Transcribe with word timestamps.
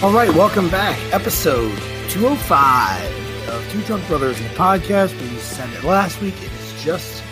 All 0.00 0.12
right, 0.12 0.28
welcome 0.32 0.70
back. 0.70 0.96
Episode 1.12 1.76
205 2.10 3.48
of 3.48 3.72
Two 3.72 3.82
Drunk 3.82 4.06
Brothers 4.06 4.38
in 4.38 4.44
the 4.44 4.50
podcast. 4.54 5.20
We 5.20 5.36
said 5.38 5.68
it 5.74 5.82
last 5.82 6.20
week. 6.22 6.34
It 6.36 6.52
is 6.52 6.84
just 6.84 7.24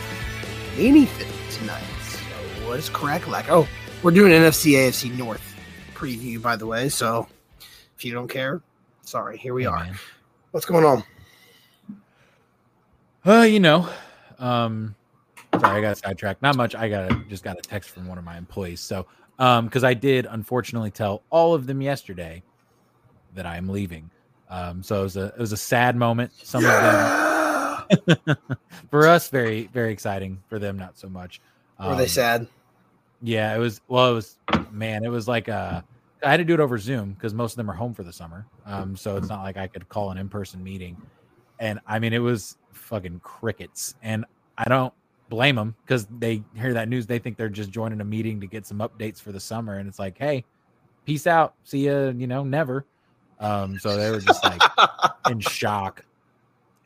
anything 0.77 1.30
tonight. 1.52 1.84
So 2.02 2.19
what 2.66 2.80
is 2.80 2.89
crack 2.89 3.29
Like, 3.29 3.48
oh, 3.51 3.69
we're 4.02 4.11
doing 4.11 4.33
NFC 4.33 4.73
AFC 4.73 5.16
North 5.16 5.55
preview, 5.95 6.43
by 6.43 6.57
the 6.57 6.66
way. 6.66 6.89
So 6.89 7.29
if 7.97 8.05
you 8.05 8.12
don't 8.12 8.27
care, 8.29 8.61
sorry, 9.03 9.39
here 9.39 9.55
we 9.55 9.62
Hey, 9.62 9.69
are. 9.69 9.84
man. 9.84 9.95
What's 10.51 10.67
going 10.67 10.84
on? 10.84 11.05
Uh, 13.25 13.42
you 13.42 13.61
know, 13.61 13.89
um, 14.41 14.97
sorry, 15.61 15.78
I 15.78 15.80
got 15.80 15.98
sidetracked. 15.98 16.42
Not 16.42 16.56
much. 16.56 16.75
I 16.75 16.89
got 16.89 17.12
a, 17.12 17.14
just 17.28 17.45
got 17.45 17.59
a 17.59 17.62
text 17.62 17.91
from 17.91 18.09
one 18.09 18.19
of 18.19 18.25
my 18.25 18.37
employees. 18.37 18.80
So, 18.80 19.06
um, 19.39 19.67
because 19.67 19.84
I 19.84 19.95
did 19.95 20.27
unfortunately 20.28 20.91
tell 20.91 21.23
all 21.30 21.55
of 21.55 21.67
them 21.69 21.80
yesterday 21.80 22.42
that 23.37 23.47
I 23.47 23.57
am 23.57 23.69
leaving. 23.69 24.11
Um, 24.51 24.83
so 24.83 25.01
it 25.01 25.03
was 25.05 25.17
a 25.17 25.25
it 25.27 25.39
was 25.39 25.53
a 25.53 25.57
sad 25.57 25.97
moment. 25.97 26.33
Some 26.43 26.65
of 26.65 26.71
them 26.71 28.37
for 28.91 29.07
us 29.07 29.29
very 29.29 29.69
very 29.73 29.93
exciting. 29.93 30.43
For 30.49 30.59
them, 30.59 30.79
not 30.79 30.99
so 30.99 31.09
much. 31.09 31.41
Were 31.81 31.95
they 31.97 32.03
Um, 32.05 32.09
sad? 32.09 32.47
Yeah, 33.23 33.55
it 33.55 33.59
was. 33.59 33.81
Well, 33.89 34.11
it 34.11 34.15
was. 34.15 34.39
Man, 34.71 35.05
it 35.05 35.09
was 35.09 35.27
like 35.29 35.49
uh 35.49 35.83
I 36.25 36.31
had 36.31 36.39
to 36.39 36.45
do 36.45 36.55
it 36.55 36.61
over 36.61 36.79
Zoom 36.79 37.12
because 37.12 37.35
most 37.35 37.53
of 37.53 37.57
them 37.59 37.71
are 37.71 37.75
home 37.75 37.95
for 37.95 38.03
the 38.03 38.12
summer. 38.12 38.47
Um, 38.65 38.97
so 38.97 39.17
it's 39.17 39.29
not 39.29 39.43
like 39.43 39.57
I 39.57 39.67
could 39.67 39.89
call 39.89 40.11
an 40.11 40.19
in-person 40.19 40.62
meeting. 40.62 40.97
And 41.61 41.78
I 41.87 41.98
mean, 41.98 42.12
it 42.12 42.19
was 42.19 42.56
fucking 42.73 43.21
crickets. 43.21 43.95
And 44.03 44.25
I 44.59 44.65
don't 44.65 44.93
blame 45.28 45.56
them 45.56 45.75
because 45.84 46.06
they 46.19 46.43
hear 46.55 46.73
that 46.75 46.89
news. 46.89 47.06
They 47.06 47.19
think 47.19 47.37
they're 47.37 47.48
just 47.50 47.71
joining 47.71 48.00
a 48.00 48.05
meeting 48.05 48.41
to 48.41 48.47
get 48.47 48.67
some 48.67 48.78
updates 48.78 49.21
for 49.21 49.31
the 49.31 49.39
summer. 49.41 49.75
And 49.78 49.89
it's 49.89 49.98
like, 49.98 50.17
hey, 50.19 50.45
peace 51.05 51.27
out. 51.27 51.55
See 51.65 51.87
you, 51.87 52.15
You 52.17 52.27
know, 52.27 52.43
never. 52.45 52.87
Um, 53.41 53.79
so 53.79 53.97
they 53.97 54.11
were 54.11 54.20
just 54.20 54.42
like 54.42 54.61
in 55.31 55.41
shock. 55.41 56.05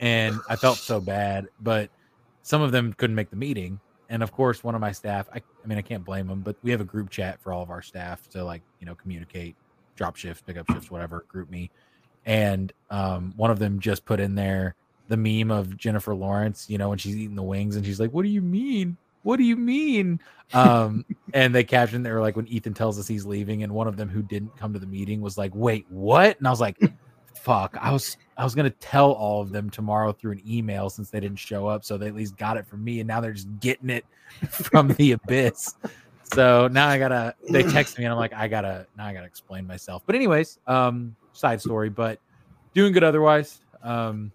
And 0.01 0.39
I 0.48 0.57
felt 0.57 0.79
so 0.79 1.01
bad, 1.01 1.48
but 1.61 1.91
some 2.42 2.62
of 2.62 2.73
them 2.73 2.95
couldn't 2.95 3.17
make 3.17 3.31
the 3.31 3.37
meeting. 3.37 3.81
And 4.09 4.23
of 4.23 4.33
course, 4.33 4.65
one 4.65 4.75
of 4.75 4.81
my 4.81 4.92
staff, 4.92 5.29
I, 5.33 5.39
I 5.39 5.67
mean, 5.67 5.79
I 5.79 5.83
can't 5.83 6.05
blame 6.05 6.27
them, 6.27 6.41
but 6.41 6.57
we 6.62 6.70
have 6.70 6.81
a 6.81 6.84
group 6.84 7.11
chat 7.11 7.41
for 7.41 7.53
all 7.53 7.62
of 7.62 7.70
our 7.70 7.83
staff 7.83 8.29
to 8.31 8.42
like, 8.42 8.62
you 8.81 8.87
know, 8.87 8.95
communicate, 8.95 9.57
drop 9.95 10.17
shifts, 10.17 10.42
pick 10.45 10.57
up 10.57 10.67
shifts, 10.70 10.91
whatever, 10.91 11.25
GroupMe. 11.33 11.70
And 12.27 12.73
um, 12.91 13.35
one 13.37 13.51
of 13.51 13.59
them 13.59 13.79
just 13.79 14.05
put 14.05 14.20
in 14.20 14.35
there 14.35 14.75
the 15.09 15.17
meme 15.17 15.51
of 15.51 15.77
Jennifer 15.77 16.14
Lawrence, 16.14 16.70
you 16.70 16.79
know, 16.79 16.89
when 16.89 16.98
she's 16.98 17.17
eating 17.17 17.35
the 17.35 17.42
wings 17.42 17.77
and 17.77 17.85
she's 17.85 18.01
like, 18.01 18.12
What 18.12 18.23
do 18.23 18.29
you 18.29 18.41
mean? 18.41 18.97
What 19.23 19.37
do 19.37 19.45
you 19.45 19.57
mean? 19.57 20.21
Um, 20.53 21.05
and 21.35 21.55
they 21.55 21.65
captioned 21.65 22.05
they 22.05 22.11
were 22.11 22.21
like 22.21 22.37
when 22.37 22.49
Ethan 22.49 22.75
tells 22.75 22.99
us 22.99 23.07
he's 23.07 23.27
leaving, 23.27 23.63
and 23.63 23.73
one 23.73 23.87
of 23.87 23.97
them 23.97 24.09
who 24.09 24.23
didn't 24.23 24.57
come 24.57 24.73
to 24.73 24.79
the 24.79 24.87
meeting 24.87 25.21
was 25.21 25.39
like, 25.39 25.55
Wait, 25.55 25.87
what? 25.89 26.39
And 26.39 26.47
I 26.47 26.51
was 26.51 26.61
like, 26.61 26.79
fuck 27.41 27.75
i 27.81 27.91
was 27.91 28.19
i 28.37 28.45
was 28.45 28.55
gonna 28.55 28.69
tell 28.69 29.13
all 29.13 29.41
of 29.41 29.51
them 29.51 29.71
tomorrow 29.71 30.13
through 30.13 30.33
an 30.33 30.43
email 30.47 30.91
since 30.91 31.09
they 31.09 31.21
didn't 31.21 31.39
show 31.39 31.67
up 31.67 31.83
so 31.83 31.97
they 31.97 32.07
at 32.07 32.15
least 32.15 32.37
got 32.37 32.59
it 32.59 32.67
from 32.67 32.85
me 32.85 33.01
and 33.01 33.09
now 33.09 33.19
they're 33.19 33.33
just 33.33 33.48
getting 33.61 33.89
it 33.89 34.05
from 34.51 34.89
the 34.89 35.13
abyss 35.13 35.75
so 36.35 36.69
now 36.69 36.87
i 36.87 36.98
gotta 36.98 37.35
they 37.48 37.63
text 37.63 37.98
me 37.98 38.05
and 38.05 38.13
i'm 38.13 38.19
like 38.19 38.35
i 38.35 38.47
gotta 38.47 38.87
now 38.97 39.07
i 39.07 39.13
gotta 39.13 39.27
explain 39.27 39.67
myself 39.67 40.03
but 40.05 40.15
anyways 40.15 40.59
um 40.67 41.17
side 41.33 41.61
story 41.61 41.89
but 41.89 42.21
doing 42.75 42.93
good 42.93 43.05
otherwise 43.05 43.61
um 43.83 44.31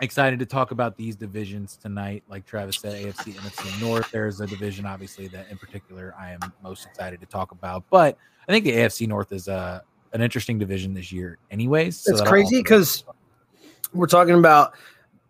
excited 0.00 0.38
to 0.38 0.46
talk 0.46 0.70
about 0.70 0.96
these 0.96 1.16
divisions 1.16 1.76
tonight 1.76 2.22
like 2.28 2.44
travis 2.44 2.78
said 2.78 2.94
afc 2.94 3.40
nfc 3.42 3.74
north. 3.74 4.06
There's 4.12 4.40
a 4.40 4.46
division 4.46 4.86
obviously 4.86 5.28
that 5.28 5.48
in 5.50 5.58
particular 5.58 6.14
i 6.18 6.30
am 6.30 6.52
most 6.62 6.86
excited 6.86 7.20
to 7.20 7.26
talk 7.26 7.50
about. 7.50 7.84
But 7.90 8.16
i 8.48 8.52
think 8.52 8.64
the 8.64 8.72
afc 8.72 9.06
north 9.08 9.32
is 9.32 9.48
uh 9.48 9.80
an 10.12 10.22
interesting 10.22 10.58
division 10.58 10.94
this 10.94 11.12
year 11.12 11.38
anyways 11.50 12.00
so 12.00 12.12
it's 12.12 12.22
crazy 12.22 12.62
because 12.62 13.04
we're 13.92 14.06
talking 14.06 14.34
about 14.34 14.72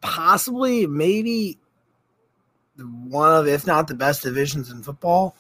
possibly 0.01 0.87
maybe 0.87 1.59
one 3.09 3.33
of 3.35 3.49
if 3.49 3.67
not 3.67 3.89
the 3.89 3.95
best 3.95 4.23
divisions 4.23 4.71
in 4.71 4.83
football 4.83 5.35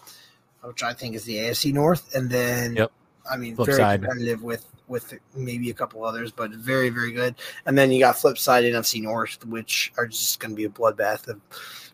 which 0.63 0.83
i 0.83 0.93
think 0.93 1.15
is 1.15 1.25
the 1.25 1.37
afc 1.37 1.73
north 1.73 2.15
and 2.17 2.31
then 2.31 2.75
Yep. 2.75 2.93
I 3.31 3.37
mean 3.37 3.55
Flip 3.57 3.67
very 3.67 3.79
side. 3.79 4.03
competitive 4.03 4.43
with 4.43 4.67
with 4.89 5.15
maybe 5.35 5.71
a 5.71 5.75
couple 5.75 6.05
others 6.05 6.33
but 6.33 6.51
very 6.53 6.89
very 6.89 7.13
good 7.13 7.35
and 7.67 7.77
then 7.77 7.91
you 7.91 7.99
got 8.01 8.17
flip 8.19 8.39
side 8.39 8.65
nfc 8.65 9.03
north 9.03 9.45
which 9.47 9.93
are 9.99 10.07
just 10.07 10.41
going 10.41 10.51
to 10.51 10.57
be 10.57 10.65
a 10.65 10.69
bloodbath 10.69 11.29
of 11.29 11.41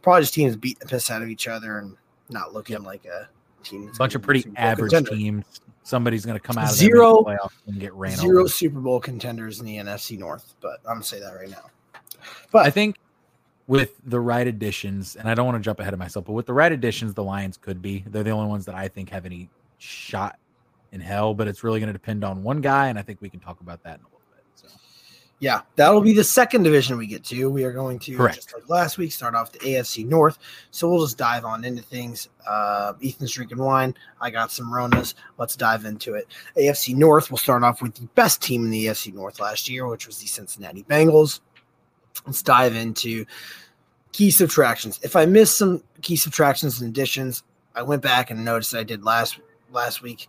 probably 0.02 0.22
just 0.22 0.34
teams 0.34 0.56
beating 0.56 0.78
the 0.80 0.86
piss 0.86 1.10
out 1.10 1.22
of 1.22 1.28
each 1.28 1.48
other 1.48 1.78
and 1.78 1.96
not 2.30 2.52
looking 2.52 2.82
like 2.82 3.04
a 3.06 3.28
team 3.64 3.86
that's 3.86 3.98
bunch 3.98 4.14
of 4.14 4.22
pretty 4.22 4.44
average 4.56 4.92
contender. 4.92 5.16
teams. 5.18 5.60
Somebody's 5.82 6.24
going 6.24 6.38
to 6.38 6.40
come 6.40 6.56
out 6.56 6.70
of 6.70 6.76
Zero- 6.76 7.24
and 7.66 7.78
get 7.78 7.92
ran 7.94 8.16
zero 8.16 8.40
over. 8.40 8.48
super 8.48 8.80
bowl 8.80 9.00
contenders 9.00 9.60
in 9.60 9.66
the 9.66 9.76
nfc 9.78 10.18
north 10.18 10.54
but 10.60 10.78
i'm 10.86 10.94
gonna 10.96 11.02
say 11.04 11.18
that 11.20 11.34
right 11.34 11.50
now 11.50 11.64
But 12.52 12.64
I 12.66 12.70
think 12.70 12.96
with 13.66 13.92
the 14.04 14.20
right 14.20 14.46
additions, 14.46 15.16
and 15.16 15.28
I 15.28 15.34
don't 15.34 15.46
want 15.46 15.56
to 15.56 15.62
jump 15.62 15.80
ahead 15.80 15.92
of 15.94 15.98
myself, 15.98 16.26
but 16.26 16.32
with 16.32 16.44
the 16.46 16.52
right 16.52 16.70
additions, 16.70 17.14
the 17.14 17.24
Lions 17.24 17.56
could 17.56 17.80
be. 17.80 18.04
They're 18.06 18.22
the 18.22 18.30
only 18.30 18.46
ones 18.48 18.66
that 18.66 18.74
I 18.74 18.88
think 18.88 19.08
have 19.10 19.24
any 19.26 19.48
shot 19.78 20.38
in 20.94 21.00
hell. 21.00 21.34
But 21.34 21.48
it's 21.48 21.62
really 21.62 21.80
going 21.80 21.88
to 21.88 21.92
depend 21.92 22.24
on 22.24 22.42
one 22.42 22.60
guy, 22.60 22.88
and 22.88 22.98
I 22.98 23.02
think 23.02 23.20
we 23.20 23.28
can 23.28 23.40
talk 23.40 23.60
about 23.60 23.82
that 23.82 23.98
in 23.98 24.00
a 24.00 24.08
little 24.08 24.20
bit. 24.32 24.44
So 24.54 24.68
Yeah, 25.40 25.62
that'll 25.76 26.00
be 26.00 26.14
the 26.14 26.24
second 26.24 26.62
division 26.62 26.96
we 26.96 27.06
get 27.06 27.24
to. 27.24 27.50
We 27.50 27.64
are 27.64 27.72
going 27.72 27.98
to 27.98 28.16
Correct. 28.16 28.36
just 28.36 28.54
like 28.54 28.68
last 28.70 28.96
week 28.96 29.12
start 29.12 29.34
off 29.34 29.52
the 29.52 29.58
AFC 29.58 30.06
North. 30.06 30.38
So 30.70 30.88
we'll 30.88 31.04
just 31.04 31.18
dive 31.18 31.44
on 31.44 31.64
into 31.64 31.82
things. 31.82 32.30
Uh, 32.46 32.94
Ethan's 33.04 33.32
drinking 33.32 33.58
wine. 33.58 33.94
I 34.20 34.30
got 34.30 34.50
some 34.50 34.72
Ronas. 34.72 35.14
Let's 35.36 35.56
dive 35.56 35.84
into 35.84 36.14
it. 36.14 36.28
AFC 36.56 36.94
North. 36.94 37.30
We'll 37.30 37.38
start 37.38 37.62
off 37.64 37.82
with 37.82 37.94
the 37.94 38.06
best 38.14 38.40
team 38.40 38.64
in 38.64 38.70
the 38.70 38.86
AFC 38.86 39.12
North 39.12 39.40
last 39.40 39.68
year, 39.68 39.86
which 39.86 40.06
was 40.06 40.18
the 40.18 40.26
Cincinnati 40.26 40.84
Bengals. 40.84 41.40
Let's 42.24 42.42
dive 42.42 42.76
into 42.76 43.26
key 44.12 44.30
subtractions. 44.30 45.00
If 45.02 45.16
I 45.16 45.26
missed 45.26 45.58
some 45.58 45.82
key 46.00 46.16
subtractions 46.16 46.80
and 46.80 46.88
additions, 46.88 47.42
I 47.74 47.82
went 47.82 48.00
back 48.02 48.30
and 48.30 48.44
noticed 48.44 48.74
I 48.74 48.84
did 48.84 49.04
last 49.04 49.40
last 49.72 50.00
week. 50.00 50.28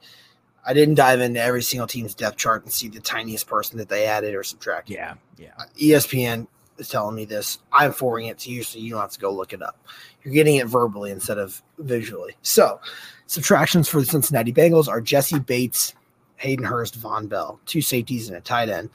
I 0.66 0.74
didn't 0.74 0.96
dive 0.96 1.22
into 1.22 1.42
every 1.42 1.62
single 1.62 1.88
team's 1.88 2.16
depth 2.16 2.38
chart 2.38 2.64
and 2.64 2.74
see 2.74 2.88
the 2.88 3.00
tiniest 3.00 3.48
person 3.48 3.78
that 3.78 3.90
they 3.90 4.06
added 4.06 4.34
or 4.34 4.44
subtracted. 4.44 4.96
yeah, 4.96 5.16
yeah, 5.38 5.52
uh, 5.58 5.66
E 5.80 5.90
ESPN 5.90 6.48
is 6.78 6.90
telling 6.90 7.16
me 7.16 7.26
this. 7.26 7.60
I'm 7.72 7.94
forwarding 7.94 8.28
it 8.28 8.40
to 8.40 8.52
you, 8.52 8.64
so 8.64 8.80
you 8.80 8.92
don't 8.92 9.02
have 9.02 9.12
to 9.12 9.20
go 9.20 9.32
look 9.32 9.54
it 9.54 9.62
up. 9.62 9.78
You're 10.24 10.34
getting 10.34 10.56
it 10.56 10.68
verbally 10.68 11.12
instead 11.12 11.38
of 11.38 11.62
visually. 11.78 12.36
So, 12.42 12.80
subtractions 13.28 13.88
for 13.88 14.00
the 14.00 14.08
Cincinnati 14.08 14.52
Bengals 14.52 14.88
are 14.88 15.02
Jessie 15.02 15.40
Bates, 15.40 15.94
Hayden 16.38 16.66
Hurst, 16.66 17.00
Vonn 17.00 17.30
Bell, 17.30 17.60
two 17.66 17.82
safeties 17.82 18.28
and 18.28 18.38
a 18.38 18.42
tight 18.42 18.70
end. 18.70 18.90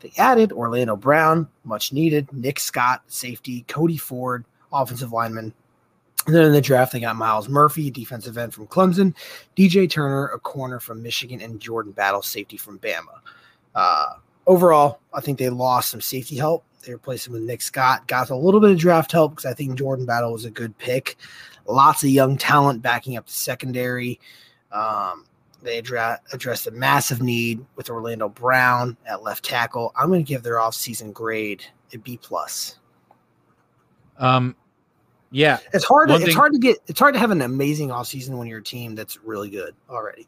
They 0.00 0.12
added 0.18 0.52
Orlando 0.52 0.96
Brown, 0.96 1.48
much 1.64 1.92
needed, 1.92 2.30
Nick 2.32 2.60
Scott, 2.60 3.02
safety, 3.06 3.64
Cody 3.66 3.96
Ford, 3.96 4.44
offensive 4.72 5.12
lineman. 5.12 5.54
And 6.26 6.34
then 6.34 6.44
in 6.44 6.52
the 6.52 6.60
draft, 6.60 6.92
they 6.92 7.00
got 7.00 7.14
Myles 7.16 7.48
Murphy, 7.48 7.90
defensive 7.90 8.36
end 8.36 8.52
from 8.52 8.66
Clemson, 8.66 9.14
DJ 9.56 9.88
Turner, 9.88 10.26
a 10.28 10.40
corner 10.40 10.80
from 10.80 11.02
Michigan, 11.02 11.40
and 11.40 11.60
Jordan 11.60 11.92
Battle, 11.92 12.22
safety 12.22 12.56
from 12.56 12.80
Bama. 12.80 13.20
Uh, 13.74 14.14
overall, 14.46 15.00
I 15.14 15.20
think 15.20 15.38
they 15.38 15.48
lost 15.50 15.90
some 15.90 16.00
safety 16.00 16.36
help. 16.36 16.64
They 16.84 16.92
replaced 16.92 17.28
him 17.28 17.34
with 17.34 17.42
Nick 17.42 17.62
Scott. 17.62 18.08
Got 18.08 18.30
a 18.30 18.36
little 18.36 18.60
bit 18.60 18.70
of 18.70 18.78
draft 18.78 19.12
help 19.12 19.32
because 19.32 19.46
I 19.46 19.54
think 19.54 19.78
Jordan 19.78 20.04
Battle 20.06 20.32
was 20.32 20.44
a 20.44 20.50
good 20.50 20.76
pick. 20.78 21.16
Lots 21.66 22.02
of 22.02 22.10
young 22.10 22.36
talent 22.36 22.82
backing 22.82 23.16
up 23.16 23.26
the 23.26 23.32
secondary. 23.32 24.20
Um, 24.72 25.26
they 25.62 25.78
address, 25.78 26.20
addressed 26.32 26.66
a 26.66 26.70
massive 26.70 27.22
need 27.22 27.64
with 27.76 27.90
Orlando 27.90 28.28
Brown 28.28 28.96
at 29.06 29.22
left 29.22 29.44
tackle. 29.44 29.92
I'm 29.96 30.08
going 30.08 30.24
to 30.24 30.28
give 30.28 30.42
their 30.42 30.56
offseason 30.56 31.12
grade 31.12 31.64
a 31.92 31.98
B 31.98 32.18
plus. 32.20 32.78
um, 34.18 34.54
yeah. 35.36 35.58
It's 35.74 35.84
hard. 35.84 36.08
To, 36.08 36.14
One 36.14 36.22
it's 36.22 36.34
hard 36.34 36.52
to 36.52 36.58
get. 36.58 36.78
It's 36.86 36.98
hard 36.98 37.12
to 37.12 37.20
have 37.20 37.30
an 37.30 37.42
amazing 37.42 37.90
offseason 37.90 38.38
when 38.38 38.48
you're 38.48 38.60
a 38.60 38.64
team 38.64 38.94
that's 38.94 39.18
really 39.18 39.50
good 39.50 39.74
already. 39.90 40.26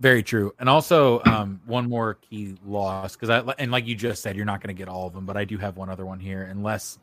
Very 0.00 0.22
true. 0.22 0.52
And 0.58 0.68
also, 0.68 1.22
um, 1.24 1.62
one 1.64 1.88
more 1.88 2.14
key 2.14 2.56
loss 2.64 3.16
because 3.16 3.30
I 3.30 3.40
and 3.58 3.70
like 3.70 3.86
you 3.86 3.94
just 3.94 4.22
said, 4.22 4.36
you're 4.36 4.44
not 4.44 4.62
going 4.62 4.74
to 4.74 4.78
get 4.78 4.88
all 4.88 5.06
of 5.06 5.14
them, 5.14 5.24
but 5.24 5.38
I 5.38 5.46
do 5.46 5.56
have 5.56 5.78
one 5.78 5.88
other 5.88 6.04
one 6.04 6.20
here, 6.20 6.42
unless 6.42 6.98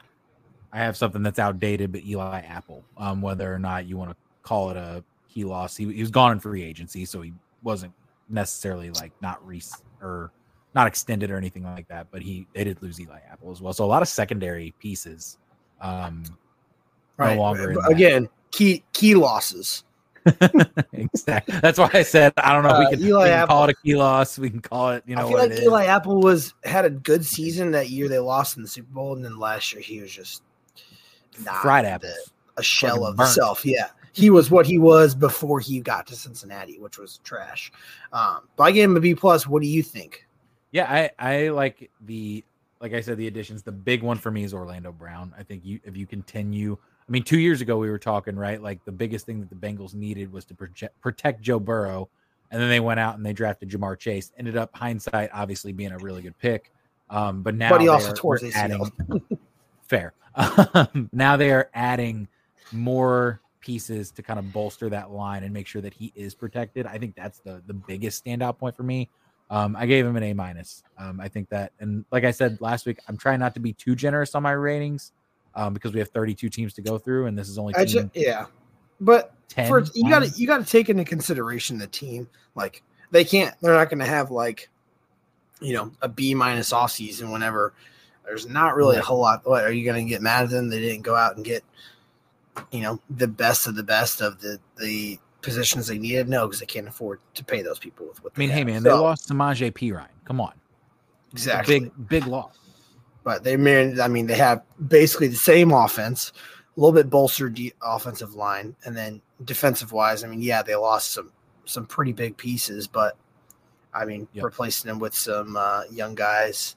I 0.71 0.79
have 0.79 0.95
something 0.95 1.23
that's 1.23 1.39
outdated. 1.39 1.91
But 1.91 2.05
Eli 2.05 2.41
Apple, 2.41 2.83
um, 2.97 3.21
whether 3.21 3.51
or 3.51 3.57
not 3.57 3.87
you 3.87 3.97
want 3.97 4.11
to 4.11 4.17
call 4.43 4.69
it 4.69 4.77
a 4.77 5.03
key 5.27 5.45
loss, 5.45 5.75
he, 5.75 5.91
he 5.91 6.01
was 6.01 6.11
gone 6.11 6.31
in 6.31 6.39
free 6.39 6.61
agency, 6.61 7.05
so 7.05 7.21
he 7.21 7.33
wasn't 7.63 7.93
necessarily 8.29 8.91
like 8.91 9.13
not 9.19 9.43
re 9.45 9.61
or 9.99 10.31
not 10.75 10.85
extended 10.85 11.31
or 11.31 11.37
anything 11.37 11.63
like 11.63 11.87
that. 11.87 12.07
But 12.11 12.21
he 12.21 12.45
they 12.53 12.65
did 12.65 12.83
lose 12.83 13.01
Eli 13.01 13.19
Apple 13.31 13.51
as 13.51 13.61
well, 13.61 13.73
so 13.73 13.83
a 13.83 13.87
lot 13.87 14.03
of 14.03 14.07
secondary 14.07 14.75
pieces. 14.79 15.39
Um, 15.81 16.23
Right. 17.17 17.35
no 17.35 17.41
longer 17.41 17.73
that. 17.73 17.89
Again, 17.91 18.29
key 18.51 18.83
key 18.93 19.15
losses. 19.15 19.83
exactly. 20.93 21.59
That's 21.61 21.79
why 21.79 21.89
I 21.93 22.03
said 22.03 22.33
I 22.37 22.53
don't 22.53 22.63
know. 22.63 22.77
we 22.79 22.85
Uh, 22.85 22.89
can, 22.91 22.99
Eli 23.01 23.23
we 23.23 23.29
can 23.29 23.47
call 23.47 23.57
Apple- 23.57 23.63
it 23.63 23.69
a 23.69 23.73
key 23.81 23.95
loss. 23.95 24.37
We 24.39 24.49
can 24.49 24.59
call 24.59 24.89
it, 24.91 25.03
you 25.07 25.15
know, 25.15 25.25
I 25.25 25.29
feel 25.29 25.37
like 25.37 25.51
it 25.51 25.59
is. 25.59 25.63
Eli 25.63 25.85
Apple 25.85 26.19
was 26.21 26.53
had 26.63 26.85
a 26.85 26.89
good 26.89 27.25
season 27.25 27.71
that 27.71 27.89
year. 27.89 28.07
They 28.07 28.19
lost 28.19 28.57
in 28.57 28.63
the 28.63 28.69
Super 28.69 28.91
Bowl, 28.91 29.15
and 29.15 29.23
then 29.23 29.39
last 29.39 29.73
year 29.73 29.81
he 29.81 29.99
was 30.01 30.11
just 30.11 30.43
not 31.43 31.61
fried 31.61 31.85
apples. 31.85 32.31
a 32.57 32.63
shell 32.63 32.95
Fucking 32.97 33.07
of 33.07 33.15
burnt. 33.15 33.29
himself. 33.29 33.65
Yeah, 33.65 33.87
he 34.11 34.29
was 34.29 34.51
what 34.51 34.65
he 34.67 34.77
was 34.77 35.15
before 35.15 35.59
he 35.59 35.79
got 35.79 36.05
to 36.07 36.15
Cincinnati, 36.15 36.77
which 36.79 36.97
was 36.97 37.19
trash. 37.23 37.71
Um, 38.13 38.47
but 38.57 38.63
I 38.65 38.71
gave 38.71 38.89
him 38.89 38.97
a 38.97 38.99
B 38.99 39.15
plus. 39.15 39.47
What 39.47 39.61
do 39.61 39.67
you 39.67 39.81
think? 39.81 40.25
Yeah, 40.71 40.91
I 40.91 41.11
I 41.17 41.49
like 41.49 41.89
the 42.05 42.43
like 42.81 42.93
I 42.93 43.01
said 43.01 43.17
the 43.17 43.27
additions. 43.27 43.63
The 43.63 43.71
big 43.71 44.03
one 44.03 44.17
for 44.17 44.31
me 44.31 44.43
is 44.43 44.53
Orlando 44.53 44.91
Brown. 44.91 45.33
I 45.37 45.43
think 45.43 45.65
you 45.65 45.79
if 45.83 45.97
you 45.97 46.05
continue. 46.05 46.77
I 47.07 47.11
mean, 47.11 47.23
two 47.23 47.39
years 47.39 47.61
ago 47.61 47.77
we 47.77 47.89
were 47.89 47.99
talking 47.99 48.35
right. 48.35 48.61
Like 48.61 48.83
the 48.85 48.91
biggest 48.91 49.25
thing 49.25 49.39
that 49.39 49.49
the 49.49 49.55
Bengals 49.55 49.93
needed 49.93 50.31
was 50.31 50.45
to 50.45 50.53
project, 50.53 50.99
protect 51.01 51.41
Joe 51.41 51.59
Burrow, 51.59 52.09
and 52.51 52.61
then 52.61 52.69
they 52.69 52.79
went 52.79 52.99
out 52.99 53.15
and 53.15 53.25
they 53.25 53.33
drafted 53.33 53.69
Ja'Marr 53.69 53.97
Chase. 53.97 54.31
Ended 54.37 54.57
up 54.57 54.75
hindsight 54.75 55.29
obviously 55.33 55.71
being 55.73 55.91
a 55.91 55.97
really 55.97 56.21
good 56.21 56.37
pick. 56.37 56.71
Um, 57.09 57.41
but 57.41 57.55
now 57.55 57.69
but 57.69 57.81
he 57.81 57.87
also 57.87 58.13
tore 58.13 58.37
his 58.37 58.53
adding, 58.55 58.91
fair. 59.81 60.13
Um, 60.35 61.09
now 61.13 61.37
they 61.37 61.51
are 61.51 61.69
adding 61.73 62.27
more 62.71 63.41
pieces 63.61 64.11
to 64.11 64.21
kind 64.21 64.39
of 64.39 64.53
bolster 64.53 64.89
that 64.89 65.11
line 65.11 65.43
and 65.43 65.53
make 65.53 65.67
sure 65.67 65.81
that 65.81 65.93
he 65.93 66.11
is 66.15 66.35
protected. 66.35 66.85
I 66.85 66.97
think 66.97 67.15
that's 67.15 67.39
the 67.39 67.61
the 67.65 67.73
biggest 67.73 68.23
standout 68.23 68.57
point 68.57 68.75
for 68.75 68.83
me. 68.83 69.09
Um, 69.49 69.75
I 69.75 69.85
gave 69.85 70.05
him 70.05 70.15
an 70.15 70.23
A 70.23 70.33
minus. 70.33 70.83
Um, 70.97 71.19
I 71.21 71.27
think 71.27 71.49
that, 71.49 71.71
and 71.79 72.03
like 72.11 72.23
I 72.23 72.31
said 72.31 72.59
last 72.59 72.85
week, 72.85 72.99
I'm 73.07 73.17
trying 73.17 73.39
not 73.39 73.53
to 73.53 73.59
be 73.59 73.73
too 73.73 73.95
generous 73.95 74.35
on 74.35 74.43
my 74.43 74.51
ratings 74.51 75.13
um, 75.55 75.73
because 75.73 75.93
we 75.93 75.99
have 75.99 76.09
32 76.09 76.49
teams 76.49 76.73
to 76.73 76.81
go 76.81 76.97
through, 76.97 77.27
and 77.27 77.37
this 77.37 77.47
is 77.47 77.57
only 77.57 77.73
just, 77.85 78.07
yeah. 78.13 78.45
But 78.99 79.33
for, 79.67 79.85
you 79.93 80.09
got 80.09 80.23
to 80.23 80.29
you 80.29 80.47
got 80.47 80.57
to 80.57 80.65
take 80.65 80.89
into 80.89 81.05
consideration 81.05 81.77
the 81.77 81.87
team. 81.87 82.27
Like 82.55 82.83
they 83.11 83.23
can't, 83.23 83.55
they're 83.61 83.73
not 83.73 83.89
going 83.89 83.99
to 83.99 84.05
have 84.05 84.31
like, 84.31 84.69
you 85.61 85.73
know, 85.73 85.91
a 86.01 86.09
B 86.09 86.33
minus 86.33 86.73
off 86.73 86.91
season 86.91 87.31
whenever 87.31 87.73
there's 88.25 88.47
not 88.47 88.75
really 88.75 88.97
a 88.97 89.01
whole 89.01 89.19
lot. 89.19 89.47
What 89.47 89.63
are 89.63 89.71
you 89.71 89.85
going 89.85 90.05
to 90.05 90.09
get 90.09 90.21
mad 90.21 90.45
at 90.45 90.49
them? 90.49 90.69
They 90.69 90.81
didn't 90.81 91.03
go 91.03 91.15
out 91.15 91.35
and 91.37 91.45
get 91.45 91.63
you 92.71 92.81
know 92.81 92.99
the 93.09 93.27
best 93.27 93.67
of 93.67 93.75
the 93.75 93.83
best 93.83 94.21
of 94.21 94.41
the 94.41 94.59
the 94.77 95.19
positions 95.47 95.87
they 95.87 95.97
needed. 95.97 96.27
No, 96.29 96.47
because 96.47 96.59
they 96.59 96.65
can't 96.65 96.87
afford 96.87 97.19
to 97.35 97.43
pay 97.43 97.61
those 97.61 97.79
people 97.79 98.07
with 98.07 98.23
what. 98.23 98.33
I 98.35 98.39
mean, 98.39 98.49
hey 98.49 98.59
have. 98.59 98.67
man, 98.67 98.83
so, 98.83 98.89
they 98.89 98.95
lost 98.95 99.29
Samaje 99.29 99.71
Perine. 99.71 100.07
Come 100.25 100.41
on, 100.41 100.53
exactly, 101.31 101.79
big 101.79 102.09
big 102.09 102.27
loss. 102.27 102.57
But 103.23 103.43
they. 103.43 103.53
I 103.53 104.07
mean, 104.07 104.27
they 104.27 104.35
have 104.35 104.63
basically 104.87 105.27
the 105.27 105.35
same 105.35 105.71
offense, 105.71 106.31
a 106.75 106.79
little 106.79 106.93
bit 106.93 107.09
bolstered 107.09 107.55
de- 107.55 107.73
offensive 107.81 108.35
line, 108.35 108.75
and 108.85 108.95
then 108.95 109.21
defensive 109.43 109.91
wise, 109.91 110.23
I 110.23 110.27
mean, 110.27 110.41
yeah, 110.41 110.61
they 110.61 110.75
lost 110.75 111.11
some 111.11 111.31
some 111.65 111.85
pretty 111.85 112.13
big 112.13 112.37
pieces, 112.37 112.87
but 112.87 113.17
I 113.93 114.05
mean, 114.05 114.27
yep. 114.33 114.45
replacing 114.45 114.87
them 114.87 114.99
with 114.99 115.13
some 115.13 115.57
uh, 115.57 115.83
young 115.91 116.15
guys, 116.15 116.75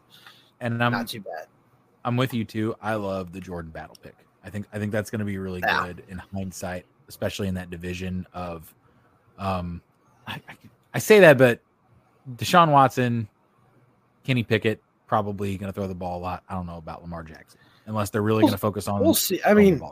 and 0.60 0.82
I'm 0.82 0.92
not 0.92 1.08
too 1.08 1.20
bad. 1.20 1.46
I'm 2.04 2.16
with 2.16 2.34
you 2.34 2.44
too. 2.44 2.74
I 2.80 2.94
love 2.94 3.32
the 3.32 3.40
Jordan 3.40 3.70
Battle 3.70 3.96
pick. 4.02 4.14
I 4.44 4.50
think 4.50 4.66
I 4.72 4.78
think 4.78 4.92
that's 4.92 5.10
going 5.10 5.20
to 5.20 5.24
be 5.24 5.38
really 5.38 5.60
yeah. 5.60 5.86
good 5.86 6.02
in 6.08 6.18
hindsight, 6.18 6.86
especially 7.10 7.48
in 7.48 7.54
that 7.54 7.70
division 7.70 8.26
of. 8.32 8.72
Um, 9.38 9.82
I, 10.26 10.40
I, 10.48 10.56
I 10.94 10.98
say 10.98 11.20
that, 11.20 11.38
but 11.38 11.60
Deshaun 12.36 12.70
Watson, 12.70 13.28
Kenny 14.24 14.42
Pickett, 14.42 14.80
probably 15.06 15.58
going 15.58 15.72
to 15.72 15.74
throw 15.74 15.88
the 15.88 15.94
ball 15.94 16.18
a 16.18 16.22
lot. 16.22 16.44
I 16.48 16.54
don't 16.54 16.66
know 16.66 16.76
about 16.76 17.02
Lamar 17.02 17.24
Jackson 17.24 17.58
unless 17.86 18.10
they're 18.10 18.22
really 18.22 18.42
going 18.42 18.52
to 18.52 18.58
focus 18.58 18.86
on. 18.86 19.00
We'll 19.00 19.14
see. 19.14 19.40
I 19.44 19.54
mean, 19.54 19.82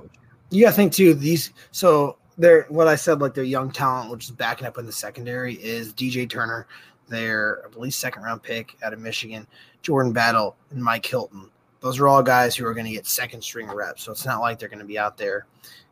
you 0.50 0.64
got 0.64 0.70
to 0.70 0.76
think 0.76 0.92
too. 0.92 1.14
These 1.14 1.52
so 1.72 2.16
they're 2.36 2.66
what 2.68 2.86
I 2.86 2.94
said 2.94 3.20
like 3.20 3.34
their 3.34 3.44
young 3.44 3.70
talent, 3.70 4.10
which 4.10 4.24
is 4.24 4.30
backing 4.30 4.66
up 4.66 4.78
in 4.78 4.86
the 4.86 4.92
secondary, 4.92 5.54
is 5.54 5.92
DJ 5.92 6.28
Turner, 6.28 6.68
their 7.08 7.66
I 7.66 7.68
believe 7.68 7.94
second 7.94 8.22
round 8.22 8.42
pick 8.42 8.76
out 8.82 8.92
of 8.92 9.00
Michigan, 9.00 9.46
Jordan 9.82 10.12
Battle, 10.12 10.56
and 10.70 10.82
Mike 10.82 11.04
Hilton 11.04 11.50
those 11.80 11.98
are 11.98 12.08
all 12.08 12.22
guys 12.22 12.56
who 12.56 12.66
are 12.66 12.74
going 12.74 12.86
to 12.86 12.92
get 12.92 13.06
second 13.06 13.42
string 13.42 13.68
reps. 13.68 14.02
So 14.02 14.12
it's 14.12 14.26
not 14.26 14.40
like 14.40 14.58
they're 14.58 14.68
going 14.68 14.80
to 14.80 14.84
be 14.84 14.98
out 14.98 15.16
there, 15.16 15.46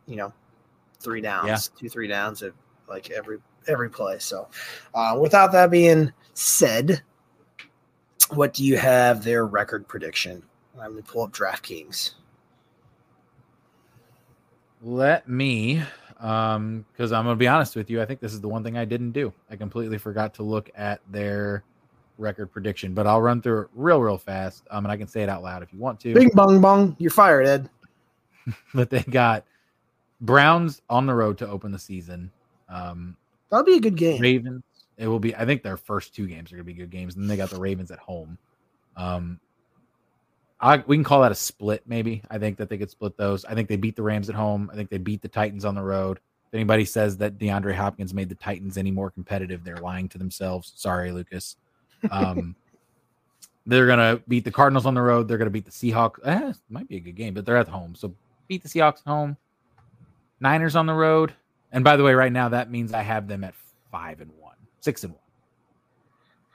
you 0.05 0.15
know, 0.15 0.33
three 0.99 1.21
downs, 1.21 1.47
yeah. 1.47 1.79
two, 1.79 1.89
three 1.89 2.07
downs 2.07 2.43
at 2.43 2.53
like 2.87 3.11
every 3.11 3.39
every 3.67 3.89
play. 3.89 4.19
So 4.19 4.47
uh, 4.93 5.17
without 5.19 5.51
that 5.51 5.71
being 5.71 6.11
said, 6.33 7.01
what 8.29 8.53
do 8.53 8.63
you 8.65 8.77
have 8.77 9.23
their 9.23 9.45
record 9.45 9.87
prediction? 9.87 10.43
Let 10.75 10.93
me 10.93 11.01
pull 11.01 11.23
up 11.23 11.31
DraftKings. 11.31 12.11
Let 14.83 15.27
me, 15.27 15.81
um, 16.19 16.85
because 16.91 17.11
I'm 17.11 17.25
gonna 17.25 17.35
be 17.35 17.47
honest 17.47 17.75
with 17.75 17.89
you, 17.89 18.01
I 18.01 18.05
think 18.05 18.19
this 18.19 18.33
is 18.33 18.41
the 18.41 18.47
one 18.47 18.63
thing 18.63 18.77
I 18.77 18.85
didn't 18.85 19.11
do. 19.11 19.33
I 19.49 19.55
completely 19.55 19.97
forgot 19.97 20.35
to 20.35 20.43
look 20.43 20.69
at 20.75 21.01
their 21.09 21.63
record 22.19 22.51
prediction, 22.51 22.93
but 22.93 23.07
I'll 23.07 23.21
run 23.21 23.41
through 23.41 23.61
it 23.61 23.67
real, 23.73 24.01
real 24.01 24.17
fast. 24.17 24.63
Um, 24.69 24.85
and 24.85 24.91
I 24.91 24.97
can 24.97 25.07
say 25.07 25.23
it 25.23 25.29
out 25.29 25.41
loud 25.41 25.63
if 25.63 25.73
you 25.73 25.79
want 25.79 25.99
to. 26.01 26.13
Bing 26.13 26.29
bong 26.33 26.61
bong, 26.61 26.95
you're 26.99 27.11
fired, 27.11 27.47
Ed. 27.47 27.69
but 28.73 28.89
they 28.89 29.01
got 29.03 29.45
Browns 30.21 30.81
on 30.89 31.05
the 31.05 31.13
road 31.13 31.37
to 31.39 31.47
open 31.47 31.71
the 31.71 31.79
season. 31.79 32.31
Um, 32.69 33.15
That'll 33.49 33.65
be 33.65 33.77
a 33.77 33.81
good 33.81 33.95
game. 33.95 34.21
Ravens. 34.21 34.63
It 34.97 35.07
will 35.07 35.19
be. 35.19 35.35
I 35.35 35.45
think 35.45 35.63
their 35.63 35.77
first 35.77 36.15
two 36.15 36.27
games 36.27 36.51
are 36.51 36.55
going 36.55 36.65
to 36.65 36.73
be 36.73 36.73
good 36.73 36.89
games. 36.89 37.15
And 37.15 37.23
then 37.23 37.29
they 37.29 37.37
got 37.37 37.49
the 37.49 37.59
Ravens 37.59 37.91
at 37.91 37.99
home. 37.99 38.37
Um, 38.95 39.39
I, 40.59 40.83
we 40.87 40.97
can 40.97 41.03
call 41.03 41.21
that 41.21 41.31
a 41.31 41.35
split, 41.35 41.83
maybe. 41.85 42.23
I 42.31 42.39
think 42.39 42.57
that 42.57 42.67
they 42.69 42.77
could 42.77 42.89
split 42.89 43.15
those. 43.15 43.45
I 43.45 43.53
think 43.53 43.69
they 43.69 43.75
beat 43.75 43.95
the 43.95 44.01
Rams 44.01 44.27
at 44.27 44.35
home. 44.35 44.69
I 44.73 44.75
think 44.75 44.89
they 44.89 44.97
beat 44.97 45.21
the 45.21 45.27
Titans 45.27 45.65
on 45.65 45.75
the 45.75 45.83
road. 45.83 46.17
If 46.47 46.53
anybody 46.53 46.85
says 46.85 47.17
that 47.17 47.37
DeAndre 47.37 47.75
Hopkins 47.75 48.13
made 48.13 48.29
the 48.29 48.35
Titans 48.35 48.77
any 48.77 48.89
more 48.89 49.11
competitive, 49.11 49.63
they're 49.63 49.77
lying 49.77 50.09
to 50.09 50.17
themselves. 50.17 50.73
Sorry, 50.75 51.11
Lucas. 51.11 51.57
Um, 52.09 52.55
they're 53.67 53.85
gonna 53.85 54.21
beat 54.27 54.45
the 54.45 54.51
Cardinals 54.51 54.85
on 54.85 54.93
the 54.93 55.01
road. 55.01 55.27
They're 55.27 55.37
gonna 55.37 55.51
beat 55.51 55.65
the 55.65 55.71
Seahawks. 55.71 56.25
Eh, 56.25 56.53
might 56.69 56.87
be 56.87 56.95
a 56.95 57.01
good 57.01 57.15
game, 57.15 57.33
but 57.33 57.45
they're 57.45 57.57
at 57.57 57.67
home, 57.67 57.95
so 57.95 58.13
beat 58.47 58.63
the 58.63 58.69
Seahawks 58.69 59.01
at 59.05 59.07
home. 59.07 59.37
Niners 60.39 60.75
on 60.75 60.85
the 60.85 60.93
road. 60.93 61.33
And 61.71 61.83
by 61.83 61.97
the 61.97 62.03
way, 62.03 62.13
right 62.13 62.31
now 62.31 62.49
that 62.49 62.71
means 62.71 62.93
I 62.93 63.01
have 63.01 63.27
them 63.27 63.43
at 63.43 63.53
five 63.91 64.21
and 64.21 64.31
one, 64.39 64.55
six 64.79 65.03
and 65.03 65.13
one, 65.13 65.21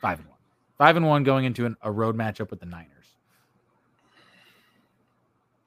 five 0.00 0.19
and 0.19 0.29
one, 0.29 0.38
five 0.79 0.96
and 0.96 1.06
one 1.06 1.23
going 1.23 1.44
into 1.44 1.67
an, 1.67 1.76
a 1.82 1.90
road 1.90 2.17
matchup 2.17 2.50
with 2.50 2.61
the 2.61 2.67
Niners. 2.67 2.88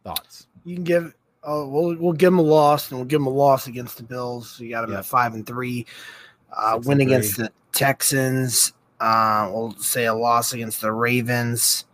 Thoughts? 0.03 0.47
You 0.63 0.75
can 0.75 0.83
give. 0.83 1.15
Oh, 1.44 1.67
we'll 1.67 1.95
we'll 1.97 2.13
give 2.13 2.31
them 2.31 2.39
a 2.39 2.44
loss, 2.44 2.89
and 2.89 3.00
we'll 3.00 3.06
give 3.06 3.19
them 3.19 3.27
a 3.27 3.31
loss 3.31 3.67
against 3.67 3.97
the 3.97 4.03
Bills. 4.03 4.59
you 4.59 4.69
got 4.71 4.81
them 4.81 4.91
yep. 4.91 5.00
at 5.00 5.06
five 5.06 5.33
and 5.35 5.45
three. 5.45 5.85
Uh, 6.51 6.79
win 6.83 7.01
against 7.01 7.38
the 7.38 7.51
Texans 7.71 8.73
uh, 9.00 9.50
we'll 9.51 9.75
say 9.75 10.06
a 10.06 10.13
loss 10.13 10.53
against 10.53 10.81
the 10.81 10.91
Ravens, 10.91 11.86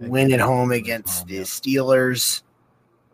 win 0.00 0.32
at 0.32 0.40
home 0.40 0.72
against 0.72 1.26
the 1.26 1.40
Steelers. 1.40 2.42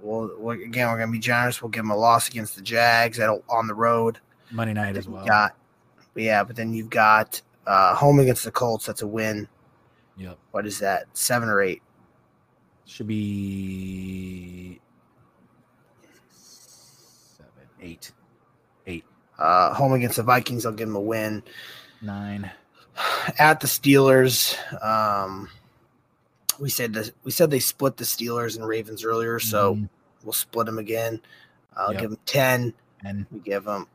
We'll, 0.02 0.30
we'll 0.38 0.60
again 0.60 0.88
we're 0.88 0.98
gonna 0.98 1.12
be 1.12 1.18
generous. 1.18 1.62
We'll 1.62 1.70
give 1.70 1.82
them 1.82 1.90
a 1.90 1.96
loss 1.96 2.28
against 2.28 2.56
the 2.56 2.62
Jags 2.62 3.18
at, 3.18 3.30
on 3.48 3.66
the 3.66 3.74
road. 3.74 4.18
Monday 4.50 4.74
night 4.74 4.96
as 4.96 5.08
well. 5.08 5.24
Got, 5.24 5.56
yeah, 6.14 6.42
but 6.42 6.56
then 6.56 6.74
you've 6.74 6.90
got 6.90 7.40
uh, 7.66 7.94
home 7.94 8.18
against 8.18 8.44
the 8.44 8.50
Colts. 8.50 8.86
That's 8.86 9.02
a 9.02 9.06
win. 9.06 9.48
Yep. 10.16 10.38
What 10.50 10.66
is 10.66 10.78
that? 10.80 11.06
Seven 11.12 11.48
or 11.48 11.62
eight? 11.62 11.82
Should 12.84 13.06
be 13.06 14.80
seven, 16.30 17.68
eight, 17.80 18.12
eight. 18.86 19.04
Uh, 19.38 19.72
home 19.72 19.92
against 19.92 20.16
the 20.16 20.22
Vikings, 20.24 20.66
I'll 20.66 20.72
give 20.72 20.88
them 20.88 20.96
a 20.96 21.00
win. 21.00 21.42
Nine 22.02 22.50
at 23.38 23.60
the 23.60 23.66
Steelers. 23.66 24.56
Um, 24.84 25.48
we 26.60 26.68
said 26.68 27.12
we 27.24 27.30
said 27.30 27.50
they 27.50 27.58
split 27.58 27.96
the 27.96 28.04
Steelers 28.04 28.56
and 28.56 28.66
Ravens 28.66 29.04
earlier, 29.04 29.40
so 29.40 29.74
mm-hmm. 29.74 29.84
we'll 30.22 30.32
split 30.32 30.66
them 30.66 30.78
again. 30.78 31.20
I'll 31.76 31.92
yep. 31.92 32.02
give 32.02 32.10
them 32.10 32.20
ten, 32.26 32.74
and 33.04 33.26
we 33.30 33.40
give 33.40 33.64
them 33.64 33.86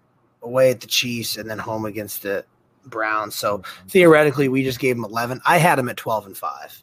away 0.42 0.72
at 0.72 0.82
the 0.82 0.88
Chiefs 0.88 1.38
and 1.38 1.50
then 1.50 1.60
home 1.60 1.86
against 1.86 2.24
the 2.24 2.46
Browns. 2.86 3.36
So 3.36 3.62
theoretically, 3.88 4.50
we 4.50 4.64
just 4.64 4.80
gave 4.80 4.96
them 4.96 5.06
eleven. 5.06 5.40
I 5.46 5.58
had 5.58 5.78
them 5.78 5.90
at 5.90 5.98
twelve 5.98 6.26
and 6.26 6.36
five. 6.36 6.82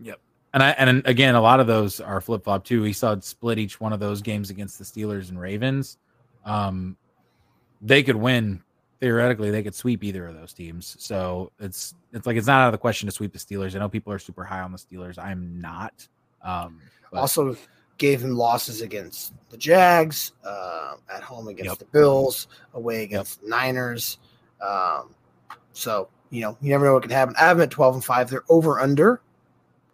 Yep. 0.00 0.20
And 0.54 0.62
I 0.62 0.70
and 0.70 1.02
again, 1.06 1.34
a 1.34 1.40
lot 1.40 1.60
of 1.60 1.66
those 1.66 2.00
are 2.00 2.20
flip 2.20 2.44
flop 2.44 2.64
too. 2.64 2.82
We 2.82 2.92
saw 2.92 3.12
it 3.12 3.24
split 3.24 3.58
each 3.58 3.80
one 3.80 3.92
of 3.92 4.00
those 4.00 4.20
games 4.20 4.50
against 4.50 4.78
the 4.78 4.84
Steelers 4.84 5.30
and 5.30 5.40
Ravens. 5.40 5.98
Um, 6.44 6.96
they 7.80 8.02
could 8.02 8.16
win 8.16 8.62
theoretically 9.02 9.50
they 9.50 9.64
could 9.64 9.74
sweep 9.74 10.04
either 10.04 10.28
of 10.28 10.34
those 10.36 10.52
teams. 10.52 10.94
So 11.00 11.50
it's 11.58 11.96
it's 12.12 12.24
like 12.24 12.36
it's 12.36 12.46
not 12.46 12.62
out 12.62 12.66
of 12.68 12.72
the 12.72 12.78
question 12.78 13.06
to 13.06 13.12
sweep 13.12 13.32
the 13.32 13.38
Steelers. 13.38 13.74
I 13.74 13.80
know 13.80 13.88
people 13.88 14.12
are 14.12 14.18
super 14.20 14.44
high 14.44 14.60
on 14.60 14.70
the 14.70 14.78
Steelers. 14.78 15.18
I'm 15.18 15.60
not. 15.60 16.06
Um, 16.40 16.78
but. 17.10 17.18
Also 17.18 17.56
gave 17.98 18.22
him 18.22 18.36
losses 18.36 18.80
against 18.80 19.34
the 19.50 19.56
Jags, 19.56 20.32
uh, 20.44 20.94
at 21.12 21.20
home 21.20 21.48
against 21.48 21.70
yep. 21.70 21.78
the 21.78 21.84
Bills, 21.86 22.46
away 22.74 23.02
against 23.02 23.40
yep. 23.40 23.42
the 23.42 23.50
Niners. 23.50 24.18
Um, 24.60 25.12
so 25.72 26.08
you 26.30 26.42
know 26.42 26.56
you 26.60 26.70
never 26.70 26.84
know 26.84 26.94
what 26.94 27.02
can 27.02 27.10
happen. 27.10 27.34
I 27.36 27.40
have 27.40 27.56
them 27.56 27.64
at 27.64 27.72
12 27.72 27.96
and 27.96 28.04
5. 28.04 28.30
They're 28.30 28.44
over 28.48 28.78
under 28.78 29.20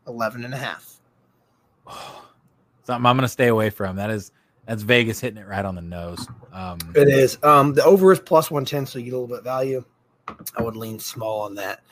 11 0.07 0.45
and 0.45 0.53
a 0.53 0.59
half. 0.59 1.01
Something 2.85 3.07
I'm 3.07 3.17
going 3.17 3.23
to 3.23 3.29
stay 3.29 3.49
away 3.49 3.71
from. 3.71 3.97
That 3.97 4.11
is 4.11 4.33
that's 4.69 4.83
Vegas 4.83 5.19
hitting 5.19 5.39
it 5.39 5.47
right 5.47 5.65
on 5.65 5.75
the 5.75 5.81
nose. 5.81 6.29
Um, 6.53 6.79
it 6.95 7.09
is. 7.09 7.39
Um, 7.43 7.73
the 7.73 7.83
over 7.85 8.13
is 8.13 8.21
plus 8.21 8.51
110, 8.51 8.85
so 8.85 8.99
you 8.99 9.07
get 9.07 9.15
a 9.15 9.19
little 9.19 9.35
bit 9.35 9.43
value. 9.43 9.83
I 10.57 10.63
would 10.63 10.77
lean 10.77 10.99
small 10.99 11.41
on 11.41 11.55
that 11.55 11.83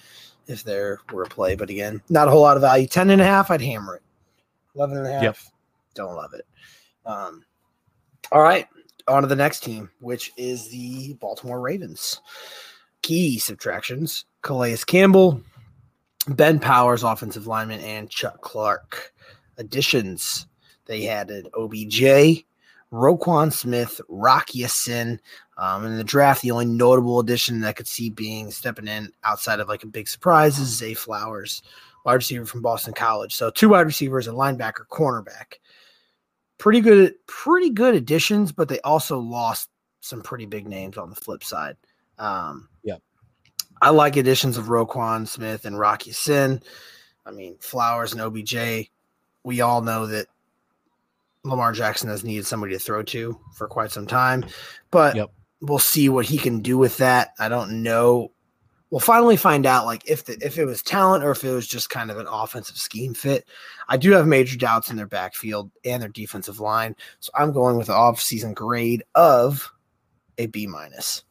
if 0.46 0.62
there 0.62 1.00
were 1.10 1.22
a 1.22 1.28
play, 1.28 1.56
but 1.56 1.70
again, 1.70 2.02
not 2.10 2.28
a 2.28 2.30
whole 2.30 2.42
lot 2.42 2.58
of 2.58 2.60
value. 2.60 2.86
10 2.86 3.08
and 3.08 3.22
a 3.22 3.24
half, 3.24 3.50
I'd 3.50 3.62
hammer 3.62 3.96
it. 3.96 4.02
11 4.74 4.98
and 4.98 5.06
a 5.06 5.12
half, 5.12 5.22
yep. 5.22 5.36
don't 5.94 6.14
love 6.16 6.34
it. 6.34 6.46
Um, 7.06 7.46
all 8.30 8.42
right. 8.42 8.66
on 9.08 9.22
to 9.22 9.28
the 9.28 9.34
next 9.34 9.60
team, 9.60 9.88
which 10.00 10.32
is 10.36 10.68
the 10.68 11.14
Baltimore 11.14 11.62
Ravens. 11.62 12.20
Key 13.00 13.38
subtractions: 13.38 14.26
Calais 14.42 14.76
Campbell, 14.86 15.40
Ben 16.28 16.58
Powers, 16.58 17.04
offensive 17.04 17.46
lineman, 17.46 17.80
and 17.80 18.10
Chuck 18.10 18.42
Clark. 18.42 19.14
Additions: 19.56 20.46
they 20.84 21.02
had 21.02 21.30
an 21.30 21.46
OBJ, 21.54 22.44
Roquan 22.96 23.52
Smith, 23.52 24.00
Rock 24.08 24.54
Ya-Sin. 24.54 25.20
Um, 25.58 25.86
in 25.86 25.96
the 25.96 26.04
draft, 26.04 26.42
the 26.42 26.50
only 26.50 26.66
notable 26.66 27.20
addition 27.20 27.60
that 27.60 27.68
I 27.68 27.72
could 27.72 27.86
see 27.86 28.10
being 28.10 28.50
stepping 28.50 28.88
in 28.88 29.12
outside 29.24 29.60
of 29.60 29.68
like 29.68 29.84
a 29.84 29.88
big 29.88 30.08
surprise 30.08 30.58
is 30.58 30.76
Zay 30.76 30.94
Flowers, 30.94 31.62
wide 32.04 32.14
receiver 32.14 32.46
from 32.46 32.62
Boston 32.62 32.94
College. 32.94 33.34
So 33.34 33.50
two 33.50 33.68
wide 33.70 33.86
receivers, 33.86 34.28
a 34.28 34.32
linebacker, 34.32 34.86
cornerback. 34.90 35.54
Pretty 36.58 36.80
good, 36.80 37.14
pretty 37.26 37.70
good 37.70 37.94
additions, 37.94 38.50
but 38.52 38.68
they 38.68 38.80
also 38.80 39.18
lost 39.18 39.68
some 40.00 40.22
pretty 40.22 40.46
big 40.46 40.66
names 40.66 40.96
on 40.96 41.10
the 41.10 41.16
flip 41.16 41.44
side. 41.44 41.76
Um, 42.18 42.68
Yep. 42.84 43.02
I 43.82 43.90
like 43.90 44.16
additions 44.16 44.56
of 44.56 44.66
Roquan 44.66 45.28
Smith 45.28 45.66
and 45.66 45.78
Rock 45.78 46.06
Ya-Sin. 46.06 46.62
I 47.26 47.30
mean, 47.30 47.56
Flowers 47.60 48.12
and 48.12 48.22
OBJ. 48.22 48.90
We 49.44 49.60
all 49.60 49.82
know 49.82 50.06
that 50.06 50.28
Lamar 51.48 51.72
Jackson 51.72 52.08
has 52.08 52.24
needed 52.24 52.46
somebody 52.46 52.72
to 52.74 52.78
throw 52.78 53.02
to 53.04 53.38
for 53.54 53.68
quite 53.68 53.90
some 53.90 54.06
time, 54.06 54.44
but 54.90 55.16
Yep. 55.16 55.30
we'll 55.60 55.78
see 55.78 56.08
what 56.08 56.26
he 56.26 56.38
can 56.38 56.60
do 56.60 56.76
with 56.78 56.96
that. 56.98 57.32
I 57.38 57.48
don't 57.48 57.82
know. 57.82 58.32
We'll 58.90 59.00
finally 59.00 59.36
find 59.36 59.66
out, 59.66 59.84
like 59.84 60.08
if 60.08 60.24
the, 60.24 60.38
if 60.40 60.58
it 60.58 60.64
was 60.64 60.80
talent 60.82 61.24
or 61.24 61.32
if 61.32 61.42
it 61.42 61.50
was 61.52 61.66
just 61.66 61.90
kind 61.90 62.10
of 62.10 62.18
an 62.18 62.28
offensive 62.30 62.76
scheme 62.76 63.14
fit. 63.14 63.44
I 63.88 63.96
do 63.96 64.12
have 64.12 64.26
major 64.28 64.56
doubts 64.56 64.90
in 64.90 64.96
their 64.96 65.06
backfield 65.08 65.70
and 65.84 66.00
their 66.00 66.08
defensive 66.08 66.60
line, 66.60 66.94
so 67.20 67.30
I'm 67.34 67.52
going 67.52 67.76
with 67.76 67.88
the 67.88 67.94
off-season 67.94 68.54
grade 68.54 69.02
of 69.16 69.70
a 70.38 70.46
B 70.46 70.66
minus. 70.66 71.24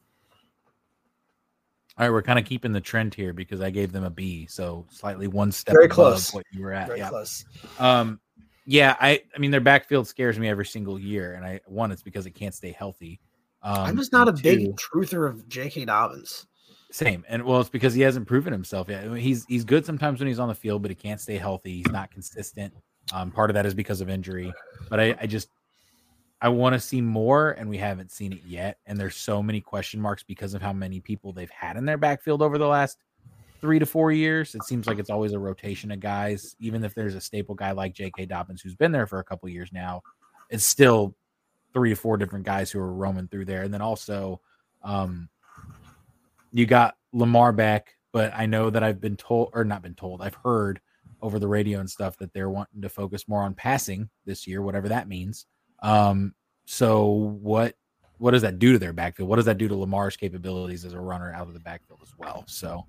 All 1.98 2.04
right, 2.04 2.10
we're 2.12 2.22
kind 2.22 2.38
of 2.38 2.44
keeping 2.44 2.72
the 2.72 2.80
trend 2.80 3.14
here 3.14 3.32
because 3.32 3.62
I 3.62 3.70
gave 3.70 3.90
them 3.90 4.04
a 4.04 4.10
B, 4.10 4.46
so 4.50 4.84
slightly 4.90 5.28
one 5.28 5.50
step 5.50 5.74
Very 5.74 5.86
above 5.86 5.94
close. 5.94 6.34
what 6.34 6.44
you 6.52 6.62
were 6.62 6.72
at. 6.74 6.88
Very 6.88 6.98
yeah. 6.98 7.08
close. 7.08 7.46
Um, 7.78 8.20
yeah, 8.66 8.96
I, 9.00 9.22
I 9.34 9.38
mean, 9.38 9.52
their 9.52 9.60
backfield 9.60 10.08
scares 10.08 10.38
me 10.38 10.48
every 10.48 10.66
single 10.66 10.98
year, 10.98 11.34
and 11.34 11.44
I 11.44 11.60
one, 11.66 11.92
it's 11.92 12.02
because 12.02 12.26
it 12.26 12.32
can't 12.32 12.54
stay 12.54 12.72
healthy. 12.72 13.20
Um, 13.62 13.76
I'm 13.76 13.96
just 13.96 14.12
not 14.12 14.28
a 14.28 14.32
and 14.32 14.42
big 14.42 14.76
truther 14.76 15.28
of 15.28 15.48
J.K. 15.48 15.84
Dobbins. 15.84 16.46
Same, 16.90 17.24
and 17.28 17.44
well, 17.44 17.60
it's 17.60 17.70
because 17.70 17.94
he 17.94 18.02
hasn't 18.02 18.26
proven 18.26 18.52
himself 18.52 18.88
yet. 18.88 19.04
I 19.04 19.08
mean, 19.08 19.22
he's 19.22 19.44
he's 19.46 19.64
good 19.64 19.86
sometimes 19.86 20.20
when 20.20 20.26
he's 20.26 20.40
on 20.40 20.48
the 20.48 20.54
field, 20.54 20.82
but 20.82 20.90
he 20.90 20.94
can't 20.96 21.20
stay 21.20 21.36
healthy. 21.36 21.76
He's 21.76 21.92
not 21.92 22.10
consistent. 22.10 22.74
Um, 23.12 23.30
part 23.30 23.50
of 23.50 23.54
that 23.54 23.66
is 23.66 23.74
because 23.74 24.00
of 24.00 24.10
injury, 24.10 24.52
but 24.90 24.98
I, 24.98 25.16
I 25.20 25.26
just 25.26 25.48
I 26.40 26.48
want 26.48 26.74
to 26.74 26.80
see 26.80 27.00
more, 27.00 27.52
and 27.52 27.70
we 27.70 27.78
haven't 27.78 28.10
seen 28.10 28.32
it 28.32 28.42
yet. 28.44 28.78
And 28.86 28.98
there's 28.98 29.16
so 29.16 29.42
many 29.42 29.60
question 29.60 30.00
marks 30.00 30.24
because 30.24 30.54
of 30.54 30.62
how 30.62 30.72
many 30.72 31.00
people 31.00 31.32
they've 31.32 31.50
had 31.50 31.76
in 31.76 31.84
their 31.84 31.98
backfield 31.98 32.42
over 32.42 32.58
the 32.58 32.66
last 32.66 32.98
three 33.60 33.78
to 33.78 33.86
four 33.86 34.12
years. 34.12 34.54
It 34.54 34.64
seems 34.64 34.86
like 34.86 34.98
it's 34.98 35.10
always 35.10 35.32
a 35.32 35.38
rotation 35.38 35.90
of 35.90 36.00
guys, 36.00 36.56
even 36.60 36.84
if 36.84 36.94
there's 36.94 37.14
a 37.14 37.20
staple 37.20 37.54
guy 37.54 37.72
like 37.72 37.94
J.K. 37.94 38.26
Dobbins 38.26 38.60
who's 38.60 38.74
been 38.74 38.92
there 38.92 39.06
for 39.06 39.18
a 39.18 39.24
couple 39.24 39.48
years 39.48 39.70
now. 39.72 40.02
It's 40.50 40.64
still 40.64 41.14
three 41.72 41.90
to 41.90 41.96
four 41.96 42.16
different 42.16 42.44
guys 42.44 42.70
who 42.70 42.80
are 42.80 42.92
roaming 42.92 43.28
through 43.28 43.46
there, 43.46 43.62
and 43.62 43.72
then 43.72 43.82
also. 43.82 44.40
Um, 44.82 45.28
you 46.52 46.64
got 46.64 46.96
Lamar 47.12 47.52
back, 47.52 47.96
but 48.12 48.32
I 48.34 48.46
know 48.46 48.70
that 48.70 48.82
I've 48.82 49.00
been 49.00 49.16
told 49.16 49.50
or 49.52 49.64
not 49.64 49.82
been 49.82 49.94
told, 49.94 50.22
I've 50.22 50.38
heard 50.42 50.80
over 51.20 51.38
the 51.38 51.48
radio 51.48 51.80
and 51.80 51.90
stuff 51.90 52.16
that 52.18 52.32
they're 52.32 52.50
wanting 52.50 52.80
to 52.82 52.88
focus 52.88 53.28
more 53.28 53.42
on 53.42 53.54
passing 53.54 54.08
this 54.24 54.46
year, 54.46 54.62
whatever 54.62 54.88
that 54.88 55.08
means. 55.08 55.46
Um, 55.82 56.34
so 56.64 57.06
what 57.06 57.74
what 58.18 58.30
does 58.30 58.42
that 58.42 58.58
do 58.58 58.72
to 58.72 58.78
their 58.78 58.94
backfield? 58.94 59.28
What 59.28 59.36
does 59.36 59.44
that 59.44 59.58
do 59.58 59.68
to 59.68 59.76
Lamar's 59.76 60.16
capabilities 60.16 60.86
as 60.86 60.94
a 60.94 61.00
runner 61.00 61.30
out 61.34 61.46
of 61.46 61.52
the 61.52 61.60
backfield 61.60 62.00
as 62.02 62.14
well? 62.16 62.44
So 62.46 62.86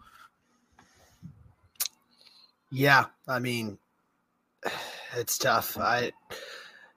Yeah, 2.71 3.05
I 3.27 3.39
mean, 3.39 3.77
it's 5.15 5.37
tough. 5.37 5.77
I, 5.77 6.11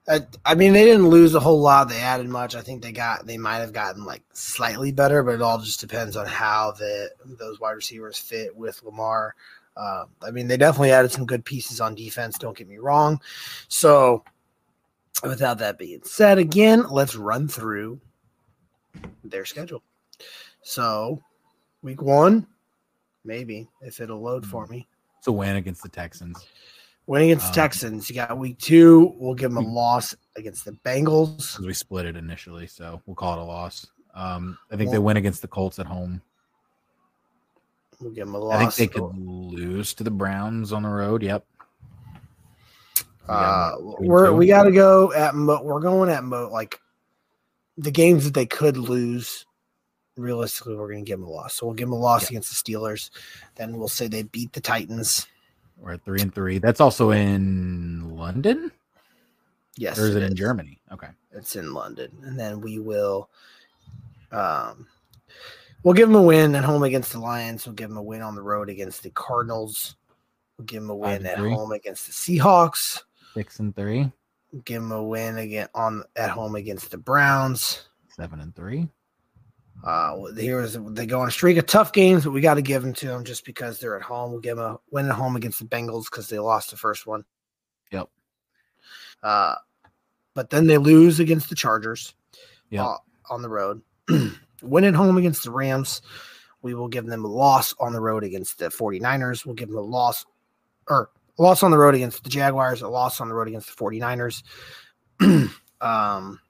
I, 0.08 0.20
I 0.44 0.54
mean, 0.54 0.72
they 0.72 0.84
didn't 0.84 1.08
lose 1.08 1.34
a 1.34 1.40
whole 1.40 1.60
lot. 1.60 1.88
They 1.88 2.00
added 2.00 2.28
much. 2.28 2.54
I 2.56 2.62
think 2.62 2.82
they 2.82 2.92
got 2.92 3.26
they 3.26 3.38
might 3.38 3.58
have 3.58 3.72
gotten 3.72 4.04
like 4.04 4.22
slightly 4.32 4.92
better, 4.92 5.22
but 5.22 5.34
it 5.34 5.42
all 5.42 5.58
just 5.58 5.80
depends 5.80 6.16
on 6.16 6.26
how 6.26 6.72
the 6.72 7.10
those 7.24 7.60
wide 7.60 7.72
receivers 7.72 8.18
fit 8.18 8.56
with 8.56 8.82
Lamar. 8.82 9.34
Um, 9.76 10.08
I 10.22 10.30
mean, 10.30 10.48
they 10.48 10.56
definitely 10.56 10.90
added 10.90 11.12
some 11.12 11.26
good 11.26 11.44
pieces 11.44 11.80
on 11.80 11.94
defense. 11.94 12.38
Don't 12.38 12.56
get 12.56 12.68
me 12.68 12.78
wrong. 12.78 13.20
So, 13.68 14.24
without 15.22 15.58
that 15.58 15.78
being 15.78 16.02
said, 16.02 16.38
again, 16.38 16.84
let's 16.90 17.14
run 17.14 17.46
through 17.46 18.00
their 19.22 19.44
schedule. 19.44 19.82
So, 20.62 21.22
week 21.82 22.02
one, 22.02 22.46
maybe 23.24 23.68
if 23.80 24.00
it'll 24.00 24.20
load 24.20 24.44
for 24.44 24.66
me. 24.66 24.88
It's 25.20 25.26
a 25.26 25.32
win 25.32 25.56
against 25.56 25.82
the 25.82 25.88
Texans. 25.90 26.46
Win 27.06 27.20
against 27.24 27.44
the 27.44 27.50
Um, 27.50 27.54
Texans. 27.66 28.08
You 28.08 28.14
got 28.16 28.38
week 28.38 28.58
two. 28.58 29.12
We'll 29.18 29.34
give 29.34 29.52
them 29.52 29.62
a 29.62 29.68
loss 29.68 30.14
against 30.34 30.64
the 30.64 30.72
Bengals. 30.72 31.58
we 31.58 31.74
split 31.74 32.06
it 32.06 32.16
initially, 32.16 32.66
so 32.66 33.02
we'll 33.04 33.14
call 33.16 33.38
it 33.38 33.42
a 33.42 33.44
loss. 33.44 33.86
Um, 34.14 34.56
I 34.72 34.76
think 34.76 34.90
they 34.90 34.98
win 34.98 35.18
against 35.18 35.42
the 35.42 35.48
Colts 35.48 35.78
at 35.78 35.84
home. 35.84 36.22
We'll 38.00 38.12
give 38.12 38.26
them 38.28 38.34
a 38.34 38.38
loss. 38.38 38.54
I 38.54 38.70
think 38.70 38.92
they 38.92 38.98
could 38.98 39.14
lose 39.14 39.92
to 39.94 40.04
the 40.04 40.10
Browns 40.10 40.72
on 40.72 40.84
the 40.84 40.88
road. 40.88 41.22
Yep. 41.22 41.44
We 42.96 43.02
Uh, 43.28 43.36
got 43.36 43.76
them 43.76 43.88
at 43.90 43.92
two 43.92 43.96
and 43.98 44.08
we're 44.08 44.32
we 44.32 44.46
got 44.46 44.62
to 44.64 44.72
go 44.72 45.12
at 45.12 45.34
mo- 45.34 45.62
we're 45.62 45.80
going 45.80 46.08
at 46.08 46.24
mo 46.24 46.48
like 46.50 46.80
the 47.76 47.90
games 47.90 48.24
that 48.24 48.32
they 48.32 48.46
could 48.46 48.78
lose. 48.78 49.44
Realistically, 50.16 50.76
we're 50.76 50.90
going 50.90 51.04
to 51.04 51.08
give 51.08 51.18
them 51.20 51.28
a 51.28 51.30
loss. 51.30 51.54
So 51.54 51.66
we'll 51.66 51.74
give 51.74 51.88
them 51.88 51.94
a 51.94 51.98
loss 51.98 52.24
Yeah. 52.24 52.36
against 52.38 52.64
the 52.64 52.72
Steelers. 52.72 53.10
Then 53.54 53.76
we'll 53.78 53.88
say 53.88 54.08
they 54.08 54.24
beat 54.24 54.52
the 54.52 54.60
Titans. 54.60 55.26
We're 55.78 55.92
at 55.92 56.04
three 56.04 56.20
and 56.20 56.34
three. 56.34 56.58
That's 56.58 56.80
also 56.80 57.10
in 57.10 58.10
London, 58.16 58.70
Yes, 59.76 59.98
or 59.98 60.08
is 60.08 60.14
it 60.16 60.22
in 60.22 60.32
is. 60.32 60.38
Germany? 60.38 60.78
Okay. 60.92 61.08
It's 61.32 61.56
in 61.56 61.72
London, 61.72 62.10
and 62.24 62.38
then 62.38 62.60
we 62.60 62.78
will. 62.78 63.30
Um, 64.30 64.86
we'll 65.82 65.94
give 65.94 66.08
them 66.08 66.16
a 66.16 66.22
win 66.22 66.54
at 66.54 66.64
home 66.64 66.82
against 66.82 67.12
the 67.12 67.18
Lions. 67.20 67.64
We'll 67.66 67.74
give 67.76 67.88
them 67.88 67.96
a 67.98 68.02
win 68.02 68.20
on 68.20 68.34
the 68.34 68.42
road 68.42 68.68
against 68.68 69.02
the 69.02 69.10
Cardinals. 69.10 69.96
We'll 70.58 70.66
give 70.66 70.82
them 70.82 70.90
a 70.90 70.96
win 70.96 71.24
at 71.24 71.38
three. 71.38 71.54
home 71.54 71.72
against 71.72 72.06
the 72.06 72.12
Seahawks. 72.12 73.02
Six 73.32 73.58
and 73.60 73.74
three, 73.74 74.12
We'll 74.52 74.62
give 74.62 74.82
them 74.82 74.92
a 74.92 75.02
win 75.02 75.38
again 75.38 75.68
on 75.74 76.02
at 76.16 76.28
home 76.30 76.56
against 76.56 76.90
the 76.90 76.98
Browns. 76.98 77.88
seven 78.16 78.40
and 78.40 78.54
three. 78.54 78.88
Uh, 79.82 80.24
here's 80.36 80.74
they 80.74 81.06
go 81.06 81.20
on 81.20 81.28
a 81.28 81.30
streak 81.30 81.56
of 81.56 81.66
tough 81.66 81.92
games, 81.92 82.24
but 82.24 82.32
we 82.32 82.40
got 82.40 82.54
to 82.54 82.62
give 82.62 82.82
them 82.82 82.92
to 82.92 83.06
them 83.06 83.24
just 83.24 83.44
because 83.44 83.78
they're 83.78 83.96
at 83.96 84.02
home. 84.02 84.30
We'll 84.30 84.40
give 84.40 84.56
them 84.56 84.66
a 84.66 84.80
win 84.90 85.06
at 85.06 85.14
home 85.14 85.36
against 85.36 85.58
the 85.58 85.64
Bengals 85.64 86.04
because 86.04 86.28
they 86.28 86.38
lost 86.38 86.70
the 86.70 86.76
first 86.76 87.06
one. 87.06 87.24
Yep. 87.90 88.08
Uh, 89.22 89.54
but 90.34 90.50
then 90.50 90.66
they 90.66 90.78
lose 90.78 91.18
against 91.20 91.48
the 91.48 91.54
Chargers. 91.54 92.14
Yep. 92.70 92.84
uh, 92.84 92.96
on 93.30 93.42
the 93.42 93.48
road. 93.48 93.82
win 94.62 94.84
at 94.84 94.94
home 94.94 95.16
against 95.16 95.44
the 95.44 95.50
Rams. 95.50 96.02
We 96.62 96.74
will 96.74 96.88
give 96.88 97.06
them 97.06 97.24
a 97.24 97.28
loss 97.28 97.74
on 97.80 97.92
the 97.92 98.00
road 98.00 98.24
against 98.24 98.58
the 98.58 98.66
49ers. 98.66 99.46
We'll 99.46 99.54
give 99.54 99.68
them 99.68 99.78
a 99.78 99.82
loss 99.82 100.26
or 100.88 101.10
a 101.38 101.42
loss 101.42 101.62
on 101.62 101.70
the 101.70 101.78
road 101.78 101.94
against 101.94 102.22
the 102.22 102.30
Jaguars, 102.30 102.82
a 102.82 102.88
loss 102.88 103.20
on 103.20 103.28
the 103.28 103.34
road 103.34 103.48
against 103.48 103.76
the 103.76 103.82
49ers. 103.82 104.42
um, 105.80 106.40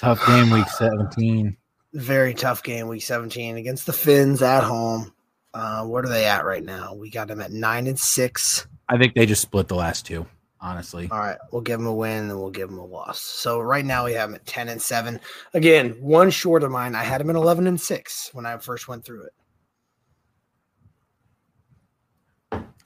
Tough 0.00 0.26
game 0.26 0.48
week 0.48 0.66
17. 0.66 1.54
very 1.92 2.32
tough 2.32 2.62
game 2.62 2.88
week 2.88 3.02
17 3.02 3.58
against 3.58 3.84
the 3.84 3.92
Fins 3.92 4.40
at 4.40 4.64
home. 4.64 5.12
Uh, 5.52 5.84
what 5.84 6.06
are 6.06 6.08
they 6.08 6.24
at 6.24 6.46
right 6.46 6.64
now? 6.64 6.94
We 6.94 7.10
got 7.10 7.28
them 7.28 7.42
at 7.42 7.52
nine 7.52 7.86
and 7.86 8.00
six. 8.00 8.66
I 8.88 8.96
think 8.96 9.14
they 9.14 9.26
just 9.26 9.42
split 9.42 9.68
the 9.68 9.74
last 9.74 10.06
two, 10.06 10.24
honestly. 10.58 11.06
All 11.10 11.18
right, 11.18 11.36
we'll 11.52 11.60
give 11.60 11.78
them 11.78 11.86
a 11.86 11.92
win 11.92 12.30
and 12.30 12.40
we'll 12.40 12.48
give 12.48 12.70
them 12.70 12.78
a 12.78 12.84
loss. 12.84 13.20
So 13.20 13.60
right 13.60 13.84
now 13.84 14.06
we 14.06 14.14
have 14.14 14.30
them 14.30 14.36
at 14.36 14.46
10 14.46 14.70
and 14.70 14.80
7. 14.80 15.20
Again, 15.52 15.90
one 16.00 16.30
short 16.30 16.62
of 16.62 16.70
mine. 16.70 16.94
I 16.94 17.02
had 17.02 17.20
them 17.20 17.28
at 17.28 17.36
11 17.36 17.66
and 17.66 17.78
6 17.78 18.30
when 18.32 18.46
I 18.46 18.56
first 18.56 18.88
went 18.88 19.04
through 19.04 19.24
it. 19.24 19.34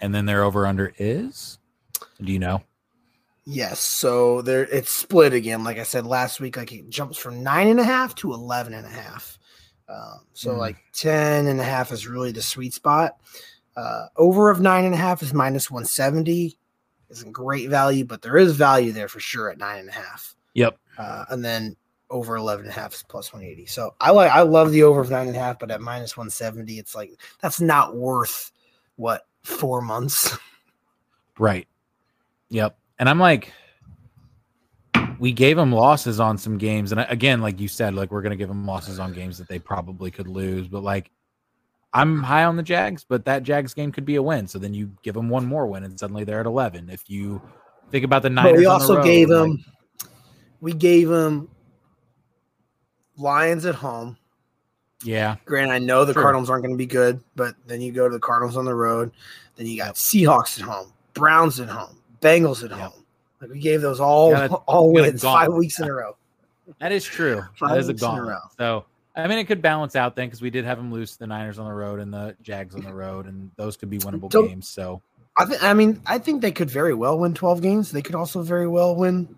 And 0.00 0.12
then 0.12 0.26
their 0.26 0.42
over 0.42 0.66
under 0.66 0.92
is 0.98 1.60
do 2.20 2.32
you 2.32 2.40
know? 2.40 2.64
Yes, 3.46 3.78
so 3.80 4.40
there 4.42 4.64
it's 4.64 4.90
split 4.90 5.32
again. 5.34 5.64
Like 5.64 5.78
I 5.78 5.82
said 5.82 6.06
last 6.06 6.40
week, 6.40 6.56
like 6.56 6.72
it 6.72 6.88
jumps 6.88 7.18
from 7.18 7.42
nine 7.42 7.68
and 7.68 7.78
a 7.80 7.84
half 7.84 8.14
to 8.16 8.32
eleven 8.32 8.72
and 8.72 8.86
a 8.86 8.90
half. 8.90 9.38
Um, 9.86 10.20
so 10.32 10.52
Mm. 10.52 10.58
like 10.58 10.76
10 10.94 11.46
and 11.46 11.60
a 11.60 11.64
half 11.64 11.92
is 11.92 12.06
really 12.06 12.32
the 12.32 12.40
sweet 12.40 12.72
spot. 12.72 13.16
Uh, 13.76 14.06
over 14.16 14.48
of 14.48 14.60
nine 14.62 14.86
and 14.86 14.94
a 14.94 14.96
half 14.96 15.22
is 15.22 15.34
minus 15.34 15.70
170. 15.70 16.56
Isn't 17.10 17.32
great 17.32 17.68
value, 17.68 18.06
but 18.06 18.22
there 18.22 18.38
is 18.38 18.56
value 18.56 18.92
there 18.92 19.08
for 19.08 19.20
sure 19.20 19.50
at 19.50 19.58
nine 19.58 19.80
and 19.80 19.90
a 19.90 19.92
half. 19.92 20.34
Yep. 20.54 20.78
Uh, 20.96 21.26
and 21.28 21.44
then 21.44 21.76
over 22.08 22.36
11 22.36 22.64
and 22.64 22.72
a 22.74 22.80
half 22.80 22.94
is 22.94 23.02
plus 23.06 23.30
180. 23.30 23.66
So 23.66 23.94
I 24.00 24.10
like 24.10 24.30
I 24.30 24.40
love 24.40 24.70
the 24.70 24.84
over 24.84 25.02
of 25.02 25.10
nine 25.10 25.26
and 25.28 25.36
a 25.36 25.40
half, 25.40 25.58
but 25.58 25.70
at 25.70 25.82
minus 25.82 26.16
170, 26.16 26.78
it's 26.78 26.94
like 26.94 27.10
that's 27.40 27.60
not 27.60 27.94
worth 27.94 28.52
what 28.96 29.26
four 29.42 29.82
months. 29.82 30.34
Right. 31.38 31.66
Yep. 32.50 32.78
And 32.98 33.08
I'm 33.08 33.18
like, 33.18 33.52
we 35.18 35.32
gave 35.32 35.56
them 35.56 35.72
losses 35.72 36.20
on 36.20 36.38
some 36.38 36.58
games, 36.58 36.92
and 36.92 37.04
again, 37.08 37.40
like 37.40 37.60
you 37.60 37.68
said, 37.68 37.94
like 37.94 38.10
we're 38.10 38.22
gonna 38.22 38.36
give 38.36 38.48
them 38.48 38.66
losses 38.66 38.98
on 38.98 39.12
games 39.12 39.38
that 39.38 39.48
they 39.48 39.58
probably 39.58 40.10
could 40.10 40.26
lose. 40.28 40.68
But 40.68 40.82
like, 40.82 41.10
I'm 41.92 42.22
high 42.22 42.44
on 42.44 42.56
the 42.56 42.62
Jags, 42.62 43.04
but 43.08 43.24
that 43.26 43.42
Jags 43.44 43.74
game 43.74 43.92
could 43.92 44.04
be 44.04 44.16
a 44.16 44.22
win. 44.22 44.46
So 44.48 44.58
then 44.58 44.74
you 44.74 44.90
give 45.02 45.14
them 45.14 45.28
one 45.28 45.46
more 45.46 45.66
win, 45.66 45.84
and 45.84 45.98
suddenly 45.98 46.24
they're 46.24 46.40
at 46.40 46.46
11. 46.46 46.90
If 46.90 47.08
you 47.08 47.40
think 47.90 48.04
about 48.04 48.22
the 48.22 48.30
Niners, 48.30 48.52
But 48.52 48.58
we 48.58 48.66
on 48.66 48.78
the 48.78 48.82
also 48.82 48.96
road, 48.96 49.04
gave 49.04 49.28
like- 49.28 49.38
them 49.38 49.64
we 50.60 50.72
gave 50.72 51.08
them 51.08 51.48
Lions 53.16 53.64
at 53.66 53.74
home. 53.76 54.16
yeah, 55.04 55.36
Grant, 55.44 55.70
I 55.70 55.78
know 55.78 56.04
the 56.04 56.12
True. 56.12 56.22
Cardinals 56.22 56.50
aren't 56.50 56.64
going 56.64 56.74
to 56.74 56.78
be 56.78 56.86
good, 56.86 57.22
but 57.36 57.54
then 57.66 57.80
you 57.80 57.92
go 57.92 58.08
to 58.08 58.12
the 58.14 58.20
Cardinals 58.20 58.56
on 58.56 58.64
the 58.64 58.74
road. 58.74 59.12
Then 59.56 59.66
you 59.66 59.76
got 59.76 59.94
Seahawks 59.94 60.58
at 60.58 60.64
home, 60.66 60.92
Browns 61.12 61.60
at 61.60 61.68
home, 61.68 61.96
Bengals 62.24 62.64
at 62.64 62.70
Yep. 62.70 62.78
home. 62.78 63.04
Like 63.40 63.50
we 63.50 63.60
gave 63.60 63.80
those 63.82 64.00
all 64.00 64.30
Gotta- 64.32 64.54
all 64.66 64.92
wins 64.92 65.22
five 65.22 65.52
weeks 65.52 65.78
in 65.78 65.88
a 65.88 65.92
row. 65.92 66.16
that 66.80 66.92
is 66.92 67.04
true. 67.04 67.42
Five 67.56 67.70
that 67.70 67.78
is 67.78 67.88
a 67.88 67.92
weeks 67.92 68.02
in 68.02 68.08
a 68.08 68.10
gauntlet. 68.12 68.28
row. 68.34 68.40
So 68.58 68.84
I 69.16 69.28
mean, 69.28 69.38
it 69.38 69.44
could 69.44 69.62
balance 69.62 69.94
out 69.94 70.16
then 70.16 70.26
because 70.28 70.40
we 70.42 70.50
did 70.50 70.64
have 70.64 70.76
them 70.78 70.90
lose 70.92 71.16
the 71.16 71.26
Niners 71.26 71.58
on 71.58 71.66
the 71.66 71.72
road 71.74 72.00
and 72.00 72.12
the 72.12 72.34
Jags 72.42 72.74
on 72.74 72.82
the 72.82 72.92
road, 72.92 73.26
and 73.26 73.50
those 73.56 73.76
could 73.76 73.88
be 73.90 73.98
winnable 73.98 74.28
games. 74.30 74.68
So 74.68 75.00
I 75.36 75.44
think. 75.44 75.62
I 75.62 75.72
mean, 75.74 76.00
I 76.06 76.18
think 76.18 76.42
they 76.42 76.50
could 76.52 76.70
very 76.70 76.94
well 76.94 77.18
win 77.18 77.34
twelve 77.34 77.60
games. 77.62 77.92
They 77.92 78.02
could 78.02 78.14
also 78.16 78.42
very 78.42 78.66
well 78.66 78.96
win. 78.96 79.34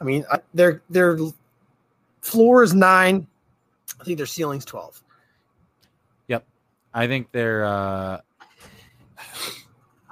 I 0.00 0.04
mean, 0.04 0.24
I- 0.30 0.40
their 0.52 0.82
their 0.90 1.16
floor 2.20 2.62
is 2.62 2.74
nine. 2.74 3.26
I 4.00 4.04
think 4.04 4.16
their 4.18 4.26
ceiling's 4.26 4.64
twelve. 4.66 5.00
Yep, 6.28 6.44
I 6.92 7.06
think 7.06 7.30
they're. 7.32 7.64
uh 7.64 8.20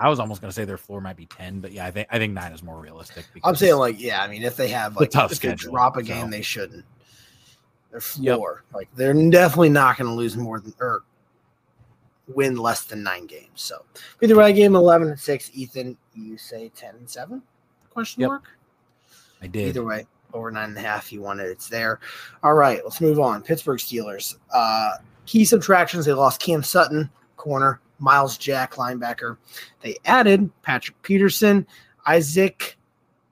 I 0.05 0.09
was 0.11 0.21
almost 0.21 0.43
going 0.43 0.51
to 0.51 0.55
say 0.55 0.67
their 0.67 0.77
floor 0.77 1.01
might 1.01 1.17
be 1.17 1.25
ten, 1.25 1.61
but 1.61 1.73
yeah, 1.73 1.87
I 1.87 1.91
think 1.91 2.09
I 2.11 2.19
think 2.19 2.35
nine 2.35 2.53
is 2.53 2.63
more 2.63 2.79
realistic. 2.79 3.25
I'm 3.43 3.57
saying 3.57 3.77
like, 3.77 3.99
yeah. 3.99 4.23
I 4.23 4.29
mean, 4.29 4.43
if 4.43 4.55
they 4.55 4.69
have 4.69 4.97
a 4.97 5.01
like 5.01 5.11
tough 5.11 5.33
if 5.33 5.41
they 5.41 5.49
schedule, 5.49 5.73
drop 5.73 5.97
a 5.97 6.03
game, 6.03 6.27
so. 6.27 6.31
they 6.31 6.43
shouldn't. 6.43 6.85
Their 7.91 8.03
Yep. 8.21 8.37
floor, 8.37 8.65
like 8.75 8.91
they're 8.95 9.15
definitely 9.31 9.71
not 9.71 9.97
going 9.97 10.09
to 10.09 10.15
lose 10.15 10.37
more 10.37 10.61
than 10.61 10.75
or 10.79 11.05
win 12.29 12.57
less 12.57 12.85
than 12.85 13.03
nine 13.03 13.25
games. 13.25 13.49
So 13.55 13.83
either 14.23 14.37
way, 14.37 14.45
I 14.45 14.53
gave 14.53 14.67
him 14.67 14.77
eleven 14.77 15.09
and 15.09 15.19
six. 15.19 15.51
Ethan, 15.55 15.97
you 16.15 16.37
say 16.37 16.71
ten 16.77 16.97
and 16.97 17.09
seven? 17.09 17.41
Question 17.89 18.21
Yep. 18.21 18.29
mark. 18.29 18.45
I 19.41 19.47
did. 19.47 19.69
Either 19.69 19.85
way, 19.85 20.07
over 20.35 20.51
nine 20.51 20.69
and 20.69 20.77
a 20.77 20.83
half. 20.83 21.15
You 21.15 21.23
want 21.23 21.41
it, 21.41 21.47
it's 21.49 21.71
there. 21.71 21.99
All 22.43 22.53
right, 22.53 22.83
let's 22.85 23.01
move 23.01 23.21
on. 23.21 23.43
Pittsburgh 23.43 23.79
Steelers. 23.79 24.37
Uh, 24.53 24.97
key 25.25 25.47
subtractions: 25.47 26.05
they 26.05 26.13
lost 26.13 26.43
Cam 26.43 26.63
Sutton, 26.63 27.09
corner, 27.39 27.81
Myles 28.05 28.39
Jack, 28.39 28.75
linebacker. 28.75 29.39
They 29.81 29.97
added 30.05 30.51
Patrick 30.63 31.01
Peterson, 31.03 31.67
Isaac 32.07 32.77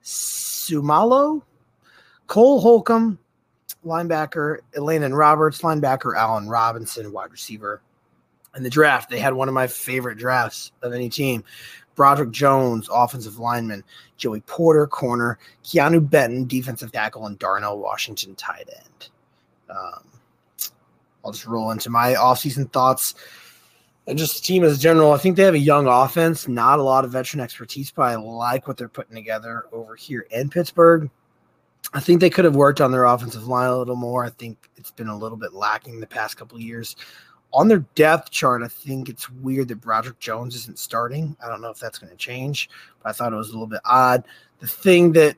Seumalo, 0.03 1.43
Cole 2.27 2.59
Holcomb, 2.59 3.19
linebacker, 3.85 4.57
Landon 4.75 5.13
Roberts, 5.13 5.61
linebacker, 5.61 6.17
Allen 6.17 6.49
Robinson, 6.49 7.11
wide 7.11 7.31
receiver. 7.31 7.81
In 8.55 8.63
the 8.63 8.69
draft, 8.69 9.09
they 9.09 9.19
had 9.19 9.33
one 9.33 9.47
of 9.47 9.53
my 9.53 9.67
favorite 9.67 10.17
drafts 10.17 10.71
of 10.81 10.93
any 10.93 11.09
team. 11.09 11.43
Broderick 11.95 12.31
Jones, 12.31 12.89
offensive 12.91 13.37
lineman, 13.37 13.83
Joey 14.17 14.41
Porter, 14.41 14.87
corner, 14.87 15.37
Keanu 15.63 16.07
Benton, 16.09 16.45
defensive 16.47 16.91
tackle, 16.91 17.27
and 17.27 17.37
Darnell 17.37 17.77
Washington, 17.77 18.33
tight 18.35 18.67
end. 18.75 19.09
Um, 19.69 20.03
I'll 21.23 21.31
just 21.31 21.45
roll 21.45 21.71
into 21.71 21.89
my 21.89 22.13
offseason 22.13 22.71
thoughts. 22.71 23.15
And 24.05 24.17
just 24.17 24.35
the 24.35 24.41
team 24.41 24.63
as 24.63 24.77
a 24.77 24.81
general, 24.81 25.13
I 25.13 25.17
think 25.17 25.37
they 25.37 25.43
have 25.43 25.53
a 25.53 25.59
young 25.59 25.87
offense, 25.87 26.47
not 26.47 26.79
a 26.79 26.83
lot 26.83 27.05
of 27.05 27.11
veteran 27.11 27.39
expertise, 27.39 27.89
but 27.89 28.03
I 28.03 28.15
like 28.15 28.67
what 28.67 28.75
they're 28.75 28.89
putting 28.89 29.15
together 29.15 29.65
over 29.71 29.95
here 29.95 30.27
in 30.31 30.49
Pittsburgh. 30.49 31.09
I 31.93 31.99
think 31.99 32.19
they 32.19 32.29
could 32.29 32.45
have 32.45 32.55
worked 32.55 32.81
on 32.81 32.91
their 32.91 33.05
offensive 33.05 33.47
line 33.47 33.69
a 33.69 33.77
little 33.77 33.95
more. 33.95 34.25
I 34.25 34.29
think 34.29 34.69
it's 34.75 34.91
been 34.91 35.07
a 35.07 35.17
little 35.17 35.37
bit 35.37 35.53
lacking 35.53 35.99
the 35.99 36.07
past 36.07 36.37
couple 36.37 36.57
of 36.57 36.63
years. 36.63 36.95
On 37.53 37.67
their 37.67 37.85
depth 37.95 38.31
chart, 38.31 38.63
I 38.63 38.67
think 38.67 39.09
it's 39.09 39.29
weird 39.29 39.67
that 39.67 39.79
Broderick 39.79 40.19
Jones 40.19 40.55
isn't 40.55 40.79
starting. 40.79 41.37
I 41.43 41.47
don't 41.47 41.61
know 41.61 41.69
if 41.69 41.79
that's 41.79 41.99
going 41.99 42.09
to 42.09 42.17
change, 42.17 42.69
but 43.01 43.09
I 43.09 43.11
thought 43.13 43.31
it 43.31 43.37
was 43.37 43.49
a 43.49 43.53
little 43.53 43.67
bit 43.67 43.81
odd. 43.85 44.23
The 44.59 44.67
thing 44.67 45.11
that 45.13 45.37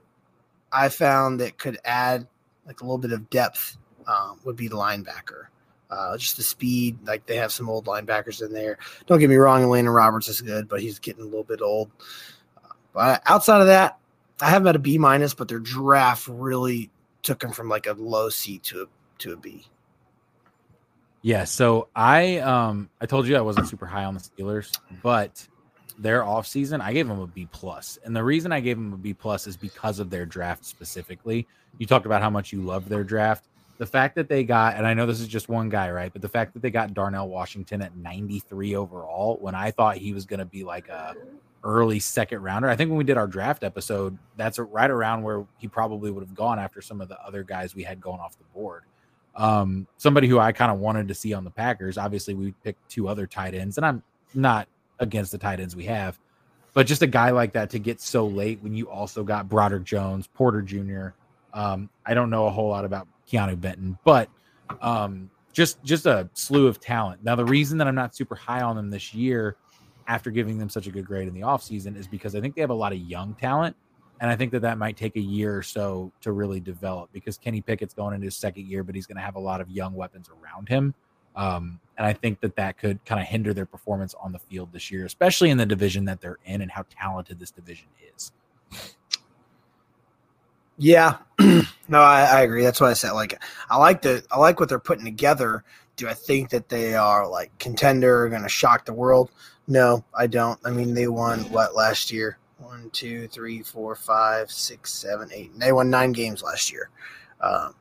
I 0.71 0.89
found 0.89 1.39
that 1.41 1.57
could 1.57 1.77
add 1.83 2.25
like 2.65 2.81
a 2.81 2.83
little 2.83 2.97
bit 2.97 3.11
of 3.11 3.29
depth 3.29 3.77
um, 4.07 4.39
would 4.43 4.55
be 4.55 4.67
the 4.67 4.75
linebacker. 4.75 5.47
Uh, 5.89 6.17
just 6.17 6.37
the 6.37 6.43
speed, 6.43 6.97
like 7.05 7.25
they 7.25 7.35
have 7.35 7.51
some 7.51 7.69
old 7.69 7.85
linebackers 7.85 8.43
in 8.43 8.51
there. 8.51 8.77
Don't 9.05 9.19
get 9.19 9.29
me 9.29 9.35
wrong, 9.35 9.63
Landon 9.69 9.93
Roberts 9.93 10.27
is 10.27 10.41
good, 10.41 10.67
but 10.67 10.81
he's 10.81 10.99
getting 10.99 11.21
a 11.21 11.25
little 11.25 11.43
bit 11.43 11.61
old. 11.61 11.91
But 12.93 13.21
outside 13.25 13.61
of 13.61 13.67
that, 13.67 13.99
I 14.41 14.49
have 14.49 14.63
him 14.63 14.67
at 14.67 14.75
a 14.75 14.79
B 14.79 14.97
minus, 14.97 15.33
but 15.33 15.47
their 15.47 15.59
draft 15.59 16.27
really 16.27 16.89
took 17.21 17.43
him 17.43 17.51
from 17.51 17.69
like 17.69 17.87
a 17.87 17.93
low 17.93 18.29
C 18.29 18.59
to 18.59 18.83
a 18.83 18.85
to 19.19 19.33
a 19.33 19.37
B. 19.37 19.65
Yeah, 21.21 21.43
so 21.43 21.87
I 21.95 22.37
um 22.37 22.89
I 23.01 23.05
told 23.05 23.27
you 23.27 23.35
I 23.35 23.41
wasn't 23.41 23.67
super 23.67 23.85
high 23.85 24.05
on 24.05 24.13
the 24.13 24.19
Steelers, 24.19 24.77
but 25.01 25.47
their 25.97 26.21
offseason, 26.21 26.81
I 26.81 26.93
gave 26.93 27.07
them 27.07 27.19
a 27.19 27.27
B 27.27 27.47
plus. 27.51 27.97
And 28.03 28.15
the 28.15 28.23
reason 28.23 28.51
I 28.51 28.59
gave 28.59 28.77
them 28.77 28.93
a 28.93 28.97
B 28.97 29.13
plus 29.13 29.47
is 29.47 29.55
because 29.55 29.99
of 29.99 30.09
their 30.09 30.25
draft 30.25 30.65
specifically. 30.65 31.47
You 31.77 31.85
talked 31.85 32.05
about 32.05 32.21
how 32.21 32.29
much 32.29 32.51
you 32.51 32.61
love 32.61 32.89
their 32.89 33.03
draft. 33.03 33.47
The 33.77 33.85
fact 33.85 34.15
that 34.15 34.29
they 34.29 34.43
got, 34.43 34.75
and 34.75 34.87
I 34.87 34.93
know 34.93 35.05
this 35.05 35.19
is 35.19 35.27
just 35.27 35.49
one 35.49 35.67
guy, 35.67 35.91
right? 35.91 36.11
But 36.11 36.21
the 36.21 36.29
fact 36.29 36.53
that 36.53 36.61
they 36.61 36.71
got 36.71 36.93
Darnell 36.93 37.27
Washington 37.27 37.81
at 37.81 37.95
93 37.97 38.75
overall, 38.75 39.37
when 39.41 39.53
I 39.53 39.71
thought 39.71 39.97
he 39.97 40.13
was 40.13 40.25
going 40.25 40.39
to 40.39 40.45
be 40.45 40.63
like 40.63 40.87
a 40.87 41.13
early 41.65 41.99
second 41.99 42.43
rounder. 42.43 42.69
I 42.69 42.75
think 42.75 42.89
when 42.89 42.97
we 42.97 43.03
did 43.03 43.17
our 43.17 43.27
draft 43.27 43.63
episode, 43.63 44.17
that's 44.37 44.59
right 44.59 44.89
around 44.89 45.23
where 45.23 45.45
he 45.57 45.67
probably 45.67 46.11
would 46.11 46.21
have 46.21 46.35
gone 46.35 46.59
after 46.59 46.79
some 46.79 47.01
of 47.01 47.09
the 47.09 47.19
other 47.25 47.43
guys 47.43 47.75
we 47.75 47.83
had 47.83 47.99
going 47.99 48.19
off 48.19 48.37
the 48.37 48.43
board. 48.53 48.83
Um, 49.35 49.87
somebody 49.97 50.27
who 50.27 50.39
I 50.39 50.51
kind 50.51 50.71
of 50.71 50.79
wanted 50.79 51.07
to 51.09 51.15
see 51.15 51.33
on 51.33 51.43
the 51.43 51.49
Packers. 51.49 51.97
Obviously, 51.97 52.35
we 52.35 52.51
picked 52.63 52.87
two 52.87 53.09
other 53.09 53.25
tight 53.25 53.55
ends, 53.55 53.77
and 53.77 53.85
I'm 53.85 54.03
not 54.33 54.67
against 54.99 55.31
the 55.31 55.37
tight 55.37 55.59
ends 55.59 55.75
we 55.75 55.85
have, 55.85 56.17
but 56.73 56.85
just 56.87 57.01
a 57.01 57.07
guy 57.07 57.31
like 57.31 57.51
that 57.53 57.71
to 57.71 57.79
get 57.79 57.99
so 57.99 58.27
late 58.27 58.59
when 58.61 58.75
you 58.75 58.89
also 58.89 59.23
got 59.23 59.49
Broderick 59.49 59.83
Jones, 59.83 60.27
Porter 60.27 60.61
Jr. 60.61 61.09
Um, 61.53 61.89
I 62.05 62.13
don't 62.13 62.29
know 62.29 62.45
a 62.45 62.51
whole 62.51 62.69
lot 62.69 62.85
about 62.85 63.07
Keanu 63.29 63.59
Benton, 63.59 63.97
but 64.03 64.29
um, 64.81 65.29
just 65.53 65.83
just 65.83 66.05
a 66.05 66.29
slew 66.33 66.67
of 66.67 66.79
talent. 66.79 67.23
Now, 67.23 67.35
the 67.35 67.45
reason 67.45 67.77
that 67.77 67.87
I'm 67.87 67.95
not 67.95 68.15
super 68.15 68.35
high 68.35 68.61
on 68.61 68.75
them 68.75 68.89
this 68.89 69.13
year, 69.13 69.55
after 70.07 70.31
giving 70.31 70.57
them 70.57 70.69
such 70.69 70.87
a 70.87 70.91
good 70.91 71.05
grade 71.05 71.27
in 71.27 71.33
the 71.33 71.41
offseason, 71.41 71.97
is 71.97 72.07
because 72.07 72.35
I 72.35 72.41
think 72.41 72.55
they 72.55 72.61
have 72.61 72.69
a 72.69 72.73
lot 72.75 72.91
of 72.91 72.99
young 72.99 73.33
talent. 73.35 73.75
And 74.21 74.31
I 74.31 74.35
think 74.35 74.51
that 74.53 74.61
that 74.61 74.77
might 74.77 74.95
take 74.95 75.17
a 75.17 75.21
year 75.21 75.57
or 75.57 75.61
so 75.61 76.11
to 76.21 76.31
really 76.31 76.61
develop 76.61 77.09
because 77.11 77.37
Kenny 77.37 77.59
Pickett's 77.59 77.93
going 77.93 78.15
into 78.15 78.25
his 78.25 78.37
second 78.37 78.65
year, 78.65 78.81
but 78.81 78.95
he's 78.95 79.05
going 79.05 79.17
to 79.17 79.21
have 79.21 79.35
a 79.35 79.39
lot 79.39 79.59
of 79.59 79.69
young 79.69 79.93
weapons 79.93 80.29
around 80.29 80.69
him. 80.69 80.93
Um, 81.35 81.81
and 81.97 82.07
I 82.07 82.13
think 82.13 82.39
that 82.39 82.55
that 82.55 82.77
could 82.77 83.03
kind 83.05 83.19
of 83.19 83.27
hinder 83.27 83.53
their 83.53 83.65
performance 83.65 84.15
on 84.21 84.31
the 84.31 84.39
field 84.39 84.71
this 84.71 84.89
year, 84.89 85.05
especially 85.05 85.49
in 85.49 85.57
the 85.57 85.65
division 85.65 86.05
that 86.05 86.21
they're 86.21 86.39
in 86.45 86.61
and 86.61 86.71
how 86.71 86.85
talented 86.89 87.39
this 87.39 87.51
division 87.51 87.87
is. 88.15 88.31
Yeah, 90.77 91.17
no, 91.39 92.01
I, 92.01 92.21
I 92.23 92.41
agree. 92.41 92.63
That's 92.63 92.81
what 92.81 92.89
I 92.89 92.93
said. 92.93 93.11
Like, 93.11 93.41
I 93.69 93.77
like 93.77 94.01
the, 94.01 94.23
I 94.31 94.39
like 94.39 94.59
what 94.59 94.67
they're 94.69 94.79
putting 94.79 95.05
together. 95.05 95.63
Do 95.95 96.09
I 96.09 96.13
think 96.13 96.49
that 96.49 96.67
they 96.67 96.95
are 96.95 97.27
like 97.27 97.57
contender, 97.59 98.27
going 98.27 98.41
to 98.43 98.49
shock 98.49 98.85
the 98.85 98.93
world? 98.93 99.31
No, 99.67 100.03
I 100.13 100.27
don't. 100.27 100.59
I 100.65 100.71
mean, 100.71 100.93
they 100.93 101.07
won 101.07 101.39
what 101.51 101.75
last 101.75 102.11
year? 102.11 102.37
One, 102.57 102.89
two, 102.91 103.27
three, 103.29 103.61
four, 103.63 103.95
five, 103.95 104.51
six, 104.51 104.91
seven, 104.93 105.29
eight. 105.33 105.57
They 105.57 105.71
won 105.71 105.89
nine 105.89 106.11
games 106.11 106.43
last 106.43 106.71
year. 106.71 106.89
Um, 107.41 107.73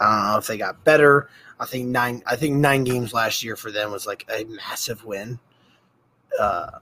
I 0.00 0.16
don't 0.16 0.32
know 0.32 0.38
if 0.38 0.46
they 0.48 0.58
got 0.58 0.82
better. 0.84 1.28
I 1.60 1.66
think 1.66 1.86
nine. 1.88 2.22
I 2.26 2.34
think 2.34 2.56
nine 2.56 2.82
games 2.82 3.12
last 3.12 3.44
year 3.44 3.54
for 3.56 3.70
them 3.70 3.92
was 3.92 4.06
like 4.06 4.26
a 4.28 4.44
massive 4.44 5.04
win. 5.04 5.38
Uh, 6.38 6.78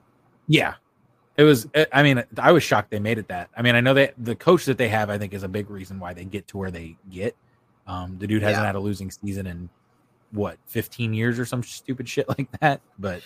Yeah. 0.48 0.74
It 1.40 1.44
was, 1.44 1.66
I 1.92 2.02
mean, 2.02 2.22
I 2.36 2.52
was 2.52 2.62
shocked 2.62 2.90
they 2.90 2.98
made 2.98 3.16
it 3.16 3.28
that. 3.28 3.48
I 3.56 3.62
mean, 3.62 3.74
I 3.74 3.80
know 3.80 3.94
that 3.94 4.12
the 4.18 4.34
coach 4.36 4.66
that 4.66 4.76
they 4.76 4.88
have, 4.88 5.08
I 5.08 5.16
think, 5.16 5.32
is 5.32 5.42
a 5.42 5.48
big 5.48 5.70
reason 5.70 5.98
why 5.98 6.12
they 6.12 6.24
get 6.26 6.46
to 6.48 6.58
where 6.58 6.70
they 6.70 6.98
get. 7.10 7.34
Um, 7.86 8.18
the 8.18 8.26
dude 8.26 8.42
hasn't 8.42 8.62
Yeah. 8.62 8.66
had 8.66 8.74
a 8.74 8.80
losing 8.80 9.10
season 9.10 9.46
in 9.46 9.70
what, 10.32 10.58
15 10.66 11.14
years 11.14 11.38
or 11.38 11.46
some 11.46 11.62
stupid 11.62 12.06
shit 12.06 12.28
like 12.38 12.48
that. 12.60 12.82
But 12.98 13.22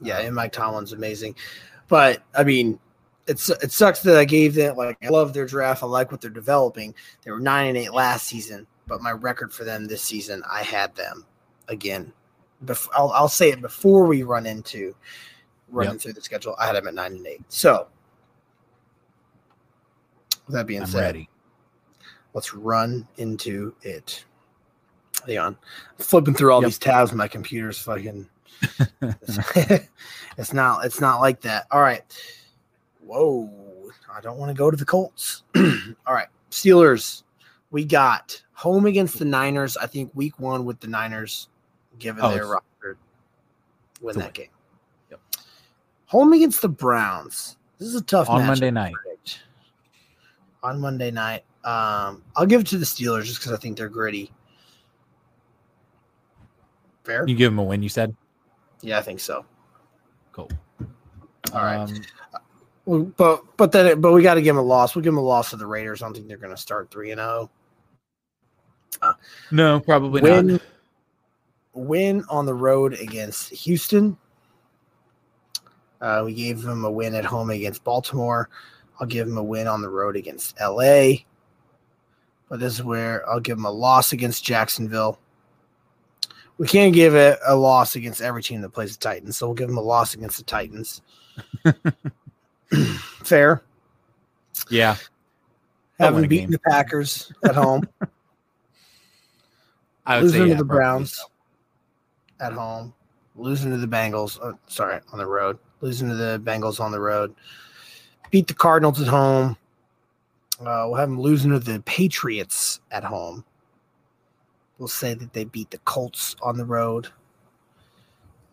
Yeah, 0.00 0.20
and 0.20 0.36
Mike 0.36 0.52
Tomlin's 0.52 0.92
amazing. 0.92 1.34
But 1.88 2.22
I 2.32 2.44
mean, 2.44 2.78
it's 3.26 3.50
it 3.50 3.72
sucks 3.72 4.02
that 4.02 4.16
I 4.16 4.24
gave 4.24 4.54
them 4.54 4.76
like 4.76 4.96
I 5.02 5.08
love 5.08 5.32
their 5.34 5.44
draft. 5.46 5.82
I 5.82 5.86
like 5.86 6.12
what 6.12 6.20
they're 6.20 6.30
developing. 6.30 6.94
They 7.24 7.32
were 7.32 7.40
nine 7.40 7.66
and 7.66 7.76
eight 7.76 7.92
last 7.92 8.26
season, 8.28 8.68
but 8.86 9.02
my 9.02 9.10
record 9.10 9.52
for 9.52 9.64
them 9.64 9.86
this 9.86 10.02
season, 10.02 10.42
I 10.48 10.62
had 10.62 10.94
them 10.94 11.26
again. 11.66 12.12
Bef- 12.64 12.88
I'll, 12.96 13.10
I'll 13.10 13.28
say 13.28 13.50
it 13.50 13.60
before 13.60 14.06
we 14.06 14.22
run 14.22 14.46
into 14.46 14.94
running 15.70 15.92
Yep. 15.94 16.00
through 16.00 16.12
the 16.14 16.20
schedule. 16.22 16.54
I 16.58 16.66
had 16.66 16.76
them 16.76 16.88
at 16.88 16.94
nine 16.94 17.12
and 17.12 17.26
eight. 17.26 17.42
So 17.48 17.88
with 20.46 20.54
that 20.54 20.66
being 20.66 20.82
I'm 20.82 20.86
said, 20.88 21.00
ready. 21.00 21.28
let's 22.34 22.54
run 22.54 23.06
into 23.16 23.74
it. 23.82 24.24
Hang 25.26 25.38
on, 25.38 25.56
flipping 25.98 26.34
through 26.34 26.52
all 26.52 26.62
Yep. 26.62 26.68
these 26.68 26.78
tabs. 26.78 27.12
My 27.12 27.28
computer's 27.28 27.78
fucking. 27.78 28.28
it's 30.38 30.52
not. 30.52 30.84
It's 30.84 31.00
not 31.00 31.20
like 31.20 31.40
that. 31.42 31.66
All 31.70 31.80
right. 31.82 32.02
Whoa! 33.04 33.50
I 34.12 34.20
don't 34.20 34.38
want 34.38 34.50
to 34.50 34.54
go 34.58 34.70
to 34.70 34.76
the 34.76 34.84
Colts. 34.84 35.42
all 35.56 36.14
right, 36.14 36.28
Steelers. 36.50 37.22
we 37.70 37.84
got 37.84 38.42
home 38.52 38.86
against 38.86 39.18
the 39.18 39.24
Niners. 39.24 39.76
I 39.76 39.86
think 39.86 40.10
week 40.14 40.38
one 40.38 40.64
with 40.64 40.80
the 40.80 40.88
Niners, 40.88 41.48
given 41.98 42.24
Oh, 42.24 42.30
their 42.32 42.46
roster, 42.46 42.96
win 44.00 44.16
that 44.18 44.24
win. 44.24 44.32
game. 44.32 44.48
Home 46.08 46.32
against 46.32 46.62
the 46.62 46.68
Browns. 46.68 47.56
This 47.78 47.88
is 47.88 47.94
a 47.94 48.02
tough 48.02 48.28
On 48.28 48.46
Monday 48.46 48.70
night. 48.70 48.94
On 50.62 50.80
Monday 50.80 51.10
night, 51.10 51.44
um, 51.64 52.22
I'll 52.34 52.46
give 52.46 52.62
it 52.62 52.66
to 52.68 52.78
the 52.78 52.84
Steelers 52.84 53.24
just 53.24 53.38
because 53.38 53.52
I 53.52 53.56
think 53.56 53.76
they're 53.76 53.88
gritty. 53.88 54.32
Fair. 57.04 57.26
You 57.26 57.36
give 57.36 57.52
them 57.52 57.58
a 57.58 57.62
win, 57.62 57.82
you 57.82 57.88
said? 57.88 58.14
Yeah, 58.80 58.98
I 58.98 59.02
think 59.02 59.20
so. 59.20 59.44
Cool. 60.32 60.50
All 61.52 61.62
right. 61.62 61.76
Um, 61.76 62.02
Well, 62.84 63.02
but 63.18 63.42
but 63.58 63.70
then 63.70 64.00
but 64.00 64.12
we 64.12 64.22
got 64.22 64.34
to 64.34 64.42
give 64.42 64.56
them 64.56 64.64
a 64.64 64.66
loss. 64.66 64.94
We'll 64.94 65.02
give 65.02 65.12
them 65.12 65.18
a 65.18 65.26
loss 65.26 65.50
to 65.50 65.56
the 65.56 65.66
Raiders. 65.66 66.00
I 66.00 66.06
don't 66.06 66.14
think 66.14 66.26
they're 66.26 66.38
going 66.38 66.54
to 66.54 66.60
start 66.60 66.90
three 66.90 67.10
and 67.10 67.20
oh. 67.20 67.50
zero. 69.02 69.16
no, 69.50 69.80
probably 69.80 70.22
Win 70.22 70.46
not. 70.46 70.62
win 71.74 72.24
on 72.30 72.46
the 72.46 72.54
road 72.54 72.94
against 72.94 73.50
Houston. 73.50 74.16
Uh, 76.00 76.22
we 76.24 76.34
gave 76.34 76.62
them 76.62 76.84
a 76.84 76.90
win 76.90 77.14
at 77.14 77.24
home 77.24 77.50
against 77.50 77.84
Baltimore. 77.84 78.48
I'll 79.00 79.06
give 79.06 79.26
them 79.26 79.38
a 79.38 79.42
win 79.42 79.66
on 79.66 79.82
the 79.82 79.88
road 79.88 80.16
against 80.16 80.58
LA. 80.60 81.12
But 82.48 82.60
this 82.60 82.74
is 82.74 82.82
where 82.82 83.28
I'll 83.28 83.40
give 83.40 83.56
them 83.56 83.66
a 83.66 83.70
loss 83.70 84.12
against 84.12 84.44
Jacksonville. 84.44 85.18
We 86.56 86.66
can't 86.66 86.94
give 86.94 87.14
it 87.14 87.38
a 87.46 87.54
loss 87.54 87.94
against 87.94 88.20
every 88.20 88.42
team 88.42 88.62
that 88.62 88.70
plays 88.70 88.96
the 88.96 89.00
Titans, 89.00 89.36
so 89.36 89.46
we'll 89.46 89.54
give 89.54 89.68
them 89.68 89.78
a 89.78 89.82
loss 89.82 90.14
against 90.14 90.38
the 90.38 90.44
Titans. 90.44 91.02
Fair. 93.22 93.62
Yeah. 94.68 94.96
Haven't 95.98 96.28
beaten 96.28 96.50
the 96.50 96.58
Packers 96.58 97.32
at 97.44 97.54
home. 97.54 97.88
I 100.06 100.16
would 100.16 100.24
losing 100.24 100.38
say 100.38 100.44
to 100.44 100.50
yeah, 100.50 100.56
the 100.56 100.64
Browns 100.64 101.24
at 102.40 102.52
home, 102.54 102.94
losing 103.36 103.70
to 103.72 103.76
the 103.76 103.86
Bengals. 103.86 104.38
Uh, 104.42 104.54
sorry, 104.66 105.00
on 105.12 105.18
the 105.18 105.26
road, 105.26 105.58
losing 105.80 106.08
to 106.08 106.14
the 106.14 106.40
Bengals 106.44 106.80
on 106.80 106.92
the 106.92 107.00
road. 107.00 107.34
Beat 108.30 108.46
the 108.46 108.54
Cardinals 108.54 109.00
at 109.00 109.08
home. 109.08 109.56
Uh, 110.60 110.84
we'll 110.88 110.94
have 110.94 111.08
them 111.08 111.20
losing 111.20 111.50
to 111.50 111.58
the 111.58 111.80
Patriots 111.80 112.80
at 112.90 113.04
home. 113.04 113.44
We'll 114.78 114.88
say 114.88 115.14
that 115.14 115.32
they 115.32 115.44
beat 115.44 115.70
the 115.70 115.78
Colts 115.78 116.36
on 116.42 116.56
the 116.56 116.64
road. 116.64 117.08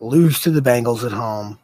Lose 0.00 0.40
to 0.40 0.50
the 0.50 0.60
Bengals 0.60 1.04
at 1.04 1.12
home. 1.12 1.58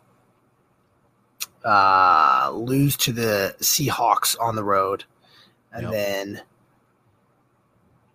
Uh, 1.64 2.50
lose 2.52 2.96
to 2.96 3.12
the 3.12 3.54
Seahawks 3.60 4.36
on 4.40 4.56
the 4.56 4.64
road, 4.64 5.04
and 5.72 5.82
Yep. 5.84 5.92
then 5.92 6.42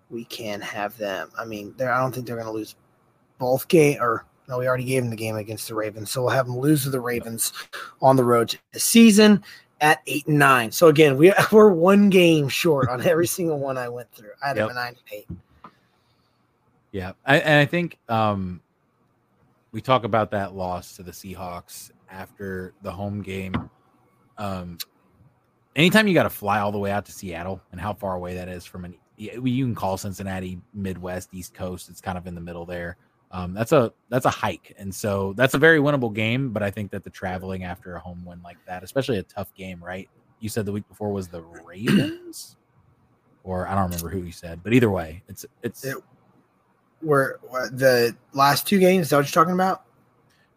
we 0.10 0.26
can 0.26 0.60
have 0.60 0.98
them. 0.98 1.32
I 1.38 1.46
mean, 1.46 1.74
I 1.80 2.00
don't 2.00 2.14
think 2.14 2.28
they're 2.28 2.36
going 2.36 2.48
to 2.48 2.52
lose 2.52 2.76
both 3.38 3.68
game 3.70 4.02
or 4.02 4.26
no, 4.48 4.60
we 4.60 4.68
already 4.68 4.86
gave 4.86 5.02
them 5.04 5.10
the 5.10 5.16
game 5.16 5.36
against 5.36 5.68
the 5.68 5.76
Ravens, 5.76 6.12
so 6.12 6.22
we'll 6.22 6.32
have 6.32 6.46
them 6.46 6.58
lose 6.58 6.84
to 6.84 6.90
the 6.90 7.00
Ravens 7.00 7.52
on 8.02 8.16
the 8.16 8.24
road 8.24 8.50
to 8.50 8.58
the 8.72 8.80
season 8.80 9.44
at 9.82 10.02
eight 10.08 10.26
and 10.28 10.40
nine. 10.40 10.72
So 10.72 10.88
again, 10.88 11.18
we 11.18 11.34
we're 11.52 11.70
one 11.70 12.10
game 12.10 12.48
short 12.50 12.90
on 12.90 13.06
every 13.06 13.28
single 13.38 13.60
one 13.60 13.78
I 13.78 13.90
went 13.90 14.12
through. 14.12 14.32
I 14.44 14.50
had 14.50 14.58
Yep. 14.58 14.70
at 14.70 14.76
nine 14.76 14.88
and 14.88 14.98
eight. 15.14 15.28
Yeah, 16.92 17.12
I, 17.26 17.38
and 17.40 17.60
I 17.60 17.66
think 17.66 17.98
um, 18.10 18.62
we 19.72 19.82
talk 19.82 20.04
about 20.04 20.32
that 20.32 20.56
loss 20.56 20.96
to 20.96 21.04
the 21.04 21.12
Seahawks 21.12 21.92
after 22.10 22.74
the 22.82 22.92
home 22.92 23.22
game. 23.22 23.70
Um, 24.38 24.78
anytime 25.76 26.08
you 26.08 26.14
got 26.14 26.24
to 26.24 26.30
fly 26.30 26.60
all 26.60 26.72
the 26.72 26.80
way 26.80 26.92
out 26.92 27.06
to 27.06 27.12
Seattle 27.12 27.62
and 27.72 27.82
how 27.82 27.94
far 27.94 28.16
away 28.16 28.36
that 28.36 28.48
is 28.48 28.66
from 28.66 28.86
an 28.86 28.96
you 29.18 29.66
can 29.66 29.76
call 29.76 29.98
Cincinnati 29.98 30.62
Midwest, 30.74 31.30
East 31.34 31.54
Coast. 31.54 31.90
It's 31.90 32.02
kind 32.02 32.18
of 32.18 32.28
in 32.28 32.36
the 32.36 32.42
middle 32.42 32.66
there. 32.66 32.98
Um, 33.32 33.54
that's 33.54 33.72
a 33.74 33.92
that's 34.10 34.26
a 34.26 34.30
hike, 34.30 34.74
and 34.78 34.94
so 34.94 35.34
that's 35.34 35.54
a 35.54 35.58
very 35.58 35.80
winnable 35.80 36.14
game. 36.14 36.52
But 36.52 36.64
I 36.64 36.72
think 36.72 36.92
that 36.92 37.04
the 37.04 37.10
traveling 37.10 37.64
after 37.66 37.96
a 37.96 38.00
home 38.00 38.24
win 38.26 38.42
like 38.44 38.58
that, 38.68 38.84
especially 38.84 39.18
a 39.18 39.24
tough 39.24 39.54
game, 39.54 39.84
right? 39.84 40.10
You 40.40 40.48
said 40.50 40.66
the 40.66 40.72
week 40.72 40.88
before 40.88 41.12
was 41.12 41.28
the 41.28 41.42
Ravens, 41.66 42.56
or 43.44 43.68
I 43.68 43.76
don't 43.76 43.84
remember 43.86 44.10
who 44.10 44.22
you 44.22 44.32
said, 44.32 44.62
but 44.64 44.72
either 44.74 44.90
way, 44.90 45.24
it's 45.28 45.46
it's 45.62 45.84
It- 45.84 45.98
Where, 47.02 47.40
where 47.50 47.70
the 47.70 48.16
last 48.34 48.66
two 48.66 48.80
games? 48.80 49.08
Is 49.08 49.10
that 49.10 49.18
what 49.18 49.26
you're 49.26 49.44
talking 49.44 49.54
about? 49.54 49.84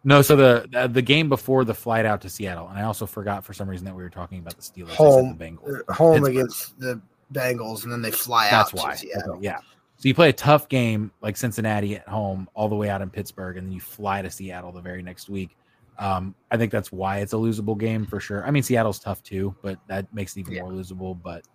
No, 0.03 0.21
so 0.21 0.35
the 0.37 0.67
the- 0.71 0.87
the 0.87 1.01
game 1.01 1.27
before 1.29 1.65
the 1.65 1.73
flight 1.73 2.05
out 2.05 2.21
to 2.21 2.29
Seattle, 2.29 2.67
and 2.69 2.79
I 2.79 2.83
also 2.83 3.05
forgot 3.05 3.43
for 3.43 3.51
some 3.53 3.69
reason 3.69 3.85
that 3.85 3.95
we 3.95 4.01
were 4.01 4.09
talking 4.09 4.39
about 4.39 4.55
the 4.55 4.61
Steelers. 4.63 4.91
Home, 4.95 5.37
the 5.37 5.45
Bengals. 5.45 5.81
Uh, 5.89 5.93
home 5.93 6.13
Pittsburgh. 6.23 6.35
against 6.37 6.79
the 6.79 7.01
Bengals, 7.33 7.83
and 7.83 7.91
then 7.91 8.01
they 8.01 8.11
fly 8.11 8.49
That's 8.49 8.73
out. 8.73 8.79
why. 8.79 8.91
To 8.93 8.97
Seattle. 8.97 9.31
Okay, 9.35 9.43
yeah. 9.45 9.59
So 10.01 10.07
you 10.07 10.15
play 10.15 10.29
a 10.29 10.33
tough 10.33 10.67
game 10.67 11.11
like 11.21 11.37
Cincinnati 11.37 11.95
at 11.95 12.07
home, 12.07 12.49
all 12.55 12.67
the 12.67 12.75
way 12.75 12.89
out 12.89 13.03
in 13.03 13.11
Pittsburgh, 13.11 13.57
and 13.57 13.67
then 13.67 13.71
you 13.71 13.79
fly 13.79 14.23
to 14.23 14.31
Seattle 14.31 14.71
the 14.71 14.81
very 14.81 15.03
next 15.03 15.29
week. 15.29 15.55
Um, 15.99 16.33
I 16.49 16.57
think 16.57 16.71
that's 16.71 16.91
why 16.91 17.19
it's 17.19 17.33
a 17.33 17.35
losable 17.35 17.77
game 17.77 18.07
for 18.07 18.19
sure. 18.19 18.43
I 18.43 18.49
mean, 18.49 18.63
Seattle's 18.63 18.97
tough 18.97 19.21
too, 19.21 19.55
but 19.61 19.77
that 19.85 20.11
makes 20.11 20.35
it 20.35 20.39
even 20.39 20.53
Yeah. 20.55 20.63
more 20.63 20.71
losable. 20.71 21.21
But 21.21 21.45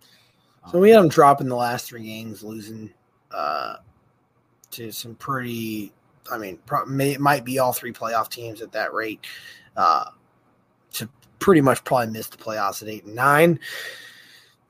So 0.71 0.79
we 0.79 0.91
had 0.91 0.99
them 1.01 1.09
dropping 1.09 1.49
the 1.49 1.57
last 1.57 1.87
three 1.89 2.05
games, 2.05 2.41
losing 2.41 2.89
uh, 3.31 3.75
to 4.71 4.93
some 4.93 5.15
pretty. 5.15 5.91
I 6.31 6.37
mean, 6.37 6.57
pro- 6.65 6.85
may, 6.85 7.11
it 7.11 7.19
might 7.19 7.43
be 7.43 7.59
all 7.59 7.73
three 7.73 7.91
playoff 7.91 8.29
teams 8.29 8.61
at 8.61 8.71
that 8.71 8.93
rate. 8.93 9.19
Uh, 9.75 10.05
to 10.93 11.09
pretty 11.39 11.59
much 11.59 11.83
probably 11.83 12.13
miss 12.13 12.27
the 12.29 12.37
playoffs 12.37 12.81
at 12.81 12.87
eight 12.87 13.03
and 13.03 13.15
nine. 13.15 13.59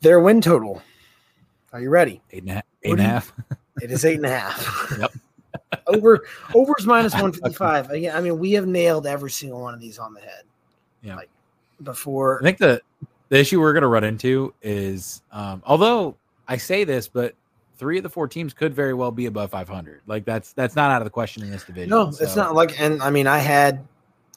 Their 0.01 0.19
win 0.19 0.41
total. 0.41 0.81
Are 1.73 1.79
you 1.79 1.91
ready? 1.91 2.23
eight 2.31 2.41
and 2.41 2.49
a 2.49 2.53
half. 2.55 2.63
Eight 2.81 2.91
and 2.93 3.01
a 3.01 3.03
half. 3.03 3.33
It 3.81 3.91
is 3.91 4.05
eight 4.05 4.17
and 4.17 4.25
a 4.25 4.39
half. 4.39 4.95
Yep. 4.99 5.11
Over 5.87 6.25
overs 6.53 6.85
minus 6.85 7.13
one 7.21 7.31
fifty 7.31 7.53
five. 7.53 7.89
Again, 7.89 8.15
I 8.15 8.21
mean, 8.21 8.37
we 8.37 8.51
have 8.53 8.67
nailed 8.67 9.07
every 9.07 9.31
single 9.31 9.61
one 9.61 9.73
of 9.73 9.79
these 9.79 9.97
on 9.97 10.13
the 10.13 10.19
head. 10.19 10.43
Yeah. 11.01 11.15
Like 11.15 11.29
before. 11.83 12.39
I 12.39 12.43
think 12.43 12.57
the 12.57 12.81
the 13.29 13.39
issue 13.39 13.59
we're 13.59 13.73
going 13.73 13.81
to 13.81 13.87
run 13.87 14.03
into 14.03 14.53
is, 14.61 15.21
um, 15.31 15.61
although 15.65 16.15
I 16.47 16.57
say 16.57 16.83
this, 16.83 17.07
but 17.07 17.35
three 17.77 17.97
of 17.97 18.03
the 18.03 18.09
four 18.09 18.27
teams 18.27 18.53
could 18.53 18.73
very 18.73 18.93
well 18.93 19.11
be 19.11 19.25
above 19.25 19.51
500. 19.51 20.01
Like 20.07 20.25
that's 20.25 20.53
that's 20.53 20.75
not 20.75 20.91
out 20.91 21.01
of 21.01 21.05
the 21.05 21.11
question 21.11 21.43
in 21.43 21.51
this 21.51 21.63
division. 21.63 21.89
No, 21.89 22.09
it's 22.19 22.35
not 22.35 22.55
like, 22.55 22.79
and 22.79 23.01
I 23.01 23.09
mean, 23.09 23.27
I 23.27 23.39
had, 23.39 23.85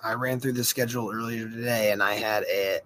I 0.02 0.14
ran 0.14 0.40
through 0.40 0.52
the 0.52 0.64
schedule 0.64 1.10
earlier 1.12 1.48
today, 1.48 1.92
and 1.92 2.02
I 2.02 2.14
had 2.14 2.44
a 2.44 2.80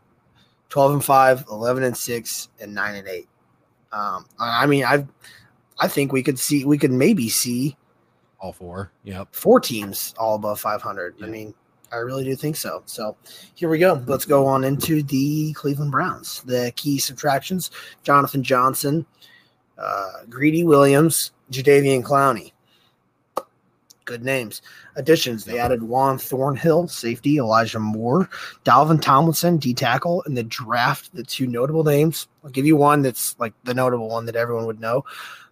12 0.68 0.92
and 0.94 1.04
5, 1.04 1.44
11 1.50 1.82
and 1.84 1.96
6, 1.96 2.48
and 2.60 2.74
9 2.74 2.94
and 2.96 3.08
8. 3.08 3.28
Um, 3.92 4.26
I 4.40 4.66
mean, 4.66 4.84
I, 4.84 5.06
I 5.78 5.88
think 5.88 6.12
we 6.12 6.22
could 6.22 6.38
see, 6.38 6.64
we 6.64 6.78
could 6.78 6.92
maybe 6.92 7.28
see 7.28 7.76
all 8.40 8.52
four. 8.52 8.92
Yep. 9.04 9.28
four 9.32 9.58
teams 9.60 10.14
all 10.18 10.36
above 10.36 10.60
500. 10.60 11.16
I 11.22 11.26
mean, 11.26 11.54
I 11.94 11.98
really 11.98 12.24
do 12.24 12.34
think 12.34 12.56
so. 12.56 12.82
So 12.86 13.16
here 13.54 13.68
we 13.68 13.78
go. 13.78 14.02
Let's 14.06 14.24
go 14.24 14.46
on 14.46 14.64
into 14.64 15.02
the 15.02 15.52
Cleveland 15.52 15.92
Browns. 15.92 16.42
The 16.42 16.72
key 16.74 16.98
subtractions: 16.98 17.70
Jonathan 18.02 18.42
Johnson, 18.42 19.06
uh, 19.78 20.24
Greedy 20.28 20.64
Williams, 20.64 21.32
Jadeveon 21.52 22.02
Clowney. 22.02 22.52
Good 24.04 24.24
names. 24.24 24.60
Additions: 24.96 25.44
they 25.44 25.58
added 25.58 25.84
Juan 25.84 26.18
Thornhill, 26.18 26.88
safety, 26.88 27.38
Elijah 27.38 27.78
Moore, 27.78 28.28
Dalvin 28.64 29.00
Tomlinson, 29.00 29.58
D 29.58 29.72
tackle, 29.72 30.22
in 30.22 30.34
the 30.34 30.42
draft. 30.42 31.14
The 31.14 31.22
two 31.22 31.46
notable 31.46 31.84
names. 31.84 32.26
I'll 32.42 32.50
give 32.50 32.66
you 32.66 32.76
one 32.76 33.02
that's 33.02 33.38
like 33.38 33.54
the 33.62 33.72
notable 33.72 34.08
one 34.08 34.26
that 34.26 34.36
everyone 34.36 34.66
would 34.66 34.80
know. 34.80 35.04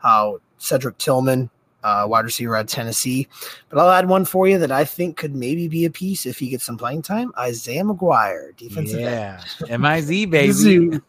Uh, 0.02 0.32
Cedric 0.58 0.96
Tillman, 0.98 1.50
uh, 1.84 2.06
wide 2.08 2.24
receiver 2.24 2.56
at 2.56 2.68
Tennessee. 2.68 3.26
But 3.68 3.78
I'll 3.80 3.90
add 3.90 4.08
one 4.08 4.24
for 4.24 4.46
you 4.46 4.58
that 4.58 4.70
I 4.70 4.84
think 4.84 5.16
could 5.16 5.34
maybe 5.34 5.66
be 5.68 5.84
a 5.84 5.90
piece 5.90 6.26
if 6.26 6.38
he 6.38 6.48
gets 6.48 6.64
some 6.64 6.76
playing 6.78 7.02
time. 7.02 7.32
Isaiah 7.38 7.82
McGuire, 7.82 8.56
defensive 8.56 9.00
end. 9.00 9.42
Yeah. 9.66 9.76
MIZ 9.76 10.26
baby. 10.30 11.00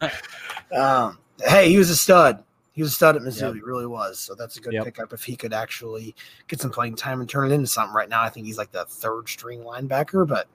Um, 0.76 1.18
hey, 1.46 1.68
he 1.68 1.78
was 1.78 1.88
a 1.90 1.94
stud. 1.94 2.42
He 2.72 2.82
was 2.82 2.90
a 2.90 2.94
stud 2.96 3.14
at 3.14 3.22
Missouri, 3.22 3.50
Yep. 3.50 3.54
He 3.56 3.60
really 3.62 3.86
was. 3.86 4.18
So 4.18 4.34
that's 4.34 4.56
a 4.56 4.60
good 4.60 4.72
Yep. 4.72 4.84
pickup 4.86 5.12
if 5.12 5.22
he 5.22 5.36
could 5.36 5.52
actually 5.52 6.16
get 6.48 6.60
some 6.60 6.72
playing 6.72 6.96
time 6.96 7.20
and 7.20 7.28
turn 7.30 7.48
it 7.52 7.54
into 7.54 7.68
something. 7.68 7.94
Right 7.94 8.08
now, 8.08 8.22
I 8.22 8.28
think 8.28 8.46
he's 8.46 8.58
like 8.58 8.72
the 8.72 8.84
third 8.86 9.28
string 9.28 9.60
linebacker, 9.60 10.26
but 10.26 10.48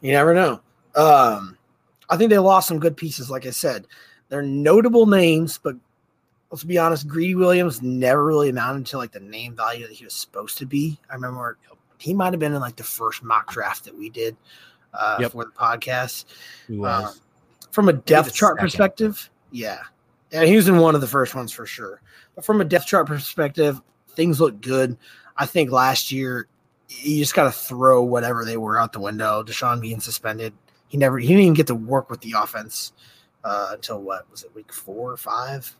you 0.00 0.10
never 0.10 0.34
know. 0.34 0.60
Um, 0.96 1.56
I 2.10 2.16
think 2.16 2.30
they 2.30 2.38
lost 2.38 2.66
some 2.66 2.80
good 2.80 2.96
pieces. 2.96 3.30
Like 3.30 3.46
I 3.46 3.50
said, 3.50 3.86
they're 4.28 4.42
notable 4.42 5.06
names, 5.06 5.58
but 5.62 5.76
let's 6.52 6.64
be 6.64 6.76
honest, 6.78 7.08
Greedy 7.08 7.34
Williams 7.34 7.80
never 7.82 8.24
really 8.24 8.50
amounted 8.50 8.84
to 8.86 8.98
like 8.98 9.10
the 9.10 9.20
name 9.20 9.56
value 9.56 9.86
that 9.86 9.94
he 9.94 10.04
was 10.04 10.12
supposed 10.12 10.58
to 10.58 10.66
be. 10.66 11.00
I 11.10 11.14
remember 11.14 11.56
he 11.98 12.12
might 12.12 12.34
have 12.34 12.40
been 12.40 12.52
in 12.52 12.60
like 12.60 12.76
the 12.76 12.84
first 12.84 13.22
mock 13.22 13.50
draft 13.50 13.84
that 13.84 13.96
we 13.96 14.10
did 14.10 14.36
uh, 14.92 15.16
Yep. 15.18 15.32
for 15.32 15.44
the 15.46 15.50
podcast. 15.50 16.26
Um, 16.84 17.14
from 17.70 17.88
a 17.88 17.94
depth 17.94 18.34
chart 18.34 18.56
second. 18.56 18.66
perspective, 18.66 19.30
yeah. 19.50 19.78
Yeah, 20.30 20.44
he 20.44 20.54
was 20.54 20.68
in 20.68 20.76
one 20.76 20.94
of 20.94 21.00
the 21.00 21.06
first 21.06 21.34
ones 21.34 21.52
for 21.52 21.64
sure. 21.64 22.02
But 22.34 22.44
from 22.44 22.60
a 22.60 22.64
depth 22.64 22.86
chart 22.86 23.06
perspective, 23.06 23.80
things 24.10 24.38
look 24.38 24.60
good. 24.60 24.98
I 25.38 25.46
think 25.46 25.70
last 25.70 26.12
year 26.12 26.48
you 26.88 27.18
just 27.18 27.34
got 27.34 27.44
to 27.44 27.50
throw 27.52 28.02
whatever 28.02 28.44
they 28.44 28.58
were 28.58 28.78
out 28.78 28.92
the 28.92 29.00
window. 29.00 29.42
Deshaun 29.42 29.80
being 29.80 30.00
suspended, 30.00 30.52
he 30.88 30.98
never 30.98 31.18
he 31.18 31.28
didn't 31.28 31.42
even 31.42 31.54
get 31.54 31.66
to 31.68 31.74
work 31.74 32.10
with 32.10 32.20
the 32.20 32.34
offense 32.36 32.92
uh, 33.42 33.68
until 33.72 34.02
what 34.02 34.30
was 34.30 34.42
it 34.44 34.54
week 34.54 34.70
four 34.70 35.10
or 35.12 35.16
five? 35.16 35.74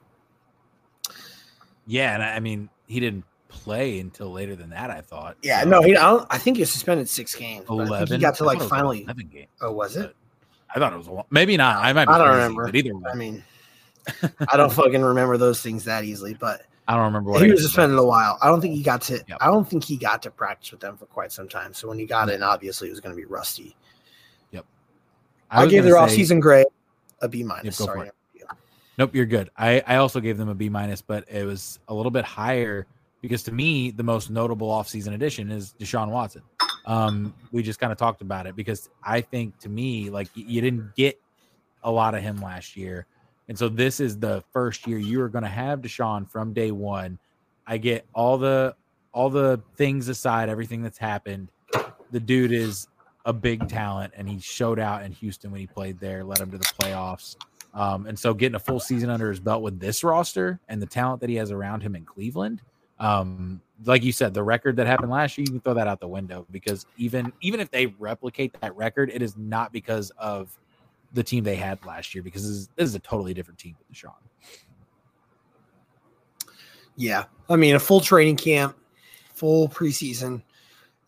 Yeah, 1.87 2.15
and 2.15 2.23
I, 2.23 2.37
I 2.37 2.41
mean 2.41 2.69
he 2.87 3.01
didn't 3.01 3.25
play 3.49 4.01
until 4.01 4.31
later 4.33 4.57
than 4.57 4.71
that. 4.71 4.91
I 4.91 5.01
thought. 5.01 5.37
Yeah, 5.43 5.63
So, 5.63 5.69
no, 5.69 5.83
he. 5.83 5.97
I, 5.97 6.11
don't, 6.11 6.27
I 6.31 6.39
think 6.39 6.57
he 6.57 6.63
was 6.63 6.71
suspended 6.71 7.09
six 7.09 7.35
games. 7.35 7.67
I 7.69 7.73
eleven. 7.73 8.09
he 8.09 8.19
got 8.19 8.37
to 8.37 8.45
like 8.45 8.59
thought 8.59 8.65
it 8.65 8.71
was 8.71 8.71
finally. 8.71 9.03
11 9.05 9.29
game. 9.29 9.47
Oh, 9.61 9.73
was 9.73 9.97
it? 9.97 10.15
I 10.75 10.79
thought 10.79 10.93
it 10.93 10.97
was 10.97 11.07
a 11.07 11.13
lot. 11.13 11.27
Maybe 11.31 11.57
not. 11.57 11.77
I 11.85 11.93
might. 11.93 12.09
I 12.09 12.19
don't 12.19 12.27
crazy, 12.27 12.37
remember. 12.37 12.65
But 12.67 12.77
either 12.77 12.97
way, 12.97 13.11
I 13.13 13.15
mean, 13.15 13.45
I 14.49 14.57
don't 14.57 14.73
fucking 14.73 15.03
remember 15.03 15.37
those 15.37 15.61
things 15.61 15.85
that 15.85 16.05
easily, 16.05 16.35
but 16.35 16.63
I 16.89 16.95
don't 16.95 17.05
remember 17.05 17.31
what 17.31 17.43
he 17.43 17.49
I 17.49 17.53
was 17.53 17.63
suspended 17.63 17.99
a 17.99 18.05
while. 18.05 18.39
I 18.43 18.49
don't 18.49 18.61
think 18.61 18.75
he 18.75 18.83
got 18.83 19.03
to. 19.03 19.23
Yep. 19.29 19.39
I 19.41 19.47
don't 19.47 19.69
think 19.69 19.85
he 19.85 19.97
got 19.97 20.23
to 20.23 20.31
practice 20.31 20.71
with 20.73 20.81
them 20.81 20.97
for 20.97 21.07
quite 21.07 21.31
some 21.31 21.49
time. 21.49 21.75
So 21.75 21.89
when 21.89 21.99
he 21.99 22.07
got 22.07 22.31
in, 22.31 22.43
obviously 22.43 22.89
it 22.89 22.91
was 22.93 23.01
going 23.01 23.15
to 23.15 23.21
be 23.21 23.27
rusty. 23.27 23.77
Yep. 24.51 24.65
I, 25.51 25.65
was 25.65 25.71
gave 25.71 25.85
their 25.85 26.09
say- 26.09 26.17
offseason 26.19 26.41
grade 26.41 26.67
a 27.21 27.29
B 27.29 27.43
minus. 27.43 27.77
for 27.77 27.85
Sorry. 27.85 28.11
Nope, 28.99 29.15
you're 29.15 29.27
good. 29.27 29.51
I, 29.57 29.83
I 29.87 29.97
also 29.97 30.21
gave 30.21 30.37
them 30.37 30.49
a 30.49 30.55
B 30.55 30.69
minus, 30.69 31.01
but 31.01 31.25
it 31.29 31.45
was 31.45 31.79
a 31.89 31.95
little 31.95 32.11
bit 32.11 32.25
higher 32.25 32.87
because 33.23 33.43
to 33.45 33.53
me, 33.53 33.91
the 33.91 34.03
most 34.03 34.31
notable 34.31 34.69
offseason 34.69 35.15
addition 35.15 35.51
is 35.51 35.75
Deshaun 35.79 36.09
Watson. 36.09 36.43
Um, 36.85 37.33
we 37.53 37.63
just 37.63 37.79
kind 37.79 37.93
of 37.93 37.99
talked 37.99 38.23
about 38.23 38.47
it 38.47 38.57
because 38.57 38.91
I 39.03 39.21
think 39.21 39.59
to 39.61 39.69
me, 39.69 40.11
like 40.11 40.29
you 40.35 40.61
didn't 40.61 40.95
get 40.97 41.21
a 41.85 41.91
lot 41.91 42.15
of 42.15 42.23
him 42.23 42.37
last 42.37 42.77
year. 42.77 43.07
And 43.49 43.59
so 43.59 43.69
this 43.69 44.01
is 44.01 44.19
the 44.19 44.43
first 44.53 44.87
year 44.87 44.99
you 44.99 45.21
are 45.23 45.29
going 45.29 45.45
to 45.45 45.51
have 45.51 45.81
Deshaun 45.81 46.29
from 46.31 46.53
day 46.53 46.71
one. 46.71 47.19
I 47.67 47.79
get 47.79 48.07
all 48.15 48.39
the 48.39 48.75
all 49.13 49.31
the 49.31 49.61
things 49.77 50.09
aside, 50.09 50.49
everything 50.49 50.83
that's 50.83 50.99
happened. 50.99 51.49
The 52.11 52.21
dude 52.21 52.53
is 52.53 52.89
a 53.25 53.33
big 53.33 53.69
talent, 53.69 54.13
and 54.17 54.29
he 54.29 54.41
showed 54.41 54.79
out 54.79 55.03
in 55.03 55.13
Houston 55.13 55.51
when 55.51 55.61
he 55.61 55.67
played 55.67 56.01
there, 56.01 56.25
led 56.25 56.39
him 56.39 56.51
to 56.51 56.59
the 56.59 56.65
playoffs. 56.65 57.37
Um, 57.75 58.07
and 58.07 58.19
so 58.19 58.35
getting 58.35 58.57
a 58.57 58.61
full 58.61 58.81
season 58.81 59.09
under 59.09 59.31
his 59.31 59.41
belt 59.41 59.63
with 59.63 59.81
this 59.81 60.05
roster 60.05 60.61
and 60.69 60.81
the 60.81 60.87
talent 60.87 61.21
that 61.21 61.31
he 61.31 61.37
has 61.37 61.51
around 61.51 61.83
him 61.83 61.97
in 61.97 62.05
Cleveland, 62.05 62.61
um, 62.99 63.61
like 63.85 64.03
you 64.03 64.13
said, 64.13 64.35
the 64.35 64.43
record 64.43 64.77
that 64.77 64.87
happened 64.87 65.11
last 65.11 65.37
year, 65.37 65.45
you 65.47 65.53
can 65.53 65.61
throw 65.61 65.75
that 65.75 65.89
out 65.89 65.99
the 65.99 66.09
window 66.09 66.47
because 66.51 66.87
even 66.97 67.33
even 67.41 67.61
if 67.61 67.71
they 67.71 67.87
replicate 67.99 68.57
that 68.61 68.77
record, 68.77 69.11
it 69.13 69.23
is 69.23 69.37
not 69.37 69.73
because 69.73 70.11
of 70.19 70.57
the 71.15 71.23
team 71.23 71.45
they 71.45 71.57
had 71.57 71.85
last 71.85 72.15
year 72.15 72.23
because 72.23 72.43
this 72.43 72.51
is, 72.51 72.69
this 72.77 72.87
is 72.87 72.95
a 72.95 73.01
totally 73.01 73.35
different 73.35 73.59
team 73.59 73.75
with 73.79 73.97
Deshaun. 73.97 74.13
Yeah, 76.97 77.25
I 77.49 77.57
mean 77.57 77.75
a 77.75 77.81
full 77.81 78.01
training 78.01 78.37
camp, 78.37 78.77
full 79.35 79.69
preseason, 79.69 80.43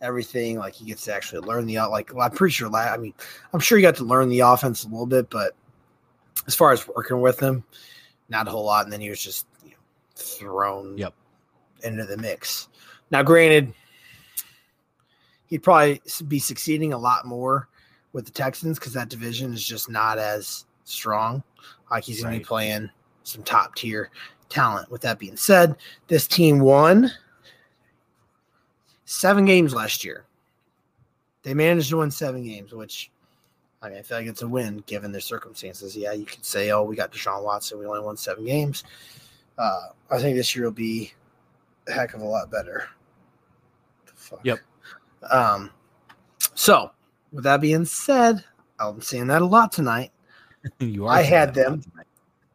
everything. 0.00 0.58
Like 0.58 0.74
he 0.74 0.86
gets 0.86 1.04
to 1.04 1.14
actually 1.14 1.46
learn 1.46 1.66
the 1.66 1.76
like. 1.86 2.10
I'm 2.14 2.30
pretty 2.30 2.52
sure. 2.52 2.74
I 2.74 2.96
mean, 2.96 3.14
I'm 3.52 3.60
sure 3.60 3.78
he 3.78 3.82
got 3.82 3.96
to 3.96 4.04
learn 4.04 4.30
the 4.30 4.40
offense 4.40 4.84
a 4.84 4.88
little 4.88 5.06
bit, 5.06 5.30
but 5.30 5.54
as 6.46 6.54
far 6.54 6.72
as 6.72 6.86
working 6.88 7.20
with 7.20 7.40
him, 7.40 7.64
not 8.28 8.48
a 8.48 8.50
whole 8.50 8.64
lot. 8.64 8.84
And 8.84 8.92
then 8.92 9.00
he 9.00 9.10
was 9.10 9.22
just 9.22 9.46
you 9.64 9.70
know, 9.70 9.76
thrown 10.14 10.96
Yep. 10.98 11.14
into 11.82 12.04
the 12.04 12.16
mix. 12.16 12.68
Now, 13.10 13.22
granted, 13.22 13.72
he'd 15.46 15.62
probably 15.62 16.00
be 16.28 16.38
succeeding 16.38 16.92
a 16.92 16.98
lot 16.98 17.26
more 17.26 17.68
with 18.12 18.24
the 18.24 18.30
Texans 18.30 18.78
because 18.78 18.92
that 18.94 19.08
division 19.08 19.52
is 19.52 19.64
just 19.64 19.88
not 19.90 20.18
as 20.18 20.66
strong. 20.84 21.42
Like 21.90 22.04
he's 22.04 22.22
going 22.22 22.32
to 22.34 22.38
be 22.38 22.44
playing 22.44 22.90
some 23.24 23.42
top 23.42 23.74
tier 23.74 24.10
talent. 24.48 24.90
With 24.90 25.02
that 25.02 25.18
being 25.18 25.36
said, 25.36 25.76
this 26.08 26.26
team 26.26 26.60
won 26.60 27.10
seven 29.04 29.44
games 29.44 29.74
last 29.74 30.04
year. 30.04 30.24
They 31.42 31.54
managed 31.54 31.90
to 31.90 31.98
win 31.98 32.10
seven 32.10 32.42
games, 32.42 32.72
which 32.72 33.10
I 33.84 33.90
mean, 33.90 33.98
I 33.98 34.02
feel 34.02 34.16
like 34.16 34.26
it's 34.26 34.40
a 34.42 34.48
win 34.48 34.82
given 34.86 35.12
their 35.12 35.20
circumstances. 35.20 35.94
Yeah, 35.96 36.12
you 36.12 36.24
could 36.24 36.44
say, 36.44 36.70
"Oh, 36.70 36.82
we 36.84 36.96
got 36.96 37.12
Deshaun 37.12 37.42
Watson. 37.44 37.78
We 37.78 37.86
only 37.86 38.00
won 38.00 38.16
seven 38.16 38.44
games." 38.46 38.82
Uh, 39.58 39.88
I 40.10 40.18
think 40.18 40.36
this 40.36 40.56
year 40.56 40.64
will 40.64 40.72
be 40.72 41.12
a 41.86 41.92
heck 41.92 42.14
of 42.14 42.22
a 42.22 42.24
lot 42.24 42.50
better. 42.50 42.88
The 44.06 44.12
fuck? 44.14 44.40
Yep. 44.42 44.58
Um. 45.30 45.70
So, 46.54 46.92
with 47.32 47.44
that 47.44 47.60
being 47.60 47.84
said, 47.84 48.42
I'm 48.78 49.00
saying 49.02 49.26
that 49.26 49.42
a 49.42 49.46
lot 49.46 49.70
tonight. 49.70 50.12
you 50.78 51.06
are. 51.06 51.12
I 51.12 51.22
had 51.22 51.52
that 51.54 51.66
a 51.66 51.70
lot 51.70 51.82
them. 51.82 51.92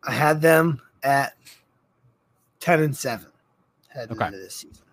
I 0.04 0.13
had 0.13 0.42
them 0.42 0.82
at 1.04 1.34
ten 2.60 2.82
and 2.82 2.96
seven 2.98 3.28
heading 3.88 4.15
Okay. 4.15 4.26
into 4.28 4.39
this 4.39 4.56
season. 4.56 4.84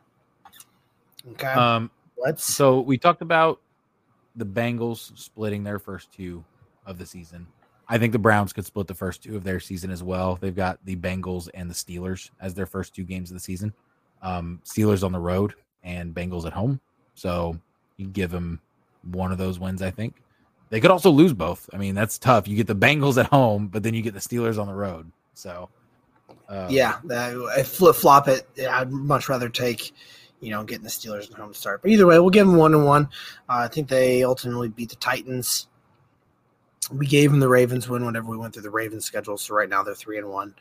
Okay, 1.32 1.48
Um, 1.48 1.90
let's. 2.18 2.44
So 2.44 2.80
we 2.80 2.98
talked 2.98 3.22
about 3.22 3.60
the 4.36 4.46
Bengals 4.46 5.16
splitting 5.18 5.64
their 5.64 5.78
first 5.78 6.12
two 6.12 6.44
of 6.84 6.98
the 6.98 7.06
season. 7.06 7.46
I 7.88 7.98
think 7.98 8.12
the 8.12 8.18
Browns 8.18 8.52
could 8.52 8.66
split 8.66 8.86
the 8.86 8.94
first 8.94 9.22
two 9.22 9.36
of 9.36 9.44
their 9.44 9.60
season 9.60 9.90
as 9.90 10.02
well. 10.02 10.36
They've 10.40 10.54
got 10.54 10.78
the 10.84 10.96
Bengals 10.96 11.48
and 11.54 11.70
the 11.70 11.74
Steelers 11.74 12.30
as 12.40 12.54
their 12.54 12.66
first 12.66 12.94
two 12.94 13.04
games 13.04 13.30
of 13.30 13.34
the 13.34 13.40
season. 13.40 13.72
Um, 14.22 14.60
Steelers 14.64 15.04
on 15.04 15.12
the 15.12 15.18
road 15.18 15.54
and 15.84 16.14
Bengals 16.14 16.46
at 16.46 16.52
home. 16.52 16.80
So 17.14 17.58
you 17.96 18.08
give 18.08 18.30
them 18.30 18.60
one 19.12 19.30
of 19.30 19.38
those 19.38 19.58
wins, 19.60 19.82
I 19.82 19.90
think. 19.90 20.16
They 20.68 20.80
could 20.80 20.90
also 20.90 21.10
lose 21.10 21.32
both. 21.32 21.70
I 21.72 21.76
mean, 21.76 21.94
that's 21.94 22.18
tough. 22.18 22.48
You 22.48 22.56
get 22.56 22.66
the 22.66 22.74
Bengals 22.74 23.18
at 23.18 23.26
home, 23.26 23.68
but 23.68 23.84
then 23.84 23.94
you 23.94 24.02
get 24.02 24.14
the 24.14 24.20
Steelers 24.20 24.60
on 24.60 24.66
the 24.66 24.74
road. 24.74 25.10
So, 25.34 25.68
uh, 26.48 26.66
yeah, 26.68 26.98
I 27.08 27.62
flip 27.62 27.94
flop 27.94 28.26
it. 28.26 28.48
I'd 28.68 28.90
much 28.90 29.28
rather 29.28 29.48
take, 29.48 29.92
you 30.40 30.50
know, 30.50 30.64
getting 30.64 30.84
the 30.84 30.90
Steelers 30.90 31.30
at 31.30 31.36
home 31.36 31.52
to 31.52 31.58
start. 31.58 31.82
But 31.82 31.90
either 31.90 32.06
way, 32.06 32.18
we'll 32.18 32.30
give 32.30 32.46
them 32.46 32.56
one 32.56 32.74
and 32.74 32.84
one. 32.84 33.04
Uh, 33.48 33.58
I 33.64 33.68
think 33.68 33.88
they 33.88 34.22
ultimately 34.22 34.68
beat 34.68 34.90
the 34.90 34.96
Titans. 34.96 35.68
We 36.92 37.06
gave 37.06 37.30
them 37.30 37.40
the 37.40 37.48
Ravens 37.48 37.88
win 37.88 38.04
whenever 38.04 38.28
we 38.28 38.36
went 38.36 38.54
through 38.54 38.62
the 38.62 38.70
Ravens 38.70 39.04
schedule. 39.04 39.38
So 39.38 39.54
right 39.54 39.68
now 39.68 39.82
they're 39.82 39.94
three 39.94 40.18
and 40.18 40.28
one. 40.28 40.54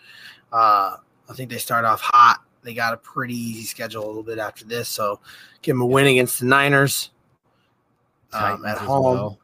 Uh, 0.51 0.97
I 1.29 1.33
think 1.33 1.49
they 1.49 1.57
start 1.57 1.85
off 1.85 2.01
hot. 2.01 2.39
They 2.63 2.73
got 2.73 2.93
a 2.93 2.97
pretty 2.97 3.35
easy 3.35 3.63
schedule 3.63 4.03
a 4.03 4.07
little 4.07 4.23
bit 4.23 4.39
after 4.39 4.65
this. 4.65 4.89
So 4.89 5.19
give 5.61 5.75
them 5.75 5.81
a 5.81 5.85
win 5.85 6.07
against 6.07 6.39
the 6.39 6.45
Niners 6.45 7.11
um, 8.33 8.65
at 8.65 8.77
home. 8.77 9.03
well. 9.03 9.39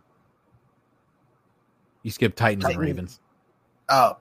You 2.03 2.09
skip 2.09 2.35
Titans 2.35 2.65
and 2.65 2.79
Ravens. 2.79 3.19
Oh, 3.89 4.17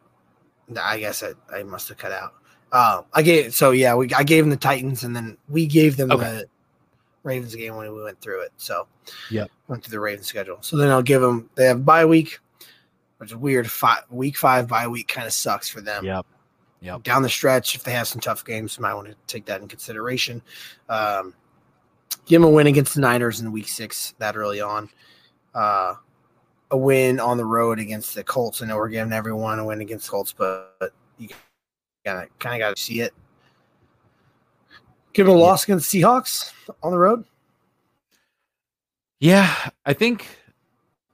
I 0.79 0.99
guess 0.99 1.23
I, 1.23 1.33
I 1.51 1.63
must 1.63 1.89
have 1.89 1.97
cut 1.97 2.13
out. 2.13 2.35
Uh, 2.73 3.03
I 3.13 3.23
gave 3.23 3.55
so 3.55 3.73
yeah, 3.73 3.95
we 3.95 4.13
I 4.15 4.23
gave 4.23 4.45
them 4.45 4.51
the 4.51 4.57
Titans, 4.57 5.05
and 5.05 5.15
then 5.15 5.37
we 5.49 5.67
gave 5.67 5.97
them 5.97 6.11
Okay. 6.13 6.25
the 6.25 6.45
Ravens 7.23 7.55
game 7.55 7.77
when 7.77 7.93
we 7.93 8.03
went 8.03 8.21
through 8.21 8.43
it. 8.43 8.53
So 8.57 8.87
yeah, 9.31 9.47
went 9.69 9.85
through 9.85 9.93
the 9.93 10.01
Ravens 10.01 10.27
schedule. 10.27 10.59
So 10.61 10.77
then 10.77 10.89
I'll 10.91 11.03
give 11.03 11.21
them. 11.21 11.51
They 11.57 11.67
have 11.67 11.85
bye 11.85 12.05
week, 12.05 12.39
which 13.19 13.31
is 13.31 13.37
weird. 13.37 13.71
Five, 13.71 14.05
week 14.11 14.37
five 14.37 14.69
bye 14.69 14.87
week 14.87 15.09
kind 15.09 15.27
of 15.27 15.33
sucks 15.33 15.69
for 15.69 15.81
them. 15.81 16.05
Yep. 16.05 16.27
Yep. 16.83 17.03
Down 17.03 17.23
the 17.23 17.29
stretch, 17.29 17.75
if 17.75 17.85
they 17.85 17.93
have 17.93 18.09
some 18.09 18.21
tough 18.21 18.45
games, 18.45 18.79
you 18.79 18.83
might 18.83 18.95
want 18.95 19.09
to 19.09 19.17
take 19.27 19.45
that 19.47 19.61
in 19.61 19.69
consideration. 19.69 20.41
Um, 20.89 21.35
give 22.25 22.41
them 22.41 22.49
a 22.49 22.53
win 22.53 22.69
against 22.69 22.95
the 22.95 23.03
Niners 23.03 23.41
in 23.41 23.53
week 23.53 23.69
six 23.69 24.15
that 24.19 24.37
early 24.37 24.61
on. 24.63 24.89
Uh, 25.55 25.97
a 26.71 26.77
win 26.77 27.21
on 27.21 27.37
the 27.37 27.45
road 27.45 27.79
against 27.79 28.15
the 28.15 28.25
Colts. 28.25 28.63
I 28.63 28.67
know 28.67 28.77
we're 28.77 28.89
giving 28.89 29.13
everyone 29.13 29.59
a 29.59 29.65
win 29.65 29.81
against 29.81 30.07
the 30.07 30.11
Colts, 30.13 30.33
but, 30.33 30.75
but 30.79 30.93
you 31.19 31.29
kind 32.05 32.23
of 32.25 32.39
kind 32.39 32.55
of 32.55 32.67
got 32.67 32.77
to 32.77 32.83
see 32.83 33.01
it. 33.01 33.13
Give 35.13 35.27
them 35.27 35.35
a 35.35 35.39
loss 35.39 35.65
against 35.65 35.91
the 35.91 36.03
Seahawks 36.03 36.53
on 36.83 36.93
the 36.93 36.99
road. 36.99 37.25
Yeah, 39.19 39.55
I 39.85 39.93
think 39.93 40.27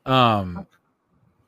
um 0.04 0.66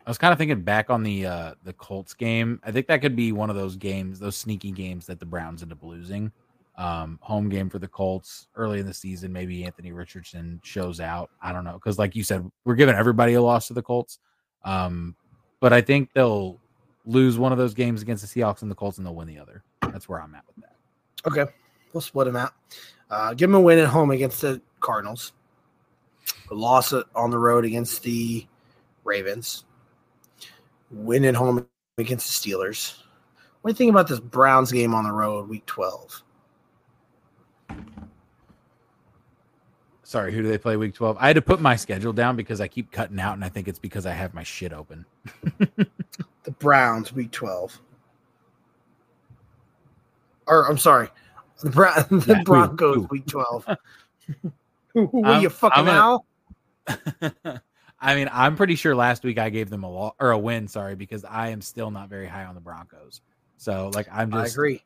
I 0.04 0.10
was 0.10 0.18
kind 0.18 0.32
of 0.32 0.38
thinking 0.38 0.62
back 0.62 0.90
on 0.90 1.02
the 1.02 1.26
uh 1.26 1.54
the 1.64 1.72
Colts 1.74 2.14
game. 2.14 2.60
I 2.64 2.72
think 2.72 2.86
that 2.88 3.00
could 3.00 3.14
be 3.14 3.32
one 3.32 3.50
of 3.50 3.56
those 3.56 3.76
games, 3.76 4.18
those 4.18 4.36
sneaky 4.36 4.72
games 4.72 5.06
that 5.06 5.20
the 5.20 5.26
Browns 5.26 5.62
end 5.62 5.72
up 5.72 5.82
losing. 5.82 6.32
Um 6.76 7.18
home 7.22 7.48
game 7.48 7.68
for 7.68 7.78
the 7.78 7.88
Colts 7.88 8.48
early 8.56 8.80
in 8.80 8.86
the 8.86 8.94
season, 8.94 9.32
maybe 9.32 9.64
Anthony 9.64 9.92
Richardson 9.92 10.60
shows 10.64 11.00
out. 11.00 11.30
I 11.42 11.52
don't 11.52 11.64
know 11.64 11.78
cuz 11.78 11.98
like 11.98 12.16
you 12.16 12.24
said, 12.24 12.50
we're 12.64 12.74
giving 12.74 12.94
everybody 12.94 13.34
a 13.34 13.42
loss 13.42 13.68
to 13.68 13.74
the 13.74 13.82
Colts. 13.82 14.18
Um 14.64 15.14
but 15.60 15.72
I 15.72 15.80
think 15.80 16.10
they'll 16.14 16.58
lose 17.08 17.38
one 17.38 17.52
of 17.52 17.58
those 17.58 17.74
games 17.74 18.02
against 18.02 18.22
the 18.22 18.40
Seahawks 18.40 18.62
and 18.62 18.70
the 18.70 18.74
Colts 18.74 18.98
and 18.98 19.06
they'll 19.06 19.14
win 19.14 19.26
the 19.26 19.38
other. 19.38 19.64
That's 19.80 20.08
where 20.08 20.20
I'm 20.20 20.34
at 20.34 20.44
with 20.46 20.64
that. 20.64 20.76
Okay, 21.26 21.50
we'll 21.92 22.00
split 22.02 22.26
them 22.26 22.36
out. 22.36 22.52
Uh, 23.10 23.34
give 23.34 23.48
them 23.48 23.56
a 23.56 23.60
win 23.60 23.78
at 23.78 23.88
home 23.88 24.10
against 24.10 24.42
the 24.42 24.60
Cardinals. 24.80 25.32
A 26.50 26.54
loss 26.54 26.92
on 26.92 27.30
the 27.30 27.38
road 27.38 27.64
against 27.64 28.02
the 28.02 28.46
Ravens. 29.04 29.64
Win 30.90 31.24
at 31.24 31.34
home 31.34 31.66
against 31.96 32.44
the 32.44 32.50
Steelers. 32.50 32.98
What 33.62 33.70
do 33.70 33.72
you 33.72 33.76
think 33.76 33.90
about 33.90 34.08
this 34.08 34.20
Browns 34.20 34.70
game 34.70 34.94
on 34.94 35.04
the 35.04 35.12
road, 35.12 35.48
Week 35.48 35.64
Twelve? 35.66 36.22
Sorry, 40.08 40.32
who 40.32 40.40
do 40.40 40.48
they 40.48 40.56
play 40.56 40.78
week 40.78 40.94
12? 40.94 41.18
I 41.20 41.26
had 41.26 41.36
to 41.36 41.42
put 41.42 41.60
my 41.60 41.76
schedule 41.76 42.14
down 42.14 42.34
because 42.34 42.62
I 42.62 42.66
keep 42.66 42.90
cutting 42.90 43.20
out 43.20 43.34
and 43.34 43.44
I 43.44 43.50
think 43.50 43.68
it's 43.68 43.78
because 43.78 44.06
I 44.06 44.12
have 44.12 44.32
my 44.32 44.42
shit 44.42 44.72
open. 44.72 45.04
The 46.48 46.54
Browns, 46.54 47.12
Week 47.12 47.30
Twelve. 47.30 47.78
Or 50.46 50.66
I'm 50.66 50.78
sorry, 50.78 51.10
the, 51.62 51.68
Brown, 51.68 52.06
the 52.10 52.36
Yeah, 52.38 52.42
Broncos, 52.42 52.94
who? 52.94 53.02
Week 53.10 53.26
Twelve. 53.26 53.66
who 54.94 55.06
who 55.08 55.24
are 55.26 55.42
you 55.42 55.50
fucking 55.50 55.84
now? 55.84 56.24
I 58.00 58.14
mean, 58.14 58.30
I'm 58.32 58.56
pretty 58.56 58.76
sure 58.76 58.96
last 58.96 59.24
week 59.24 59.38
I 59.38 59.50
gave 59.50 59.68
them 59.68 59.84
a 59.84 59.90
law 59.90 60.14
or 60.18 60.30
a 60.30 60.38
win, 60.38 60.68
sorry, 60.68 60.94
because 60.94 61.22
I 61.22 61.48
am 61.48 61.60
still 61.60 61.90
not 61.90 62.08
very 62.08 62.26
high 62.26 62.46
on 62.46 62.54
the 62.54 62.62
Broncos. 62.62 63.20
So, 63.58 63.90
like, 63.92 64.08
I'm 64.10 64.30
just 64.30 64.42
I 64.42 64.46
agree. 64.46 64.82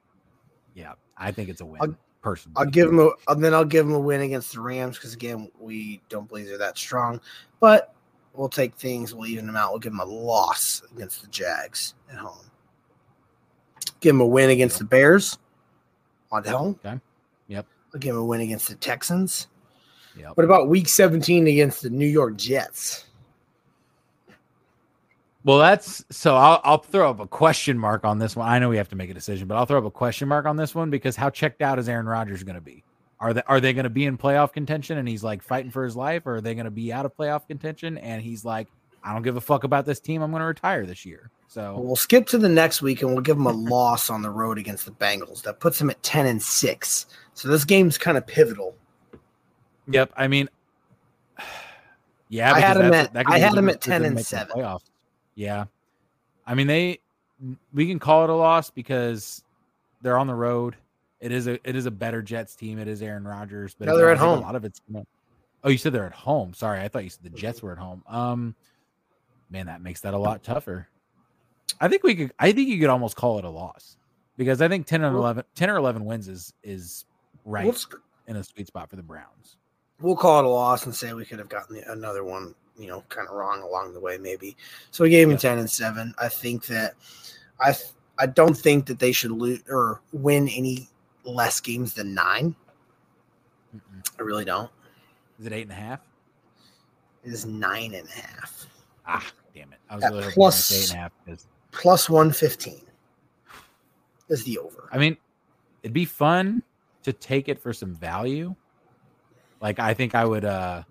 Yeah, 0.75 0.94
I 1.16 1.31
think 1.31 1.48
it's 1.48 1.61
a 1.61 1.64
win. 1.64 1.81
I'll- 1.81 1.96
personally, 2.22 2.57
I'll 2.57 2.66
give 2.66 2.88
them 2.88 2.98
a 2.98 3.11
and 3.31 3.44
then 3.44 3.55
I'll 3.55 3.64
give 3.64 3.87
them 3.87 3.94
a 3.94 4.01
win 4.01 4.22
against 4.22 4.53
the 4.53 4.61
Rams 4.61 4.96
because 4.96 5.14
again 5.14 5.48
we 5.61 6.01
don't 6.09 6.29
believe 6.29 6.48
they're 6.48 6.59
that 6.59 6.77
strong, 6.77 7.20
but 7.61 7.94
we'll 8.35 8.49
take 8.49 8.75
things, 8.75 9.14
we'll 9.14 9.27
even 9.27 9.47
them 9.47 9.57
out. 9.57 9.71
We'll 9.71 9.81
give 9.81 9.92
them 9.92 10.01
a 10.01 10.05
loss 10.05 10.83
against 10.95 11.23
the 11.23 11.29
Jags 11.29 11.95
at 12.11 12.18
home. 12.18 12.51
Give 14.01 14.14
them 14.14 14.21
a 14.21 14.27
win 14.27 14.51
against 14.51 14.79
the 14.79 14.85
Bears 14.85 15.38
at 16.33 16.47
home. 16.47 16.79
Okay. 16.85 16.99
Yep. 17.49 17.66
I'll 17.95 18.01
give 18.01 18.14
them 18.14 18.23
a 18.23 18.27
win 18.27 18.40
against 18.40 18.68
the 18.68 18.75
Texans. 18.75 19.49
Yep. 20.16 20.37
What 20.37 20.45
about 20.45 20.68
Week 20.68 20.88
17 20.88 21.47
against 21.47 21.83
the 21.83 21.90
New 21.90 22.07
York 22.07 22.37
Jets? 22.37 23.07
Well, 25.45 25.59
that's 25.59 26.05
so. 26.11 26.37
I'll 26.37 26.61
I'll 26.62 26.79
throw 26.79 27.11
up 27.11 27.18
a 27.18 27.27
question 27.27 27.77
mark 27.77 28.05
on 28.05 28.18
this 28.18 28.37
one. 28.37 28.49
I 28.49 28.61
know 28.61 28.68
we 28.68 28.77
have 28.77 28.88
to 28.90 28.97
make 28.97 29.11
a 29.11 29.14
decision, 29.14 29.49
but 29.49 29.57
I'll 29.57 29.66
throw 29.66 29.79
up 29.79 29.85
a 29.85 29.90
question 29.90 30.29
mark 30.29 30.47
on 30.47 30.57
this 30.57 30.73
one 30.73 30.88
because 30.88 31.16
how 31.16 31.31
checked 31.31 31.62
out 31.62 31.81
is 31.81 31.88
Aaron 31.88 32.07
Rodgers 32.07 32.45
going 32.45 32.55
to 32.55 32.61
be? 32.61 32.85
Are 33.22 33.32
they 33.32 33.42
are 33.46 33.61
they 33.61 33.72
going 33.72 33.85
to 33.85 33.90
be 33.90 34.04
in 34.04 34.18
playoff 34.18 34.52
contention 34.52 34.98
and 34.98 35.08
he's 35.08 35.22
like 35.22 35.42
fighting 35.44 35.70
for 35.70 35.85
his 35.85 35.94
life, 35.94 36.26
or 36.26 36.37
are 36.37 36.40
they 36.40 36.54
going 36.54 36.64
to 36.64 36.72
be 36.72 36.92
out 36.92 37.06
of 37.06 37.16
playoff 37.16 37.46
contention 37.46 37.96
and 37.98 38.20
he's 38.20 38.44
like, 38.44 38.66
I 39.04 39.12
don't 39.12 39.22
give 39.22 39.37
a 39.37 39.40
fuck 39.40 39.62
about 39.62 39.87
this 39.87 40.00
team. 40.00 40.22
I'm 40.22 40.32
going 40.32 40.40
to 40.40 40.46
retire 40.46 40.85
this 40.87 41.06
year. 41.06 41.30
So 41.46 41.78
We'll 41.78 41.94
skip 41.94 42.26
to 42.28 42.38
the 42.38 42.48
next 42.48 42.82
week 42.82 43.00
and 43.02 43.12
we'll 43.12 43.20
give 43.20 43.37
them 43.37 43.46
a 43.46 43.52
loss 43.70 44.11
on 44.11 44.22
the 44.22 44.30
road 44.30 44.58
against 44.58 44.87
the 44.87 44.90
Bengals. 44.90 45.42
That 45.42 45.61
puts 45.61 45.78
them 45.78 45.88
at 45.88 46.02
10 46.02 46.26
and 46.26 46.42
6. 46.42 47.06
So 47.35 47.48
this 47.48 47.64
game's 47.64 47.96
kind 47.96 48.18
of 48.18 48.26
pivotal. 48.26 48.74
Yep. 49.88 50.12
I 50.16 50.26
mean, 50.26 50.48
yeah, 52.28 52.52
I 52.52 52.58
had 52.58 52.76
him 52.76 52.92
at- 52.92 53.11
I 53.14 53.38
had 53.38 53.54
him 53.54 53.68
at 53.68 53.80
10 53.80 54.04
and 54.04 54.20
7. 54.20 54.56
Playoffs. 54.56 54.82
Yeah. 55.37 55.66
I 56.44 56.54
mean, 56.54 56.66
they 56.66 56.98
we 57.72 57.87
can 57.87 58.00
call 58.00 58.24
it 58.24 58.30
a 58.30 58.35
loss 58.35 58.70
because 58.70 59.44
they're 60.00 60.18
on 60.18 60.26
the 60.26 60.35
road. 60.35 60.74
It 61.22 61.30
is 61.32 61.46
a 61.46 61.52
it 61.68 61.76
is 61.76 61.87
a 61.87 61.90
better 61.90 62.20
Jets 62.20 62.54
team. 62.56 62.78
It 62.78 62.88
is 62.88 63.00
Aaron 63.00 63.24
Rodgers, 63.24 63.74
but 63.78 63.87
No, 63.87 63.96
they're 63.96 64.11
at 64.11 64.18
home. 64.18 64.40
A 64.40 64.42
lot 64.42 64.56
of 64.56 64.64
it's 64.64 64.80
oh, 65.64 65.68
you 65.70 65.78
said 65.78 65.92
they're 65.92 66.04
at 66.04 66.12
home. 66.12 66.52
Sorry, 66.52 66.80
I 66.80 66.88
thought 66.88 67.04
you 67.04 67.11
said 67.11 67.22
the 67.22 67.30
Jets 67.30 67.62
were 67.62 67.72
at 67.72 67.78
home. 67.78 68.02
Um, 68.08 68.54
man, 69.48 69.66
that 69.66 69.80
makes 69.80 70.00
that 70.00 70.14
a 70.14 70.18
lot 70.18 70.42
tougher. 70.42 70.88
I 71.80 71.87
think 71.88 72.02
we 72.02 72.16
could. 72.16 72.32
I 72.40 72.50
think 72.52 72.68
you 72.68 72.78
could 72.80 72.90
almost 72.90 73.14
call 73.16 73.38
it 73.38 73.44
a 73.44 73.48
loss 73.48 73.96
because 74.37 74.61
I 74.61 74.66
think 74.68 74.87
10 74.87 75.04
and 75.04 75.14
Well- 75.14 75.22
11, 75.22 75.44
10 75.54 75.70
or 75.70 75.76
eleven 75.76 76.04
wins 76.04 76.26
is 76.26 76.52
is 76.64 77.04
right 77.44 77.64
We'll, 77.64 77.76
in 78.26 78.37
a 78.37 78.42
sweet 78.44 78.66
spot 78.66 78.90
for 78.90 78.96
the 78.96 79.02
Browns. 79.02 79.56
we'll 80.00 80.16
call 80.16 80.40
it 80.40 80.44
a 80.44 80.48
loss 80.48 80.87
and 80.87 80.94
say 80.94 81.12
we 81.14 81.24
could 81.24 81.38
have 81.38 81.48
gotten 81.48 81.76
the- 81.76 81.92
another 81.92 82.24
one, 82.24 82.54
you 82.76 82.88
know, 82.88 83.02
kind 83.08 83.28
of 83.28 83.35
wrong 83.35 83.62
along 83.62 83.94
the 83.94 84.00
way, 84.00 84.18
maybe. 84.18 84.56
So 84.90 85.04
we 85.04 85.11
gave 85.11 85.28
them 85.28 85.35
Yeah. 85.37 85.38
10 85.50 85.58
and 85.58 85.70
7. 85.70 86.12
I 86.18 86.28
think 86.28 86.66
that 86.66 86.94
I 87.61 87.76
I 88.18 88.26
don't 88.26 88.56
think 88.56 88.87
that 88.87 88.98
they 88.98 89.12
should 89.12 89.30
lose 89.32 89.62
or 89.68 90.00
win 90.12 90.48
any 90.48 90.88
less 91.24 91.61
games 91.61 91.94
than 91.94 92.14
nine. 92.14 92.54
Mm-mm. 93.74 94.02
I 94.18 94.22
really 94.22 94.44
don't. 94.44 94.70
Is 95.38 95.46
it 95.46 95.52
eight 95.52 95.62
and 95.62 95.72
a 95.72 95.74
half? 95.76 96.00
It 97.24 97.32
is 97.32 97.46
nine 97.46 97.94
and 97.94 98.08
a 98.08 98.12
half. 98.12 98.66
Ah, 99.06 99.32
damn 99.54 99.72
it! 99.72 99.78
I 99.88 99.94
was 99.96 100.04
At 100.04 100.12
really 100.12 100.32
plus- 100.32 100.72
eight 100.72 100.90
and 100.90 100.98
a 100.98 101.02
half 101.02 101.12
Plus 101.70 102.11
115 102.11 102.82
is 104.28 104.44
the 104.44 104.58
over. 104.58 104.90
I 104.92 104.98
mean, 104.98 105.16
it'd 105.82 105.94
be 105.94 106.04
fun 106.04 106.62
to 107.02 107.12
take 107.14 107.48
it 107.48 107.58
for 107.58 107.72
some 107.72 107.94
value. 107.94 108.54
Like 109.62 109.78
I 109.78 109.94
think 109.94 110.14
I 110.14 110.24
would 110.26 110.44
uh 110.44 110.82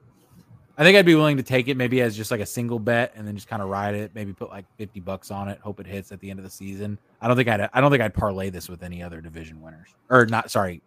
I 0.77 0.83
think 0.83 0.97
I'd 0.97 1.05
be 1.05 1.15
willing 1.15 1.37
to 1.37 1.43
take 1.43 1.67
it 1.67 1.75
maybe 1.75 2.01
as 2.01 2.15
just 2.15 2.31
like 2.31 2.39
a 2.39 2.45
single 2.45 2.79
bet 2.79 3.13
and 3.15 3.27
then 3.27 3.35
just 3.35 3.47
kind 3.47 3.61
of 3.61 3.69
ride 3.69 3.93
it, 3.93 4.11
maybe 4.15 4.33
put 4.33 4.49
like 4.49 4.65
50 4.77 4.99
bucks 5.01 5.29
on 5.29 5.49
it, 5.49 5.59
hope 5.59 5.79
it 5.79 5.85
hits 5.85 6.11
at 6.11 6.19
the 6.19 6.29
end 6.29 6.39
of 6.39 6.45
the 6.45 6.51
season. 6.51 6.97
I 7.21 7.27
don't 7.27 7.35
think 7.35 7.49
I'd 7.49 7.69
I 7.73 7.81
don't 7.81 7.91
think 7.91 8.01
I'd 8.01 8.13
parlay 8.13 8.49
this 8.49 8.69
with 8.69 8.81
any 8.81 9.03
other 9.03 9.21
division 9.21 9.61
winners. 9.61 9.89
Or 10.09 10.25
not 10.25 10.49
sorry, 10.49 10.81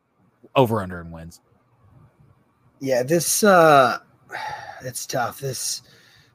over 0.57 0.81
under 0.81 1.01
and 1.01 1.12
wins. 1.12 1.40
Yeah, 2.81 3.03
this 3.03 3.44
uh 3.44 3.99
it's 4.85 5.07
tough. 5.07 5.38
This 5.40 5.83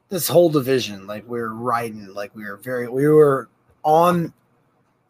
this 0.08 0.28
whole 0.28 0.48
division, 0.48 1.06
like 1.06 1.26
we're 1.26 1.52
riding, 1.52 2.12
like 2.14 2.34
we 2.34 2.44
were 2.44 2.56
very 2.56 2.88
we 2.88 3.08
were 3.08 3.48
on 3.82 4.32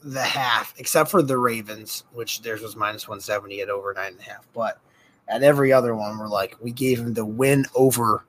the 0.02 0.22
half, 0.22 0.74
except 0.78 1.10
for 1.10 1.22
the 1.22 1.36
Ravens, 1.36 2.04
which 2.12 2.42
theirs 2.42 2.62
was 2.62 2.74
minus 2.74 3.06
one 3.06 3.20
seventy 3.20 3.60
at 3.60 3.68
over 3.68 3.92
nine 3.94 4.12
and 4.12 4.20
a 4.20 4.24
half. 4.24 4.48
But 4.54 4.80
at 5.28 5.42
every 5.42 5.72
other 5.72 5.94
one, 5.94 6.18
we're 6.18 6.28
like 6.28 6.56
we 6.60 6.72
gave 6.72 6.98
him 6.98 7.14
the 7.14 7.24
win 7.24 7.66
over 7.74 8.24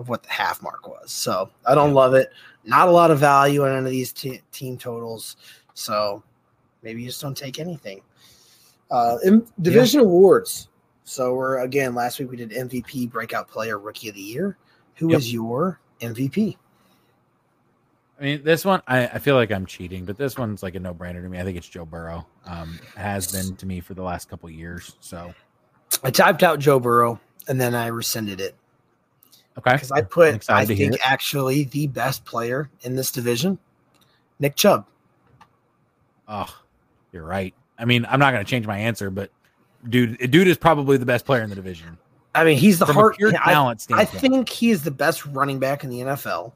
of 0.00 0.08
what 0.08 0.22
the 0.22 0.30
half 0.30 0.62
mark 0.62 0.88
was. 0.88 1.12
So 1.12 1.50
I 1.66 1.74
don't 1.74 1.92
love 1.92 2.14
it. 2.14 2.32
Not 2.64 2.88
a 2.88 2.90
lot 2.90 3.10
of 3.10 3.18
value 3.18 3.64
in 3.66 3.72
any 3.72 3.84
of 3.84 3.90
these 3.90 4.12
te- 4.12 4.40
team 4.50 4.78
totals. 4.78 5.36
So 5.74 6.22
maybe 6.82 7.02
you 7.02 7.08
just 7.08 7.20
don't 7.20 7.36
take 7.36 7.58
anything. 7.60 8.00
Uh, 8.90 9.18
in 9.22 9.46
division 9.60 10.00
awards. 10.00 10.68
So 11.04 11.34
we're 11.34 11.58
again 11.60 11.94
last 11.94 12.18
week 12.18 12.30
we 12.30 12.36
did 12.38 12.50
MVP, 12.50 13.10
breakout 13.10 13.46
player, 13.46 13.78
rookie 13.78 14.08
of 14.08 14.14
the 14.14 14.20
year. 14.20 14.56
Who 14.96 15.12
is 15.14 15.28
Yep. 15.28 15.34
your 15.34 15.80
MVP? 16.00 16.56
I 18.18 18.22
mean, 18.22 18.42
this 18.42 18.64
one 18.64 18.82
I, 18.86 19.06
I 19.06 19.18
feel 19.18 19.34
like 19.34 19.50
I'm 19.50 19.66
cheating, 19.66 20.04
but 20.04 20.16
this 20.16 20.38
one's 20.38 20.62
like 20.62 20.74
a 20.74 20.80
no 20.80 20.94
brainer 20.94 21.22
to 21.22 21.28
me. 21.28 21.38
I 21.38 21.44
think 21.44 21.56
it's 21.58 21.68
Joe 21.68 21.84
Burrow. 21.84 22.26
Um, 22.46 22.78
has 22.96 23.30
been 23.30 23.54
to 23.56 23.66
me 23.66 23.80
for 23.80 23.94
the 23.94 24.02
last 24.02 24.28
couple 24.30 24.48
years. 24.50 24.96
So 25.00 25.34
I 26.02 26.10
typed 26.10 26.42
out 26.42 26.58
Joe 26.58 26.80
Burrow 26.80 27.20
and 27.48 27.60
then 27.60 27.74
I 27.74 27.88
rescinded 27.88 28.40
it 28.40 28.54
okay. 29.60 29.74
because 29.74 29.92
I 29.92 30.02
put 30.02 30.50
I 30.50 30.64
think 30.64 30.98
actually 31.04 31.64
the 31.64 31.86
best 31.86 32.24
player 32.24 32.70
in 32.82 32.96
this 32.96 33.10
division, 33.10 33.58
Nick 34.38 34.56
Chubb. 34.56 34.86
Oh, 36.28 36.54
you're 37.12 37.24
right. 37.24 37.54
I 37.78 37.84
mean, 37.84 38.06
I'm 38.08 38.20
not 38.20 38.32
going 38.32 38.44
to 38.44 38.48
change 38.50 38.66
my 38.66 38.78
answer, 38.78 39.10
but 39.10 39.30
dude, 39.88 40.30
dude 40.30 40.48
is 40.48 40.58
probably 40.58 40.96
the 40.96 41.06
best 41.06 41.24
player 41.24 41.42
in 41.42 41.50
the 41.50 41.56
division 41.56 41.98
I 42.34 42.44
mean, 42.44 42.58
he's 42.58 42.78
the 42.78 42.86
from 42.86 42.94
heart. 42.94 43.16
pure 43.16 43.30
I, 43.30 43.52
talent 43.52 43.86
I 43.92 44.04
think 44.04 44.48
he 44.48 44.70
is 44.70 44.82
the 44.82 44.90
best 44.90 45.26
running 45.26 45.58
back 45.58 45.84
in 45.84 45.90
the 45.90 46.00
NFL. 46.00 46.52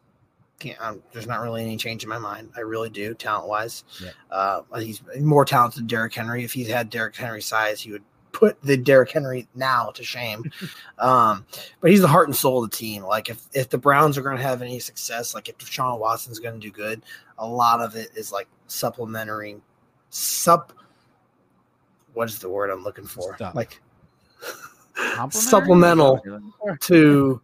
Can't, 0.61 0.81
um, 0.81 1.03
there's 1.13 1.27
not 1.27 1.41
really 1.41 1.63
any 1.63 1.77
change 1.77 2.05
in 2.05 2.09
my 2.09 2.19
mind. 2.19 2.51
I 2.57 2.61
really 2.61 2.91
do, 2.91 3.13
talent 3.15 3.49
wise. 3.49 3.83
Yeah. 4.01 4.11
Uh, 4.31 4.63
he's 4.79 5.03
more 5.21 5.45
talented 5.45 5.81
than 5.81 5.87
Derrick 5.89 6.15
Henry. 6.15 6.45
If 6.45 6.53
he 6.53 6.65
had 6.65 6.91
Derrick 6.91 7.17
Henry's 7.17 7.47
size, 7.47 7.81
he 7.81 7.91
would 7.91 8.05
put 8.35 8.61
the 8.63 8.77
Derrick 8.77 9.13
Henry 9.13 9.49
now 9.55 9.91
to 9.95 10.05
shame. 10.05 10.51
um, 10.99 11.47
but 11.81 11.91
he's 11.91 12.03
the 12.03 12.09
heart 12.09 12.29
and 12.29 12.37
soul 12.37 12.63
of 12.63 12.71
the 12.71 12.77
team. 12.77 13.05
Like 13.05 13.31
if 13.31 13.47
if 13.55 13.71
the 13.71 13.79
Browns 13.79 14.19
are 14.19 14.23
going 14.23 14.37
to 14.37 14.43
have 14.43 14.61
any 14.61 14.79
success, 14.79 15.35
like 15.35 15.49
if 15.49 15.57
Deshaun 15.57 15.99
Watson's 15.99 16.39
going 16.39 16.55
to 16.55 16.61
do 16.61 16.71
good, 16.71 17.03
a 17.39 17.47
lot 17.47 17.81
of 17.81 17.97
it 17.97 18.11
is 18.15 18.31
like 18.31 18.49
supplementary, 18.67 19.57
sup. 20.11 20.75
What 22.13 22.29
is 22.29 22.39
the 22.39 22.51
word 22.51 22.71
I'm 22.71 22.85
looking 22.85 23.07
for? 23.07 23.35
Stuff. 23.37 23.55
Like 23.55 23.81
supplemental 25.31 26.17
Is 26.17 26.23
that 26.23 26.25
what 26.25 26.25
you're 26.25 26.35
looking 26.35 26.53
for? 26.61 26.77
to 26.77 27.41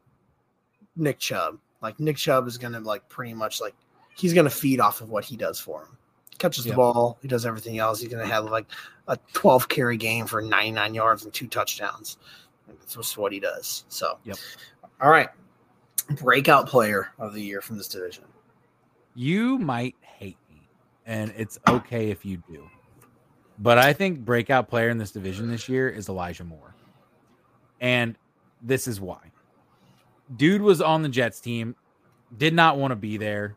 Nick 0.96 1.18
Chubb. 1.18 1.58
Like 1.80 1.98
Nick 1.98 2.16
Chubb 2.16 2.46
is 2.46 2.58
gonna 2.58 2.80
like 2.80 3.08
pretty 3.08 3.32
much 3.32 3.60
like 3.60 3.74
he's 4.16 4.34
gonna 4.34 4.50
feed 4.50 4.80
off 4.80 5.00
of 5.00 5.08
what 5.08 5.24
he 5.24 5.36
does 5.36 5.58
for 5.58 5.82
him. 5.82 5.96
Catches 6.40 6.64
the 6.64 6.70
Yep. 6.70 6.76
ball, 6.76 7.18
he 7.20 7.28
does 7.28 7.44
everything 7.44 7.78
else. 7.78 8.00
He's 8.00 8.10
gonna 8.10 8.26
have 8.26 8.46
like 8.46 8.66
a 9.08 9.18
12 9.34 9.68
carry 9.68 9.96
game 9.98 10.26
for 10.26 10.40
99 10.40 10.94
yards 10.94 11.22
and 11.24 11.32
two 11.32 11.46
touchdowns. 11.46 12.16
That's 12.66 12.94
just 12.94 13.18
what 13.18 13.30
he 13.30 13.38
does. 13.38 13.84
So, 13.88 14.18
Yep. 14.24 14.38
All 15.02 15.10
right, 15.10 15.28
breakout 16.20 16.66
player 16.66 17.08
of 17.18 17.34
the 17.34 17.42
year 17.42 17.60
from 17.60 17.76
this 17.76 17.88
division. 17.88 18.24
You 19.14 19.58
might 19.58 19.96
hate 20.00 20.38
me, 20.48 20.66
and 21.04 21.32
it's 21.36 21.58
okay 21.68 22.10
if 22.10 22.24
you 22.24 22.42
do. 22.50 22.68
But 23.58 23.76
I 23.76 23.92
think 23.92 24.20
breakout 24.20 24.68
player 24.68 24.88
in 24.88 24.96
this 24.96 25.10
division 25.10 25.50
this 25.50 25.68
year 25.68 25.90
is 25.90 26.08
Elijah 26.08 26.44
Moore. 26.44 26.74
And 27.82 28.16
this 28.62 28.88
is 28.88 28.98
why. 28.98 29.30
Dude 30.34 30.62
was 30.62 30.80
on 30.80 31.02
the 31.02 31.08
Jets 31.10 31.40
team, 31.40 31.76
did 32.38 32.54
not 32.54 32.78
want 32.78 32.92
to 32.92 32.96
be 32.96 33.18
there. 33.18 33.56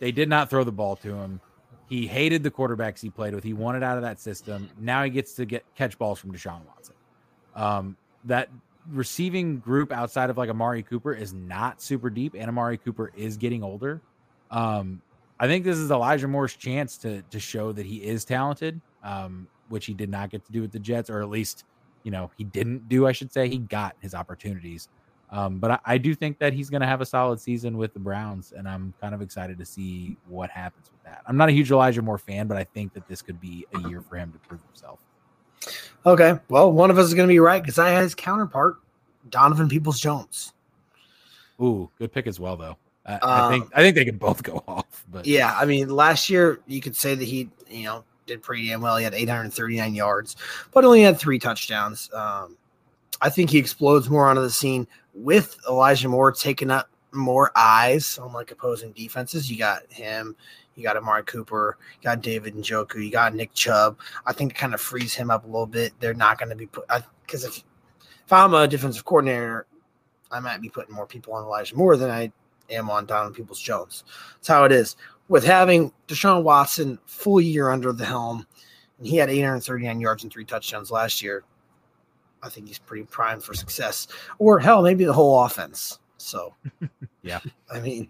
They 0.00 0.12
did 0.12 0.28
not 0.28 0.50
throw 0.50 0.64
the 0.64 0.72
ball 0.72 0.96
to 0.96 1.14
him. 1.14 1.40
He 1.88 2.06
hated 2.06 2.42
the 2.42 2.50
quarterbacks 2.50 3.00
he 3.00 3.10
played 3.10 3.34
with. 3.34 3.42
He 3.42 3.54
wanted 3.54 3.82
out 3.82 3.96
of 3.96 4.02
that 4.02 4.20
system. 4.20 4.68
Now 4.78 5.04
he 5.04 5.10
gets 5.10 5.32
to 5.34 5.46
get 5.46 5.64
catch 5.74 5.98
balls 5.98 6.18
from 6.18 6.32
Deshaun 6.32 6.66
Watson. 6.66 6.94
Um, 7.54 7.96
that 8.24 8.50
receiving 8.90 9.58
group 9.58 9.92
outside 9.92 10.30
of 10.30 10.36
like 10.36 10.50
Amari 10.50 10.82
Cooper 10.82 11.14
is 11.14 11.32
not 11.32 11.80
super 11.80 12.10
deep, 12.10 12.34
and 12.34 12.48
Amari 12.48 12.76
Cooper 12.76 13.10
is 13.16 13.36
getting 13.36 13.62
older. 13.62 14.00
Um, 14.50 15.00
I 15.40 15.46
think 15.46 15.64
this 15.64 15.78
is 15.78 15.90
Elijah 15.90 16.28
Moore's 16.28 16.54
chance 16.54 16.98
to 16.98 17.22
to 17.22 17.40
show 17.40 17.72
that 17.72 17.86
he 17.86 18.04
is 18.04 18.24
talented, 18.24 18.80
um, 19.02 19.46
which 19.68 19.86
he 19.86 19.94
did 19.94 20.10
not 20.10 20.30
get 20.30 20.44
to 20.44 20.52
do 20.52 20.60
with 20.60 20.72
the 20.72 20.78
Jets, 20.78 21.08
or 21.08 21.22
at 21.22 21.30
least 21.30 21.64
you 22.02 22.10
know 22.10 22.30
he 22.36 22.44
didn't 22.44 22.88
do. 22.88 23.06
I 23.06 23.12
should 23.12 23.32
say 23.32 23.48
he 23.48 23.58
got 23.58 23.96
his 24.00 24.14
opportunities. 24.14 24.88
Um, 25.30 25.58
but 25.58 25.70
I, 25.72 25.78
I 25.84 25.98
do 25.98 26.14
think 26.14 26.38
that 26.38 26.52
he's 26.52 26.70
going 26.70 26.80
to 26.80 26.86
have 26.86 27.00
a 27.00 27.06
solid 27.06 27.40
season 27.40 27.76
with 27.76 27.92
the 27.92 28.00
Browns, 28.00 28.52
and 28.56 28.68
I'm 28.68 28.94
kind 29.00 29.14
of 29.14 29.20
excited 29.20 29.58
to 29.58 29.64
see 29.64 30.16
what 30.26 30.50
happens 30.50 30.90
with 30.90 31.02
that. 31.04 31.22
I'm 31.26 31.36
not 31.36 31.48
a 31.48 31.52
huge 31.52 31.70
Elijah 31.70 32.00
Moore 32.00 32.18
fan, 32.18 32.46
but 32.46 32.56
I 32.56 32.64
think 32.64 32.94
that 32.94 33.06
this 33.08 33.20
could 33.20 33.40
be 33.40 33.66
a 33.74 33.88
year 33.88 34.00
for 34.00 34.16
him 34.16 34.32
to 34.32 34.38
prove 34.38 34.60
himself. 34.62 35.00
Okay, 36.06 36.38
well, 36.48 36.72
one 36.72 36.90
of 36.90 36.98
us 36.98 37.06
is 37.06 37.14
gonna 37.14 37.28
be 37.28 37.40
right 37.40 37.60
because 37.60 37.78
I 37.78 37.90
had 37.90 38.02
his 38.02 38.14
counterpart, 38.14 38.78
Donovan 39.28 39.68
Peoples 39.68 40.00
Jones. 40.00 40.52
Ooh, 41.60 41.90
good 41.98 42.12
pick 42.12 42.26
as 42.26 42.38
well, 42.40 42.56
though. 42.56 42.76
I, 43.04 43.18
I 43.22 43.48
think 43.50 43.64
Um, 43.64 43.70
I 43.74 43.82
think 43.82 43.96
they 43.96 44.04
could 44.04 44.18
both 44.18 44.42
go 44.42 44.62
off, 44.68 45.04
but 45.10 45.26
Yeah, 45.26 45.54
I 45.58 45.64
mean, 45.64 45.88
last 45.88 46.30
year 46.30 46.60
you 46.66 46.80
could 46.80 46.96
say 46.96 47.14
that 47.14 47.24
he, 47.24 47.50
you 47.68 47.84
know, 47.84 48.04
did 48.26 48.42
pretty 48.42 48.68
damn 48.68 48.80
well. 48.80 48.96
He 48.96 49.04
had 49.04 49.14
839 49.14 49.94
yards, 49.94 50.36
but 50.72 50.84
only 50.84 51.02
had 51.02 51.18
three 51.18 51.38
touchdowns. 51.38 52.10
Um, 52.12 52.56
I 53.20 53.30
think 53.30 53.50
he 53.50 53.58
explodes 53.58 54.08
more 54.08 54.26
onto 54.26 54.42
the 54.42 54.50
scene 54.50 54.86
with 55.18 55.58
Elijah 55.68 56.08
Moore 56.08 56.32
taking 56.32 56.70
up 56.70 56.88
more 57.12 57.50
eyes 57.56 58.18
on 58.18 58.32
like 58.32 58.50
opposing 58.50 58.92
defenses. 58.92 59.50
You 59.50 59.58
got 59.58 59.90
him, 59.90 60.36
you 60.74 60.82
got 60.82 60.96
Amari 60.96 61.24
Cooper, 61.24 61.76
you 62.00 62.04
got 62.04 62.22
David 62.22 62.54
Njoku, 62.54 63.04
you 63.04 63.10
got 63.10 63.34
Nick 63.34 63.52
Chubb. 63.54 63.98
I 64.26 64.32
think 64.32 64.52
it 64.52 64.56
kind 64.56 64.74
of 64.74 64.80
frees 64.80 65.14
him 65.14 65.30
up 65.30 65.44
a 65.44 65.46
little 65.46 65.66
bit. 65.66 65.92
They're 66.00 66.14
not 66.14 66.38
going 66.38 66.50
to 66.50 66.56
be 66.56 66.66
put 66.66 66.86
because 67.22 67.44
if 67.44 67.62
if 68.24 68.32
I'm 68.32 68.54
a 68.54 68.68
defensive 68.68 69.04
coordinator, 69.04 69.66
I 70.30 70.40
might 70.40 70.60
be 70.60 70.68
putting 70.68 70.94
more 70.94 71.06
people 71.06 71.32
on 71.32 71.44
Elijah 71.44 71.74
Moore 71.74 71.96
than 71.96 72.10
I 72.10 72.30
am 72.70 72.90
on 72.90 73.06
Donovan 73.06 73.34
Peoples 73.34 73.60
Jones. 73.60 74.04
That's 74.34 74.48
how 74.48 74.64
it 74.64 74.72
is. 74.72 74.96
With 75.28 75.44
having 75.44 75.92
Deshaun 76.06 76.42
Watson 76.42 76.98
full 77.06 77.40
year 77.40 77.70
under 77.70 77.92
the 77.92 78.04
helm, 78.04 78.46
and 78.98 79.06
he 79.06 79.16
had 79.16 79.30
839 79.30 80.00
yards 80.00 80.22
and 80.22 80.32
three 80.32 80.44
touchdowns 80.44 80.90
last 80.90 81.22
year. 81.22 81.44
I 82.42 82.48
think 82.48 82.68
he's 82.68 82.78
pretty 82.78 83.04
primed 83.04 83.42
for 83.42 83.54
success. 83.54 84.08
Or 84.38 84.58
hell, 84.58 84.82
maybe 84.82 85.04
the 85.04 85.12
whole 85.12 85.44
offense. 85.44 85.98
So, 86.18 86.54
yeah. 87.22 87.40
I 87.72 87.80
mean, 87.80 88.08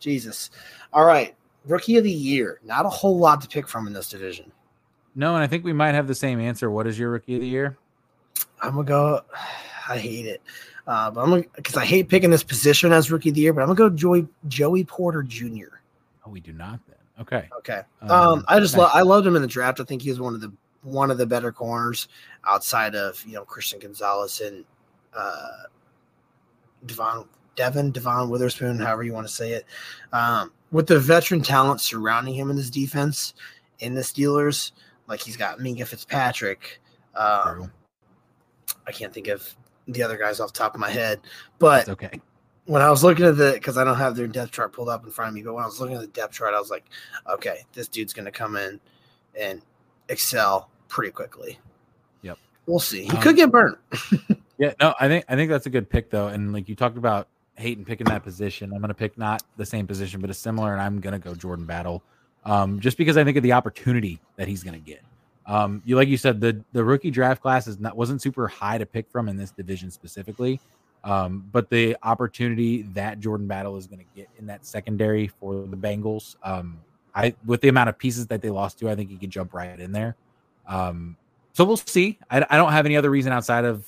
Jesus. 0.00 0.50
All 0.92 1.04
right. 1.04 1.34
Rookie 1.64 1.96
of 1.96 2.04
the 2.04 2.10
year. 2.10 2.60
Not 2.64 2.86
a 2.86 2.88
whole 2.88 3.18
lot 3.18 3.40
to 3.42 3.48
pick 3.48 3.68
from 3.68 3.86
in 3.86 3.92
this 3.92 4.08
division. 4.08 4.50
No, 5.14 5.34
and 5.34 5.42
I 5.42 5.46
think 5.46 5.64
we 5.64 5.72
might 5.72 5.94
have 5.94 6.06
the 6.06 6.14
same 6.14 6.40
answer. 6.40 6.70
What 6.70 6.86
is 6.86 6.98
your 6.98 7.10
rookie 7.10 7.34
of 7.34 7.40
the 7.40 7.48
year? 7.48 7.76
I'm 8.62 8.72
gonna 8.72 8.84
go. 8.84 9.20
I 9.90 9.96
hate 9.96 10.26
it, 10.26 10.42
uh, 10.86 11.10
but 11.10 11.22
I'm 11.22 11.44
because 11.56 11.76
I 11.76 11.84
hate 11.86 12.10
picking 12.10 12.28
this 12.28 12.44
position 12.44 12.92
as 12.92 13.10
rookie 13.10 13.30
of 13.30 13.34
the 13.34 13.40
year. 13.40 13.54
But 13.54 13.62
I'm 13.62 13.68
gonna 13.68 13.90
go 13.90 13.96
Joey 13.96 14.28
Joey 14.48 14.84
Porter 14.84 15.22
Jr. 15.22 15.78
Oh, 16.26 16.30
we 16.30 16.40
do 16.40 16.52
not 16.52 16.78
then. 16.86 16.96
Okay. 17.20 17.48
Okay. 17.58 17.82
Um, 18.02 18.10
um 18.10 18.44
I 18.48 18.60
just 18.60 18.74
nice. 18.74 18.80
love 18.80 18.90
I 18.92 19.02
loved 19.02 19.26
him 19.26 19.34
in 19.34 19.40
the 19.40 19.48
draft. 19.48 19.80
I 19.80 19.84
think 19.84 20.02
he 20.02 20.10
was 20.10 20.20
one 20.20 20.34
of 20.34 20.42
the 20.42 20.52
one 20.82 21.10
of 21.10 21.18
the 21.18 21.26
better 21.26 21.52
corners 21.52 22.08
outside 22.46 22.94
of 22.94 23.22
you 23.26 23.34
know 23.34 23.44
Christian 23.44 23.78
Gonzalez 23.78 24.40
and 24.40 24.64
uh, 25.14 25.64
Devon 26.86 27.24
Devin 27.56 27.90
Devon 27.90 28.30
Witherspoon, 28.30 28.78
however 28.78 29.02
you 29.02 29.12
want 29.12 29.26
to 29.26 29.32
say 29.32 29.52
it. 29.52 29.66
Um, 30.12 30.52
with 30.70 30.86
the 30.86 30.98
veteran 30.98 31.42
talent 31.42 31.80
surrounding 31.80 32.34
him 32.34 32.50
in 32.50 32.56
this 32.56 32.70
defense 32.70 33.34
in 33.80 33.94
the 33.94 34.02
Steelers, 34.02 34.72
like 35.08 35.20
he's 35.20 35.36
got 35.36 35.58
Minkah 35.58 35.86
Fitzpatrick. 35.86 36.80
Um, 37.14 37.72
I 38.86 38.92
can't 38.92 39.12
think 39.12 39.28
of 39.28 39.54
the 39.88 40.02
other 40.02 40.16
guys 40.16 40.38
off 40.40 40.52
the 40.52 40.58
top 40.58 40.74
of 40.74 40.80
my 40.80 40.90
head, 40.90 41.20
but 41.58 41.86
That's 41.86 41.88
okay. 41.90 42.20
When 42.66 42.82
I 42.82 42.90
was 42.90 43.02
looking 43.02 43.24
at 43.24 43.38
the, 43.38 43.52
because 43.54 43.78
I 43.78 43.84
don't 43.84 43.96
have 43.96 44.14
their 44.14 44.26
depth 44.26 44.52
chart 44.52 44.74
pulled 44.74 44.90
up 44.90 45.02
in 45.04 45.10
front 45.10 45.30
of 45.30 45.34
me, 45.34 45.42
but 45.42 45.54
when 45.54 45.64
I 45.64 45.66
was 45.66 45.80
looking 45.80 45.96
at 45.96 46.02
the 46.02 46.08
depth 46.08 46.34
chart, 46.34 46.52
I 46.52 46.60
was 46.60 46.70
like, 46.70 46.84
okay, 47.26 47.64
this 47.72 47.88
dude's 47.88 48.12
going 48.12 48.26
to 48.26 48.30
come 48.30 48.56
in 48.56 48.78
and 49.38 49.62
excel 50.08 50.68
pretty 50.88 51.12
quickly. 51.12 51.58
Yep. 52.22 52.38
We'll 52.66 52.80
see. 52.80 53.04
He 53.04 53.10
um, 53.10 53.22
could 53.22 53.36
get 53.36 53.50
burnt. 53.50 53.78
yeah, 54.58 54.74
no, 54.80 54.94
I 54.98 55.08
think 55.08 55.24
I 55.28 55.36
think 55.36 55.50
that's 55.50 55.66
a 55.66 55.70
good 55.70 55.88
pick 55.88 56.10
though. 56.10 56.28
And 56.28 56.52
like 56.52 56.68
you 56.68 56.74
talked 56.74 56.96
about 56.96 57.28
hating 57.58 57.84
picking 57.84 58.06
that 58.06 58.22
position. 58.22 58.72
I'm 58.72 58.78
going 58.78 58.88
to 58.88 58.94
pick 58.94 59.18
not 59.18 59.42
the 59.56 59.66
same 59.66 59.86
position, 59.86 60.20
but 60.20 60.30
a 60.30 60.34
similar, 60.34 60.72
and 60.72 60.80
I'm 60.80 61.00
going 61.00 61.12
to 61.12 61.18
go 61.18 61.34
Jordan 61.34 61.66
Battle, 61.66 62.02
um, 62.44 62.80
just 62.80 62.96
because 62.96 63.16
I 63.16 63.24
think 63.24 63.36
of 63.36 63.42
the 63.42 63.52
opportunity 63.52 64.20
that 64.36 64.48
he's 64.48 64.62
going 64.62 64.74
to 64.74 64.84
get. 64.84 65.02
Um, 65.46 65.82
you 65.84 65.96
like 65.96 66.08
you 66.08 66.16
said, 66.16 66.40
the 66.40 66.62
the 66.72 66.84
rookie 66.84 67.10
draft 67.10 67.42
class 67.42 67.66
is 67.66 67.78
not 67.80 67.96
wasn't 67.96 68.22
super 68.22 68.48
high 68.48 68.78
to 68.78 68.86
pick 68.86 69.10
from 69.10 69.28
in 69.28 69.36
this 69.36 69.50
division 69.50 69.90
specifically, 69.90 70.60
um, 71.04 71.48
but 71.52 71.70
the 71.70 71.96
opportunity 72.02 72.82
that 72.82 73.18
Jordan 73.18 73.46
Battle 73.46 73.76
is 73.76 73.86
going 73.86 74.00
to 74.00 74.04
get 74.14 74.28
in 74.38 74.46
that 74.46 74.66
secondary 74.66 75.26
for 75.26 75.66
the 75.66 75.76
Bengals, 75.76 76.36
um, 76.42 76.78
I 77.18 77.34
with 77.44 77.60
the 77.60 77.68
amount 77.68 77.88
of 77.88 77.98
pieces 77.98 78.28
that 78.28 78.42
they 78.42 78.50
lost 78.50 78.78
to, 78.78 78.88
I 78.88 78.94
think 78.94 79.10
he 79.10 79.16
could 79.16 79.30
jump 79.30 79.52
right 79.52 79.78
in 79.78 79.90
there. 79.90 80.14
Um, 80.68 81.16
so 81.52 81.64
we'll 81.64 81.76
see. 81.76 82.18
I, 82.30 82.46
I 82.48 82.56
don't 82.56 82.70
have 82.70 82.86
any 82.86 82.96
other 82.96 83.10
reason 83.10 83.32
outside 83.32 83.64
of 83.64 83.84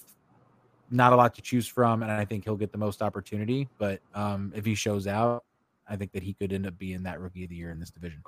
not 0.91 1.13
a 1.13 1.17
lot 1.17 1.37
to 1.37 1.43
choose 1.43 1.69
from, 1.69 2.03
and 2.03 2.11
I 2.11 2.25
think 2.25 2.43
he'll 2.43 2.57
get 2.57 2.73
the 2.73 2.79
most 2.79 3.03
opportunity. 3.03 3.69
But 3.79 4.01
um, 4.15 4.53
if 4.57 4.67
he 4.67 4.75
shows 4.75 5.07
out, 5.07 5.45
I 5.89 5.95
think 5.95 6.11
that 6.13 6.25
he 6.25 6.33
could 6.35 6.53
end 6.53 6.67
up 6.67 6.77
being 6.77 7.05
that 7.05 7.21
rookie 7.21 7.45
of 7.45 7.51
the 7.51 7.55
year 7.55 7.71
in 7.71 7.79
this 7.79 7.91
division. 7.91 8.21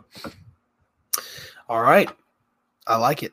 All 1.68 1.82
right, 1.82 2.08
I 2.86 2.96
like 2.96 3.24
it. 3.24 3.32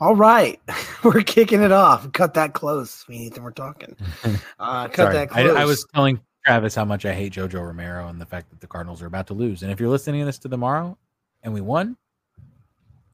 All 0.00 0.14
right, 0.14 0.60
we're 1.02 1.22
kicking 1.22 1.62
it 1.62 1.72
off. 1.72 2.12
Cut 2.12 2.34
that 2.34 2.52
close, 2.52 3.06
me 3.08 3.26
Ethan. 3.26 3.42
We're 3.42 3.52
talking. 3.52 3.96
Uh, 4.58 4.88
cut 4.88 4.96
Sorry. 4.96 5.14
that 5.14 5.30
close. 5.30 5.56
I, 5.56 5.62
I, 5.62 5.64
was 5.64 5.86
telling 5.94 6.20
Travis 6.50 6.74
how 6.74 6.84
much 6.84 7.06
I 7.06 7.14
hate 7.14 7.32
JoJo 7.32 7.64
Romero 7.64 8.08
and 8.08 8.20
the 8.20 8.26
fact 8.26 8.50
that 8.50 8.60
the 8.60 8.66
Cardinals 8.66 9.00
are 9.02 9.06
about 9.06 9.28
to 9.28 9.34
lose. 9.34 9.62
And 9.62 9.70
if 9.70 9.78
you're 9.78 9.88
listening 9.88 10.22
to 10.22 10.26
this 10.26 10.38
to 10.38 10.48
tomorrow 10.48 10.98
and 11.44 11.54
we 11.54 11.60
won, 11.60 11.96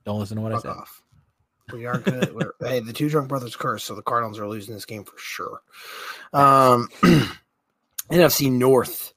don't 0.07 0.19
listen 0.19 0.37
to 0.39 0.43
what 0.43 0.53
Fuck 0.53 0.65
I 0.65 0.69
said. 0.69 0.77
Off. 0.79 1.03
We 1.71 1.85
are 1.85 1.99
good. 1.99 2.35
Hey, 2.61 2.81
the 2.81 2.95
two 2.95 3.11
drunk 3.11 3.29
brothers 3.29 3.55
curse, 3.55 3.85
so 3.85 3.95
the 3.95 4.01
Cardinals 4.01 4.39
are 4.39 4.49
losing 4.49 4.73
this 4.73 4.87
game 4.87 5.05
for 5.05 5.19
sure. 5.19 5.61
Um, 6.33 6.89
NFC 8.11 8.51
North. 8.51 9.13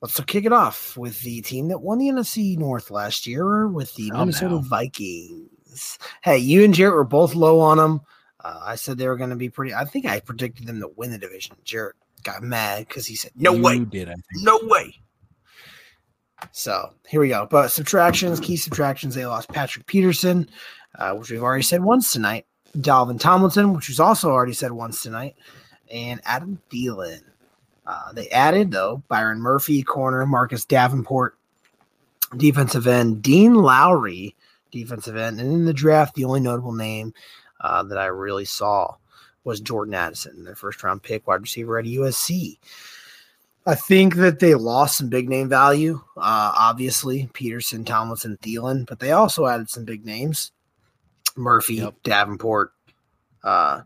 Let's 0.00 0.20
kick 0.20 0.44
it 0.44 0.52
off 0.52 0.96
with 0.96 1.20
the 1.22 1.40
team 1.40 1.68
that 1.68 1.80
won 1.80 1.98
the 1.98 2.10
NFC 2.10 2.56
North 2.56 2.92
last 2.92 3.26
year 3.26 3.66
with 3.66 3.92
the 3.96 4.12
oh, 4.14 4.18
Minnesota. 4.20 4.58
Vikings. 4.58 5.98
Hey, 6.22 6.38
you 6.38 6.62
and 6.62 6.72
Jarrett 6.72 6.94
were 6.94 7.02
both 7.02 7.34
low 7.34 7.58
on 7.58 7.78
them. 7.78 8.00
Uh, 8.38 8.60
I 8.62 8.76
said 8.76 8.96
they 8.96 9.08
were 9.08 9.16
going 9.16 9.30
to 9.30 9.36
be 9.36 9.50
pretty. 9.50 9.74
I 9.74 9.86
think 9.86 10.06
I 10.06 10.20
predicted 10.20 10.68
them 10.68 10.78
to 10.78 10.88
win 10.94 11.10
the 11.10 11.18
division. 11.18 11.56
Jarrett 11.64 11.96
got 12.24 12.42
mad 12.42 12.88
because 12.88 13.06
he 13.06 13.14
said, 13.14 13.32
"No 13.36 13.52
you 13.52 13.62
way, 13.62 13.78
did 13.84 14.08
I 14.08 14.14
no 14.36 14.58
way." 14.62 14.98
So 16.52 16.90
here 17.08 17.20
we 17.20 17.28
go. 17.28 17.46
But 17.50 17.68
subtractions, 17.68 18.40
key 18.40 18.56
subtractions. 18.56 19.14
They 19.14 19.26
lost 19.26 19.48
Patrick 19.48 19.86
Peterson, 19.86 20.48
uh, 20.98 21.14
which 21.14 21.30
we've 21.30 21.42
already 21.42 21.62
said 21.62 21.82
once 21.82 22.10
tonight. 22.12 22.46
Dalvin 22.76 23.20
Tomlinson, 23.20 23.72
which 23.72 23.88
was 23.88 24.00
also 24.00 24.30
already 24.30 24.52
said 24.52 24.72
once 24.72 25.02
tonight, 25.02 25.36
and 25.90 26.20
Adam 26.24 26.60
Thielen. 26.70 27.20
Uh, 27.86 28.12
they 28.12 28.28
added 28.30 28.70
though 28.70 29.02
Byron 29.08 29.40
Murphy, 29.40 29.82
corner 29.82 30.24
Marcus 30.26 30.64
Davenport, 30.64 31.36
defensive 32.36 32.86
end 32.86 33.22
Dean 33.22 33.54
Lowry, 33.54 34.34
defensive 34.70 35.16
end, 35.16 35.40
and 35.40 35.52
in 35.52 35.64
the 35.64 35.72
draft, 35.72 36.14
the 36.14 36.24
only 36.24 36.40
notable 36.40 36.72
name 36.72 37.12
uh, 37.60 37.82
that 37.84 37.98
I 37.98 38.06
really 38.06 38.44
saw 38.44 38.96
was 39.44 39.60
Jordan 39.60 39.94
Addison, 39.94 40.44
their 40.44 40.54
first 40.54 40.82
round 40.82 41.02
pick, 41.02 41.26
wide 41.26 41.42
receiver 41.42 41.78
at 41.78 41.84
USC. 41.84 42.58
I 43.66 43.74
think 43.74 44.16
that 44.16 44.40
they 44.40 44.54
lost 44.54 44.98
some 44.98 45.08
big 45.08 45.28
name 45.28 45.48
value, 45.48 46.00
uh, 46.16 46.52
obviously 46.56 47.30
Peterson, 47.32 47.84
Tomlinson, 47.84 48.38
Thielen, 48.42 48.86
but 48.86 48.98
they 48.98 49.12
also 49.12 49.46
added 49.46 49.70
some 49.70 49.84
big 49.84 50.04
names. 50.04 50.52
Murphy, 51.36 51.76
yep. 51.76 51.94
Davenport. 52.02 52.72
Uh, 53.42 53.82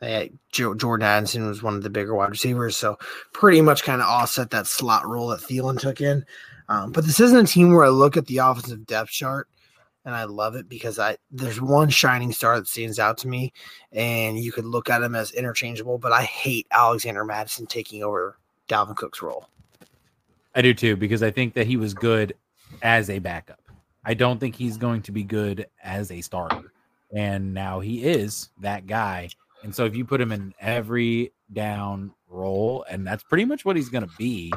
they 0.00 0.30
Jordan 0.52 1.06
Addison 1.06 1.46
was 1.48 1.62
one 1.62 1.74
of 1.74 1.82
the 1.82 1.90
bigger 1.90 2.14
wide 2.14 2.30
receivers, 2.30 2.76
so 2.76 2.98
pretty 3.32 3.60
much 3.60 3.82
kind 3.82 4.00
of 4.00 4.06
offset 4.06 4.50
that 4.50 4.66
slot 4.66 5.06
role 5.06 5.28
that 5.28 5.40
Thielen 5.40 5.78
took 5.78 6.00
in. 6.00 6.24
Um, 6.68 6.92
but 6.92 7.04
this 7.04 7.18
isn't 7.18 7.44
a 7.44 7.48
team 7.48 7.72
where 7.72 7.84
I 7.84 7.88
look 7.88 8.16
at 8.16 8.26
the 8.26 8.38
offensive 8.38 8.86
depth 8.86 9.10
chart 9.10 9.48
and 10.08 10.16
I 10.16 10.24
love 10.24 10.56
it 10.56 10.70
because 10.70 10.98
I 10.98 11.18
there's 11.30 11.60
one 11.60 11.90
shining 11.90 12.32
star 12.32 12.58
that 12.58 12.66
stands 12.66 12.98
out 12.98 13.18
to 13.18 13.28
me, 13.28 13.52
and 13.92 14.38
you 14.38 14.52
could 14.52 14.64
look 14.64 14.88
at 14.88 15.02
him 15.02 15.14
as 15.14 15.32
interchangeable. 15.32 15.98
But 15.98 16.12
I 16.12 16.22
hate 16.22 16.66
Alexander 16.70 17.26
Mattison 17.26 17.66
taking 17.66 18.02
over 18.02 18.38
Dalvin 18.68 18.96
Cook's 18.96 19.20
role. 19.20 19.46
I 20.54 20.62
do 20.62 20.72
too 20.72 20.96
because 20.96 21.22
I 21.22 21.30
think 21.30 21.52
that 21.54 21.66
he 21.66 21.76
was 21.76 21.92
good 21.92 22.34
as 22.80 23.10
a 23.10 23.18
backup. 23.18 23.60
I 24.02 24.14
don't 24.14 24.40
think 24.40 24.56
he's 24.56 24.78
going 24.78 25.02
to 25.02 25.12
be 25.12 25.22
good 25.22 25.66
as 25.84 26.10
a 26.10 26.22
starter. 26.22 26.72
And 27.14 27.52
now 27.52 27.80
he 27.80 28.02
is 28.04 28.48
that 28.62 28.86
guy. 28.86 29.28
And 29.62 29.74
so 29.74 29.84
if 29.84 29.94
you 29.94 30.06
put 30.06 30.22
him 30.22 30.32
in 30.32 30.54
every 30.58 31.32
down 31.52 32.14
role, 32.28 32.86
and 32.88 33.06
that's 33.06 33.24
pretty 33.24 33.44
much 33.44 33.66
what 33.66 33.76
he's 33.76 33.90
going 33.90 34.06
to 34.06 34.16
be, 34.16 34.54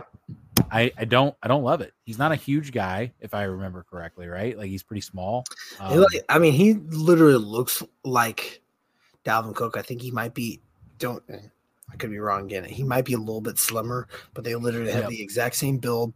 I, 0.71 0.91
I 0.97 1.05
don't 1.05 1.35
I 1.43 1.47
don't 1.47 1.63
love 1.63 1.81
it. 1.81 1.93
He's 2.05 2.17
not 2.17 2.31
a 2.31 2.35
huge 2.35 2.71
guy, 2.71 3.11
if 3.19 3.33
I 3.33 3.43
remember 3.43 3.85
correctly, 3.89 4.27
right? 4.27 4.57
Like 4.57 4.69
he's 4.69 4.83
pretty 4.83 5.01
small. 5.01 5.43
Um, 5.79 6.05
I 6.29 6.39
mean, 6.39 6.53
he 6.53 6.73
literally 6.73 7.35
looks 7.35 7.83
like 8.05 8.61
Dalvin 9.25 9.53
Cook. 9.53 9.77
I 9.77 9.81
think 9.81 10.01
he 10.01 10.11
might 10.11 10.33
be. 10.33 10.61
Don't 10.97 11.23
I 11.91 11.95
could 11.97 12.09
be 12.09 12.19
wrong 12.19 12.45
again. 12.45 12.63
He 12.63 12.83
might 12.83 13.05
be 13.05 13.13
a 13.13 13.17
little 13.17 13.41
bit 13.41 13.57
slimmer, 13.57 14.07
but 14.33 14.43
they 14.43 14.55
literally 14.55 14.91
have 14.91 15.03
yep. 15.03 15.09
the 15.09 15.21
exact 15.21 15.55
same 15.55 15.77
build. 15.77 16.13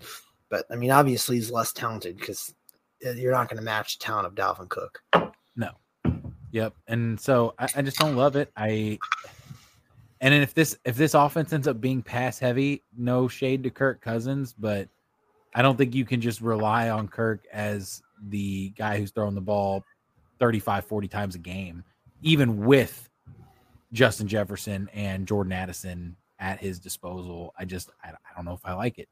But 0.49 0.65
I 0.71 0.75
mean, 0.75 0.91
obviously 0.91 1.35
he's 1.35 1.51
less 1.51 1.73
talented 1.73 2.17
because 2.17 2.53
uh, 3.05 3.11
you're 3.11 3.31
not 3.31 3.49
going 3.49 3.57
to 3.57 3.63
match 3.63 3.97
the 3.97 4.05
talent 4.05 4.27
of 4.27 4.35
Dalvin 4.35 4.69
Cook. 4.69 5.03
No. 5.55 5.71
Yep. 6.51 6.73
And 6.87 7.19
so 7.19 7.53
I, 7.59 7.67
I 7.75 7.81
just 7.81 7.97
don't 7.97 8.15
love 8.15 8.35
it. 8.35 8.51
I 8.55 8.99
and 10.21 10.33
if 10.33 10.53
this 10.53 10.77
if 10.85 10.95
this 10.95 11.13
offense 11.13 11.53
ends 11.53 11.67
up 11.67 11.81
being 11.81 12.01
pass 12.01 12.39
heavy, 12.39 12.83
no 12.97 13.27
shade 13.27 13.63
to 13.63 13.69
Kirk 13.69 14.01
Cousins, 14.01 14.53
but 14.57 14.87
I 15.53 15.61
don't 15.61 15.77
think 15.77 15.95
you 15.95 16.05
can 16.05 16.21
just 16.21 16.41
rely 16.41 16.89
on 16.89 17.07
Kirk 17.07 17.45
as 17.51 18.01
the 18.29 18.69
guy 18.69 18.97
who's 18.97 19.11
throwing 19.11 19.35
the 19.35 19.41
ball 19.41 19.83
35 20.39 20.85
40 20.85 21.07
times 21.07 21.35
a 21.35 21.39
game 21.39 21.83
even 22.21 22.65
with 22.65 23.09
Justin 23.93 24.27
Jefferson 24.27 24.89
and 24.93 25.27
Jordan 25.27 25.53
Addison 25.53 26.15
at 26.39 26.59
his 26.59 26.79
disposal. 26.79 27.53
I 27.57 27.65
just 27.65 27.89
I, 28.03 28.09
I 28.09 28.35
don't 28.35 28.45
know 28.45 28.53
if 28.53 28.65
I 28.65 28.73
like 28.73 28.99
it. 28.99 29.07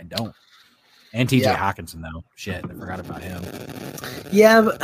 I 0.00 0.04
don't. 0.04 0.34
And 1.12 1.28
TJ 1.28 1.42
Yeah. 1.42 1.56
Hockenson 1.56 2.02
though. 2.02 2.24
Shit, 2.34 2.64
I 2.64 2.68
forgot 2.68 2.98
about 3.00 3.22
him. 3.22 3.42
Yeah, 4.32 4.60
but 4.62 4.82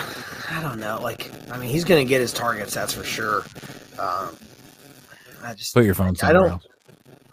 I 0.50 0.60
don't 0.62 0.78
know. 0.78 1.00
Like, 1.02 1.30
I 1.50 1.58
mean, 1.58 1.70
he's 1.70 1.84
going 1.84 2.04
to 2.04 2.08
get 2.08 2.20
his 2.20 2.32
targets. 2.32 2.74
That's 2.74 2.92
for 2.94 3.02
sure. 3.02 3.44
Um, 3.98 4.36
I 5.42 5.54
just 5.54 5.72
Put 5.74 5.84
your 5.84 5.94
phone 5.94 6.14
I 6.22 6.32
don't- 6.32 6.50
else. 6.50 6.66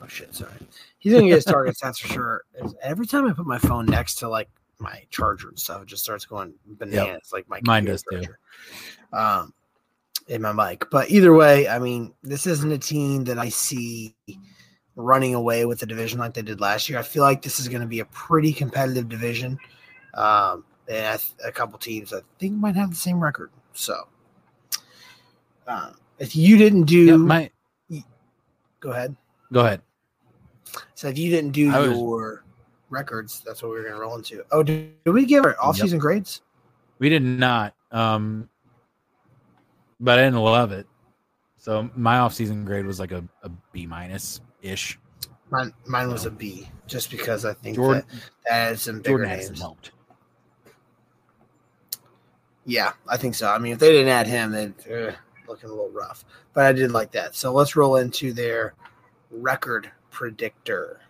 Oh 0.02 0.08
shit! 0.08 0.34
Sorry. 0.36 0.52
He's 1.00 1.14
gonna 1.14 1.26
get 1.28 1.36
his 1.36 1.46
targets. 1.46 1.80
That's 1.82 2.00
for 2.00 2.08
sure. 2.08 2.44
Every 2.84 3.08
time 3.08 3.26
I 3.26 3.34
put 3.34 3.46
my 3.48 3.58
phone 3.58 3.86
next 3.88 4.16
to 4.16 4.30
like 4.30 4.48
my 4.80 5.04
charger 5.10 5.50
and 5.50 5.60
stuff, 5.60 5.82
it 5.82 5.88
just 5.88 6.04
starts 6.04 6.26
going 6.26 6.54
bananas. 6.66 7.32
Like 7.34 7.50
my 7.50 7.60
Mine 7.64 7.86
computer 7.88 8.04
does, 8.22 8.28
too. 8.28 9.18
Um, 9.18 9.54
in 10.28 10.42
my 10.42 10.52
mic. 10.52 10.86
But 10.92 11.10
either 11.10 11.34
way, 11.34 11.68
I 11.68 11.80
mean, 11.80 12.14
this 12.22 12.46
isn't 12.46 12.72
a 12.72 12.78
team 12.78 13.24
that 13.26 13.40
I 13.40 13.50
see 13.50 14.16
running 14.96 15.34
away 15.36 15.66
with 15.66 15.80
the 15.80 15.86
division 15.86 16.20
like 16.20 16.34
they 16.36 16.42
did 16.44 16.60
last 16.62 16.90
year. 16.90 17.00
I 17.00 17.04
feel 17.04 17.24
like 17.24 17.42
this 17.42 17.60
is 17.60 17.68
going 17.68 17.82
to 17.82 17.88
be 17.88 18.00
a 18.02 18.06
pretty 18.06 18.54
competitive 18.54 19.10
division. 19.10 19.58
Um, 20.14 20.64
and 20.88 21.06
I 21.08 21.18
th- 21.18 21.32
a 21.46 21.52
couple 21.52 21.80
teams 21.80 22.14
I 22.14 22.20
think 22.40 22.54
might 22.54 22.76
have 22.76 22.90
the 22.92 22.96
same 22.96 23.20
record. 23.20 23.52
So, 23.74 24.08
uh, 25.68 25.92
if 26.20 26.36
you 26.36 26.58
didn't 26.58 26.84
do, 26.84 27.06
Yeah, 27.06 27.16
my 27.18 27.50
go 28.80 28.92
ahead. 28.92 29.16
go 29.52 29.62
ahead. 29.62 29.82
So 30.96 31.08
if 31.08 31.18
you 31.18 31.30
didn't 31.32 31.52
do 31.52 31.72
I 31.74 31.80
was- 31.80 31.98
your 31.98 32.44
records, 32.90 33.42
that's 33.46 33.62
what 33.64 33.70
we 33.70 33.76
were 33.78 33.84
going 33.84 33.96
to 33.96 34.00
roll 34.00 34.16
into. 34.16 34.44
Oh, 34.52 34.64
did, 34.64 35.04
did 35.04 35.12
we 35.12 35.26
give 35.26 35.44
our 35.46 35.56
off-season 35.62 36.00
grades? 36.00 36.42
We 37.00 37.10
did 37.10 37.24
not. 37.24 37.74
Um 37.92 38.50
but 40.00 40.20
I 40.20 40.24
didn't 40.24 40.40
love 40.40 40.72
it. 40.72 40.86
So 41.58 41.90
my 41.96 42.20
off 42.20 42.34
season 42.34 42.66
grade 42.66 42.86
was 42.86 43.00
like 43.00 43.12
a, 43.12 43.24
a 43.44 43.50
B 43.72 43.88
minus 43.88 44.42
ish. 44.62 45.00
Mine, 45.50 45.74
mine 45.86 46.10
was 46.10 46.26
a 46.26 46.32
B, 46.32 46.70
just 46.88 47.10
because 47.10 47.46
I 47.46 47.54
think 47.54 47.78
Jordan 47.78 48.04
that, 48.12 48.22
that 48.46 48.54
had 48.54 48.80
some 48.80 48.98
bigger 48.98 49.26
Jordan 49.26 49.30
names. 49.40 49.60
helped. 49.60 49.92
Yeah, 52.66 52.92
I 53.08 53.18
think 53.18 53.34
so. 53.34 53.48
I 53.50 53.58
mean, 53.58 53.72
if 53.74 53.80
they 53.80 53.92
didn't 53.92 54.10
add 54.10 54.28
him, 54.28 54.52
then 54.52 54.76
uh, 54.92 55.12
looking 55.48 55.70
a 55.70 55.74
little 55.74 55.90
rough. 55.90 56.26
But 56.54 56.66
I 56.66 56.74
did 56.74 56.92
like 56.92 57.12
that. 57.12 57.36
So 57.36 57.52
let's 57.52 57.76
roll 57.76 57.98
into 57.98 58.34
their 58.34 58.74
record 59.32 59.92
predictor. 60.12 61.02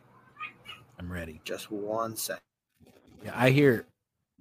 I'm 0.99 1.11
ready. 1.11 1.41
Just 1.43 1.71
one 1.71 2.15
sec. 2.15 2.39
Yeah, 3.23 3.33
I 3.35 3.49
hear 3.49 3.85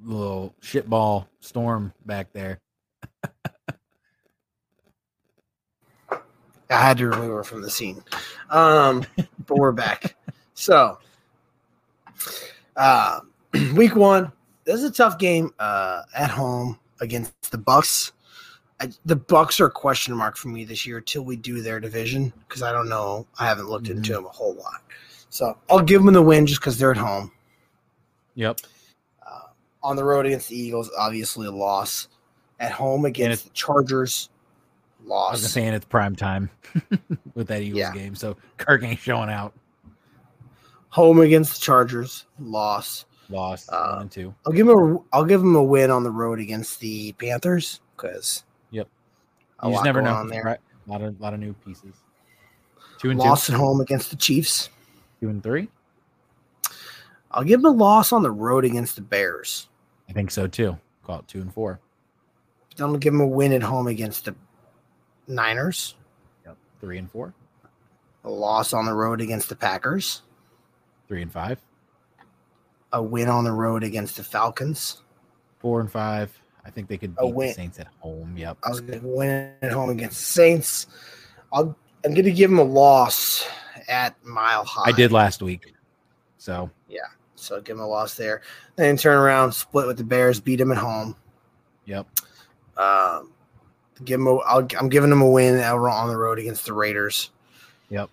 little 0.03 0.55
shitball 0.63 1.27
storm 1.41 1.93
back 2.05 2.33
there. 2.33 2.61
I 6.11 6.19
had 6.69 6.99
to 6.99 7.09
remove 7.09 7.31
her 7.31 7.45
from 7.45 7.63
the 7.63 7.71
scene. 7.71 8.03
Um, 8.51 9.05
but 9.47 9.57
we're 9.57 9.73
back. 9.73 10.17
So, 10.59 10.99
uh, 12.77 13.21
week 13.75 13.95
one, 13.95 14.33
this 14.65 14.77
is 14.77 14.85
a 14.85 14.91
tough 14.91 15.19
game 15.19 15.53
uh, 15.59 16.05
at 16.17 16.31
home 16.31 16.79
against 17.03 17.51
the 17.51 17.59
Bucs. 17.59 18.13
I, 18.81 18.91
the 19.07 19.17
Bucs 19.17 19.59
are 19.61 19.67
a 19.67 19.71
question 19.71 20.15
mark 20.15 20.37
for 20.37 20.49
me 20.49 20.65
this 20.65 20.87
year 20.87 21.01
till 21.01 21.25
we 21.25 21.37
do 21.37 21.63
their 21.63 21.81
division 21.81 22.33
because 22.47 22.63
I 22.63 22.73
don't 22.73 22.89
know. 22.89 23.27
I 23.39 23.47
haven't 23.47 23.69
looked 23.71 23.89
into 23.89 24.13
them 24.13 24.27
a 24.27 24.29
whole 24.31 24.55
lot. 24.55 24.83
So 25.31 25.57
I'll 25.71 25.81
give 25.81 26.03
them 26.05 26.13
the 26.13 26.23
win 26.23 26.47
just 26.47 26.61
because 26.61 26.79
they're 26.79 26.91
at 26.91 26.97
home. 26.99 27.33
Yep. 28.35 28.61
Uh, 29.27 29.41
on 29.83 29.97
the 29.97 30.05
road 30.05 30.27
against 30.27 30.49
the 30.51 30.57
Eagles, 30.57 30.91
obviously 30.99 31.47
a 31.47 31.51
loss. 31.51 32.09
At 32.61 32.73
home 32.73 33.05
against 33.07 33.45
the 33.45 33.51
Chargers, 33.51 34.29
loss. 35.05 35.29
I 35.29 35.33
loss. 35.33 35.43
was 35.43 35.53
saying 35.53 35.73
it's 35.75 35.85
prime 35.87 36.17
time 36.17 36.51
with 37.35 37.49
that 37.49 37.63
Eagles 37.63 37.81
Yeah. 37.81 37.93
game. 37.93 38.15
So 38.15 38.37
Kirk 38.59 38.83
ain't 38.83 39.01
showing 39.01 39.31
out. 39.31 39.53
Home 40.91 41.21
against 41.21 41.55
the 41.55 41.61
Chargers, 41.61 42.25
loss. 42.39 43.05
Lost 43.29 43.69
Uh, 43.71 43.89
one 43.93 44.03
and 44.03 44.11
two. 44.11 44.35
I'll 44.47 44.53
give 44.53 44.69
him 44.69 44.79
a 44.79 44.99
I'll 45.13 45.25
give 45.25 45.41
him 45.43 45.57
a 45.57 45.63
win 45.63 45.91
on 45.91 46.05
the 46.05 46.11
road 46.11 46.39
against 46.41 46.81
the 46.81 47.13
Panthers 47.15 47.81
because. 47.97 48.45
A 49.61 49.69
You 49.69 49.75
just 49.75 49.85
never 49.85 50.03
know. 50.03 50.27
there. 50.29 50.43
Right? 50.43 50.59
A 50.87 50.91
lot 50.91 51.03
of 51.03 51.21
lot 51.21 51.35
of 51.35 51.41
new 51.41 51.53
pieces. 51.53 51.95
Two 52.99 53.11
and 53.11 53.19
Loss 53.19 53.47
two. 53.47 53.53
at 53.53 53.59
home 53.59 53.81
against 53.81 54.11
the 54.11 54.17
Chiefs. 54.17 54.71
Two 55.21 55.29
and 55.29 55.43
three. 55.43 55.69
I'll 57.31 57.45
give 57.45 57.61
him 57.61 57.67
a 57.67 57.71
loss 57.71 58.13
on 58.13 58.23
the 58.23 58.31
road 58.31 58.65
against 58.65 58.97
the 58.97 59.03
Bears. 59.03 59.69
I 60.09 60.13
think 60.13 60.31
so 60.31 60.47
too. 60.47 60.79
Call 61.05 61.19
it 61.21 61.29
two 61.29 61.41
and 61.41 61.53
four. 61.53 61.81
Then 62.77 62.87
I'll 62.89 62.97
give 62.97 63.13
him 63.15 63.21
a 63.21 63.27
win 63.27 63.53
at 63.53 63.63
home 63.63 63.87
against 63.87 64.27
the 64.27 64.35
Niners. 65.27 65.95
Yep. 66.45 66.57
Three 66.81 66.99
and 66.99 67.11
four. 67.11 67.35
A 68.25 68.31
loss 68.31 68.73
on 68.73 68.85
the 68.87 68.93
road 68.95 69.21
against 69.21 69.49
the 69.49 69.57
Packers. 69.57 70.23
Three 71.09 71.23
and 71.23 71.33
five. 71.33 71.61
A 72.93 73.03
win 73.03 73.29
on 73.29 73.45
the 73.45 73.53
road 73.53 73.83
against 73.83 74.17
the 74.17 74.25
Falcons. 74.25 75.03
Four 75.59 75.81
and 75.81 75.91
five. 75.91 76.39
I 76.67 76.71
think 76.71 76.89
they 76.89 76.99
could 76.99 77.17
beat 77.17 77.35
the. 77.35 77.53
Saints 77.53 77.79
at 77.79 77.87
home. 78.01 78.37
Yep. 78.37 78.59
I 78.65 78.69
was 78.69 78.81
going 78.81 79.01
to 79.01 79.07
win 79.07 79.53
at 79.63 79.71
home 79.71 79.91
against 79.91 80.19
the 80.19 80.25
Saints. 80.25 80.89
I'll, 81.53 81.77
I'm 82.05 82.13
going 82.13 82.25
to 82.25 82.33
give 82.33 82.51
him 82.51 82.59
a 82.59 82.65
loss 82.65 83.47
at 83.89 84.17
Mile 84.25 84.65
High. 84.65 84.91
I 84.91 84.93
did 84.93 85.13
last 85.13 85.43
week. 85.43 85.73
So 86.39 86.69
yeah. 86.89 87.01
So 87.37 87.61
give 87.61 87.77
him 87.77 87.83
a 87.83 87.87
loss 87.87 88.15
there. 88.15 88.43
Then 88.75 88.97
turn 88.97 89.17
around, 89.17 89.53
split 89.53 89.87
with 89.87 89.97
the 89.97 90.05
Bears, 90.05 90.41
beat 90.41 90.57
them 90.57 90.73
at 90.73 90.79
home. 90.79 91.15
yep. 91.85 92.07
Um, 92.77 93.33
give 94.05 94.21
him 94.21 94.27
a, 94.27 94.37
I'll, 94.39 94.67
I'm 94.79 94.89
giving 94.89 95.11
them 95.11 95.23
a 95.23 95.31
win 95.31 95.59
on 95.61 96.09
the 96.09 96.17
road 96.17 96.39
against 96.39 96.67
the 96.67 96.73
Raiders. 96.73 97.31
Yep. 97.91 98.11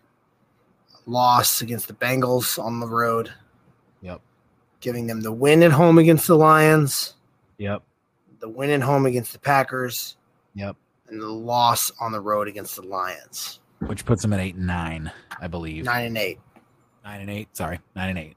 Loss 1.05 1.61
against 1.61 1.87
the 1.87 1.93
Bengals 1.93 2.63
on 2.63 2.79
the 2.79 2.87
road. 2.87 3.33
Yep. 4.01 4.21
Giving 4.79 5.07
them 5.07 5.21
the 5.21 5.31
win 5.31 5.63
at 5.63 5.71
home 5.71 5.97
against 5.97 6.27
the 6.27 6.35
Lions, 6.35 7.15
Yep. 7.57 7.81
The 8.43 8.49
win 8.49 8.69
at 8.71 8.81
home 8.81 9.05
against 9.05 9.31
the 9.31 9.39
Packers, 9.39 10.17
Yep. 10.53 10.75
and 11.07 11.21
the 11.21 11.29
loss 11.29 11.89
on 12.01 12.11
the 12.11 12.19
road 12.19 12.49
against 12.49 12.75
the 12.75 12.81
Lions. 12.81 13.61
Which 13.79 14.03
puts 14.03 14.21
them 14.21 14.33
at 14.33 14.41
eight 14.41 14.55
and 14.55 14.67
nine, 14.67 15.09
I 15.39 15.47
believe. 15.47 15.85
Nine 15.85 16.07
and 16.07 16.17
eight. 16.17 16.41
Nine 17.05 17.21
and 17.21 17.29
eight. 17.29 17.55
Sorry. 17.55 17.79
Nine 17.95 18.09
and 18.09 18.19
eight. 18.19 18.35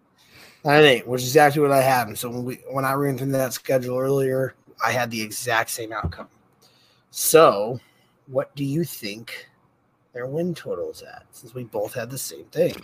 Nine 0.65 0.77
and 0.77 0.87
eight, 0.87 1.09
which 1.09 1.23
is 1.23 1.27
exactly 1.31 1.61
what 1.61 1.73
I 1.73 1.83
had. 1.83 2.07
And 2.07 2.17
so 2.17 2.31
when 2.31 2.45
we 2.45 2.61
when 2.71 2.85
I 2.85 2.93
ran 2.93 3.19
through 3.19 3.33
that 3.33 3.53
schedule 3.53 3.99
earlier, 3.99 4.55
I 4.85 4.93
had 4.93 5.11
the 5.11 5.21
exact 5.21 5.71
same 5.71 5.93
outcome. 5.93 6.29
So, 7.11 7.81
what 8.29 8.55
do 8.55 8.65
you 8.65 8.85
think 8.85 9.49
their 10.13 10.29
win 10.29 10.55
total 10.55 10.93
is 10.93 11.03
at? 11.03 11.25
Since 11.33 11.53
we 11.53 11.65
both 11.65 11.95
had 11.95 12.11
the 12.11 12.19
same 12.19 12.45
thing. 12.45 12.77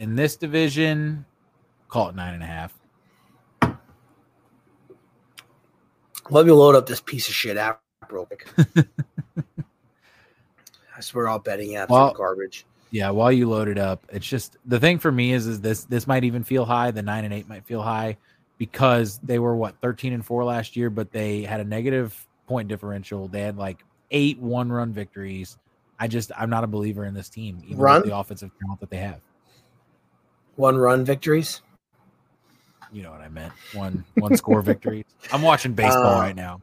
In 0.00 0.16
this 0.16 0.34
division, 0.34 1.24
call 1.88 2.08
it 2.08 2.16
nine 2.16 2.34
and 2.34 2.42
a 2.42 2.46
half. 2.46 2.81
Let 6.30 6.46
me 6.46 6.52
load 6.52 6.74
up 6.74 6.86
this 6.86 7.00
piece 7.00 7.28
of 7.28 7.34
shit 7.34 7.56
app 7.56 7.80
real 8.10 8.26
quick. 8.26 8.46
I 10.96 11.00
swear 11.00 11.28
all 11.28 11.38
betting 11.38 11.70
apps 11.72 11.88
Well- 11.88 12.10
are 12.10 12.14
garbage. 12.14 12.64
Yeah, 12.94 13.08
while 13.08 13.32
you 13.32 13.48
load 13.48 13.68
it 13.68 13.78
up, 13.78 14.04
it's 14.12 14.26
just 14.26 14.58
the 14.66 14.78
thing 14.78 14.98
for 14.98 15.10
me 15.10 15.32
is 15.32 15.46
is 15.46 15.62
this 15.62 15.84
this 15.84 16.06
might 16.06 16.24
even 16.24 16.44
feel 16.44 16.66
high. 16.66 16.90
The 16.90 17.00
nine 17.00 17.24
and 17.24 17.32
eight 17.32 17.48
might 17.48 17.64
feel 17.64 17.80
high 17.80 18.18
because 18.58 19.18
they 19.22 19.38
were 19.38 19.56
what 19.56 19.80
thirteen 19.80 20.12
and 20.12 20.22
four 20.22 20.44
last 20.44 20.76
year, 20.76 20.90
but 20.90 21.10
they 21.10 21.40
had 21.40 21.60
a 21.60 21.64
negative 21.64 22.14
point 22.46 22.68
differential. 22.68 23.28
They 23.28 23.40
had 23.40 23.56
like 23.56 23.82
eight 24.10 24.38
one 24.40 24.70
run 24.70 24.92
victories. 24.92 25.56
I 25.98 26.06
just 26.06 26.32
I'm 26.36 26.50
not 26.50 26.64
a 26.64 26.66
believer 26.66 27.06
in 27.06 27.14
this 27.14 27.30
team, 27.30 27.62
even 27.64 27.78
Run? 27.78 28.02
with 28.02 28.10
the 28.10 28.16
offensive 28.18 28.50
talent 28.60 28.80
that 28.80 28.90
they 28.90 28.98
have. 28.98 29.20
One 30.56 30.76
run 30.76 31.02
victories. 31.02 31.62
You 32.92 33.02
know 33.02 33.10
what 33.10 33.20
I 33.20 33.28
meant. 33.28 33.52
One 33.72 34.04
one 34.14 34.36
score 34.36 34.60
victory. 34.62 35.06
I'm 35.32 35.42
watching 35.42 35.72
baseball 35.72 36.16
Uh, 36.16 36.20
right 36.20 36.36
now. 36.36 36.60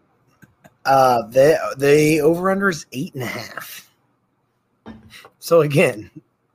Uh 0.86 1.23
the 1.27 1.57
the 1.77 2.21
over 2.21 2.49
under 2.51 2.69
is 2.69 2.86
eight 2.91 3.13
and 3.15 3.23
a 3.23 3.27
half. 3.27 3.89
So 5.39 5.61
again, 5.61 6.09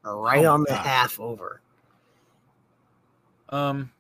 right 0.05 0.45
Oh, 0.45 0.53
on 0.55 0.61
the 0.63 0.71
God. 0.71 0.87
half 0.87 1.19
over. 1.21 1.61
Um, 3.51 3.91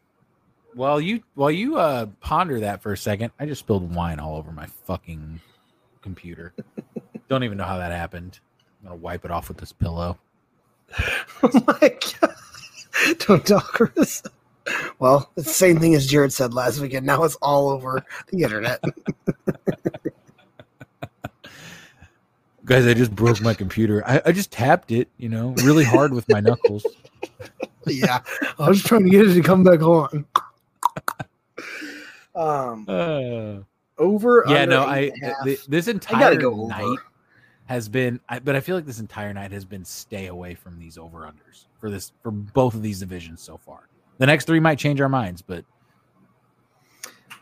while 0.75 1.01
you 1.01 1.23
while 1.35 1.51
you 1.51 1.77
uh 1.79 2.07
ponder 2.21 2.61
that 2.61 2.83
for 2.83 2.93
a 2.93 2.97
second, 2.97 3.33
I 3.39 3.47
just 3.47 3.61
spilled 3.61 3.95
wine 3.95 4.19
all 4.21 4.37
over 4.37 4.51
my 4.53 4.67
fucking 4.87 5.41
computer. 6.03 6.53
Don't 7.29 7.43
even 7.45 7.59
know 7.59 7.65
how 7.65 7.79
that 7.79 7.93
happened. 7.93 8.39
I'm 8.83 8.89
gonna 8.89 9.01
wipe 9.01 9.25
it 9.25 9.31
off 9.31 9.49
with 9.49 9.59
this 9.59 9.73
pillow. 9.73 10.19
Oh 11.43 11.63
my 11.67 11.99
god. 12.21 13.19
Don't 13.19 13.45
talk 13.47 13.65
Chris. 13.65 14.23
Well, 14.99 15.31
it's 15.37 15.47
the 15.47 15.53
same 15.53 15.79
thing 15.79 15.95
as 15.95 16.07
Jared 16.07 16.33
said 16.33 16.55
last 16.55 16.81
weekend. 16.81 17.05
Now 17.05 17.25
it's 17.25 17.37
all 17.37 17.69
over 17.71 18.05
the 18.31 18.43
internet. 18.43 18.83
Guys, 22.65 22.87
I 22.87 22.95
just 22.95 23.15
broke 23.15 23.43
my 23.43 23.53
computer. 23.53 24.03
I, 24.07 24.23
I 24.25 24.33
just 24.33 24.51
tapped 24.51 24.91
it, 24.91 25.09
you 25.19 25.29
know, 25.29 25.51
really 25.65 25.85
hard 25.85 26.15
with 26.15 26.27
my 26.31 26.41
knuckles. 26.41 26.87
yeah. 27.87 28.21
I 28.59 28.69
was 28.69 28.83
trying 28.83 29.05
to 29.05 29.11
get 29.11 29.27
it 29.27 29.35
to 29.35 29.43
come 29.43 29.65
back 29.65 29.83
on. 29.83 30.25
Um 32.37 32.85
Uh, 32.89 33.59
over 33.97 34.45
yeah, 34.49 34.65
no, 34.65 34.83
I 34.83 35.13
th- 35.45 35.67
this 35.67 35.87
entire 35.87 36.35
go 36.35 36.63
over. 36.63 36.69
night 36.69 36.99
has 37.67 37.89
been, 37.89 38.19
I, 38.29 38.41
but 38.41 38.57
I 38.57 38.61
feel 38.61 38.75
like 38.75 38.87
this 38.87 38.99
entire 38.99 39.33
night 39.33 39.53
has 39.53 39.65
been 39.65 39.85
stay 39.85 40.27
away 40.27 40.57
from 40.57 40.81
these 40.81 40.99
over 40.99 41.21
unders 41.21 41.67
for 41.79 41.91
this 41.91 42.11
for 42.25 42.33
both 42.33 42.75
of 42.75 42.83
these 42.83 42.99
divisions 42.99 43.41
so 43.41 43.57
far. 43.57 43.89
The 44.19 44.27
next 44.27 44.47
three 44.47 44.61
might 44.61 44.79
change 44.79 45.01
our 45.01 45.09
minds, 45.09 45.43
but 45.43 45.65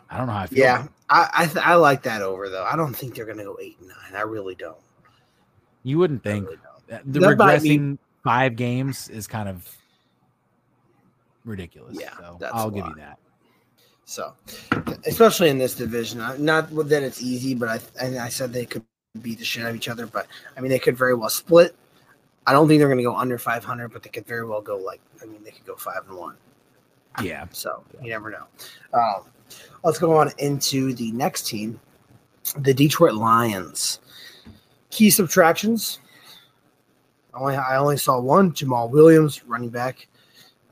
I 0.09 0.19
don't 0.19 0.27
know 0.27 0.33
how 0.33 0.43
I 0.43 0.47
feel. 0.47 0.59
Yeah, 0.59 0.87
I 1.09 1.31
I, 1.33 1.47
th- 1.47 1.65
I 1.65 1.75
like 1.75 2.03
that 2.03 2.23
over 2.23 2.49
though. 2.49 2.65
I 2.65 2.77
don't 2.77 2.95
think 2.95 3.15
they're 3.15 3.25
going 3.27 3.39
to 3.39 3.45
go 3.45 3.59
eight 3.61 3.77
and 3.81 3.89
nine. 3.89 4.15
I 4.15 4.23
really 4.23 4.55
don't. 4.55 4.77
You 5.83 5.99
wouldn't 5.99 6.23
think 6.23 6.47
really 6.47 6.59
uh, 6.93 6.99
the 7.05 7.21
That 7.21 7.39
regressing 7.39 7.99
five 8.23 8.57
games 8.57 9.09
is 9.09 9.27
kind 9.27 9.49
of 9.49 9.69
ridiculous. 11.45 11.99
Yeah, 11.99 12.17
so 12.17 12.39
I'll 12.53 12.71
give 12.71 12.87
you 12.87 12.95
that. 12.97 13.19
So, 14.05 14.35
especially 15.07 15.49
in 15.49 15.59
this 15.59 15.75
division, 15.75 16.19
not 16.39 16.71
that 16.71 17.03
it's 17.03 17.23
easy, 17.23 17.55
but 17.55 17.69
I 17.69 17.81
and 18.01 18.19
I 18.19 18.29
said 18.29 18.53
they 18.53 18.67
could 18.67 18.85
beat 19.21 19.39
the 19.39 19.45
shit 19.45 19.63
out 19.63 19.71
of 19.71 19.77
each 19.77 19.89
other. 19.89 20.07
But 20.07 20.27
I 20.57 20.61
mean, 20.61 20.71
they 20.71 20.79
could 20.79 20.97
very 20.97 21.15
well 21.15 21.31
split. 21.31 21.75
I 22.47 22.53
don't 22.53 22.67
think 22.67 22.81
they're 22.81 22.89
going 22.89 22.99
to 22.99 23.05
go 23.05 23.17
under 23.17 23.39
500, 23.39 23.93
but 23.93 24.03
they 24.03 24.11
could 24.11 24.27
very 24.27 24.45
well 24.45 24.61
go 24.61 24.77
like 24.77 25.01
I 25.23 25.27
mean, 25.27 25.43
they 25.45 25.53
could 25.53 25.65
go 25.65 25.77
five 25.77 26.03
and 26.09 26.19
one. 26.19 26.37
Yeah. 27.23 27.47
So 27.53 27.83
you 28.03 28.11
never 28.11 28.31
know. 28.31 28.47
Um, 28.95 29.25
let's 29.85 29.99
go 29.99 30.17
on 30.17 30.31
into 30.39 30.95
the 30.95 31.13
next 31.13 31.47
team, 31.47 31.81
the 32.59 32.73
Detroit 32.73 33.15
Lions. 33.15 34.01
Key 34.91 35.11
subtractions. 35.11 35.99
I 37.35 37.39
only 37.39 37.57
I 37.57 37.77
only 37.77 37.97
saw 37.97 38.21
one 38.21 38.53
Jamal 38.53 38.89
Williams, 38.89 39.45
running 39.47 39.71
back, 39.71 40.07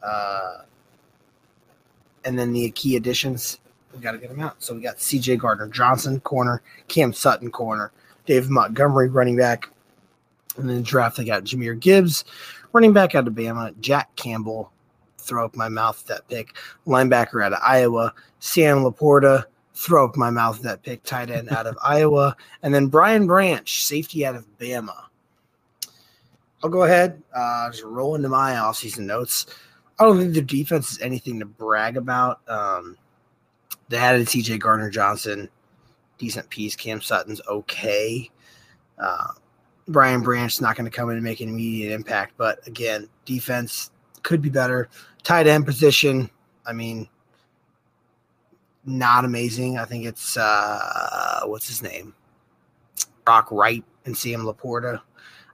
uh, 0.02 0.58
and 2.24 2.38
then 2.38 2.52
the 2.52 2.70
key 2.70 2.96
additions. 2.96 3.58
We 3.94 4.00
got 4.00 4.12
to 4.12 4.18
get 4.18 4.30
them 4.30 4.40
out. 4.40 4.62
So 4.62 4.74
we 4.74 4.82
got 4.82 5.00
C.J. 5.00 5.36
Gardner 5.36 5.66
Johnson, 5.68 6.20
corner, 6.20 6.62
Cam 6.86 7.12
Sutton, 7.12 7.50
corner, 7.50 7.90
Dave 8.26 8.48
Montgomery, 8.48 9.08
running 9.08 9.36
back, 9.36 9.68
and 10.56 10.68
then 10.68 10.82
draft 10.82 11.16
they 11.16 11.24
got 11.24 11.44
Jahmyr 11.44 11.78
Gibbs, 11.78 12.24
running 12.72 12.92
back 12.92 13.14
out 13.14 13.26
of 13.26 13.34
Bama, 13.34 13.78
Jack 13.80 14.14
Campbell, 14.14 14.70
throw 15.20 15.44
up 15.44 15.56
my 15.56 15.68
mouth 15.68 16.04
that 16.06 16.28
pick. 16.28 16.56
Linebacker 16.86 17.44
out 17.44 17.52
of 17.52 17.60
Iowa, 17.62 18.14
Sam 18.38 18.78
Laporta, 18.78 19.44
throw 19.74 20.06
up 20.06 20.16
my 20.16 20.30
mouth 20.30 20.60
that 20.62 20.82
pick. 20.82 21.02
Tight 21.02 21.30
end 21.30 21.50
out 21.50 21.66
of 21.66 21.78
Iowa, 21.84 22.36
and 22.62 22.74
then 22.74 22.88
Brian 22.88 23.26
Branch, 23.26 23.84
safety 23.84 24.26
out 24.26 24.36
of 24.36 24.46
Bama. 24.58 25.04
I'll 26.62 26.70
go 26.70 26.82
ahead, 26.82 27.22
uh, 27.34 27.70
just 27.70 27.84
roll 27.84 28.14
into 28.14 28.28
my 28.28 28.52
offseason 28.52 29.00
notes. 29.00 29.46
I 29.98 30.04
don't 30.04 30.18
think 30.18 30.34
their 30.34 30.42
defense 30.42 30.92
is 30.92 31.00
anything 31.00 31.38
to 31.40 31.46
brag 31.46 31.96
about. 31.96 32.40
Um, 32.48 32.96
they 33.88 33.98
added 33.98 34.26
TJ 34.26 34.60
Gardner 34.60 34.90
Johnson, 34.90 35.48
decent 36.18 36.48
piece. 36.50 36.76
Cam 36.76 37.00
Sutton's 37.00 37.40
okay. 37.48 38.30
Uh, 38.98 39.28
Brian 39.88 40.22
Branch's 40.22 40.60
not 40.60 40.76
going 40.76 40.88
to 40.88 40.96
come 40.96 41.10
in 41.10 41.16
and 41.16 41.24
make 41.24 41.40
an 41.40 41.48
immediate 41.48 41.92
impact, 41.92 42.34
but 42.36 42.66
again, 42.66 43.08
defense 43.24 43.90
could 44.22 44.40
be 44.40 44.50
better. 44.50 44.88
Tight 45.22 45.46
end 45.46 45.66
position, 45.66 46.30
I 46.66 46.72
mean, 46.72 47.08
not 48.84 49.24
amazing. 49.24 49.78
I 49.78 49.84
think 49.84 50.06
it's 50.06 50.36
uh, 50.36 51.40
what's 51.44 51.68
his 51.68 51.82
name, 51.82 52.14
Brock 53.24 53.48
Wright 53.50 53.84
and 54.04 54.16
Sam 54.16 54.40
Laporta. 54.40 55.00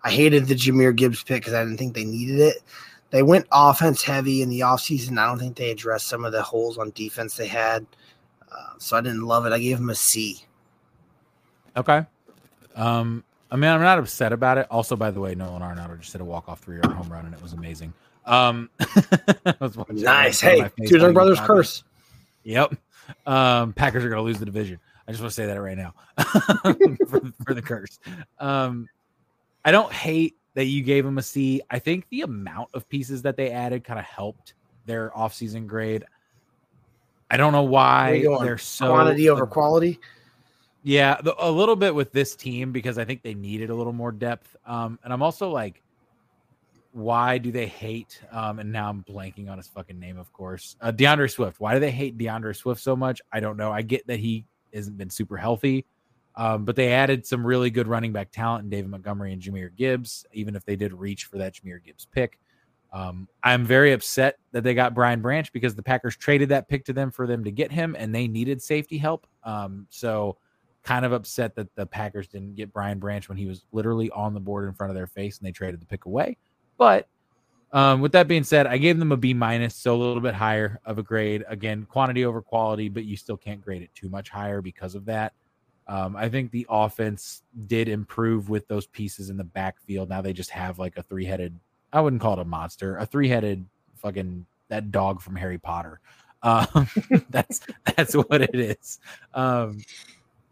I 0.04 0.10
hated 0.10 0.46
the 0.46 0.54
Jahmyr 0.54 0.94
Gibbs 0.94 1.22
pick 1.22 1.42
because 1.42 1.54
I 1.54 1.64
didn't 1.64 1.78
think 1.78 1.94
they 1.94 2.04
needed 2.04 2.38
it. 2.38 2.62
They 3.10 3.22
went 3.22 3.46
offense 3.52 4.02
heavy 4.02 4.42
in 4.42 4.48
the 4.48 4.60
offseason. 4.60 5.18
I 5.18 5.26
don't 5.26 5.38
think 5.38 5.56
they 5.56 5.70
addressed 5.70 6.06
some 6.06 6.24
of 6.24 6.32
the 6.32 6.42
holes 6.42 6.78
on 6.78 6.90
defense 6.90 7.36
they 7.36 7.46
had. 7.46 7.86
Uh, 8.50 8.74
so 8.78 8.96
I 8.96 9.00
didn't 9.00 9.22
love 9.22 9.46
it. 9.46 9.52
I 9.52 9.58
gave 9.58 9.78
him 9.78 9.90
a 9.90 9.94
C. 9.94 10.44
Okay. 11.76 12.06
Um, 12.74 13.24
I 13.50 13.56
mean, 13.56 13.70
I'm 13.70 13.80
not 13.80 13.98
upset 13.98 14.32
about 14.32 14.58
it. 14.58 14.66
Also, 14.70 14.96
by 14.96 15.10
the 15.10 15.20
way, 15.20 15.34
Nolan 15.34 15.62
Arenado 15.62 15.98
just 16.00 16.12
hit 16.12 16.20
a 16.20 16.24
walk 16.24 16.48
off 16.48 16.60
three 16.60 16.76
yard 16.76 16.92
home 16.92 17.10
run, 17.10 17.24
and 17.24 17.34
it 17.34 17.42
was 17.42 17.52
amazing. 17.52 17.92
Um, 18.26 18.70
I 18.80 19.54
was 19.60 19.76
Nice. 19.90 20.40
Hey, 20.40 20.60
my 20.60 20.70
two 20.86 20.98
while 20.98 21.08
you 21.08 21.12
brothers 21.14 21.38
talking. 21.38 21.54
curse. 21.56 21.84
Yep. 22.44 22.74
Um, 23.26 23.72
Packers 23.72 24.04
are 24.04 24.08
going 24.08 24.18
to 24.18 24.24
lose 24.24 24.38
the 24.38 24.44
division. 24.44 24.78
I 25.06 25.12
just 25.12 25.22
want 25.22 25.30
to 25.30 25.34
say 25.34 25.46
that 25.46 25.60
right 25.60 25.76
now 25.78 25.94
for, 27.08 27.32
for 27.44 27.54
the 27.54 27.62
curse. 27.62 28.00
Um, 28.40 28.88
I 29.64 29.70
don't 29.70 29.92
hate 29.92 30.36
that 30.54 30.64
you 30.64 30.82
gave 30.82 31.04
them 31.04 31.18
a 31.18 31.22
C. 31.22 31.60
I 31.70 31.78
think 31.78 32.08
the 32.10 32.22
amount 32.22 32.70
of 32.74 32.88
pieces 32.88 33.22
that 33.22 33.36
they 33.36 33.50
added 33.52 33.84
kind 33.84 33.98
of 34.00 34.04
helped 34.04 34.54
their 34.86 35.10
offseason 35.10 35.66
grade. 35.66 36.04
I 37.30 37.36
don't 37.36 37.52
know 37.52 37.62
why 37.62 38.22
they're 38.40 38.58
so 38.58 38.88
Quantity 38.88 39.28
over 39.28 39.46
quality. 39.46 40.00
yeah, 40.82 41.20
the, 41.20 41.34
a 41.38 41.50
little 41.50 41.76
bit 41.76 41.94
with 41.94 42.12
this 42.12 42.34
team 42.36 42.72
because 42.72 42.98
I 42.98 43.04
think 43.04 43.22
they 43.22 43.34
needed 43.34 43.70
a 43.70 43.74
little 43.74 43.92
more 43.92 44.12
depth. 44.12 44.56
Um, 44.64 44.98
and 45.04 45.12
I'm 45.12 45.22
also 45.22 45.50
like, 45.50 45.82
why 46.96 47.36
do 47.36 47.52
they 47.52 47.66
hate? 47.66 48.22
Um, 48.32 48.58
and 48.58 48.72
now 48.72 48.88
I'm 48.88 49.04
blanking 49.04 49.50
on 49.50 49.58
his 49.58 49.68
fucking 49.68 49.98
name, 49.98 50.16
of 50.16 50.32
course. 50.32 50.76
Uh, 50.80 50.90
D'Andre 50.90 51.28
Swift. 51.28 51.60
Why 51.60 51.74
do 51.74 51.80
they 51.80 51.90
hate 51.90 52.16
D'Andre 52.16 52.54
Swift 52.54 52.80
so 52.80 52.96
much? 52.96 53.20
I 53.30 53.38
don't 53.38 53.58
know. 53.58 53.70
I 53.70 53.82
get 53.82 54.06
that 54.06 54.18
he 54.18 54.46
hasn't 54.72 54.96
been 54.96 55.10
super 55.10 55.36
healthy, 55.36 55.84
um, 56.36 56.64
but 56.64 56.74
they 56.74 56.94
added 56.94 57.26
some 57.26 57.46
really 57.46 57.68
good 57.68 57.86
running 57.86 58.14
back 58.14 58.32
talent 58.32 58.64
in 58.64 58.70
David 58.70 58.90
Montgomery 58.90 59.34
and 59.34 59.42
Jahmyr 59.42 59.76
Gibbs. 59.76 60.24
Even 60.32 60.56
if 60.56 60.64
they 60.64 60.74
did 60.74 60.94
reach 60.94 61.26
for 61.26 61.36
that 61.36 61.52
Jahmyr 61.52 61.84
Gibbs 61.84 62.06
pick, 62.10 62.38
um, 62.94 63.28
I'm 63.42 63.66
very 63.66 63.92
upset 63.92 64.38
that 64.52 64.64
they 64.64 64.72
got 64.72 64.94
Brian 64.94 65.20
Branch 65.20 65.52
because 65.52 65.74
the 65.74 65.82
Packers 65.82 66.16
traded 66.16 66.48
that 66.48 66.66
pick 66.66 66.86
to 66.86 66.94
them 66.94 67.10
for 67.10 67.26
them 67.26 67.44
to 67.44 67.50
get 67.50 67.70
him, 67.70 67.94
and 67.98 68.14
they 68.14 68.26
needed 68.26 68.62
safety 68.62 68.96
help. 68.96 69.26
Um, 69.44 69.86
so 69.90 70.38
kind 70.82 71.04
of 71.04 71.12
upset 71.12 71.54
that 71.56 71.74
the 71.74 71.84
Packers 71.84 72.26
didn't 72.26 72.54
get 72.54 72.72
Brian 72.72 72.98
Branch 72.98 73.28
when 73.28 73.36
he 73.36 73.44
was 73.44 73.66
literally 73.72 74.08
on 74.12 74.32
the 74.32 74.40
board 74.40 74.66
in 74.66 74.72
front 74.72 74.90
of 74.90 74.94
their 74.94 75.08
face 75.08 75.36
and 75.36 75.46
they 75.46 75.52
traded 75.52 75.82
the 75.82 75.86
pick 75.86 76.06
away. 76.06 76.38
But 76.78 77.08
um, 77.72 78.00
with 78.00 78.12
that 78.12 78.28
being 78.28 78.44
said, 78.44 78.66
I 78.66 78.78
gave 78.78 78.98
them 78.98 79.12
a 79.12 79.16
B 79.16 79.34
minus, 79.34 79.74
so 79.74 79.94
a 79.94 79.98
little 79.98 80.20
bit 80.20 80.34
higher 80.34 80.80
of 80.84 80.98
a 80.98 81.02
grade. 81.02 81.44
Again, 81.48 81.86
quantity 81.88 82.24
over 82.24 82.40
quality, 82.40 82.88
but 82.88 83.04
you 83.04 83.16
still 83.16 83.36
can't 83.36 83.60
grade 83.60 83.82
it 83.82 83.90
too 83.94 84.08
much 84.08 84.30
higher 84.30 84.62
because 84.62 84.94
of 84.94 85.04
that. 85.06 85.32
Um, 85.88 86.16
I 86.16 86.28
think 86.28 86.50
the 86.50 86.66
offense 86.68 87.42
did 87.66 87.88
improve 87.88 88.48
with 88.48 88.66
those 88.66 88.86
pieces 88.86 89.30
in 89.30 89.36
the 89.36 89.44
backfield. 89.44 90.08
Now 90.08 90.20
they 90.20 90.32
just 90.32 90.50
have 90.50 90.78
like 90.78 90.96
a 90.96 91.02
three 91.02 91.24
headed, 91.24 91.58
I 91.92 92.00
wouldn't 92.00 92.22
call 92.22 92.34
it 92.34 92.40
a 92.40 92.44
monster, 92.44 92.96
a 92.96 93.06
three 93.06 93.28
headed 93.28 93.64
fucking 93.96 94.46
that 94.68 94.90
dog 94.90 95.20
from 95.20 95.36
Harry 95.36 95.58
Potter. 95.58 96.00
Um, 96.42 96.88
that's 97.30 97.60
that's 97.96 98.14
what 98.14 98.42
it 98.42 98.54
is. 98.54 98.98
Um, 99.34 99.78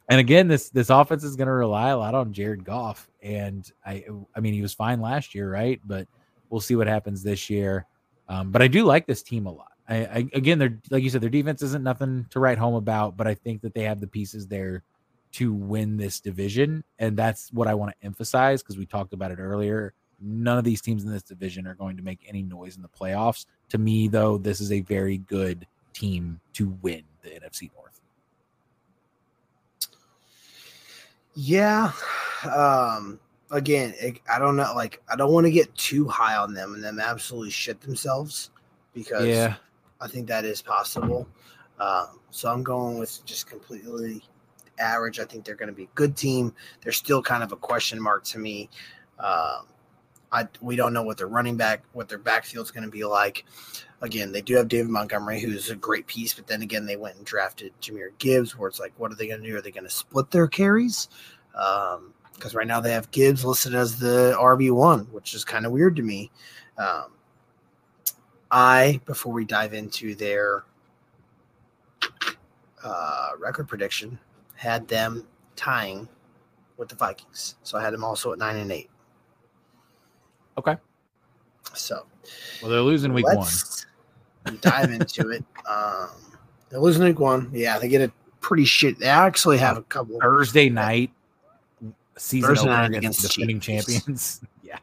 and 0.08 0.20
again, 0.20 0.48
this 0.48 0.70
this 0.70 0.90
offense 0.90 1.24
is 1.24 1.36
going 1.36 1.46
to 1.46 1.52
rely 1.52 1.90
a 1.90 1.98
lot 1.98 2.14
on 2.14 2.32
Jared 2.32 2.64
Goff, 2.64 3.08
and 3.22 3.70
I 3.84 4.04
I 4.34 4.40
mean 4.40 4.52
he 4.52 4.62
was 4.62 4.74
fine 4.74 5.00
last 5.00 5.34
year, 5.34 5.50
right? 5.50 5.80
But 5.84 6.06
we'll 6.50 6.60
see 6.60 6.76
what 6.76 6.86
happens 6.86 7.22
this 7.22 7.48
year. 7.48 7.86
Um, 8.28 8.50
but 8.50 8.62
I 8.62 8.68
do 8.68 8.84
like 8.84 9.06
this 9.06 9.22
team 9.22 9.46
a 9.46 9.52
lot. 9.52 9.72
I, 9.88 9.96
I 9.96 10.28
again, 10.34 10.58
they're 10.58 10.78
like 10.90 11.02
you 11.02 11.10
said, 11.10 11.20
their 11.20 11.30
defense 11.30 11.62
isn't 11.62 11.82
nothing 11.82 12.26
to 12.30 12.40
write 12.40 12.58
home 12.58 12.74
about, 12.74 13.16
but 13.16 13.26
I 13.26 13.34
think 13.34 13.62
that 13.62 13.74
they 13.74 13.84
have 13.84 14.00
the 14.00 14.06
pieces 14.06 14.46
there 14.46 14.82
to 15.32 15.52
win 15.52 15.96
this 15.96 16.20
division, 16.20 16.84
and 16.98 17.16
that's 17.16 17.52
what 17.52 17.66
I 17.66 17.74
want 17.74 17.92
to 17.92 18.06
emphasize 18.06 18.62
because 18.62 18.78
we 18.78 18.86
talked 18.86 19.14
about 19.14 19.30
it 19.30 19.38
earlier. 19.38 19.94
None 20.20 20.58
of 20.58 20.64
these 20.64 20.80
teams 20.80 21.04
in 21.04 21.10
this 21.10 21.22
division 21.22 21.66
are 21.66 21.74
going 21.74 21.96
to 21.96 22.02
make 22.02 22.20
any 22.26 22.42
noise 22.42 22.76
in 22.76 22.82
the 22.82 22.88
playoffs. 22.88 23.46
To 23.70 23.78
me, 23.78 24.08
though, 24.08 24.38
this 24.38 24.60
is 24.60 24.70
a 24.70 24.80
very 24.80 25.18
good 25.18 25.66
team 25.92 26.40
to 26.54 26.76
win 26.82 27.02
the 27.22 27.30
NFC 27.30 27.70
North. 27.74 27.93
Yeah. 31.34 31.92
Um, 32.44 33.18
again, 33.50 33.94
it, 33.98 34.20
I 34.32 34.38
don't 34.38 34.56
know. 34.56 34.72
Like, 34.74 35.02
I 35.08 35.16
don't 35.16 35.32
want 35.32 35.46
to 35.46 35.50
get 35.50 35.74
too 35.76 36.06
high 36.08 36.36
on 36.36 36.54
them 36.54 36.74
and 36.74 36.82
them 36.82 37.00
absolutely 37.00 37.50
shit 37.50 37.80
themselves 37.80 38.50
because 38.92 39.26
Yeah, 39.26 39.56
I 40.00 40.08
think 40.08 40.28
that 40.28 40.44
is 40.44 40.62
possible. 40.62 41.28
Um, 41.78 42.20
so 42.30 42.50
I'm 42.50 42.62
going 42.62 42.98
with 42.98 43.24
just 43.24 43.46
completely 43.46 44.22
average. 44.78 45.20
I 45.20 45.24
think 45.24 45.44
they're 45.44 45.54
going 45.54 45.68
to 45.68 45.74
be 45.74 45.84
a 45.84 45.94
good 45.94 46.16
team. 46.16 46.54
They're 46.82 46.92
still 46.92 47.22
kind 47.22 47.42
of 47.42 47.52
a 47.52 47.56
question 47.56 48.00
mark 48.00 48.24
to 48.24 48.38
me. 48.38 48.68
Um, 49.18 49.66
I 50.34 50.48
we 50.60 50.74
don't 50.74 50.92
know 50.92 51.04
what 51.04 51.16
their 51.16 51.28
running 51.28 51.56
back, 51.56 51.84
what 51.92 52.08
their 52.08 52.18
backfield's 52.18 52.72
going 52.72 52.84
to 52.84 52.90
be 52.90 53.04
like. 53.04 53.44
Again, 54.02 54.32
they 54.32 54.42
do 54.42 54.56
have 54.56 54.66
David 54.66 54.90
Montgomery, 54.90 55.40
who's 55.40 55.70
a 55.70 55.76
great 55.76 56.08
piece, 56.08 56.34
but 56.34 56.48
then 56.48 56.60
again, 56.60 56.84
they 56.84 56.96
went 56.96 57.16
and 57.16 57.24
drafted 57.24 57.72
Jahmyr 57.80 58.10
Gibbs, 58.18 58.58
where 58.58 58.68
it's 58.68 58.80
like, 58.80 58.92
what 58.98 59.12
are 59.12 59.14
they 59.14 59.28
going 59.28 59.40
to 59.40 59.48
do? 59.48 59.56
Are 59.56 59.62
they 59.62 59.70
going 59.70 59.84
to 59.84 59.90
split 59.90 60.30
their 60.32 60.48
carries? 60.48 61.08
Because 61.52 62.54
right 62.54 62.66
now 62.66 62.80
they 62.80 62.92
have 62.92 63.12
Gibbs 63.12 63.44
listed 63.44 63.76
as 63.76 63.98
the 63.98 64.36
RB 64.36 64.72
one, 64.72 65.04
which 65.12 65.34
is 65.34 65.44
kind 65.44 65.64
of 65.64 65.72
weird 65.72 65.94
to 65.96 66.02
me. 66.02 66.32
Um, 66.76 67.12
I 68.50 69.00
before 69.06 69.32
we 69.32 69.44
dive 69.44 69.72
into 69.72 70.16
their 70.16 70.64
uh, 72.82 73.30
record 73.38 73.68
prediction, 73.68 74.18
had 74.56 74.88
them 74.88 75.28
tying 75.54 76.08
with 76.76 76.88
the 76.88 76.96
Vikings. 76.96 77.54
So 77.62 77.78
I 77.78 77.82
had 77.82 77.94
them 77.94 78.02
also 78.02 78.32
at 78.32 78.38
nine 78.38 78.56
and 78.56 78.72
eight. 78.72 78.90
Okay. 80.58 80.76
So 81.74 82.06
well, 82.62 82.70
they're 82.70 82.80
losing 82.80 83.12
week 83.12 83.26
one. 83.26 83.36
let's 83.38 83.86
dive 84.60 84.90
into 84.90 85.30
it. 85.30 85.44
Um, 85.66 86.10
they're 86.68 86.78
losing 86.78 87.02
week 87.04 87.18
one. 87.18 87.48
Yeah, 87.54 87.78
they 87.78 87.88
get 87.88 88.02
a 88.02 88.12
pretty 88.42 88.66
shit. 88.66 88.98
They 88.98 89.06
actually 89.06 89.56
have 89.56 89.78
a 89.78 89.82
couple. 89.84 90.20
Thursday 90.20 90.68
night 90.68 91.10
season 92.18 92.48
Thursday 92.50 92.68
night 92.68 92.86
against, 92.90 92.98
against 92.98 93.22
the 93.22 93.28
defending 93.28 93.60
Chiefs. 93.60 93.86
champions. 93.86 94.40
yeah, 94.62 94.78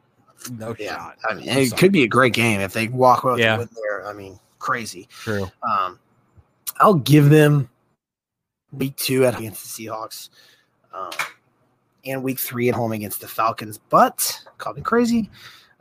no 0.53 0.76
Yeah, 0.80 0.95
shot. 0.95 1.17
I 1.30 1.34
mean, 1.36 1.47
it 1.47 1.78
could 1.78 1.91
be 1.91 2.01
a 2.01 2.07
great 2.07 2.34
game 2.34 2.61
if 2.61 2.74
they 2.74 2.88
walk 2.88 3.24
away 3.24 3.34
with 3.34 3.41
Yeah. 3.41 3.57
the 3.57 3.59
win 3.59 3.69
there. 3.76 4.07
I 4.07 4.13
mean, 4.13 4.39
crazy. 4.57 5.07
True. 5.11 5.49
Um, 5.61 5.99
I'll 6.80 6.95
give 6.95 7.30
them 7.30 7.69
week 8.72 8.95
two 8.95 9.26
at 9.26 9.38
against 9.38 9.78
the 9.78 9.86
Seahawks, 9.86 10.30
um, 10.93 11.11
and 12.05 12.24
week 12.24 12.39
three 12.39 12.69
at 12.69 12.76
home 12.76 12.91
against 12.91 13.22
the 13.22 13.28
Falcons. 13.28 13.80
But 13.89 14.39
call 14.57 14.74
me 14.74 14.82
crazy. 14.82 15.30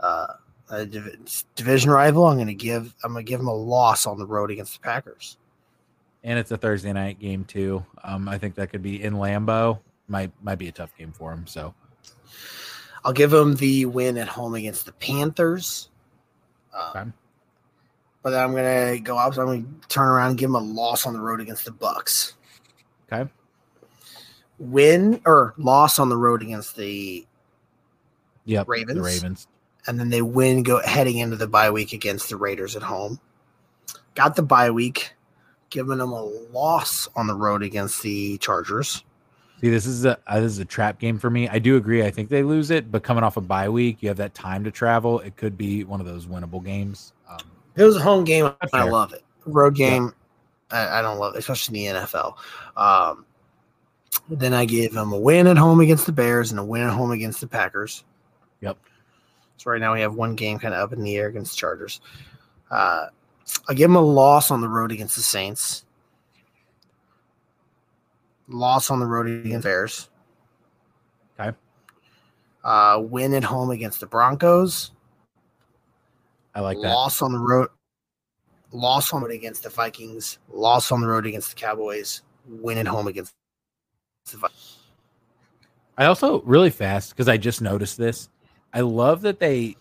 Uh, 0.00 0.26
a 0.70 0.86
div- 0.86 1.44
division 1.54 1.90
rival. 1.90 2.26
I'm 2.26 2.36
going 2.36 2.46
to 2.46 2.54
give. 2.54 2.94
I'm 3.04 3.12
going 3.12 3.24
to 3.24 3.28
give 3.28 3.38
them 3.40 3.48
a 3.48 3.54
loss 3.54 4.06
on 4.06 4.18
the 4.18 4.26
road 4.26 4.50
against 4.50 4.74
the 4.74 4.80
Packers. 4.80 5.36
And 6.22 6.38
it's 6.38 6.50
a 6.50 6.56
Thursday 6.56 6.92
night 6.92 7.18
game 7.18 7.44
too. 7.44 7.84
Um, 8.04 8.28
I 8.28 8.38
think 8.38 8.54
that 8.56 8.70
could 8.70 8.82
be 8.82 9.02
in 9.02 9.14
Lambeau. 9.14 9.78
Might 10.08 10.32
might 10.42 10.58
be 10.58 10.68
a 10.68 10.72
tough 10.72 10.96
game 10.96 11.12
for 11.12 11.32
him. 11.32 11.46
So 11.46 11.74
I'll 13.04 13.12
give 13.12 13.30
them 13.30 13.56
the 13.56 13.86
win 13.86 14.18
at 14.18 14.28
home 14.28 14.54
against 14.54 14.86
the 14.86 14.92
Panthers. 14.92 15.88
Um, 16.74 16.90
Okay. 16.90 17.10
But 18.22 18.30
then 18.30 18.44
I'm 18.44 18.52
going 18.52 18.96
to 18.96 19.00
go 19.00 19.16
up. 19.16 19.32
So 19.32 19.40
I'm 19.40 19.46
going 19.46 19.80
to 19.80 19.88
turn 19.88 20.06
around 20.08 20.30
and 20.30 20.38
give 20.38 20.50
them 20.50 20.56
a 20.56 20.60
loss 20.60 21.06
on 21.06 21.14
the 21.14 21.20
road 21.20 21.40
against 21.40 21.64
the 21.64 21.70
Bucs. 21.70 22.34
okay, 23.10 23.30
Win 24.58 25.22
or 25.24 25.54
loss 25.56 25.98
on 25.98 26.10
the 26.10 26.18
road 26.18 26.42
against 26.42 26.76
the 26.76 27.26
yep, 28.44 28.68
Ravens. 28.68 28.98
The 28.98 29.02
Ravens. 29.02 29.46
And 29.90 29.98
then 29.98 30.08
they 30.08 30.22
win 30.22 30.62
go 30.62 30.80
heading 30.80 31.18
into 31.18 31.34
the 31.34 31.48
bye 31.48 31.68
week 31.68 31.92
against 31.92 32.28
the 32.28 32.36
Raiders 32.36 32.76
at 32.76 32.82
home. 32.82 33.18
Got 34.14 34.36
the 34.36 34.42
bye 34.42 34.70
week, 34.70 35.14
giving 35.68 35.98
them 35.98 36.12
a 36.12 36.22
loss 36.22 37.08
on 37.16 37.26
the 37.26 37.34
road 37.34 37.64
against 37.64 38.00
the 38.02 38.38
Chargers. 38.38 39.02
See, 39.60 39.68
this 39.68 39.86
is 39.86 40.04
a 40.04 40.16
uh, 40.28 40.38
this 40.38 40.52
is 40.52 40.60
a 40.60 40.64
trap 40.64 41.00
game 41.00 41.18
for 41.18 41.28
me. 41.28 41.48
I 41.48 41.58
do 41.58 41.76
agree. 41.76 42.04
I 42.04 42.10
think 42.12 42.28
they 42.28 42.44
lose 42.44 42.70
it, 42.70 42.92
but 42.92 43.02
coming 43.02 43.24
off 43.24 43.36
a 43.36 43.40
bye 43.40 43.68
week, 43.68 44.00
you 44.00 44.08
have 44.08 44.18
that 44.18 44.32
time 44.32 44.62
to 44.62 44.70
travel. 44.70 45.18
It 45.18 45.34
could 45.36 45.58
be 45.58 45.82
one 45.82 45.98
of 45.98 46.06
those 46.06 46.26
winnable 46.26 46.64
games. 46.64 47.12
Um, 47.28 47.40
it 47.74 47.82
was 47.82 47.96
a 47.96 48.00
home 48.00 48.22
game, 48.22 48.52
I 48.72 48.84
love 48.84 49.12
it. 49.12 49.24
Road 49.44 49.74
game, 49.74 50.14
I, 50.70 51.00
I 51.00 51.02
don't 51.02 51.18
love 51.18 51.34
it, 51.34 51.38
especially 51.38 51.86
in 51.86 51.96
the 51.96 52.02
NFL. 52.02 52.36
Um, 52.76 53.26
then 54.28 54.54
I 54.54 54.66
gave 54.66 54.92
them 54.92 55.12
a 55.12 55.18
win 55.18 55.48
at 55.48 55.58
home 55.58 55.80
against 55.80 56.06
the 56.06 56.12
Bears 56.12 56.52
and 56.52 56.60
a 56.60 56.64
win 56.64 56.82
at 56.82 56.92
home 56.92 57.10
against 57.10 57.40
the 57.40 57.48
Packers. 57.48 58.04
Yep. 58.60 58.78
So 59.60 59.70
right 59.70 59.78
now 59.78 59.92
we 59.92 60.00
have 60.00 60.14
one 60.14 60.36
game 60.36 60.58
kind 60.58 60.72
of 60.72 60.80
up 60.80 60.94
in 60.94 61.02
the 61.02 61.14
air 61.16 61.26
against 61.26 61.58
Chargers. 61.58 62.00
Uh, 62.70 63.08
I 63.68 63.74
give 63.74 63.90
them 63.90 63.96
a 63.96 64.00
loss 64.00 64.50
on 64.50 64.62
the 64.62 64.68
road 64.70 64.90
against 64.90 65.16
the 65.16 65.22
Saints. 65.22 65.84
Loss 68.48 68.90
on 68.90 69.00
the 69.00 69.06
road 69.06 69.26
against 69.26 69.64
Bears. 69.64 70.08
Okay. 71.38 71.54
Uh, 72.64 73.02
win 73.02 73.34
at 73.34 73.44
home 73.44 73.70
against 73.70 74.00
the 74.00 74.06
Broncos. 74.06 74.92
I 76.54 76.60
like 76.60 76.80
that. 76.80 76.88
Loss 76.88 77.20
on 77.20 77.32
the 77.32 77.38
road. 77.38 77.68
Loss 78.72 79.12
on 79.12 79.20
the 79.20 79.28
road 79.28 79.34
against 79.34 79.64
the 79.64 79.68
Vikings. 79.68 80.38
Loss 80.50 80.90
on 80.90 81.02
the 81.02 81.06
road 81.06 81.26
against 81.26 81.50
the 81.50 81.56
Cowboys. 81.56 82.22
Win 82.48 82.78
at 82.78 82.86
home 82.86 83.08
against 83.08 83.34
the 84.24 84.38
Vikings. 84.38 84.78
I 85.98 86.06
also 86.06 86.40
really 86.46 86.70
fast 86.70 87.10
because 87.10 87.28
I 87.28 87.36
just 87.36 87.60
noticed 87.60 87.98
this. 87.98 88.30
I 88.72 88.80
love 88.80 89.22
that 89.22 89.40
they 89.40 89.76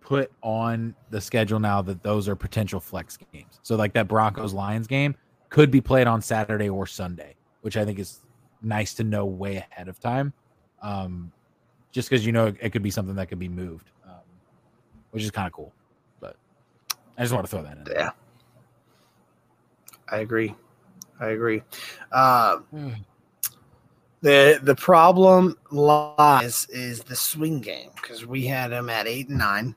put 0.00 0.30
on 0.42 0.94
the 1.10 1.20
schedule 1.20 1.58
now 1.58 1.82
that 1.82 2.02
those 2.02 2.28
are 2.28 2.36
potential 2.36 2.78
flex 2.78 3.18
games. 3.32 3.58
So 3.62 3.76
like 3.76 3.92
that 3.94 4.06
Broncos 4.08 4.52
Lions 4.52 4.86
game 4.86 5.16
could 5.48 5.70
be 5.70 5.80
played 5.80 6.06
on 6.06 6.22
Saturday 6.22 6.68
or 6.68 6.86
Sunday, 6.86 7.34
which 7.62 7.76
I 7.76 7.84
think 7.84 7.98
is 7.98 8.20
nice 8.62 8.94
to 8.94 9.04
know 9.04 9.24
way 9.26 9.56
ahead 9.56 9.88
of 9.88 9.98
time. 9.98 10.32
Um, 10.82 11.32
just 11.90 12.10
because 12.10 12.24
you 12.26 12.32
know 12.32 12.54
it 12.60 12.70
could 12.70 12.82
be 12.82 12.90
something 12.90 13.16
that 13.16 13.28
could 13.28 13.38
be 13.38 13.48
moved, 13.48 13.90
um, 14.06 14.20
which 15.10 15.22
is 15.22 15.30
kind 15.30 15.46
of 15.46 15.52
cool. 15.52 15.72
But 16.20 16.36
I 17.18 17.22
just 17.22 17.32
want 17.32 17.46
to 17.46 17.50
throw 17.50 17.62
that 17.62 17.78
in. 17.78 17.84
there. 17.84 17.94
Yeah. 17.96 18.10
I 20.08 20.18
agree. 20.18 20.54
I 21.18 21.28
agree. 21.28 21.62
Uh, 22.12 22.58
the 24.26 24.58
the 24.60 24.74
problem 24.74 25.56
lies 25.70 26.66
is 26.70 27.00
the 27.04 27.14
swing 27.14 27.60
game 27.60 27.90
because 27.94 28.26
we 28.26 28.44
had 28.44 28.72
them 28.72 28.90
at 28.90 29.06
eight 29.06 29.28
and 29.28 29.38
nine, 29.38 29.76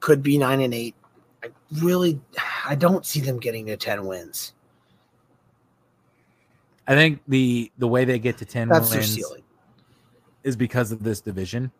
could 0.00 0.22
be 0.22 0.38
nine 0.38 0.62
and 0.62 0.72
eight. 0.72 0.94
I 1.44 1.48
really, 1.82 2.18
I 2.66 2.76
don't 2.76 3.04
see 3.04 3.20
them 3.20 3.38
getting 3.38 3.66
to 3.66 3.76
ten 3.76 4.06
wins. 4.06 4.54
I 6.86 6.94
think 6.94 7.20
the 7.28 7.70
the 7.76 7.86
way 7.86 8.06
they 8.06 8.18
get 8.18 8.38
to 8.38 8.46
ten 8.46 8.68
That's 8.68 8.90
wins 8.90 9.12
ceiling. 9.12 9.42
is 10.44 10.56
because 10.56 10.92
of 10.92 11.02
this 11.02 11.20
division, 11.20 11.70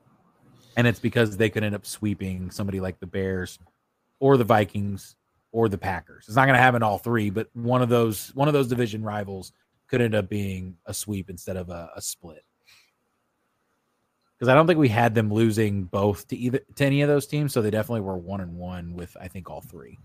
and 0.77 0.87
it's 0.87 1.01
because 1.01 1.39
they 1.39 1.49
could 1.49 1.65
end 1.65 1.75
up 1.75 1.87
sweeping 1.87 2.51
somebody 2.51 2.81
like 2.81 3.01
the 3.01 3.07
Bears, 3.07 3.59
or 4.19 4.37
the 4.37 4.45
Vikings, 4.45 5.17
or 5.53 5.71
the 5.71 5.79
Packers. 5.79 6.27
It's 6.27 6.37
not 6.37 6.45
going 6.45 6.57
to 6.57 6.63
happen 6.63 6.83
all 6.83 6.99
three, 6.99 7.31
but 7.31 7.49
one 7.55 7.81
of 7.81 7.89
those 7.89 8.29
one 8.35 8.47
of 8.47 8.53
those 8.53 8.69
division 8.69 9.03
rivals 9.03 9.55
could 9.91 10.01
end 10.01 10.15
up 10.15 10.29
being 10.29 10.77
a 10.87 10.95
sweep 10.95 11.29
instead 11.29 11.57
of 11.57 11.69
a, 11.69 11.91
a 11.97 12.01
split. 12.01 12.45
Because 14.39 14.49
I 14.49 14.55
don't 14.55 14.67
think 14.67 14.79
we 14.79 14.89
had 14.89 15.15
them 15.15 15.31
losing 15.33 15.85
both 15.85 16.27
to 16.29 16.37
either 16.37 16.61
to 16.77 16.85
any 16.87 17.03
of 17.03 17.09
those 17.09 17.27
teams, 17.27 17.53
so 17.53 17.61
they 17.61 17.71
definitely 17.71 18.01
were 18.01 18.17
one 18.17 18.41
and 18.41 18.57
one 18.57 18.95
with 18.95 19.15
I 19.21 19.29
think 19.29 19.51
all 19.51 19.61
three. 19.61 19.99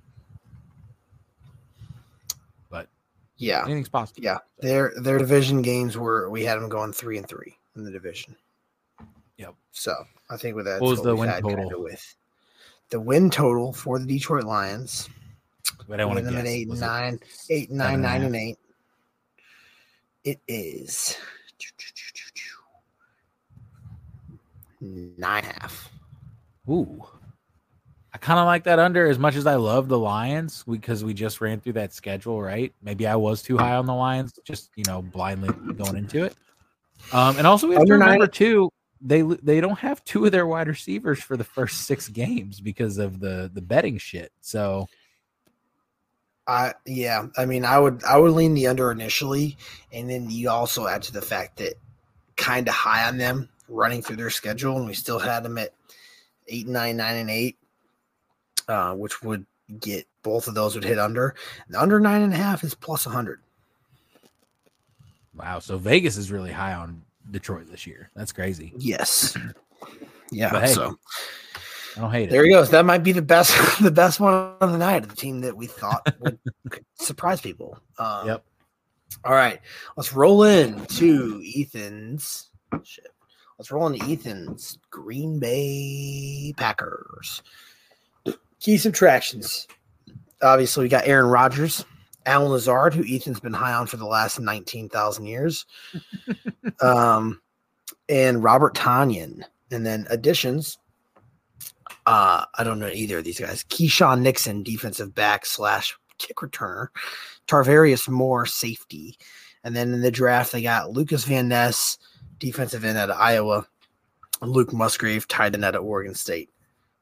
But 2.69 2.89
Yeah, 3.37 3.63
anything's 3.63 3.87
possible. 3.89 4.21
yeah. 4.23 4.39
Their 4.59 4.91
their 5.01 5.17
division 5.17 5.61
games 5.61 5.97
were 5.97 6.29
we 6.29 6.43
had 6.43 6.55
them 6.55 6.67
going 6.67 6.91
three 6.91 7.17
and 7.17 7.27
three 7.27 7.55
in 7.77 7.85
the 7.85 7.91
division. 7.91 8.35
Yep. 9.37 9.55
So 9.71 9.93
I 10.29 10.37
think 10.37 10.55
with 10.55 10.65
that, 10.65 10.81
What 10.81 10.89
was 10.89 11.01
the 11.01 11.15
win 11.15 11.29
total? 11.41 11.81
with 11.83 12.15
the 12.89 12.99
win 12.99 13.29
total 13.29 13.71
for 13.71 13.99
the 13.99 14.05
Detroit 14.05 14.43
Lions. 14.43 15.09
But 15.87 15.99
I 16.01 16.05
want 16.05 16.19
to 16.19 16.25
them 16.25 16.33
guess. 16.33 16.41
at 16.41 16.47
eight, 16.47 16.67
nine, 16.69 17.19
eight, 17.49 17.71
nine, 17.71 18.01
nine, 18.01 18.23
and 18.23 18.35
eight. 18.35 18.57
It 20.25 20.41
is 20.47 21.15
nine 24.81 25.43
half. 25.43 25.89
Ooh. 26.69 27.05
I 28.13 28.17
kind 28.17 28.39
of 28.39 28.45
like 28.45 28.63
that 28.63 28.79
under 28.79 29.07
as 29.07 29.19
much 29.19 29.35
as 29.35 29.45
I 29.45 29.55
love 29.55 29.87
the 29.87 29.99
Lions 29.99 30.63
because 30.67 31.03
we 31.03 31.13
just 31.13 31.41
ran 31.41 31.59
through 31.59 31.73
that 31.73 31.93
schedule, 31.93 32.41
right? 32.41 32.73
Maybe 32.81 33.05
I 33.05 33.15
was 33.15 33.41
too 33.43 33.57
high 33.57 33.75
on 33.75 33.85
the 33.85 33.93
Lions, 33.93 34.39
just 34.43 34.71
you 34.75 34.83
know, 34.87 35.01
blindly 35.01 35.49
going 35.73 35.95
into 35.95 36.23
it. 36.23 36.35
Um, 37.11 37.37
and 37.37 37.45
also 37.45 37.67
we 37.67 37.75
have 37.75 37.81
Under 37.81 37.99
to 37.99 38.05
nine- 38.05 38.29
too, 38.31 38.71
they 39.01 39.21
they 39.21 39.61
don't 39.61 39.77
have 39.77 40.03
two 40.05 40.25
of 40.25 40.31
their 40.31 40.47
wide 40.47 40.67
receivers 40.67 41.21
for 41.21 41.37
the 41.37 41.43
first 41.43 41.81
six 41.83 42.07
games 42.07 42.59
because 42.61 42.97
of 42.97 43.19
the 43.19 43.51
the 43.53 43.61
betting 43.61 43.97
shit. 43.97 44.31
So 44.41 44.87
I 46.47 46.73
yeah, 46.85 47.27
I 47.37 47.45
mean, 47.45 47.65
I 47.65 47.79
would 47.79 48.03
I 48.03 48.17
would 48.17 48.31
lean 48.31 48.53
the 48.53 48.67
under 48.67 48.91
initially, 48.91 49.57
and 49.91 50.09
then 50.09 50.29
you 50.29 50.49
also 50.49 50.87
add 50.87 51.03
to 51.03 51.13
the 51.13 51.21
fact 51.21 51.57
that 51.57 51.73
kind 52.35 52.67
of 52.67 52.73
high 52.73 53.07
on 53.07 53.17
them 53.17 53.49
running 53.67 54.01
through 54.01 54.17
their 54.17 54.29
schedule, 54.29 54.77
and 54.77 54.85
we 54.85 54.93
still 54.93 55.19
had 55.19 55.43
them 55.43 55.57
at 55.57 55.73
eight, 56.47 56.67
nine, 56.67 56.97
nine, 56.97 57.15
and 57.15 57.29
eight, 57.31 57.57
uh, 58.67 58.93
which 58.93 59.23
would 59.23 59.45
get 59.79 60.05
both 60.21 60.47
of 60.47 60.53
those 60.53 60.75
would 60.75 60.83
hit 60.83 60.99
under. 60.99 61.33
The 61.69 61.81
under 61.81 61.99
nine 61.99 62.21
and 62.21 62.33
a 62.33 62.37
half 62.37 62.63
is 62.63 62.75
plus 62.75 63.05
a 63.05 63.09
hundred. 63.09 63.39
wow, 65.35 65.59
so 65.59 65.77
Vegas 65.77 66.17
is 66.17 66.31
really 66.31 66.51
high 66.51 66.73
on 66.73 67.01
Detroit 67.31 67.71
this 67.71 67.87
year. 67.87 68.09
That's 68.15 68.31
crazy. 68.31 68.71
Yes. 68.77 69.35
Yeah. 70.31 70.59
Hey, 70.59 70.73
so 70.73 70.97
I 71.95 72.01
don't 72.01 72.11
hate 72.11 72.29
there 72.29 72.41
it. 72.41 72.43
There 72.43 72.45
he 72.45 72.51
goes. 72.51 72.69
That 72.71 72.85
might 72.85 73.03
be 73.03 73.11
the 73.11 73.21
best 73.21 73.55
the 73.81 73.91
best 73.91 74.19
one 74.19 74.33
of 74.59 74.71
the 74.71 74.77
night. 74.77 75.03
Of 75.03 75.09
the 75.09 75.15
team 75.15 75.41
that 75.41 75.55
we 75.55 75.67
thought 75.67 76.15
would 76.19 76.39
surprise 76.95 77.41
people. 77.41 77.79
Um, 77.97 78.27
Yep. 78.27 78.45
All 79.23 79.33
right, 79.33 79.59
let's 79.95 80.13
roll 80.13 80.43
in 80.43 80.85
to 80.85 81.41
Ethan's. 81.55 82.49
Shit. 82.83 83.07
Let's 83.57 83.71
roll 83.71 83.87
into 83.87 84.05
Ethan's 84.05 84.77
Green 84.91 85.39
Bay 85.39 86.53
Packers. 86.57 87.41
Key 88.59 88.77
subtractions. 88.77 89.67
Obviously, 90.41 90.83
we 90.83 90.89
got 90.89 91.07
Aaron 91.07 91.27
Rodgers, 91.27 91.85
Allen 92.25 92.51
Lazard, 92.51 92.93
who 92.93 93.05
Ethan's 93.07 93.39
been 93.39 93.53
high 93.53 93.73
on 93.73 93.87
for 93.87 93.97
the 93.97 94.05
last 94.05 94.39
19,000 94.39 95.25
years, 95.25 95.65
um, 96.81 97.41
and 98.09 98.43
Robert 98.43 98.75
Tonyan. 98.75 99.43
And 99.71 99.85
then 99.85 100.05
additions. 100.09 100.77
Uh, 102.05 102.45
I 102.53 102.63
don't 102.63 102.79
know 102.79 102.87
either 102.87 103.19
of 103.19 103.23
these 103.23 103.39
guys. 103.39 103.63
Keisean 103.63 104.21
Nixon, 104.21 104.63
defensive 104.63 105.15
back 105.15 105.45
slash 105.45 105.97
kick 106.17 106.37
returner. 106.37 106.87
Tarvarius 107.47 108.07
Moore, 108.07 108.45
safety. 108.45 109.17
And 109.63 109.75
then 109.75 109.93
in 109.93 110.01
the 110.01 110.11
draft, 110.11 110.51
they 110.51 110.61
got 110.61 110.91
Lucas 110.91 111.23
Van 111.23 111.47
Ness, 111.47 111.97
defensive 112.37 112.85
end 112.85 112.97
out 112.97 113.09
of 113.09 113.19
Iowa, 113.19 113.65
Luke 114.41 114.71
Musgrave, 114.71 115.27
tight 115.27 115.55
end 115.55 115.65
out 115.65 115.75
of 115.75 115.83
Oregon 115.83 116.13
State. 116.13 116.49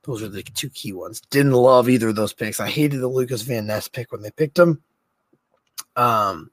Those 0.03 0.21
are 0.21 0.29
the 0.29 0.43
two 0.43 0.69
key 0.69 0.93
ones. 0.93 1.21
Didn't 1.29 1.53
love 1.53 1.89
either 1.89 2.09
of 2.09 2.15
those 2.15 2.33
picks. 2.33 2.59
I 2.59 2.69
hated 2.69 2.99
the 2.99 3.07
Lucas 3.07 3.41
Van 3.41 3.67
Ness 3.67 3.87
pick 3.87 4.11
when 4.11 4.21
they 4.21 4.31
picked 4.31 4.59
him. 4.59 4.81
Um, 5.95 6.51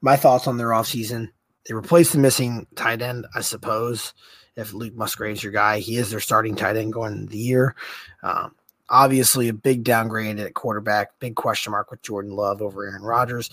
my 0.00 0.16
thoughts 0.16 0.46
on 0.46 0.56
their 0.56 0.68
offseason. 0.68 1.28
They 1.66 1.74
replaced 1.74 2.12
the 2.12 2.18
missing 2.18 2.66
tight 2.76 3.02
end, 3.02 3.26
I 3.34 3.40
suppose. 3.40 4.14
If 4.58 4.74
Luke 4.74 4.94
Musgrave's 4.94 5.42
your 5.42 5.52
guy, 5.52 5.78
he 5.78 5.96
is 5.96 6.10
their 6.10 6.20
starting 6.20 6.54
tight 6.54 6.76
end 6.76 6.92
going 6.92 7.14
into 7.14 7.30
the 7.30 7.38
year. 7.38 7.74
Um, 8.22 8.54
Obviously, 8.90 9.48
a 9.48 9.52
big 9.52 9.84
downgrade 9.84 10.38
at 10.38 10.54
quarterback, 10.54 11.18
big 11.18 11.34
question 11.34 11.72
mark 11.72 11.90
with 11.90 12.02
Jordan 12.02 12.32
Love 12.32 12.62
over 12.62 12.86
Aaron 12.86 13.02
Rodgers. 13.02 13.50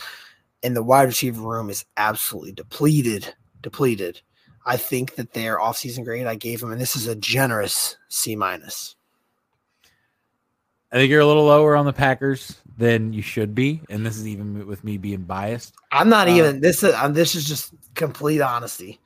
And 0.63 0.75
the 0.75 0.83
wide 0.83 1.03
receiver 1.03 1.41
room 1.41 1.69
is 1.69 1.85
absolutely 1.97 2.53
depleted. 2.53 3.35
Depleted. 3.61 4.21
I 4.65 4.77
think 4.77 5.15
that 5.15 5.33
their 5.33 5.57
offseason 5.57 6.05
grade 6.05 6.25
I 6.25 6.35
gave 6.35 6.61
them, 6.61 6.71
and 6.71 6.79
this 6.79 6.95
is 6.95 7.07
a 7.07 7.15
generous 7.15 7.97
C 8.07 8.35
minus. 8.35 8.95
I 10.91 10.95
think 10.95 11.11
you're 11.11 11.19
a 11.19 11.27
little 11.27 11.45
lower 11.45 11.75
on 11.75 11.85
the 11.85 11.93
Packers 11.93 12.61
than 12.77 13.11
you 13.11 13.21
should 13.21 13.53
be, 13.53 13.81
and 13.89 14.05
this 14.05 14.15
is 14.15 14.25
even 14.25 14.65
with 14.65 14.83
me 14.83 14.97
being 14.97 15.23
biased. 15.23 15.75
I'm 15.91 16.09
not 16.09 16.29
uh, 16.29 16.31
even 16.31 16.61
this. 16.61 16.81
Is, 16.81 16.93
um, 16.95 17.13
this 17.13 17.35
is 17.35 17.45
just 17.45 17.73
complete 17.93 18.39
honesty. 18.39 19.01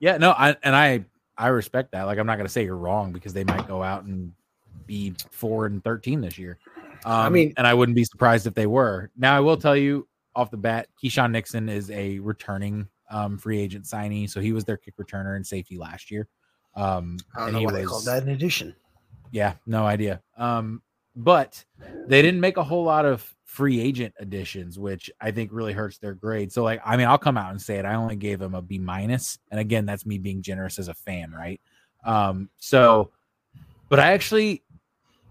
Yeah, 0.00 0.16
no, 0.16 0.30
I 0.30 0.56
and 0.62 0.74
I 0.74 1.04
I 1.36 1.48
respect 1.48 1.92
that. 1.92 2.04
Like, 2.04 2.18
I'm 2.18 2.26
not 2.26 2.36
going 2.36 2.46
to 2.46 2.52
say 2.52 2.64
you're 2.64 2.76
wrong 2.76 3.12
because 3.12 3.32
they 3.32 3.44
might 3.44 3.66
go 3.66 3.82
out 3.82 4.04
and 4.04 4.32
be 4.86 5.14
four 5.30 5.66
and 5.66 5.82
thirteen 5.82 6.20
this 6.20 6.38
year. 6.38 6.58
Um, 7.04 7.12
I 7.12 7.28
mean, 7.28 7.54
and 7.56 7.66
I 7.66 7.74
wouldn't 7.74 7.96
be 7.96 8.04
surprised 8.04 8.46
if 8.46 8.54
they 8.54 8.66
were. 8.66 9.10
Now, 9.16 9.36
I 9.36 9.40
will 9.40 9.56
tell 9.56 9.76
you 9.76 10.08
off 10.34 10.50
the 10.50 10.56
bat, 10.56 10.88
Keisean 11.02 11.30
Nixon 11.30 11.68
is 11.68 11.90
a 11.90 12.18
returning 12.18 12.88
um, 13.10 13.38
free 13.38 13.60
agent 13.60 13.84
signee, 13.84 14.28
so 14.28 14.40
he 14.40 14.52
was 14.52 14.64
their 14.64 14.76
kick 14.76 14.96
returner 14.96 15.36
and 15.36 15.46
safety 15.46 15.78
last 15.78 16.10
year. 16.10 16.28
Um, 16.74 17.18
I 17.36 17.44
don't 17.44 17.54
know 17.54 17.60
why 17.60 17.64
was, 17.64 17.74
they 17.74 17.84
called 17.84 18.04
that 18.06 18.22
an 18.22 18.28
addition. 18.30 18.74
Yeah, 19.30 19.54
no 19.66 19.84
idea. 19.84 20.22
Um, 20.36 20.82
but 21.16 21.64
they 22.06 22.22
didn't 22.22 22.40
make 22.40 22.56
a 22.56 22.64
whole 22.64 22.84
lot 22.84 23.04
of 23.04 23.34
free 23.48 23.80
agent 23.80 24.14
additions, 24.20 24.78
which 24.78 25.10
I 25.22 25.30
think 25.30 25.50
really 25.52 25.72
hurts 25.72 25.96
their 25.96 26.12
grade. 26.12 26.52
So, 26.52 26.62
like, 26.62 26.82
I 26.84 26.98
mean, 26.98 27.08
I'll 27.08 27.18
come 27.18 27.38
out 27.38 27.50
and 27.50 27.60
say 27.60 27.78
it. 27.78 27.86
I 27.86 27.94
only 27.94 28.14
gave 28.14 28.38
them 28.38 28.54
a 28.54 28.60
B 28.60 28.78
minus, 28.78 29.38
and 29.50 29.58
again, 29.58 29.86
that's 29.86 30.04
me 30.04 30.18
being 30.18 30.42
generous 30.42 30.78
as 30.78 30.88
a 30.88 30.94
fan, 30.94 31.32
right? 31.32 31.60
Um, 32.04 32.50
so, 32.58 33.10
but 33.88 33.98
I 33.98 34.12
actually 34.12 34.62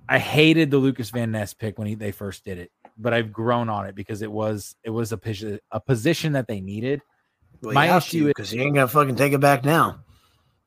I 0.09 0.17
hated 0.17 0.71
the 0.71 0.79
Lucas 0.79 1.11
Van 1.11 1.31
Ness 1.31 1.53
pick 1.53 1.77
when 1.77 1.87
he, 1.87 1.95
they 1.95 2.11
first 2.11 2.43
did 2.43 2.57
it, 2.57 2.71
but 2.97 3.13
I've 3.13 3.31
grown 3.31 3.69
on 3.69 3.85
it 3.85 3.93
because 3.93 4.23
it 4.23 4.31
was 4.31 4.75
it 4.83 4.89
was 4.89 5.11
a 5.11 5.17
position 5.17 5.59
a 5.71 5.79
position 5.79 6.33
that 6.33 6.47
they 6.47 6.59
needed. 6.59 7.01
Well, 7.61 7.73
my 7.73 7.95
issue 7.95 8.27
because 8.27 8.49
he 8.49 8.59
ain't 8.59 8.73
gonna 8.73 8.87
fucking 8.87 9.15
take 9.15 9.33
it 9.33 9.39
back 9.39 9.63
now. 9.63 9.99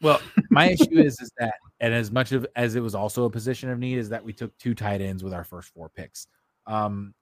Well, 0.01 0.21
my 0.51 0.71
issue 0.71 1.01
is 1.01 1.21
is 1.21 1.33
that, 1.39 1.55
and 1.81 1.93
as 1.93 2.13
much 2.13 2.31
of 2.31 2.47
as 2.55 2.77
it 2.77 2.81
was 2.81 2.95
also 2.95 3.25
a 3.25 3.31
position 3.31 3.71
of 3.71 3.79
need, 3.81 3.99
is 3.99 4.09
that 4.11 4.25
we 4.25 4.33
took 4.33 4.57
two 4.57 4.75
tight 4.75 5.01
ends 5.01 5.25
with 5.25 5.35
our 5.35 5.45
first 5.45 5.75
four 5.75 5.89
picks. 5.89 6.29
Um, 6.69 7.13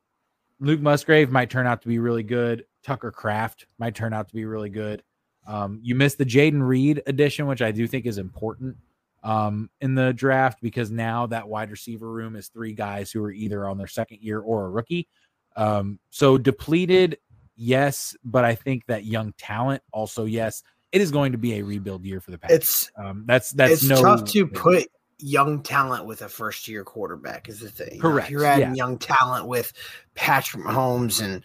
Luke 0.60 0.80
Musgrave 0.80 1.30
might 1.30 1.50
turn 1.50 1.66
out 1.66 1.82
to 1.82 1.88
be 1.88 1.98
really 1.98 2.22
good. 2.22 2.64
Tucker 2.82 3.10
Kraft 3.10 3.66
might 3.78 3.94
turn 3.94 4.12
out 4.12 4.28
to 4.28 4.34
be 4.34 4.44
really 4.44 4.70
good. 4.70 5.02
Um, 5.46 5.80
you 5.82 5.94
missed 5.94 6.18
the 6.18 6.24
Jayden 6.24 6.66
Reed 6.66 7.02
addition, 7.06 7.46
which 7.46 7.62
I 7.62 7.70
do 7.70 7.86
think 7.86 8.06
is 8.06 8.18
important 8.18 8.76
um, 9.22 9.70
in 9.80 9.94
the 9.94 10.12
draft 10.12 10.60
because 10.60 10.90
now 10.90 11.26
that 11.26 11.48
wide 11.48 11.70
receiver 11.70 12.10
room 12.10 12.36
is 12.36 12.48
three 12.48 12.72
guys 12.72 13.10
who 13.10 13.22
are 13.24 13.32
either 13.32 13.66
on 13.66 13.78
their 13.78 13.86
second 13.86 14.18
year 14.20 14.40
or 14.40 14.66
a 14.66 14.70
rookie. 14.70 15.08
Um, 15.56 15.98
so 16.10 16.38
depleted, 16.38 17.18
yes, 17.56 18.16
but 18.24 18.44
I 18.44 18.54
think 18.54 18.86
that 18.86 19.04
young 19.04 19.32
talent 19.38 19.82
also 19.92 20.24
yes. 20.24 20.62
It 20.90 21.02
is 21.02 21.10
going 21.10 21.32
to 21.32 21.38
be 21.38 21.58
a 21.58 21.62
rebuild 21.62 22.04
year 22.04 22.20
for 22.20 22.30
the 22.30 22.38
Packers. 22.38 22.56
It's 22.56 22.90
um, 22.96 23.24
that's 23.26 23.50
that's 23.52 23.74
it's 23.74 23.82
no 23.84 24.00
tough 24.00 24.24
to 24.30 24.46
put 24.46 24.88
young 25.18 25.62
talent 25.62 26.06
with 26.06 26.22
a 26.22 26.28
first 26.28 26.68
year 26.68 26.84
quarterback 26.84 27.48
is 27.48 27.60
the 27.60 27.70
thing. 27.70 28.00
Correct. 28.00 28.30
You 28.30 28.40
are 28.40 28.44
adding 28.44 28.70
yeah. 28.70 28.84
young 28.84 28.98
talent 28.98 29.46
with 29.46 29.72
Patrick 30.14 30.64
Mahomes 30.64 31.22
and 31.22 31.42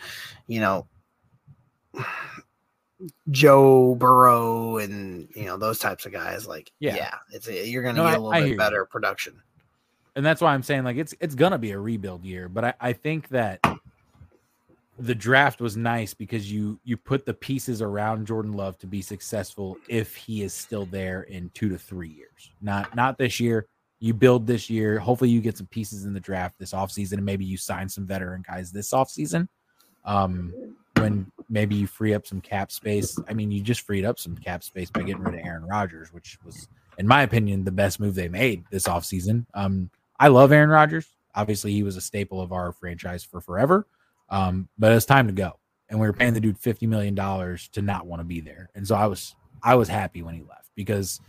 you 0.47 0.59
know 0.59 0.87
Joe 3.31 3.95
Burrow 3.95 4.77
and 4.77 5.27
you 5.35 5.45
know 5.45 5.57
those 5.57 5.79
types 5.79 6.05
of 6.05 6.11
guys. 6.11 6.47
Like, 6.47 6.71
yeah, 6.79 6.95
yeah 6.95 7.15
it's 7.31 7.47
a, 7.47 7.67
you're 7.67 7.83
going 7.83 7.95
to 7.95 8.03
no, 8.03 8.07
get 8.07 8.17
a 8.17 8.21
little 8.21 8.43
I, 8.43 8.49
bit 8.49 8.57
better 8.57 8.77
you. 8.77 8.85
production. 8.85 9.41
And 10.15 10.25
that's 10.25 10.41
why 10.41 10.53
I'm 10.53 10.63
saying 10.63 10.83
like 10.83 10.97
it's 10.97 11.15
it's 11.19 11.35
going 11.35 11.51
to 11.53 11.57
be 11.57 11.71
a 11.71 11.79
rebuild 11.79 12.23
year. 12.23 12.47
But 12.47 12.65
I, 12.65 12.73
I 12.79 12.93
think 12.93 13.29
that 13.29 13.59
the 14.99 15.15
draft 15.15 15.59
was 15.59 15.75
nice 15.75 16.13
because 16.13 16.51
you 16.51 16.79
you 16.83 16.97
put 16.97 17.25
the 17.25 17.33
pieces 17.33 17.81
around 17.81 18.27
Jordan 18.27 18.53
Love 18.53 18.77
to 18.79 18.87
be 18.87 19.01
successful 19.01 19.77
if 19.87 20.15
he 20.15 20.43
is 20.43 20.53
still 20.53 20.85
there 20.85 21.23
in 21.23 21.49
two 21.53 21.69
to 21.69 21.77
three 21.77 22.09
years. 22.09 22.51
Not 22.61 22.95
not 22.95 23.17
this 23.17 23.39
year. 23.39 23.67
You 23.99 24.13
build 24.13 24.45
this 24.45 24.69
year. 24.69 24.99
Hopefully 24.99 25.29
you 25.29 25.41
get 25.41 25.57
some 25.57 25.67
pieces 25.67 26.05
in 26.05 26.13
the 26.13 26.19
draft 26.19 26.59
this 26.59 26.73
offseason 26.73 27.13
and 27.13 27.25
maybe 27.25 27.45
you 27.45 27.57
sign 27.57 27.87
some 27.89 28.05
veteran 28.05 28.43
guys 28.47 28.71
this 28.71 28.91
offseason. 28.91 29.47
Um 30.05 30.53
when 30.97 31.31
maybe 31.49 31.75
you 31.75 31.87
free 31.87 32.13
up 32.13 32.25
some 32.25 32.41
cap 32.41 32.71
space. 32.71 33.19
I 33.27 33.33
mean, 33.33 33.51
you 33.51 33.61
just 33.61 33.81
freed 33.81 34.05
up 34.05 34.19
some 34.19 34.37
cap 34.37 34.63
space 34.63 34.89
by 34.89 35.01
getting 35.01 35.23
rid 35.23 35.39
of 35.39 35.45
Aaron 35.45 35.65
Rodgers, 35.65 36.13
which 36.13 36.37
was, 36.45 36.67
in 36.97 37.07
my 37.07 37.23
opinion, 37.23 37.63
the 37.63 37.71
best 37.71 37.99
move 37.99 38.15
they 38.15 38.29
made 38.29 38.63
this 38.69 38.87
offseason. 38.87 39.45
Um, 39.53 39.89
I 40.19 40.27
love 40.29 40.51
Aaron 40.51 40.69
Rodgers. 40.69 41.07
Obviously, 41.35 41.73
he 41.73 41.83
was 41.83 41.97
a 41.97 42.01
staple 42.01 42.39
of 42.39 42.51
our 42.51 42.71
franchise 42.71 43.23
for 43.23 43.41
forever. 43.41 43.87
Um, 44.33 44.67
but 44.79 44.91
it's 44.91 45.05
time 45.05 45.27
to 45.27 45.33
go. 45.33 45.59
And 45.89 45.99
we 45.99 46.07
were 46.07 46.13
paying 46.13 46.33
the 46.33 46.39
dude 46.41 46.59
$50 46.59 46.87
million 46.87 47.15
to 47.15 47.81
not 47.83 48.07
want 48.07 48.19
to 48.19 48.23
be 48.23 48.41
there. 48.41 48.67
And 48.73 48.85
so 48.85 48.95
I 48.95 49.05
was 49.05 49.35
I 49.61 49.75
was 49.75 49.87
happy 49.87 50.23
when 50.23 50.33
he 50.33 50.41
left 50.41 50.71
because 50.75 51.21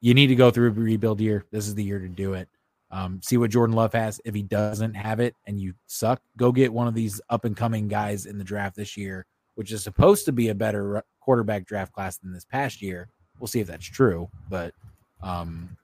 you 0.00 0.12
need 0.12 0.26
to 0.26 0.34
go 0.34 0.50
through 0.50 0.68
a 0.68 0.72
rebuild 0.72 1.20
year. 1.20 1.44
This 1.52 1.68
is 1.68 1.76
the 1.76 1.84
year 1.84 2.00
to 2.00 2.08
do 2.08 2.34
it. 2.34 2.48
Um, 2.90 3.20
see 3.22 3.36
what 3.36 3.50
Jordan 3.50 3.76
Love 3.76 3.92
has. 3.92 4.20
If 4.24 4.34
he 4.34 4.42
doesn't 4.42 4.94
have 4.94 5.20
it 5.20 5.36
and 5.46 5.60
you 5.60 5.72
suck, 5.86 6.20
go 6.36 6.50
get 6.50 6.72
one 6.72 6.88
of 6.88 6.94
these 6.94 7.20
up 7.30 7.44
and 7.44 7.56
coming 7.56 7.86
guys 7.86 8.26
in 8.26 8.38
the 8.38 8.44
draft 8.44 8.74
this 8.74 8.96
year, 8.96 9.24
which 9.54 9.70
is 9.70 9.84
supposed 9.84 10.24
to 10.24 10.32
be 10.32 10.48
a 10.48 10.54
better 10.54 11.04
quarterback 11.20 11.64
draft 11.64 11.92
class 11.92 12.18
than 12.18 12.32
this 12.32 12.44
past 12.44 12.82
year. 12.82 13.08
We'll 13.38 13.46
see 13.46 13.60
if 13.60 13.68
that's 13.68 13.86
true, 13.86 14.28
but 14.50 14.74
um, 15.22 15.76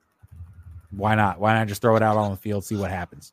why 0.91 1.15
not? 1.15 1.39
Why 1.39 1.55
not 1.55 1.69
just 1.69 1.83
throw 1.83 1.95
it 1.95 2.03
out 2.03 2.17
on 2.17 2.33
the 2.33 2.37
field, 2.37 2.65
see 2.65 2.77
what 2.77 2.91
happens? 2.91 3.33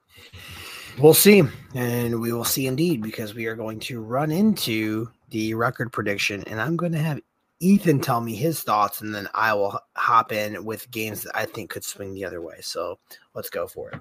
We'll 1.00 1.14
see, 1.14 1.44
and 1.74 2.20
we 2.20 2.34
will 2.34 2.44
see 2.44 2.68
indeed 2.68 3.02
because 3.02 3.34
we 3.34 3.46
are 3.48 3.56
going 3.56 3.80
to 3.82 4.02
run 4.02 4.32
into 4.32 5.10
the 5.30 5.54
record 5.54 5.92
prediction, 5.92 6.44
and 6.48 6.62
I'm 6.62 6.78
going 6.78 6.92
to 6.92 7.00
have 7.00 7.22
Ethan 7.60 8.02
tell 8.02 8.22
me 8.22 8.36
his 8.36 8.62
thoughts, 8.62 9.02
and 9.02 9.14
then 9.14 9.28
I 9.34 9.54
will 9.54 9.80
hop 9.96 10.32
in 10.32 10.66
with 10.66 10.90
games 10.92 11.24
that 11.24 11.36
I 11.36 11.46
think 11.46 11.70
could 11.70 11.84
swing 11.84 12.14
the 12.14 12.26
other 12.26 12.42
way. 12.42 12.58
So 12.62 13.00
let's 13.34 13.50
go 13.50 13.68
for 13.68 13.92
it. 13.92 14.00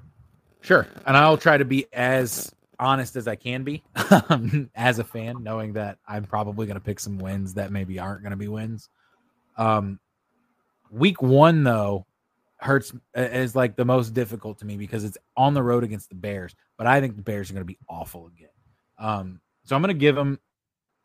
Sure. 0.62 0.86
And 1.06 1.16
I'll 1.16 1.38
try 1.38 1.56
to 1.56 1.64
be 1.64 1.86
as 1.92 2.52
honest 2.78 3.16
as 3.16 3.28
I 3.28 3.36
can 3.36 3.62
be 3.62 3.82
as 4.74 4.98
a 4.98 5.04
fan, 5.04 5.42
knowing 5.42 5.74
that 5.74 5.98
I'm 6.08 6.24
probably 6.24 6.66
going 6.66 6.78
to 6.78 6.84
pick 6.84 6.98
some 6.98 7.18
wins 7.18 7.54
that 7.54 7.70
maybe 7.70 7.98
aren't 7.98 8.22
going 8.22 8.30
to 8.30 8.36
be 8.36 8.48
wins. 8.48 8.88
Um, 9.56 10.00
week 10.90 11.20
one, 11.20 11.62
though, 11.62 12.06
hurts 12.60 12.92
is 13.14 13.56
like 13.56 13.76
the 13.76 13.84
most 13.84 14.14
difficult 14.14 14.58
to 14.58 14.66
me 14.66 14.76
because 14.76 15.04
it's 15.04 15.18
on 15.36 15.54
the 15.54 15.62
road 15.62 15.84
against 15.84 16.08
the 16.08 16.14
Bears, 16.14 16.54
but 16.76 16.86
I 16.86 17.00
think 17.00 17.16
the 17.16 17.22
Bears 17.22 17.50
are 17.50 17.54
going 17.54 17.62
to 17.62 17.72
be 17.72 17.78
awful 17.88 18.26
again. 18.26 18.48
Um, 18.98 19.40
so 19.64 19.74
I'm 19.74 19.82
going 19.82 19.94
to 19.94 19.98
give 19.98 20.14
them 20.14 20.38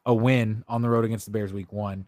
a 0.06 0.14
win 0.14 0.64
on 0.68 0.82
the 0.82 0.90
road 0.90 1.06
against 1.06 1.26
the 1.26 1.32
Bears 1.32 1.54
week 1.54 1.72
one. 1.72 2.06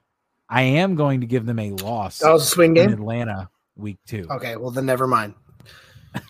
I 0.49 0.61
am 0.61 0.95
going 0.95 1.21
to 1.21 1.27
give 1.27 1.45
them 1.45 1.59
a 1.59 1.71
loss. 1.71 2.19
That 2.19 2.31
was 2.31 2.43
a 2.43 2.45
swing 2.45 2.73
game. 2.73 2.91
Atlanta 2.91 3.49
week 3.75 3.97
two. 4.05 4.25
Okay, 4.31 4.55
well 4.55 4.71
then 4.71 4.85
never 4.85 5.07
mind. 5.07 5.33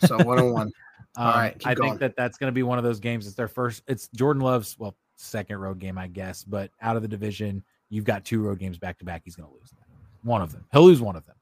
So 0.05 0.17
one 0.23 0.39
on 0.39 0.53
one. 0.53 0.71
All 1.17 1.27
um, 1.27 1.51
I 1.65 1.73
going. 1.73 1.89
think 1.89 1.99
that 2.01 2.15
that's 2.15 2.37
going 2.37 2.49
to 2.49 2.53
be 2.53 2.61
one 2.61 2.77
of 2.77 2.83
those 2.83 2.99
games. 2.99 3.25
It's 3.25 3.35
their 3.35 3.47
first. 3.47 3.81
It's 3.87 4.07
Jordan 4.09 4.43
Love's 4.43 4.77
well 4.77 4.95
second 5.15 5.57
road 5.57 5.79
game, 5.79 5.97
I 5.97 6.07
guess. 6.07 6.43
But 6.43 6.69
out 6.79 6.95
of 6.95 7.01
the 7.01 7.07
division, 7.07 7.63
you've 7.89 8.05
got 8.05 8.23
two 8.23 8.41
road 8.41 8.59
games 8.59 8.77
back 8.77 8.99
to 8.99 9.05
back. 9.05 9.23
He's 9.25 9.35
going 9.35 9.49
to 9.49 9.55
lose 9.55 9.73
one 10.21 10.43
of 10.43 10.51
them. 10.51 10.65
He'll 10.71 10.83
lose 10.83 11.01
one 11.01 11.15
of 11.15 11.25
them. 11.25 11.36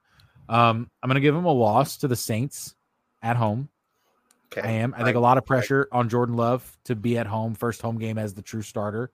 Um, 0.48 0.90
I'm 1.02 1.08
going 1.08 1.16
to 1.16 1.22
give 1.22 1.36
him 1.36 1.46
a 1.46 1.52
loss 1.52 1.98
to 1.98 2.08
the 2.08 2.16
Saints 2.16 2.76
at 3.22 3.36
home. 3.36 3.70
Okay. 4.52 4.68
I 4.68 4.72
am. 4.74 4.94
I 4.96 5.04
think 5.04 5.18
a 5.18 5.20
lot 5.20 5.38
of 5.38 5.46
pressure 5.46 5.88
on 5.92 6.08
Jordan 6.08 6.36
Love 6.36 6.78
to 6.86 6.96
be 6.96 7.18
at 7.18 7.28
home, 7.28 7.56
first 7.56 7.82
home 7.82 7.98
game 7.98 8.18
as 8.18 8.34
the 8.34 8.42
true 8.42 8.62
starter. 8.62 9.12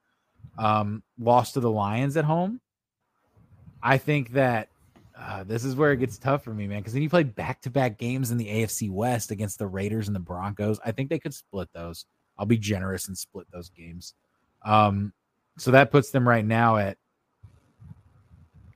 Um, 0.57 1.03
lost 1.19 1.53
to 1.55 1.59
the 1.59 1.71
Lions 1.71 2.17
at 2.17 2.25
home. 2.25 2.59
I 3.81 3.97
think 3.97 4.33
that 4.33 4.69
uh, 5.17 5.43
this 5.43 5.63
is 5.63 5.75
where 5.75 5.91
it 5.91 5.97
gets 5.97 6.17
tough 6.17 6.43
for 6.43 6.53
me, 6.53 6.67
man. 6.67 6.79
Because 6.79 6.93
then 6.93 7.01
you 7.01 7.09
play 7.09 7.23
back 7.23 7.61
to 7.61 7.69
back 7.69 7.97
games 7.97 8.31
in 8.31 8.37
the 8.37 8.47
AFC 8.47 8.89
West 8.91 9.31
against 9.31 9.59
the 9.59 9.67
Raiders 9.67 10.07
and 10.07 10.15
the 10.15 10.19
Broncos. 10.19 10.79
I 10.85 10.91
think 10.91 11.09
they 11.09 11.19
could 11.19 11.33
split 11.33 11.69
those. 11.73 12.05
I'll 12.37 12.45
be 12.45 12.57
generous 12.57 13.07
and 13.07 13.17
split 13.17 13.47
those 13.51 13.69
games. 13.69 14.13
Um, 14.63 15.13
so 15.57 15.71
that 15.71 15.91
puts 15.91 16.11
them 16.11 16.27
right 16.27 16.45
now 16.45 16.77
at 16.77 16.97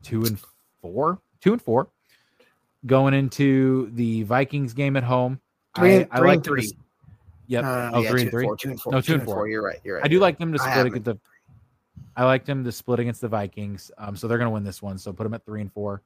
two 0.04 0.24
and 0.24 0.40
four, 0.82 1.20
two 1.42 1.54
and 1.54 1.62
four, 1.62 1.90
going 2.86 3.14
into 3.14 3.90
the 3.94 4.24
Vikings 4.24 4.74
game 4.74 4.96
at 4.98 5.04
home. 5.04 5.40
Three, 5.76 5.98
I, 5.98 6.08
I 6.12 6.20
like 6.20 6.44
three. 6.44 6.68
To, 6.68 6.76
yep. 7.48 7.64
Uh, 7.64 7.92
oh, 7.94 8.02
yeah, 8.02 8.10
three 8.10 8.22
and 8.24 8.32
three. 8.32 8.46
Four, 8.46 8.58
two 8.58 8.70
and 8.70 8.82
four. 8.82 8.94
No, 8.94 9.02
two, 9.02 9.08
two 9.08 9.14
and 9.16 9.24
four. 9.24 9.36
four. 9.36 9.48
You're 9.48 9.64
right. 9.64 9.80
You're 9.84 9.96
right. 9.96 10.06
I 10.06 10.08
do 10.08 10.20
like 10.20 10.38
them 10.38 10.54
to 10.54 10.60
split 10.60 10.86
against 10.86 11.06
the 11.06 11.18
I 12.18 12.24
liked 12.24 12.48
him 12.48 12.64
to 12.64 12.72
split 12.72 13.00
against 13.00 13.22
the 13.22 13.28
Vikings. 13.28 13.92
Um, 13.98 14.16
so 14.16 14.28
they're 14.28 14.38
going 14.38 14.48
to 14.48 14.54
win 14.54 14.64
this 14.64 14.82
one. 14.82 14.98
So 14.98 15.12
put 15.12 15.24
them 15.24 15.34
at 15.34 15.46
three 15.46 15.62
and 15.62 15.72
four. 15.72 16.02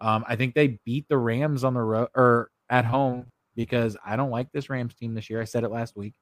Um, 0.00 0.24
I 0.28 0.36
think 0.36 0.54
they 0.54 0.78
beat 0.84 1.08
the 1.08 1.16
Rams 1.16 1.64
on 1.64 1.74
the 1.74 1.80
road 1.80 2.08
or 2.14 2.50
at 2.68 2.84
home 2.84 3.26
because 3.56 3.96
I 4.04 4.16
don't 4.16 4.30
like 4.30 4.52
this 4.52 4.68
Rams 4.68 4.94
team 4.94 5.14
this 5.14 5.30
year. 5.30 5.40
I 5.40 5.44
said 5.44 5.64
it 5.64 5.70
last 5.70 5.96
week. 5.96 6.14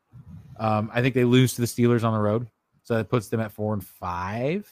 Um, 0.58 0.90
I 0.92 1.02
think 1.02 1.14
they 1.14 1.24
lose 1.24 1.54
to 1.54 1.60
the 1.62 1.66
Steelers 1.66 2.04
on 2.04 2.12
the 2.12 2.20
road, 2.20 2.46
so 2.84 2.96
that 2.96 3.08
puts 3.08 3.28
them 3.28 3.40
at 3.40 3.50
four 3.50 3.72
and 3.72 3.84
five. 3.84 4.68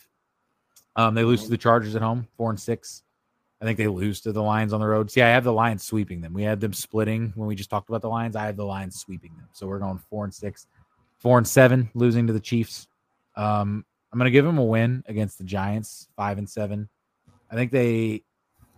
Um, 0.94 1.14
they 1.14 1.24
lose 1.24 1.44
to 1.44 1.50
the 1.50 1.56
Chargers 1.56 1.96
at 1.96 2.02
home, 2.02 2.28
four 2.36 2.50
and 2.50 2.60
six. 2.60 3.02
I 3.60 3.64
think 3.64 3.76
they 3.76 3.88
lose 3.88 4.20
to 4.22 4.32
the 4.32 4.42
Lions 4.42 4.72
on 4.72 4.80
the 4.80 4.86
road. 4.86 5.10
See, 5.10 5.20
I 5.20 5.28
have 5.28 5.44
the 5.44 5.52
Lions 5.52 5.82
sweeping 5.82 6.20
them. 6.22 6.32
We 6.32 6.42
had 6.42 6.60
them 6.60 6.72
splitting 6.72 7.32
when 7.34 7.46
we 7.46 7.54
just 7.54 7.68
talked 7.68 7.90
about 7.90 8.00
the 8.00 8.08
Lions. 8.08 8.34
I 8.34 8.46
have 8.46 8.56
the 8.56 8.64
Lions 8.64 8.98
sweeping 8.98 9.32
them. 9.36 9.48
So 9.52 9.66
we're 9.66 9.78
going 9.78 9.98
four 10.08 10.24
and 10.24 10.32
six, 10.32 10.66
four 11.18 11.36
and 11.36 11.46
seven, 11.46 11.90
losing 11.94 12.26
to 12.26 12.32
the 12.32 12.40
Chiefs. 12.40 12.88
Um, 13.36 13.84
I'm 14.12 14.18
going 14.18 14.24
to 14.26 14.30
give 14.30 14.44
them 14.44 14.58
a 14.58 14.64
win 14.64 15.04
against 15.06 15.38
the 15.38 15.44
Giants, 15.44 16.08
five 16.16 16.38
and 16.38 16.48
seven. 16.48 16.88
I 17.50 17.54
think 17.54 17.70
they. 17.70 18.22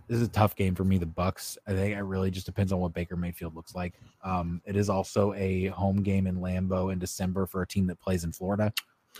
This 0.09 0.20
is 0.20 0.26
a 0.26 0.30
tough 0.30 0.57
game 0.57 0.74
for 0.74 0.85
me. 0.85 0.99
The 0.99 1.07
Bucs. 1.07 1.57
I 1.66 1.72
think 1.72 1.97
it 1.97 2.03
really 2.03 2.30
just 2.30 2.45
depends 2.45 2.72
on 2.72 2.80
what 2.80 2.93
Baker 2.93 3.16
Mayfield 3.16 3.55
looks 3.55 3.74
like. 3.74 3.95
Um, 4.22 4.61
it 4.66 4.76
is 4.76 4.91
also 4.91 5.33
a 5.35 5.66
home 5.68 6.03
game 6.03 6.26
in 6.26 6.37
Lambeau 6.37 6.93
in 6.93 6.99
December 6.99 7.47
for 7.47 7.62
a 7.62 7.66
team 7.66 7.87
that 7.87 8.01
plays 8.01 8.24
in 8.24 8.33
Florida. 8.33 8.72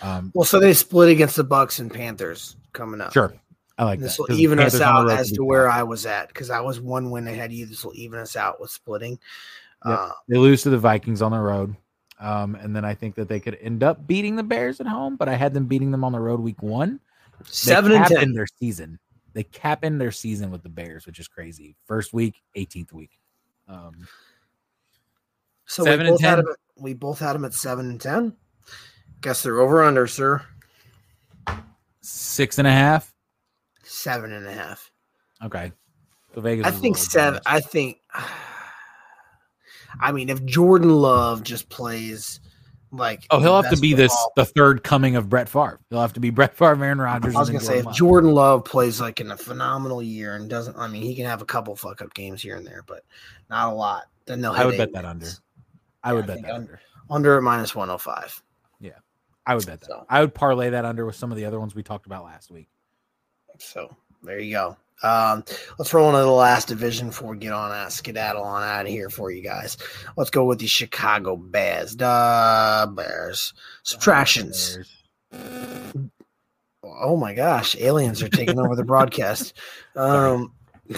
Um, 0.03 0.33
Well, 0.35 0.45
so 0.45 0.59
they 0.59 0.75
split 0.75 1.09
against 1.09 1.37
the 1.37 1.45
Bucs 1.45 1.81
and 1.81 1.91
Panthers 1.93 2.57
coming 2.73 3.01
up. 3.01 3.13
sure, 3.13 3.33
I 3.79 3.85
like 3.85 4.01
This 4.01 4.17
that. 4.17 4.23
will 4.23 4.27
'cause 4.29 4.37
the 4.37 4.43
even 4.43 4.59
us 4.59 4.73
Panthers 4.73 4.81
on 4.83 5.07
the 5.07 5.13
out 5.15 5.19
as 5.21 5.33
to 5.33 5.45
where. 5.45 5.69
I 5.71 5.83
was 5.83 6.05
at 6.07 6.29
because 6.29 6.51
I 6.51 6.61
was 6.61 6.81
one 6.81 7.11
win 7.11 7.27
ahead 7.27 7.47
of 7.51 7.53
you. 7.53 7.67
This 7.67 7.85
will 7.85 7.95
even 7.95 8.19
us 8.19 8.37
out 8.37 8.61
with 8.61 8.71
splitting. 8.71 9.19
Yep. 9.87 9.99
Uh, 9.99 10.11
They 10.29 10.37
lose 10.39 10.63
to 10.63 10.71
the 10.71 10.79
Vikings 10.79 11.23
on 11.23 11.33
the 11.33 11.39
road. 11.41 11.77
Um, 12.21 12.55
and 12.55 12.77
then 12.77 12.85
I 12.85 12.95
think 12.95 13.15
that 13.17 13.29
they 13.29 13.41
could 13.41 13.57
end 13.61 13.83
up 13.83 14.07
beating 14.07 14.37
the 14.37 14.43
Bears 14.45 14.81
at 14.81 14.87
home, 14.87 15.17
but 15.17 15.29
I 15.29 15.35
had 15.35 15.55
them 15.55 15.67
beating 15.67 15.91
them 15.91 16.05
on 16.05 16.13
the 16.13 16.21
road 16.21 16.39
week 16.41 16.63
one. 16.63 17.01
They 17.39 17.45
seven 17.47 17.93
and 17.93 18.07
ten. 18.07 18.23
in 18.23 18.33
their 18.35 18.47
season. 18.47 18.99
They 19.33 19.43
cap 19.43 19.83
in 19.85 19.99
their 19.99 20.13
season 20.13 20.51
with 20.51 20.63
the 20.63 20.69
Bears, 20.69 21.07
which 21.07 21.19
is 21.19 21.27
crazy. 21.27 21.75
First 21.87 22.13
week, 22.13 22.43
18th 22.55 22.93
week. 22.93 23.19
Um, 23.67 24.07
So 25.65 25.85
Seven 25.85 26.01
we 26.07 26.09
and 26.11 26.15
both 26.15 26.21
had 26.21 26.37
10. 26.37 26.45
them. 26.45 26.53
At, 26.53 26.83
we 26.83 26.95
both 26.95 27.19
had 27.19 27.33
them 27.33 27.45
at 27.47 27.55
seven 27.55 27.89
and 27.89 28.01
ten. 28.01 28.37
Guess 29.23 29.43
they're 29.43 29.61
over 29.61 29.83
under, 29.83 30.07
sir. 30.07 30.43
six 32.03 32.59
and 32.59 32.69
a 32.69 32.73
half. 32.73 33.12
Seven 33.93 34.33
and 34.33 34.47
a 34.47 34.53
half. 34.53 34.91
Okay. 35.45 35.73
So 36.35 36.41
Vegas. 36.41 36.67
I 36.67 36.71
think 36.71 36.97
seven. 36.97 37.41
I 37.45 37.61
think. 37.61 37.99
I 40.01 40.13
mean, 40.13 40.31
if 40.31 40.43
Jordan 40.45 40.91
Love 40.97 41.43
just 41.43 41.69
plays 41.69 42.41
like 42.91 43.27
Oh, 43.31 43.39
he'll 43.39 43.61
have 43.61 43.73
to 43.75 43.81
be 43.81 43.93
this 43.93 44.17
the 44.37 44.47
third 44.47 44.83
coming 44.83 45.17
of 45.17 45.29
Brett 45.29 45.49
Favre. 45.49 45.79
He'll 45.91 46.01
have 46.01 46.15
to 46.15 46.21
be 46.21 46.31
Brett 46.31 46.57
Favre, 46.57 46.83
Aaron 46.85 46.99
Rodgers. 46.99 47.37
I 47.37 47.41
was 47.41 47.51
gonna 47.51 47.61
say 47.61 47.79
if 47.81 47.85
Love. 47.85 47.95
Jordan 47.95 48.33
Love 48.33 48.65
plays 48.65 49.01
like 49.01 49.21
in 49.21 49.31
a 49.31 49.37
phenomenal 49.37 50.03
year 50.03 50.37
and 50.37 50.49
doesn't, 50.49 50.77
I 50.79 50.89
mean, 50.89 51.03
he 51.03 51.15
can 51.15 51.27
have 51.27 51.43
a 51.43 51.47
couple 51.47 51.77
fuck 51.77 52.01
up 52.01 52.15
games 52.15 52.41
here 52.41 52.57
and 52.57 52.67
there, 52.67 52.83
but 52.87 53.05
not 53.51 53.73
a 53.73 53.75
lot. 53.75 54.05
Then 54.25 54.41
they'll. 54.41 54.53
I 54.53 54.65
would 54.65 54.79
bet 54.79 54.93
that 54.95 55.05
under. 55.05 55.29
I 56.03 56.15
would 56.15 56.25
I 56.25 56.27
bet 56.29 56.43
that 56.43 56.55
under. 56.55 56.81
under 57.11 57.41
minus 57.43 57.75
one 57.75 57.89
hundred 57.89 57.99
five. 57.99 58.43
I 59.47 59.55
would 59.55 59.67
bet 59.67 59.81
that. 59.81 59.87
So- 59.87 60.07
I 60.09 60.21
would 60.21 60.35
parlay 60.35 60.71
that 60.71 60.85
under 60.85 61.05
with 61.05 61.17
some 61.17 61.31
of 61.33 61.37
the 61.37 61.45
other 61.45 61.59
ones 61.59 61.75
we 61.75 61.83
talked 61.83 62.07
about 62.07 62.25
last 62.25 62.51
week. 62.51 62.69
So 63.59 63.95
there 64.23 64.39
you 64.39 64.53
go. 64.53 64.77
Um, 65.05 65.43
let's 65.79 65.93
roll 65.93 66.09
into 66.11 66.21
the 66.21 66.27
last 66.31 66.69
division 66.69 67.09
before 67.09 67.31
we 67.31 67.39
get 67.39 67.53
on 67.53 67.73
out, 67.73 67.93
skedaddle 67.93 68.43
on 68.43 68.63
out 68.63 68.83
of 68.87 68.89
here 68.93 69.11
for 69.11 69.33
you 69.33 69.43
guys. 69.43 69.77
Let's 70.17 70.31
go 70.31 70.45
with 70.45 70.61
the 70.61 70.69
Chicago 70.69 71.35
Bears. 71.37 71.97
The 71.97 72.93
Bears. 72.95 73.53
Subtractions. 73.83 74.79
Oh 76.85 77.17
my 77.17 77.35
gosh, 77.35 77.77
aliens 77.79 78.23
are 78.23 78.29
taking 78.29 78.59
over 78.59 78.77
the 78.77 78.85
broadcast. 78.85 79.55
Um, 79.97 80.53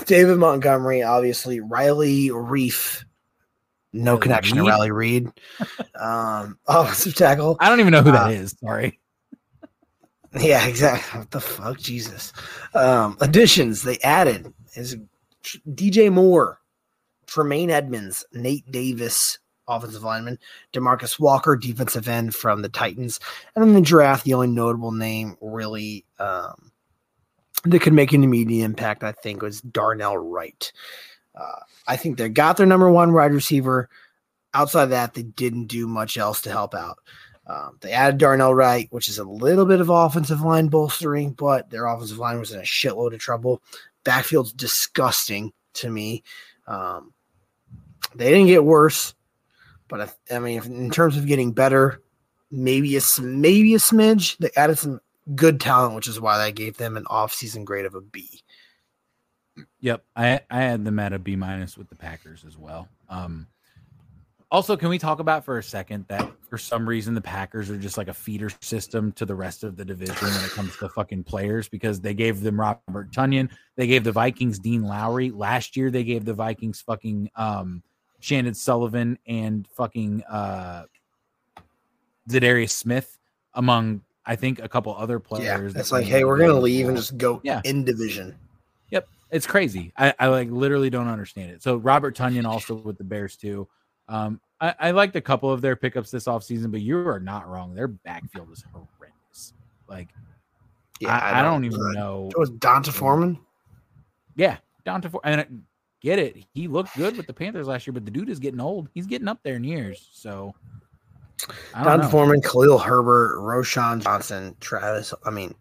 David 0.06 0.38
Montgomery, 0.38 1.02
obviously, 1.02 1.60
Riley 1.60 2.28
Reiff, 2.28 3.04
no 3.92 4.18
connection 4.18 4.56
to 4.58 4.64
Riley 4.64 4.90
Reed. 4.90 5.28
Um, 5.98 6.58
offensive 6.66 7.14
tackle. 7.14 7.56
I 7.60 7.68
don't 7.68 7.78
even 7.80 7.92
know 7.92 8.02
who 8.02 8.10
that 8.12 8.26
Uh, 8.26 8.30
is. 8.30 8.56
Sorry. 8.62 8.98
Yeah, 10.40 10.66
exactly. 10.66 11.20
What 11.20 11.30
the 11.30 11.40
fuck, 11.40 11.78
Jesus. 11.78 12.32
Um, 12.74 13.16
additions 13.20 13.82
they 13.82 13.98
added 13.98 14.52
is 14.74 14.96
DJ 15.70 16.12
Moore, 16.12 16.60
Tremaine 17.26 17.70
Edmunds, 17.70 18.24
Nate 18.32 18.68
Davis, 18.70 19.38
offensive 19.68 20.02
lineman, 20.02 20.38
Demarcus 20.72 21.20
Walker, 21.20 21.56
defensive 21.56 22.08
end 22.08 22.34
from 22.34 22.62
the 22.62 22.68
Titans, 22.68 23.20
and 23.54 23.64
in 23.64 23.74
the 23.74 23.80
draft, 23.80 24.24
the 24.24 24.34
only 24.34 24.48
notable 24.48 24.90
name 24.90 25.36
really 25.40 26.04
um, 26.18 26.72
that 27.64 27.80
could 27.82 27.92
make 27.92 28.12
an 28.12 28.24
immediate 28.24 28.64
impact, 28.64 29.04
I 29.04 29.12
think, 29.12 29.40
was 29.40 29.60
Darnell 29.60 30.18
Wright. 30.18 30.72
Uh, 31.34 31.60
I 31.86 31.96
think 31.96 32.18
they 32.18 32.28
got 32.28 32.56
their 32.56 32.66
number 32.66 32.90
one 32.90 33.12
wide 33.12 33.32
receiver. 33.32 33.88
Outside 34.52 34.84
of 34.84 34.90
that, 34.90 35.14
they 35.14 35.22
didn't 35.22 35.66
do 35.66 35.86
much 35.86 36.16
else 36.16 36.40
to 36.42 36.50
help 36.50 36.74
out. 36.74 36.98
Um, 37.46 37.76
they 37.80 37.92
added 37.92 38.18
Darnell 38.18 38.54
Wright, 38.54 38.88
which 38.90 39.08
is 39.08 39.18
a 39.18 39.24
little 39.24 39.66
bit 39.66 39.80
of 39.80 39.90
offensive 39.90 40.40
line 40.40 40.68
bolstering, 40.68 41.32
but 41.32 41.70
their 41.70 41.86
offensive 41.86 42.18
line 42.18 42.38
was 42.38 42.52
in 42.52 42.60
a 42.60 42.62
shitload 42.62 43.12
of 43.12 43.20
trouble. 43.20 43.62
Backfield's 44.04 44.52
disgusting 44.52 45.52
to 45.74 45.90
me. 45.90 46.22
Um, 46.66 47.12
they 48.14 48.30
didn't 48.30 48.46
get 48.46 48.64
worse, 48.64 49.14
but 49.88 50.00
I, 50.00 50.34
I 50.34 50.38
mean, 50.38 50.58
if, 50.58 50.66
in 50.66 50.90
terms 50.90 51.16
of 51.16 51.26
getting 51.26 51.52
better, 51.52 52.00
maybe 52.50 52.96
a 52.96 53.00
maybe 53.20 53.74
a 53.74 53.78
smidge. 53.78 54.38
They 54.38 54.50
added 54.56 54.78
some 54.78 55.00
good 55.34 55.60
talent, 55.60 55.94
which 55.94 56.08
is 56.08 56.20
why 56.20 56.38
I 56.38 56.50
gave 56.50 56.76
them 56.76 56.96
an 56.96 57.06
off-season 57.08 57.64
grade 57.64 57.86
of 57.86 57.94
a 57.94 58.00
B. 58.00 58.42
Yep, 59.80 60.04
I 60.16 60.40
I 60.50 60.62
had 60.62 60.84
them 60.84 60.98
at 60.98 61.12
a 61.12 61.18
B 61.18 61.36
minus 61.36 61.76
with 61.76 61.88
the 61.88 61.94
Packers 61.94 62.44
as 62.46 62.56
well. 62.56 62.88
Um, 63.08 63.46
also, 64.54 64.76
can 64.76 64.88
we 64.88 64.98
talk 64.98 65.18
about 65.18 65.44
for 65.44 65.58
a 65.58 65.62
second 65.64 66.04
that 66.06 66.30
for 66.48 66.56
some 66.58 66.88
reason 66.88 67.12
the 67.12 67.20
Packers 67.20 67.70
are 67.70 67.76
just 67.76 67.98
like 67.98 68.06
a 68.06 68.14
feeder 68.14 68.48
system 68.60 69.10
to 69.14 69.26
the 69.26 69.34
rest 69.34 69.64
of 69.64 69.76
the 69.76 69.84
division 69.84 70.14
when 70.28 70.44
it 70.44 70.50
comes 70.52 70.76
to 70.76 70.88
fucking 70.90 71.24
players 71.24 71.68
because 71.68 72.00
they 72.00 72.14
gave 72.14 72.40
them 72.40 72.60
Robert 72.60 73.10
Tonyan, 73.10 73.50
they 73.74 73.88
gave 73.88 74.04
the 74.04 74.12
Vikings 74.12 74.60
Dean 74.60 74.84
Lowry 74.84 75.32
last 75.32 75.76
year, 75.76 75.90
they 75.90 76.04
gave 76.04 76.24
the 76.24 76.34
Vikings 76.34 76.80
fucking 76.80 77.28
um 77.34 77.82
Chandon 78.20 78.54
Sullivan 78.54 79.18
and 79.26 79.66
fucking 79.76 80.22
uh 80.30 80.84
Za'Darius 82.30 82.70
Smith 82.70 83.18
among 83.54 84.02
I 84.24 84.36
think 84.36 84.60
a 84.62 84.68
couple 84.68 84.94
other 84.96 85.14
Yeah, 85.16 85.18
players. 85.58 85.74
it's 85.74 85.90
that 85.90 85.96
like, 85.96 86.06
hey, 86.06 86.24
we're 86.24 86.38
gonna 86.38 86.60
leave 86.60 86.86
and 86.86 86.96
just 86.96 87.18
go 87.18 87.40
Yeah. 87.42 87.60
in 87.64 87.84
division. 87.84 88.38
Yep, 88.90 89.08
it's 89.32 89.48
crazy. 89.48 89.92
I, 89.98 90.14
I 90.16 90.28
like 90.28 90.48
literally 90.48 90.90
don't 90.90 91.08
understand 91.08 91.50
it. 91.50 91.60
So 91.60 91.74
Robert 91.74 92.16
Tonyan 92.16 92.44
also 92.44 92.76
with 92.76 92.98
the 92.98 93.04
Bears 93.04 93.36
too. 93.36 93.66
Um, 94.08 94.40
I, 94.60 94.74
I 94.78 94.90
liked 94.92 95.16
a 95.16 95.20
couple 95.20 95.50
of 95.50 95.60
their 95.60 95.76
pickups 95.76 96.10
this 96.10 96.24
offseason, 96.24 96.70
but 96.70 96.80
you 96.80 97.06
are 97.08 97.20
not 97.20 97.48
wrong. 97.48 97.74
Their 97.74 97.88
backfield 97.88 98.50
is 98.52 98.64
horrendous. 98.72 99.54
Like 99.88 100.08
I, 101.06 101.40
I 101.40 101.42
don't 101.42 101.64
even 101.64 101.80
uh, 101.80 101.92
know. 101.92 102.28
It 102.30 102.38
was 102.38 102.50
D'Onta 102.50 102.92
Foreman. 102.92 103.38
Yeah, 104.36 104.56
down 104.84 105.02
to 105.02 105.10
four. 105.10 105.20
And 105.24 105.64
get 106.00 106.18
it. 106.18 106.36
He 106.54 106.68
looked 106.68 106.96
good 106.96 107.16
with 107.16 107.26
the 107.26 107.32
Panthers 107.32 107.66
last 107.66 107.86
year, 107.86 107.92
but 107.94 108.04
the 108.04 108.10
dude 108.10 108.28
is 108.28 108.38
getting 108.38 108.60
old. 108.60 108.88
He's 108.94 109.06
getting 109.06 109.28
up 109.28 109.40
there 109.42 109.56
in 109.56 109.64
years. 109.64 110.08
So 110.12 110.54
I 111.74 111.84
don't 111.84 111.98
D'Onta 111.98 112.02
know. 112.04 112.08
Foreman, 112.08 112.42
Khalil 112.42 112.78
Herbert, 112.78 113.36
Roschon 113.38 114.02
Johnson, 114.02 114.56
Travis. 114.60 115.12
I 115.24 115.30
mean, 115.30 115.54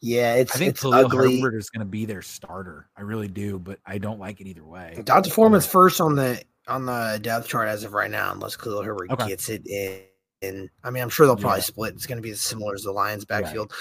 yeah, 0.00 0.34
it's 0.34 0.54
I 0.54 0.58
think 0.58 0.70
it's 0.70 0.82
Khalil 0.82 1.06
ugly. 1.06 1.40
Herbert 1.40 1.56
is 1.56 1.70
going 1.70 1.84
to 1.84 1.90
be 1.90 2.04
their 2.04 2.22
starter. 2.22 2.88
I 2.96 3.02
really 3.02 3.28
do, 3.28 3.58
but 3.58 3.78
I 3.86 3.98
don't 3.98 4.20
like 4.20 4.40
it 4.40 4.46
either 4.46 4.64
way. 4.64 5.00
D'Onta 5.04 5.30
Foreman's 5.30 5.66
first 5.66 6.00
on 6.00 6.14
the 6.16 6.42
on 6.68 6.86
the 6.86 7.18
depth 7.22 7.48
chart 7.48 7.68
as 7.68 7.84
of 7.84 7.92
right 7.94 8.10
now, 8.10 8.32
unless 8.32 8.56
Khalil 8.56 8.82
Herbert 8.82 9.10
Okay. 9.10 9.28
gets 9.28 9.48
it 9.48 9.66
in. 9.66 10.70
I 10.84 10.90
mean, 10.90 11.02
I'm 11.02 11.08
sure 11.08 11.26
they'll 11.26 11.36
probably 11.36 11.58
Yeah. 11.58 11.64
split. 11.64 11.94
It's 11.94 12.06
going 12.06 12.18
to 12.18 12.22
be 12.22 12.30
as 12.30 12.40
similar 12.40 12.74
as 12.74 12.82
the 12.82 12.92
Lions 12.92 13.26
Right. 13.28 13.42
backfield. 13.42 13.72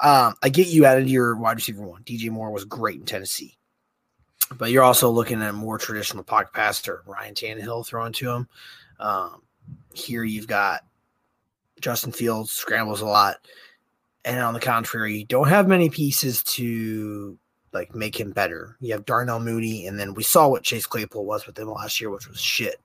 Um, 0.00 0.34
I 0.42 0.48
get 0.48 0.68
you 0.68 0.84
added 0.84 1.04
to 1.04 1.10
your 1.10 1.36
wide 1.36 1.56
receiver 1.56 1.82
one. 1.82 2.02
DJ 2.04 2.28
Moore 2.30 2.50
was 2.50 2.64
great 2.64 3.00
in 3.00 3.06
Tennessee, 3.06 3.56
but 4.56 4.70
you're 4.70 4.82
also 4.82 5.10
looking 5.10 5.40
at 5.42 5.50
a 5.50 5.52
more 5.52 5.78
traditional 5.78 6.24
pocket 6.24 6.52
passer, 6.52 7.02
Ryan 7.06 7.34
Tannehill 7.34 7.86
throwing 7.86 8.12
to 8.14 8.30
him. 8.30 8.48
Um, 9.00 9.42
here 9.94 10.24
you've 10.24 10.46
got 10.48 10.82
Justin 11.80 12.12
Fields 12.12 12.52
scrambles 12.52 13.00
a 13.00 13.06
lot, 13.06 13.36
and 14.24 14.40
on 14.40 14.54
the 14.54 14.60
contrary, 14.60 15.16
you 15.18 15.24
don't 15.24 15.48
have 15.48 15.66
many 15.68 15.88
pieces 15.88 16.42
to 16.44 17.38
like 17.72 17.94
make 17.94 18.18
him 18.18 18.30
better. 18.32 18.76
You 18.80 18.92
have 18.92 19.04
Darnell 19.04 19.40
Mooney, 19.40 19.86
and 19.86 19.98
then 19.98 20.14
we 20.14 20.22
saw 20.22 20.48
what 20.48 20.62
Chase 20.62 20.86
Claypool 20.86 21.24
was 21.24 21.46
with 21.46 21.54
them 21.54 21.70
last 21.70 22.00
year, 22.00 22.10
which 22.10 22.28
was 22.28 22.40
shit. 22.40 22.80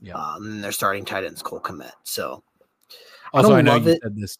Yeah. 0.00 0.14
Um, 0.16 0.44
and 0.46 0.64
they're 0.64 0.72
starting 0.72 1.04
tight 1.04 1.24
ends 1.24 1.42
Cole 1.42 1.60
Kmet. 1.60 1.92
So 2.04 2.42
I 3.32 3.38
Also, 3.38 3.50
don't 3.50 3.58
I, 3.58 3.62
know 3.62 3.76
you 3.76 3.88
it. 3.92 4.00
said 4.02 4.16
this. 4.16 4.38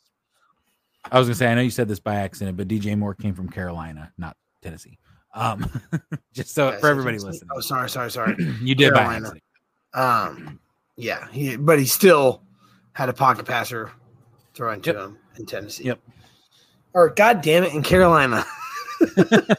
I 1.10 1.18
was 1.18 1.28
gonna 1.28 1.34
say 1.34 1.48
I 1.50 1.54
know 1.54 1.60
you 1.60 1.70
said 1.70 1.88
this 1.88 2.00
by 2.00 2.14
accident, 2.16 2.56
but 2.56 2.66
DJ 2.68 2.96
Moore 2.96 3.14
came 3.14 3.34
from 3.34 3.48
Carolina, 3.48 4.12
not 4.18 4.36
Tennessee. 4.62 4.98
Um, 5.34 5.68
just 6.32 6.54
so 6.54 6.68
Okay, 6.68 6.80
for 6.80 6.88
everybody 6.88 7.18
Tennessee- 7.18 7.26
listening, 7.40 7.50
Oh, 7.54 7.60
sorry, 7.60 7.90
sorry, 7.90 8.10
sorry. 8.10 8.36
you 8.62 8.74
did 8.74 8.94
by 8.94 9.02
accident. 9.16 9.42
Um, 9.92 10.60
yeah, 10.96 11.28
he, 11.30 11.56
but 11.56 11.78
he 11.78 11.84
still 11.86 12.42
had 12.92 13.08
a 13.08 13.12
pocket 13.12 13.44
passer 13.46 13.90
throwing 14.54 14.80
to 14.82 14.92
Yep. 14.92 15.00
him 15.00 15.18
in 15.36 15.46
Tennessee. 15.46 15.84
Yep. 15.84 16.00
Or 16.94 17.10
God 17.10 17.42
damn 17.42 17.64
it, 17.64 17.74
in 17.74 17.82
Carolina. 17.82 18.44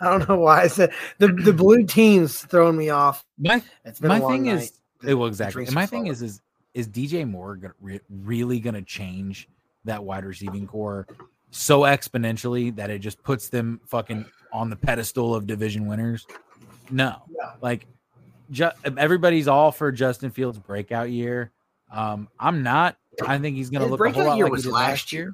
I 0.00 0.10
don't 0.10 0.28
know 0.28 0.38
why 0.38 0.62
I 0.62 0.66
said 0.68 0.92
the 1.18 1.28
the 1.28 1.52
blue 1.52 1.84
team's 1.84 2.40
throwing 2.46 2.76
me 2.76 2.88
off. 2.90 3.24
My 3.38 3.62
my 4.00 4.18
thing 4.20 4.44
night. 4.44 4.62
is 4.62 4.72
eh, 5.06 5.12
well 5.12 5.28
exactly. 5.28 5.66
My 5.72 5.86
thing 5.86 6.06
is 6.06 6.22
is 6.22 6.40
is 6.72 6.88
DJ 6.88 7.28
Moore 7.28 7.56
gonna, 7.56 7.74
re- 7.80 8.00
really 8.08 8.60
going 8.60 8.74
to 8.74 8.82
change 8.82 9.48
that 9.84 10.02
wide 10.02 10.24
receiving 10.24 10.66
core 10.66 11.06
so 11.50 11.80
exponentially 11.80 12.74
that 12.76 12.90
it 12.90 13.00
just 13.00 13.22
puts 13.22 13.48
them 13.48 13.80
fucking 13.86 14.24
on 14.52 14.70
the 14.70 14.76
pedestal 14.76 15.34
of 15.34 15.46
division 15.46 15.86
winners. 15.86 16.26
No, 16.90 17.22
Yeah. 17.28 17.52
like 17.60 17.86
ju- 18.50 18.70
everybody's 18.84 19.48
all 19.48 19.72
for 19.72 19.90
Justin 19.92 20.30
Fields' 20.30 20.58
breakout 20.58 21.10
year. 21.10 21.50
Um, 21.92 22.28
I'm 22.38 22.62
not. 22.62 22.96
I 23.26 23.38
think 23.38 23.56
he's 23.56 23.68
going 23.68 23.82
to 23.82 23.88
look 23.88 24.00
a 24.00 24.12
whole 24.12 24.24
lot 24.24 24.36
year 24.36 24.46
like 24.46 24.50
he 24.50 24.52
was 24.52 24.66
last 24.66 25.12
year. 25.12 25.22
year, 25.24 25.32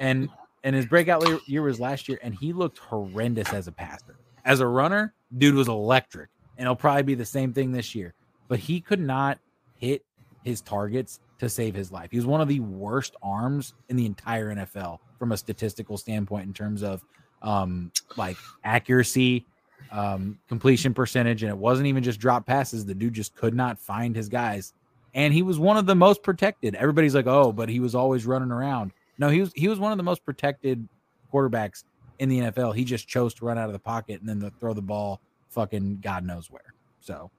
and 0.00 0.28
and 0.64 0.74
his 0.74 0.86
breakout 0.86 1.24
year 1.48 1.62
was 1.62 1.80
last 1.80 2.08
year, 2.08 2.18
and 2.22 2.34
he 2.34 2.52
looked 2.52 2.78
horrendous 2.78 3.52
as 3.52 3.68
a 3.68 3.72
passer. 3.72 4.16
As 4.44 4.60
a 4.60 4.66
runner, 4.66 5.14
dude 5.36 5.54
was 5.54 5.68
electric, 5.68 6.30
and 6.56 6.64
it'll 6.64 6.76
probably 6.76 7.02
be 7.02 7.14
the 7.14 7.24
same 7.24 7.52
thing 7.52 7.72
this 7.72 7.94
year. 7.94 8.14
But 8.48 8.58
he 8.58 8.80
could 8.80 9.00
not 9.00 9.38
hit 9.76 10.04
his 10.44 10.60
targets 10.60 11.20
to 11.38 11.48
save 11.48 11.74
his 11.74 11.92
life. 11.92 12.10
He 12.10 12.16
was 12.16 12.26
one 12.26 12.40
of 12.40 12.48
the 12.48 12.60
worst 12.60 13.14
arms 13.22 13.74
in 13.88 13.96
the 13.96 14.06
entire 14.06 14.54
NFL 14.54 14.98
from 15.18 15.32
a 15.32 15.36
statistical 15.36 15.96
standpoint 15.96 16.46
in 16.46 16.52
terms 16.52 16.82
of 16.82 17.04
um 17.42 17.92
like 18.16 18.36
accuracy, 18.64 19.46
um 19.92 20.38
completion 20.48 20.92
percentage 20.92 21.42
and 21.44 21.50
it 21.50 21.56
wasn't 21.56 21.86
even 21.86 22.02
just 22.02 22.18
drop 22.18 22.46
passes. 22.46 22.84
The 22.84 22.94
dude 22.94 23.14
just 23.14 23.34
could 23.36 23.54
not 23.54 23.78
find 23.78 24.16
his 24.16 24.28
guys. 24.28 24.72
And 25.14 25.32
he 25.32 25.42
was 25.42 25.58
one 25.58 25.76
of 25.76 25.86
the 25.86 25.94
most 25.94 26.22
protected. 26.22 26.74
Everybody's 26.74 27.14
like, 27.14 27.26
"Oh, 27.26 27.52
but 27.52 27.68
he 27.68 27.80
was 27.80 27.94
always 27.94 28.26
running 28.26 28.50
around." 28.50 28.92
No, 29.18 29.28
he 29.28 29.40
was 29.40 29.52
he 29.54 29.68
was 29.68 29.78
one 29.78 29.92
of 29.92 29.98
the 29.98 30.04
most 30.04 30.24
protected 30.24 30.88
quarterbacks 31.32 31.84
in 32.18 32.28
the 32.28 32.38
NFL. 32.40 32.74
He 32.74 32.84
just 32.84 33.06
chose 33.08 33.34
to 33.34 33.44
run 33.44 33.58
out 33.58 33.66
of 33.66 33.72
the 33.72 33.78
pocket 33.78 34.20
and 34.20 34.28
then 34.28 34.40
to 34.40 34.50
throw 34.58 34.72
the 34.74 34.82
ball 34.82 35.20
fucking 35.50 35.98
God 36.02 36.24
knows 36.24 36.50
where. 36.50 36.74
So, 37.00 37.30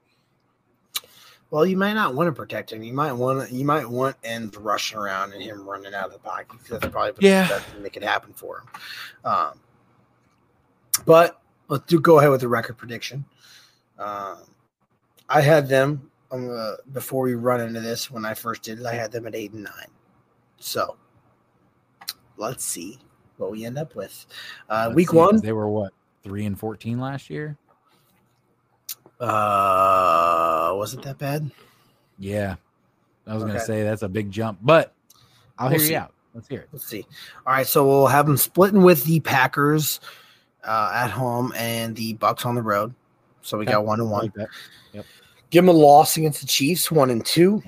Well, 1.52 1.66
you 1.66 1.78
might 1.78 1.94
not 1.94 2.16
want 2.16 2.28
to 2.28 2.32
protect 2.34 2.72
him. 2.72 2.84
You 2.84 2.94
might 2.94 3.14
want 3.14 3.52
you 3.52 3.66
might 3.66 3.90
want 3.90 4.16
ends 4.24 4.56
rushing 4.58 4.98
around 4.98 5.34
and 5.34 5.42
him 5.42 5.68
running 5.68 5.94
out 5.94 6.08
of 6.08 6.14
the 6.14 6.20
pocket. 6.20 6.48
'cause 6.50 6.68
That's 6.80 6.88
probably 6.88 7.14
Yeah. 7.28 7.44
the 7.48 7.54
best 7.56 7.66
thing 7.68 7.84
that 7.84 7.94
could 7.94 8.04
happen 8.04 8.34
for 8.34 8.60
him. 8.60 8.68
Um, 9.26 9.60
but 11.06 11.42
let's 11.68 11.86
do 11.86 12.00
go 12.00 12.20
ahead 12.20 12.30
with 12.32 12.42
the 12.42 12.48
record 12.48 12.78
prediction. 12.78 13.26
Um, 13.98 14.38
I 15.28 15.42
had 15.42 15.68
them 15.68 16.10
um, 16.32 16.50
uh, 16.52 16.76
before 16.94 17.24
we 17.24 17.34
run 17.34 17.60
into 17.62 17.80
this. 17.80 18.12
When 18.12 18.24
I 18.26 18.34
first 18.36 18.62
did 18.64 18.80
it, 18.80 18.86
I 18.86 18.94
had 18.94 19.12
them 19.12 19.26
at 19.26 19.34
eight 19.36 19.52
and 19.52 19.64
nine. 19.64 19.88
So 20.60 20.96
let's 22.40 22.64
see 22.64 22.98
what 23.38 23.52
we 23.52 23.66
end 23.66 23.78
up 23.78 23.96
with. 23.96 24.26
Uh, 24.70 24.92
week 24.96 25.10
see, 25.10 25.18
one, 25.18 25.40
they 25.42 25.52
were 25.52 25.70
what? 25.70 25.94
3 26.24 26.46
and 26.46 26.60
14 26.60 27.00
last 27.00 27.30
year? 27.30 27.58
uh, 29.20 30.72
wasn't 30.76 31.04
that 31.04 31.18
bad? 31.18 31.50
Yeah. 32.18 32.56
I 33.28 33.36
was 33.36 33.44
gonna 33.44 33.60
say 33.60 33.84
that's 33.84 34.02
a 34.02 34.10
big 34.10 34.32
jump, 34.32 34.60
but 34.62 34.96
I'll 35.58 35.70
We'll 35.70 35.78
hear 35.78 35.88
see. 35.88 35.94
you 35.94 36.00
out. 36.00 36.14
Let's 36.34 36.48
hear 36.48 36.62
it. 36.62 36.70
Let's 36.72 36.86
see. 36.86 37.06
All 37.46 37.54
right, 37.54 37.68
so 37.68 37.86
we'll 37.88 38.08
have 38.08 38.26
them 38.26 38.38
splitting 38.38 38.82
with 38.82 39.04
the 39.04 39.20
Packers 39.20 40.00
uh, 40.64 40.92
at 40.96 41.10
home 41.10 41.54
and 41.56 41.96
the 41.96 42.16
Bucs 42.16 42.46
on 42.46 42.56
the 42.56 42.62
road. 42.62 42.94
So 43.42 43.58
we 43.58 43.66
Okay. 43.66 43.74
got 43.74 43.86
one 43.86 44.00
and 44.00 44.10
one. 44.10 44.24
like 44.24 44.34
that. 44.34 44.50
Give 45.52 45.66
them 45.66 45.76
a 45.76 45.78
loss 45.78 46.18
against 46.18 46.42
the 46.42 46.48
Chiefs, 46.48 46.92
one 46.92 47.10
and 47.10 47.26
two. 47.26 47.62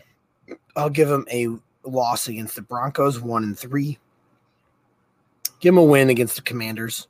I'll 0.76 0.89
give 0.89 1.09
them 1.09 1.26
a 1.32 1.47
loss 1.84 2.28
against 2.28 2.55
the 2.55 2.61
Broncos, 2.61 3.19
one 3.19 3.43
and 3.43 3.57
three. 3.57 3.97
Give 5.62 5.74
them 5.74 5.78
a 5.78 5.84
win 5.86 6.09
against 6.09 6.36
the 6.36 6.41
Commanders, 6.41 7.07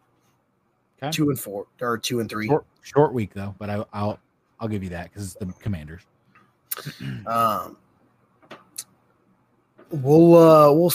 Okay. 1.01 1.11
two 1.11 1.29
and 1.29 1.39
four 1.39 1.65
or 1.81 1.97
two 1.97 2.19
and 2.19 2.29
three. 2.29 2.47
Short, 2.47 2.65
short 2.83 3.13
week 3.13 3.33
though, 3.33 3.55
but 3.57 3.69
I, 3.69 3.83
I'll 3.93 4.19
I'll 4.59 4.67
give 4.67 4.83
you 4.83 4.89
that 4.89 5.05
because 5.05 5.23
it's 5.23 5.33
the 5.35 5.45
Commanders. 5.59 6.03
Um, 7.27 7.77
we'll 9.89 10.35
uh, 10.35 10.71
we'll. 10.71 10.91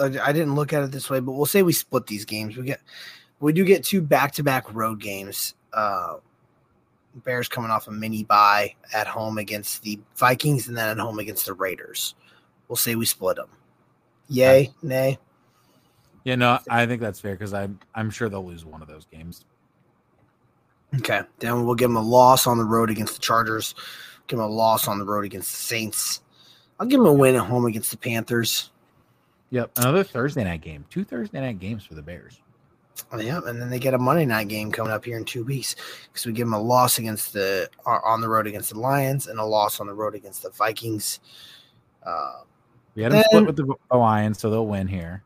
I 0.00 0.32
didn't 0.32 0.54
look 0.54 0.72
at 0.72 0.82
it 0.82 0.92
this 0.92 1.10
way, 1.10 1.18
but 1.20 1.32
we'll 1.32 1.46
say 1.46 1.62
we 1.62 1.72
split 1.72 2.06
these 2.06 2.24
games. 2.24 2.56
We 2.56 2.64
get 2.64 2.80
we 3.40 3.52
do 3.52 3.64
get 3.64 3.84
two 3.84 4.00
back 4.00 4.32
to 4.32 4.42
back 4.42 4.72
road 4.74 5.00
games. 5.00 5.54
Uh, 5.72 6.16
Bears 7.24 7.48
coming 7.48 7.70
off 7.70 7.88
a 7.88 7.90
mini 7.90 8.22
bye 8.24 8.74
at 8.94 9.06
home 9.06 9.38
against 9.38 9.82
the 9.82 9.98
Vikings, 10.16 10.68
and 10.68 10.76
then 10.76 10.88
at 10.88 10.98
home 10.98 11.18
against 11.18 11.46
the 11.46 11.52
Raiders. 11.54 12.14
We'll 12.68 12.76
say 12.76 12.94
we 12.94 13.06
split 13.06 13.36
them. 13.36 13.48
Yay, 14.28 14.72
nay. 14.82 15.18
Yeah, 16.28 16.34
no, 16.34 16.58
I 16.68 16.84
think 16.84 17.00
that's 17.00 17.18
fair 17.20 17.32
because 17.32 17.54
I'm 17.54 17.80
I'm 17.94 18.10
sure 18.10 18.28
they'll 18.28 18.44
lose 18.44 18.62
one 18.62 18.82
of 18.82 18.88
those 18.88 19.06
games. 19.06 19.46
Okay, 20.98 21.22
then 21.38 21.64
we'll 21.64 21.74
give 21.74 21.88
them 21.88 21.96
a 21.96 22.02
loss 22.02 22.46
on 22.46 22.58
the 22.58 22.66
road 22.66 22.90
against 22.90 23.14
the 23.14 23.20
Chargers. 23.20 23.74
Give 24.26 24.38
them 24.38 24.46
a 24.46 24.52
loss 24.52 24.88
on 24.88 24.98
the 24.98 25.06
road 25.06 25.24
against 25.24 25.50
the 25.50 25.56
Saints. 25.56 26.20
I'll 26.78 26.86
give 26.86 27.00
them 27.00 27.06
a 27.06 27.14
win 27.14 27.34
at 27.34 27.46
home 27.46 27.64
against 27.64 27.90
the 27.92 27.96
Panthers. 27.96 28.68
Yep, 29.48 29.70
another 29.78 30.04
Thursday 30.04 30.44
night 30.44 30.60
game. 30.60 30.84
Two 30.90 31.02
Thursday 31.02 31.40
night 31.40 31.60
games 31.60 31.86
for 31.86 31.94
the 31.94 32.02
Bears. 32.02 32.42
Oh, 33.10 33.18
yeah, 33.18 33.40
and 33.46 33.58
then 33.58 33.70
they 33.70 33.78
get 33.78 33.94
a 33.94 33.98
Monday 33.98 34.26
night 34.26 34.48
game 34.48 34.70
coming 34.70 34.92
up 34.92 35.06
here 35.06 35.16
in 35.16 35.24
two 35.24 35.44
weeks 35.44 35.76
because 36.12 36.26
we 36.26 36.34
give 36.34 36.46
them 36.46 36.52
a 36.52 36.60
loss 36.60 36.98
against 36.98 37.32
the 37.32 37.70
on 37.86 38.20
the 38.20 38.28
road 38.28 38.46
against 38.46 38.68
the 38.74 38.78
Lions 38.78 39.28
and 39.28 39.40
a 39.40 39.44
loss 39.46 39.80
on 39.80 39.86
the 39.86 39.94
road 39.94 40.14
against 40.14 40.42
the 40.42 40.50
Vikings. 40.50 41.20
Uh, 42.04 42.40
We 42.94 43.02
had 43.02 43.12
them 43.12 43.24
Then- 43.32 43.44
split 43.46 43.66
with 43.66 43.78
the 43.90 43.96
Lions, 43.96 44.38
so 44.38 44.50
they'll 44.50 44.66
win 44.66 44.88
here. 44.88 45.22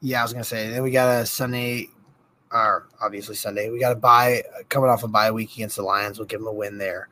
Yeah, 0.00 0.20
I 0.20 0.22
was 0.22 0.32
gonna 0.32 0.44
say. 0.44 0.68
Then 0.70 0.82
we 0.82 0.90
got 0.90 1.22
a 1.22 1.26
Sunday, 1.26 1.88
or 2.52 2.88
obviously 3.00 3.34
Sunday. 3.36 3.70
We 3.70 3.80
got 3.80 3.92
a 3.92 3.96
bye 3.96 4.42
coming 4.68 4.90
off 4.90 5.04
a 5.04 5.08
bye 5.08 5.30
week 5.30 5.52
against 5.54 5.76
the 5.76 5.82
Lions. 5.82 6.18
We'll 6.18 6.26
give 6.26 6.40
them 6.40 6.48
a 6.48 6.52
win 6.52 6.78
there. 6.78 7.08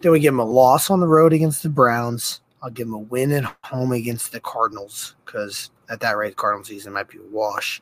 Then 0.00 0.12
we 0.12 0.20
give 0.20 0.32
them 0.32 0.40
a 0.40 0.44
loss 0.44 0.90
on 0.90 1.00
the 1.00 1.06
road 1.06 1.32
against 1.32 1.62
the 1.62 1.68
Browns. 1.68 2.40
I'll 2.62 2.70
give 2.70 2.86
them 2.86 2.94
a 2.94 2.98
win 2.98 3.32
at 3.32 3.54
home 3.64 3.92
against 3.92 4.32
the 4.32 4.40
Cardinals 4.40 5.14
because 5.24 5.70
at 5.88 6.00
that 6.00 6.16
rate, 6.16 6.30
the 6.30 6.34
Cardinal 6.34 6.64
season 6.64 6.92
might 6.92 7.08
be 7.08 7.18
a 7.18 7.22
wash. 7.30 7.80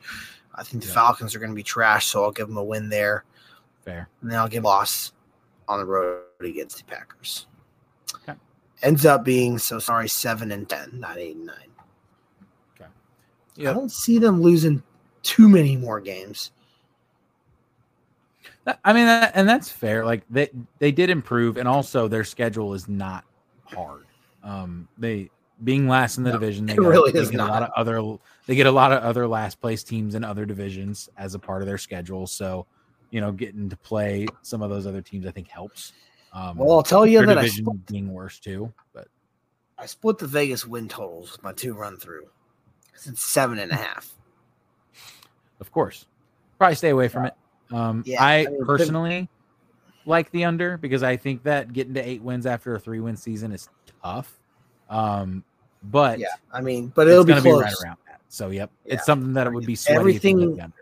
I 0.55 0.63
think 0.63 0.83
the 0.83 0.89
Yeah. 0.89 0.95
Falcons 0.95 1.33
are 1.33 1.39
going 1.39 1.51
to 1.51 1.55
be 1.55 1.63
trash, 1.63 2.07
so 2.07 2.23
I'll 2.23 2.31
give 2.31 2.47
them 2.47 2.57
a 2.57 2.63
win 2.63 2.89
there. 2.89 3.23
Fair. 3.85 4.07
and 4.21 4.31
then 4.31 4.39
I'll 4.39 4.47
give 4.47 4.63
a 4.63 4.67
loss 4.67 5.11
on 5.67 5.79
the 5.79 5.85
road 5.85 6.21
against 6.41 6.77
the 6.77 6.83
Packers. 6.85 7.47
Okay. 8.15 8.37
Ends 8.81 9.05
up 9.05 9.25
being 9.25 9.57
so 9.57 9.79
sorry, 9.79 10.07
seven 10.07 10.51
and 10.51 10.69
ten, 10.69 10.89
not 10.99 11.17
eight 11.17 11.35
and 11.35 11.45
nine. 11.47 11.71
I 13.59 13.63
don't 13.73 13.91
see 13.91 14.17
them 14.19 14.41
losing 14.41 14.81
too 15.21 15.47
many 15.47 15.75
more 15.77 15.99
games. 16.01 16.51
I 18.83 18.93
mean, 18.93 19.07
and 19.07 19.47
that's 19.47 19.69
fair. 19.69 20.05
Like 20.05 20.23
they 20.29 20.49
they 20.79 20.91
did 20.91 21.09
improve, 21.09 21.57
and 21.57 21.67
also 21.67 22.07
their 22.07 22.23
schedule 22.23 22.73
is 22.73 22.87
not 22.87 23.25
hard. 23.65 24.05
Um, 24.43 24.87
they 24.97 25.29
being 25.63 25.87
last 25.87 26.17
in 26.17 26.23
the 26.23 26.31
No, 26.31 26.39
division, 26.39 26.65
they, 26.65 26.75
got- 26.75 26.87
really 26.87 27.11
they 27.11 27.19
is 27.19 27.29
get 27.29 27.39
a 27.39 27.43
lot 27.45 27.59
not. 27.61 27.63
of 27.63 27.71
other 27.75 28.17
they 28.47 28.55
get 28.55 28.65
a 28.67 28.71
lot 28.71 28.91
of 28.91 29.03
other 29.03 29.27
last 29.27 29.59
place 29.61 29.83
teams 29.83 30.15
in 30.15 30.23
other 30.23 30.45
divisions 30.45 31.09
as 31.17 31.35
a 31.35 31.39
part 31.39 31.61
of 31.61 31.67
their 31.67 31.77
schedule. 31.77 32.25
So, 32.27 32.65
you 33.11 33.21
know, 33.21 33.31
getting 33.31 33.69
to 33.69 33.77
play 33.77 34.27
some 34.41 34.61
of 34.61 34.69
those 34.69 34.87
other 34.87 35.01
teams, 35.01 35.25
I 35.25 35.31
think 35.31 35.47
helps. 35.49 35.93
Um, 36.33 36.57
Well, 36.57 36.71
I'll 36.71 36.83
tell 36.83 37.05
you 37.05 37.25
that 37.25 37.37
I 37.37 37.47
split, 37.47 37.85
being 37.85 38.11
worse 38.11 38.39
too, 38.39 38.73
but 38.93 39.07
I 39.77 39.85
split 39.85 40.17
the 40.17 40.27
Vegas 40.27 40.65
win 40.65 40.87
totals 40.87 41.31
with 41.33 41.43
my 41.43 41.53
two 41.53 41.73
run 41.73 41.97
through. 41.97 42.23
It's 42.95 43.21
seven 43.23 43.59
and 43.59 43.71
a 43.71 43.75
half. 43.75 44.09
of 45.59 45.71
course, 45.71 46.05
probably 46.57 46.75
stay 46.75 46.89
away 46.89 47.07
from 47.07 47.25
it. 47.25 47.33
Um, 47.71 48.03
Yeah, 48.05 48.23
I 48.23 48.39
I 48.41 48.45
mean, 48.47 48.65
personally 48.65 49.29
like 50.05 50.29
the 50.31 50.43
under 50.45 50.77
because 50.77 51.01
I 51.03 51.15
think 51.17 51.43
that 51.43 51.71
getting 51.73 51.93
to 51.93 52.01
eight 52.07 52.21
wins 52.21 52.45
after 52.45 52.75
a 52.75 52.79
three 52.79 52.99
win 52.99 53.15
season 53.15 53.51
is 53.53 53.69
tough. 54.03 54.37
Um, 54.89 55.43
but 55.83 56.19
Yeah, 56.19 56.27
I 56.51 56.61
mean, 56.61 56.91
but 56.93 57.07
it'll 57.07 57.23
be 57.23 57.33
close. 57.33 57.43
be 57.43 57.51
right 57.51 57.73
around 57.83 57.97
that. 58.07 58.19
So, 58.29 58.49
yep, 58.49 58.69
Yeah. 58.85 58.95
it's 58.95 59.05
something 59.05 59.33
that 59.33 59.47
it 59.47 59.53
would 59.53 59.65
be 59.65 59.75
sweaty 59.75 59.97
Everything- 59.99 60.37
if 60.39 60.41
you 60.43 60.49
hit 60.49 60.57
the 60.57 60.63
under. 60.63 60.75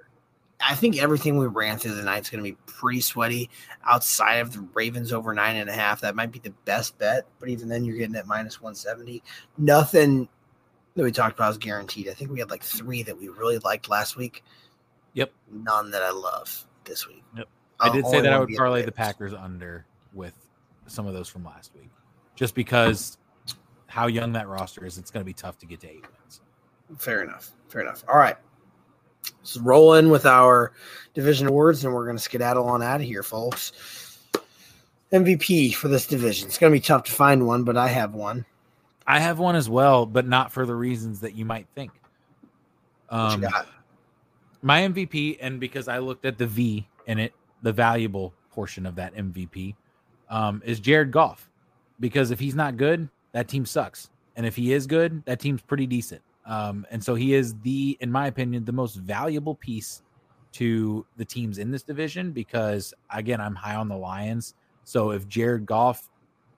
I 0.64 0.76
think 0.76 1.02
everything 1.02 1.38
we 1.38 1.48
ran 1.48 1.80
through 1.80 1.96
the 1.96 2.04
night 2.04 2.22
is 2.24 2.30
going 2.30 2.44
to 2.44 2.50
be 2.52 2.56
pretty 2.68 3.02
sweaty. 3.02 3.50
Outside 3.84 4.36
of 4.36 4.54
the 4.54 4.62
Ravens 4.76 5.12
over 5.12 5.34
nine 5.34 5.56
and 5.56 5.68
a 5.68 5.74
half, 5.74 6.02
that 6.02 6.16
might 6.16 6.32
be 6.32 6.38
the 6.38 6.52
best 6.66 7.00
bet. 7.00 7.26
But 7.40 7.50
even 7.50 7.68
then, 7.68 7.84
you're 7.84 7.98
getting 7.98 8.16
at 8.16 8.28
minus 8.28 8.62
one 8.62 8.76
seventy. 8.76 9.24
Nothing 9.58 10.30
that 10.96 11.04
we 11.04 11.12
talked 11.12 11.38
about 11.38 11.52
is 11.52 11.58
guaranteed. 11.58 12.10
I 12.10 12.14
think 12.14 12.32
we 12.32 12.40
had 12.40 12.50
like 12.50 12.64
three 12.64 13.04
that 13.04 13.18
we 13.18 13.30
really 13.30 13.60
liked 13.60 13.90
last 13.90 14.16
week. 14.16 14.44
Yep. 15.14 15.32
None 15.52 15.92
that 15.92 16.04
I 16.04 16.12
love 16.12 16.66
this 16.86 17.08
week. 17.08 17.24
Yep. 17.36 17.48
I 17.80 17.90
did 17.90 18.06
say 18.08 18.22
that 18.22 18.32
I 18.32 18.40
would 18.40 18.50
parlay 18.56 18.84
the 18.84 18.92
Packers 18.92 19.34
under 19.34 19.86
with 20.14 20.36
some 20.88 21.08
of 21.08 21.14
those 21.14 21.28
from 21.28 21.44
last 21.44 21.72
week, 21.76 21.90
just 22.36 22.54
because 22.54 23.18
how 23.88 24.08
young 24.08 24.34
that 24.34 24.48
roster 24.48 24.86
is. 24.86 24.98
It's 24.98 25.12
going 25.12 25.22
to 25.22 25.26
be 25.26 25.34
tough 25.34 25.58
to 25.60 25.66
get 25.66 25.82
to 25.82 25.90
eight 25.90 26.02
wins. 26.02 26.42
Fair 26.98 27.24
enough. 27.24 27.52
Fair 27.70 27.82
enough. 27.82 28.04
All 28.08 28.18
right. 28.18 28.38
Let's 29.40 29.58
roll 29.58 29.96
in 29.96 30.10
with 30.10 30.26
our 30.26 30.74
division 31.14 31.48
awards, 31.48 31.84
and 31.84 31.94
we're 31.94 32.06
going 32.06 32.18
to 32.18 32.24
skedaddle 32.24 32.66
on 32.68 32.82
out 32.82 33.02
of 33.02 33.08
here, 33.08 33.24
folks. 33.24 34.20
MVP 35.12 35.76
for 35.76 35.90
this 35.90 36.08
division. 36.08 36.48
It's 36.48 36.58
going 36.58 36.72
to 36.72 36.76
be 36.76 36.82
tough 36.82 37.04
to 37.04 37.12
find 37.12 37.46
one, 37.46 37.64
but 37.64 37.76
I 37.76 37.88
have 37.90 38.14
one. 38.14 38.46
I 39.12 39.20
have 39.20 39.40
one 39.40 39.58
as 39.58 39.70
well, 39.70 40.06
but 40.06 40.26
not 40.26 40.54
for 40.54 40.66
the 40.66 40.74
reasons 40.74 41.20
that 41.20 41.36
you 41.36 41.44
might 41.44 41.68
think. 41.76 41.92
Um, 43.10 43.46
my 44.62 44.84
MVP, 44.84 45.38
and 45.42 45.60
because 45.60 45.90
I 45.90 45.98
looked 45.98 46.26
at 46.26 46.38
the 46.38 46.48
V 46.48 46.88
in 47.08 47.20
it, 47.20 47.34
the 47.62 47.74
valuable 47.74 48.34
portion 48.52 48.86
of 48.86 48.96
that 48.96 49.14
MVP 49.14 49.76
um, 50.30 50.62
is 50.64 50.80
Jared 50.80 51.12
Goff. 51.12 51.50
Because 52.00 52.32
if 52.32 52.40
he's 52.40 52.56
not 52.56 52.78
good, 52.78 53.10
that 53.34 53.50
team 53.50 53.66
sucks, 53.66 54.10
and 54.38 54.46
if 54.46 54.56
he 54.56 54.72
is 54.72 54.88
good, 54.88 55.22
that 55.26 55.42
team's 55.42 55.62
pretty 55.62 55.86
decent. 55.86 56.22
Um, 56.46 56.88
and 56.90 57.04
so 57.04 57.14
he 57.14 57.34
is 57.34 57.54
the, 57.64 57.98
in 58.00 58.10
my 58.10 58.28
opinion, 58.28 58.64
the 58.64 58.72
most 58.72 58.96
valuable 58.96 59.56
piece 59.56 60.04
to 60.54 61.06
the 61.18 61.26
teams 61.26 61.58
in 61.58 61.70
this 61.70 61.84
division 61.84 62.32
because 62.32 62.94
again, 63.14 63.42
I'm 63.42 63.56
high 63.56 63.76
on 63.76 63.90
the 63.90 63.98
Lions. 63.98 64.56
So 64.86 65.12
if 65.12 65.28
Jared 65.28 65.66
Goff 65.66 66.10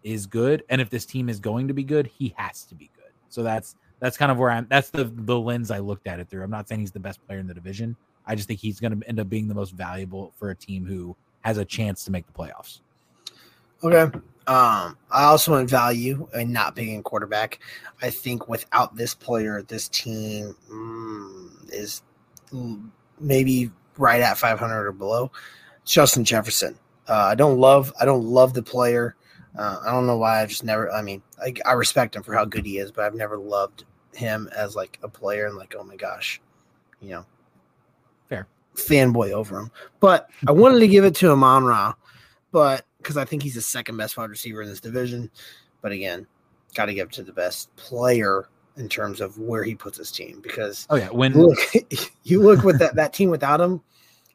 is 0.04 0.26
good, 0.26 0.64
and 0.70 0.82
if 0.82 0.90
this 0.90 1.06
team 1.06 1.30
is 1.30 1.40
going 1.40 1.68
to 1.68 1.74
be 1.74 1.84
good, 1.84 2.08
he 2.08 2.34
has 2.38 2.64
to 2.66 2.76
be 2.76 2.90
good. 2.96 3.12
So 3.30 3.44
that's 3.44 3.76
that's 4.00 4.18
kind 4.18 4.32
of 4.32 4.38
where 4.38 4.52
I'm. 4.52 4.68
That's 4.70 4.90
the 4.90 5.06
the 5.06 5.40
lens 5.40 5.72
I 5.72 5.80
looked 5.80 6.08
at 6.08 6.20
it 6.20 6.30
through. 6.30 6.44
I'm 6.44 6.52
not 6.52 6.68
saying 6.68 6.82
he's 6.82 6.92
the 6.92 7.00
best 7.00 7.26
player 7.26 7.40
in 7.40 7.48
the 7.48 7.54
division. 7.54 7.96
I 8.26 8.36
just 8.36 8.48
think 8.48 8.60
he's 8.60 8.80
going 8.80 9.00
to 9.00 9.08
end 9.08 9.20
up 9.20 9.30
being 9.30 9.48
the 9.48 9.56
most 9.56 9.72
valuable 9.72 10.34
for 10.38 10.50
a 10.50 10.56
team 10.56 10.86
who 10.86 11.16
has 11.42 11.58
a 11.58 11.66
chance 11.66 12.06
to 12.06 12.12
make 12.12 12.26
the 12.26 12.34
playoffs. 12.34 12.80
Okay. 13.84 14.18
Um, 14.46 14.98
I 15.12 15.24
also 15.24 15.52
want 15.52 15.70
value 15.70 16.28
and 16.34 16.52
not 16.52 16.78
a 16.78 17.02
quarterback. 17.02 17.60
I 18.02 18.10
think 18.10 18.48
without 18.48 18.96
this 18.96 19.14
player, 19.14 19.62
this 19.62 19.88
team 19.90 20.56
mm, 20.70 21.74
is 21.74 22.02
maybe 23.20 23.72
right 23.98 24.22
at 24.22 24.38
500 24.38 24.88
or 24.88 24.92
below. 24.92 25.32
Justin 25.86 26.24
Jefferson. 26.24 26.78
Uh, 27.08 27.28
I 27.32 27.36
don't 27.36 27.58
love. 27.58 27.94
I 28.00 28.06
don't 28.06 28.24
love 28.24 28.54
the 28.54 28.64
player. 28.64 29.16
Uh, 29.58 29.80
I 29.86 29.92
don't 29.92 30.08
know 30.08 30.18
why. 30.18 30.42
I 30.42 30.46
just 30.46 30.64
never. 30.64 30.92
I 30.92 31.02
mean, 31.02 31.22
I, 31.42 31.54
I 31.66 31.74
respect 31.74 32.16
him 32.16 32.24
for 32.24 32.34
how 32.34 32.46
good 32.46 32.66
he 32.66 32.78
is, 32.78 32.92
but 32.92 33.06
I've 33.06 33.16
never 33.16 33.38
loved 33.38 33.86
him 34.14 34.50
as 34.56 34.76
like 34.76 35.00
a 35.04 35.08
player 35.08 35.48
and 35.48 35.56
like, 35.56 35.76
oh 35.78 35.84
my 35.84 35.96
gosh, 35.96 36.42
you 37.02 37.12
know, 37.12 37.26
fair 38.30 38.48
fanboy 38.76 39.32
over 39.32 39.60
him. 39.60 39.72
But 40.00 40.30
I 40.48 40.52
wanted 40.52 40.80
to 40.80 40.88
give 40.88 41.06
it 41.06 41.16
to 41.16 41.32
Amon 41.32 41.66
Ra, 41.66 41.94
but 42.52 42.86
because 42.98 43.18
I 43.18 43.26
think 43.26 43.44
he's 43.44 43.56
the 43.56 43.62
second 43.62 43.98
best 43.98 44.18
wide 44.18 44.30
receiver 44.30 44.62
in 44.62 44.70
this 44.70 44.80
division. 44.80 45.30
But 45.82 45.92
again, 45.92 46.28
got 46.76 46.86
to 46.86 46.94
give 46.94 47.08
it 47.08 47.14
to 47.14 47.24
the 47.24 47.34
best 47.34 47.76
player 47.76 48.48
in 48.78 48.90
terms 48.90 49.22
of 49.22 49.38
where 49.38 49.64
he 49.64 49.76
puts 49.76 49.98
his 49.98 50.12
team. 50.12 50.40
Because 50.42 50.88
oh 50.90 50.96
yeah, 50.96 51.10
when 51.10 51.34
look, 51.34 51.58
you 52.24 52.42
look 52.42 52.64
with 52.64 52.80
that 52.80 52.96
that 52.96 53.14
team 53.14 53.30
without 53.30 53.62
him, 53.62 53.82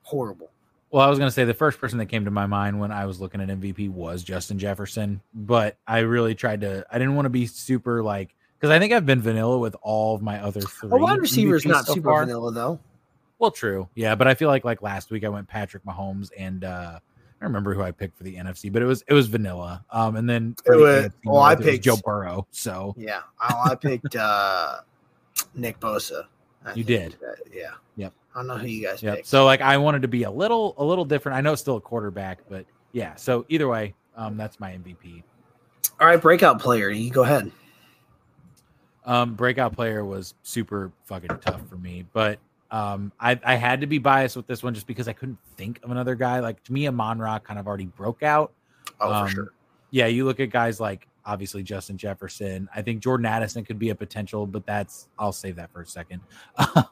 horrible. 0.03 0.51
Well, 0.91 1.05
I 1.05 1.11
was 1.11 1.19
going 1.19 1.29
to 1.29 1.33
say 1.33 1.45
the 1.45 1.55
first 1.55 1.81
person 1.81 1.99
that 1.99 2.07
came 2.07 2.25
to 2.25 2.31
my 2.31 2.47
mind 2.47 2.81
when 2.81 2.91
I 2.91 3.05
was 3.05 3.21
looking 3.21 3.41
at 3.41 3.49
MVP 3.49 3.91
was 3.91 4.23
Justin 4.23 4.59
Jefferson, 4.59 5.21
but 5.35 5.77
I 5.87 5.99
really 6.01 6.35
tried 6.35 6.63
to. 6.63 6.87
I 6.91 6.99
didn't 6.99 7.15
want 7.15 7.27
to 7.27 7.31
be 7.31 7.47
super 7.47 8.03
like 8.03 8.35
because 8.59 8.71
I 8.71 8.79
think 8.79 8.93
I've 8.93 9.05
been 9.05 9.21
vanilla 9.21 9.59
with 9.59 9.77
all 9.83 10.15
of 10.15 10.23
my 10.23 10.43
other 10.43 10.63
three. 10.63 10.91
A 10.91 10.97
wide 10.97 11.19
receiver 11.19 11.57
is 11.57 11.67
not 11.67 11.87
so 11.87 11.95
super 11.95 12.09
far. 12.09 12.25
vanilla 12.25 12.53
though. 12.53 12.81
Well, 13.39 13.51
true, 13.51 13.89
yeah, 13.95 14.15
but 14.15 14.27
I 14.27 14.35
feel 14.35 14.49
like 14.49 14.65
like 14.65 14.81
last 14.81 15.11
week 15.11 15.25
I 15.25 15.29
went 15.29 15.47
Patrick 15.47 15.85
Mahomes 15.85 16.31
and 16.37 16.65
uh 16.65 16.99
I 17.41 17.45
remember 17.45 17.73
who 17.73 17.83
I 17.83 17.93
picked 17.93 18.17
for 18.19 18.25
the 18.25 18.35
NFC, 18.35 18.73
but 18.73 18.83
it 18.83 18.87
was 18.87 19.05
it 19.07 19.15
was 19.15 19.29
vanilla. 19.29 19.85
Um, 19.91 20.17
and 20.17 20.29
then 20.29 20.57
for 20.65 20.77
the 20.77 20.83
was, 20.83 21.05
AFC, 21.05 21.13
well, 21.25 21.43
I 21.43 21.55
picked 21.55 21.85
Joe 21.85 21.97
Burrow. 22.03 22.47
So 22.51 22.95
yeah, 22.97 23.21
I, 23.39 23.71
I 23.71 23.75
picked 23.75 24.17
uh 24.17 24.79
Nick 25.55 25.79
Bosa. 25.81 26.25
I 26.65 26.75
you 26.75 26.83
did, 26.83 27.17
that, 27.21 27.37
yeah. 27.53 27.73
Yep. 27.97 28.13
I 28.39 28.43
don't 28.43 28.47
know 28.47 28.57
who 28.57 28.69
you 28.69 28.87
guys 28.87 29.03
yep. 29.03 29.17
picked. 29.17 29.27
So 29.27 29.45
like 29.45 29.61
I 29.61 29.77
wanted 29.77 30.03
to 30.03 30.09
be 30.09 30.23
a 30.23 30.31
little 30.31 30.75
a 30.79 30.85
little 30.85 31.05
different. 31.05 31.37
I 31.37 31.41
know 31.41 31.53
it's 31.53 31.61
still 31.61 31.77
a 31.77 31.81
quarterback, 31.81 32.39
but 32.49 32.67
yeah. 32.93 33.17
So 33.17 33.45
either 33.49 33.69
way, 33.69 33.95
um, 34.17 34.37
that's 34.37 34.61
my 34.61 34.71
MVP. 34.71 35.23
All 36.01 36.07
right, 36.07 36.21
breakout 36.21 36.61
player. 36.61 36.91
You 36.91 37.11
go 37.11 37.25
ahead. 37.25 37.51
Um, 39.05 39.35
breakout 39.35 39.75
player 39.75 40.05
was 40.05 40.35
super 40.43 40.93
fucking 41.07 41.39
tough 41.41 41.67
for 41.69 41.77
me, 41.77 42.05
but 42.13 42.39
um, 42.71 43.11
I, 43.19 43.41
I 43.43 43.55
had 43.57 43.81
to 43.81 43.87
be 43.87 43.99
biased 43.99 44.37
with 44.37 44.47
this 44.47 44.63
one 44.63 44.75
just 44.75 44.87
because 44.87 45.09
I 45.09 45.13
couldn't 45.13 45.39
think 45.57 45.81
of 45.83 45.91
another 45.91 46.15
guy. 46.15 46.41
Like 46.41 46.63
to 46.65 46.73
me, 46.73 46.87
Amon 46.87 47.19
Ra 47.19 47.39
kind 47.39 47.59
of 47.59 47.67
already 47.67 47.87
broke 47.87 48.23
out. 48.23 48.53
Oh, 49.01 49.13
um, 49.13 49.27
for 49.27 49.35
sure. 49.35 49.53
Yeah, 49.91 50.07
you 50.07 50.25
look 50.25 50.39
at 50.39 50.51
guys 50.51 50.79
like 50.79 51.09
obviously 51.25 51.63
Justin 51.63 51.97
Jefferson. 51.97 52.69
I 52.75 52.83
think 52.83 53.01
Jordan 53.03 53.27
Addison 53.27 53.65
could 53.65 53.79
be 53.79 53.91
a 53.91 53.95
potential, 53.95 54.47
but 54.47 54.67
that's 54.67 55.09
I'll 55.19 55.33
save 55.33 55.57
that 55.57 55.73
for 55.73 55.83
a 55.83 55.87
second. 55.87 56.21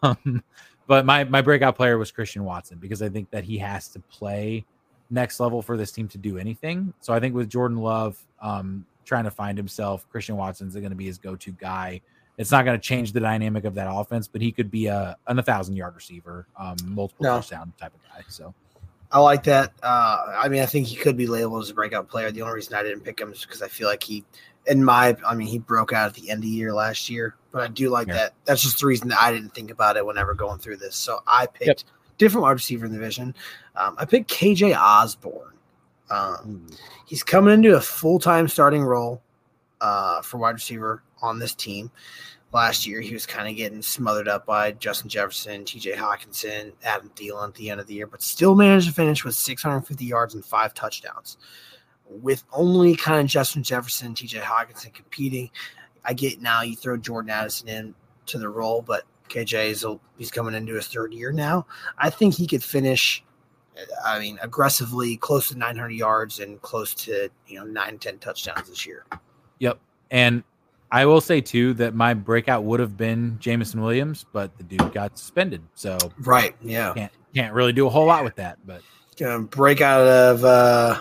Um, 0.02 0.42
but 0.86 1.04
my 1.04 1.24
my 1.24 1.42
breakout 1.42 1.76
player 1.76 1.98
was 1.98 2.10
Christian 2.10 2.44
Watson 2.44 2.78
because 2.78 3.02
I 3.02 3.08
think 3.08 3.30
that 3.30 3.44
he 3.44 3.58
has 3.58 3.88
to 3.88 4.00
play 4.00 4.64
next 5.10 5.40
level 5.40 5.62
for 5.62 5.76
this 5.76 5.92
team 5.92 6.08
to 6.08 6.18
do 6.18 6.38
anything. 6.38 6.92
So 7.00 7.12
I 7.12 7.20
think 7.20 7.34
with 7.34 7.48
Jordan 7.48 7.78
Love 7.78 8.18
um, 8.40 8.84
trying 9.04 9.24
to 9.24 9.30
find 9.30 9.56
himself, 9.56 10.08
Christian 10.10 10.36
Watson's 10.36 10.74
going 10.74 10.90
to 10.90 10.96
be 10.96 11.06
his 11.06 11.18
go 11.18 11.36
to 11.36 11.52
guy. 11.52 12.00
It's 12.38 12.50
not 12.50 12.64
going 12.64 12.78
to 12.78 12.82
change 12.82 13.12
the 13.12 13.20
dynamic 13.20 13.64
of 13.64 13.74
that 13.74 13.88
offense, 13.90 14.28
but 14.28 14.42
he 14.42 14.52
could 14.52 14.70
be 14.70 14.86
a 14.86 15.16
an 15.26 15.38
a 15.38 15.42
thousand 15.42 15.76
yard 15.76 15.94
receiver, 15.94 16.46
um, 16.58 16.76
multiple 16.84 17.24
no. 17.24 17.36
touchdown 17.36 17.72
type 17.78 17.92
of 17.94 18.00
guy. 18.02 18.24
So 18.28 18.54
I 19.10 19.20
like 19.20 19.44
that. 19.44 19.72
Uh, 19.82 20.34
I 20.36 20.48
mean, 20.48 20.62
I 20.62 20.66
think 20.66 20.86
he 20.86 20.96
could 20.96 21.16
be 21.16 21.26
labeled 21.26 21.62
as 21.62 21.70
a 21.70 21.74
breakout 21.74 22.08
player. 22.08 22.30
The 22.30 22.42
only 22.42 22.54
reason 22.54 22.74
I 22.74 22.82
didn't 22.82 23.00
pick 23.00 23.20
him 23.20 23.32
is 23.32 23.40
because 23.40 23.62
I 23.62 23.68
feel 23.68 23.88
like 23.88 24.02
he, 24.02 24.24
in 24.66 24.84
my, 24.84 25.16
I 25.26 25.34
mean, 25.34 25.46
he 25.46 25.58
broke 25.58 25.92
out 25.92 26.08
at 26.08 26.14
the 26.14 26.30
end 26.30 26.38
of 26.38 26.42
the 26.42 26.48
year 26.48 26.72
last 26.74 27.08
year. 27.08 27.36
But 27.52 27.62
I 27.62 27.68
do 27.68 27.88
like 27.88 28.08
yeah. 28.08 28.14
that. 28.14 28.34
That's 28.44 28.62
just 28.62 28.80
the 28.80 28.86
reason 28.86 29.08
that 29.08 29.18
I 29.20 29.32
didn't 29.32 29.54
think 29.54 29.70
about 29.70 29.96
it 29.96 30.04
whenever 30.04 30.34
going 30.34 30.58
through 30.58 30.76
this. 30.76 30.96
So 30.96 31.20
I 31.26 31.46
picked 31.46 31.66
yep. 31.66 31.78
different 32.18 32.42
wide 32.42 32.52
receiver 32.52 32.86
in 32.86 32.92
the 32.92 32.98
division. 32.98 33.34
Um, 33.76 33.94
I 33.98 34.04
picked 34.04 34.30
KJ 34.30 34.76
Osborne. 34.76 35.54
Um, 36.10 36.66
he's 37.06 37.22
coming 37.22 37.54
into 37.54 37.76
a 37.76 37.80
full 37.80 38.18
time 38.18 38.48
starting 38.48 38.82
role 38.82 39.22
uh, 39.80 40.22
for 40.22 40.38
wide 40.38 40.54
receiver 40.54 41.02
on 41.22 41.38
this 41.38 41.54
team. 41.54 41.90
Last 42.52 42.86
year, 42.86 43.00
he 43.00 43.12
was 43.12 43.26
kind 43.26 43.48
of 43.48 43.56
getting 43.56 43.82
smothered 43.82 44.28
up 44.28 44.46
by 44.46 44.72
Justin 44.72 45.08
Jefferson, 45.08 45.64
TJ 45.64 45.94
Hockenson, 45.94 46.72
Adam 46.84 47.10
Thielen 47.14 47.48
at 47.48 47.54
the 47.54 47.70
end 47.70 47.80
of 47.80 47.86
the 47.86 47.94
year, 47.94 48.06
but 48.06 48.22
still 48.22 48.54
managed 48.54 48.86
to 48.86 48.94
finish 48.94 49.24
with 49.24 49.34
650 49.34 50.04
yards 50.04 50.34
and 50.34 50.44
five 50.44 50.72
touchdowns. 50.72 51.36
With 52.08 52.44
only 52.52 52.96
kind 52.96 53.20
of 53.20 53.26
Justin 53.26 53.62
Jefferson, 53.62 54.14
TJ 54.14 54.40
Hockenson 54.40 54.94
competing, 54.94 55.50
I 56.04 56.12
get 56.12 56.40
now 56.40 56.62
you 56.62 56.76
throw 56.76 56.96
Jordan 56.96 57.30
Addison 57.30 57.68
in 57.68 57.94
to 58.26 58.38
the 58.38 58.48
role, 58.48 58.82
but 58.82 59.04
KJ 59.28 59.70
is 59.70 59.86
he's 60.16 60.30
coming 60.30 60.54
into 60.54 60.74
his 60.74 60.86
third 60.86 61.12
year 61.12 61.32
now. 61.32 61.66
I 61.98 62.10
think 62.10 62.34
he 62.34 62.46
could 62.46 62.62
finish. 62.62 63.22
I 64.04 64.18
mean, 64.18 64.38
aggressively 64.40 65.16
close 65.18 65.48
to 65.48 65.58
900 65.58 65.90
yards 65.90 66.38
and 66.40 66.60
close 66.62 66.94
to 66.94 67.28
you 67.46 67.58
know 67.58 67.64
nine, 67.64 67.98
10 67.98 68.18
touchdowns 68.18 68.68
this 68.68 68.86
year. 68.86 69.04
Yep, 69.58 69.78
and 70.10 70.44
I 70.90 71.06
will 71.06 71.20
say 71.20 71.40
too 71.40 71.74
that 71.74 71.94
my 71.94 72.14
breakout 72.14 72.64
would 72.64 72.80
have 72.80 72.96
been 72.96 73.36
Jameson 73.40 73.82
Williams, 73.82 74.24
but 74.32 74.56
the 74.56 74.64
dude 74.64 74.92
got 74.92 75.18
suspended. 75.18 75.62
So 75.74 75.98
right, 76.18 76.54
yeah, 76.62 76.94
can't 76.94 77.12
can't 77.34 77.52
really 77.52 77.72
do 77.72 77.86
a 77.86 77.90
whole 77.90 78.06
lot 78.06 78.24
with 78.24 78.36
that. 78.36 78.58
But 78.64 78.82
gonna 79.18 79.40
break 79.40 79.80
out 79.80 80.06
of 80.06 80.44
uh, 80.44 81.00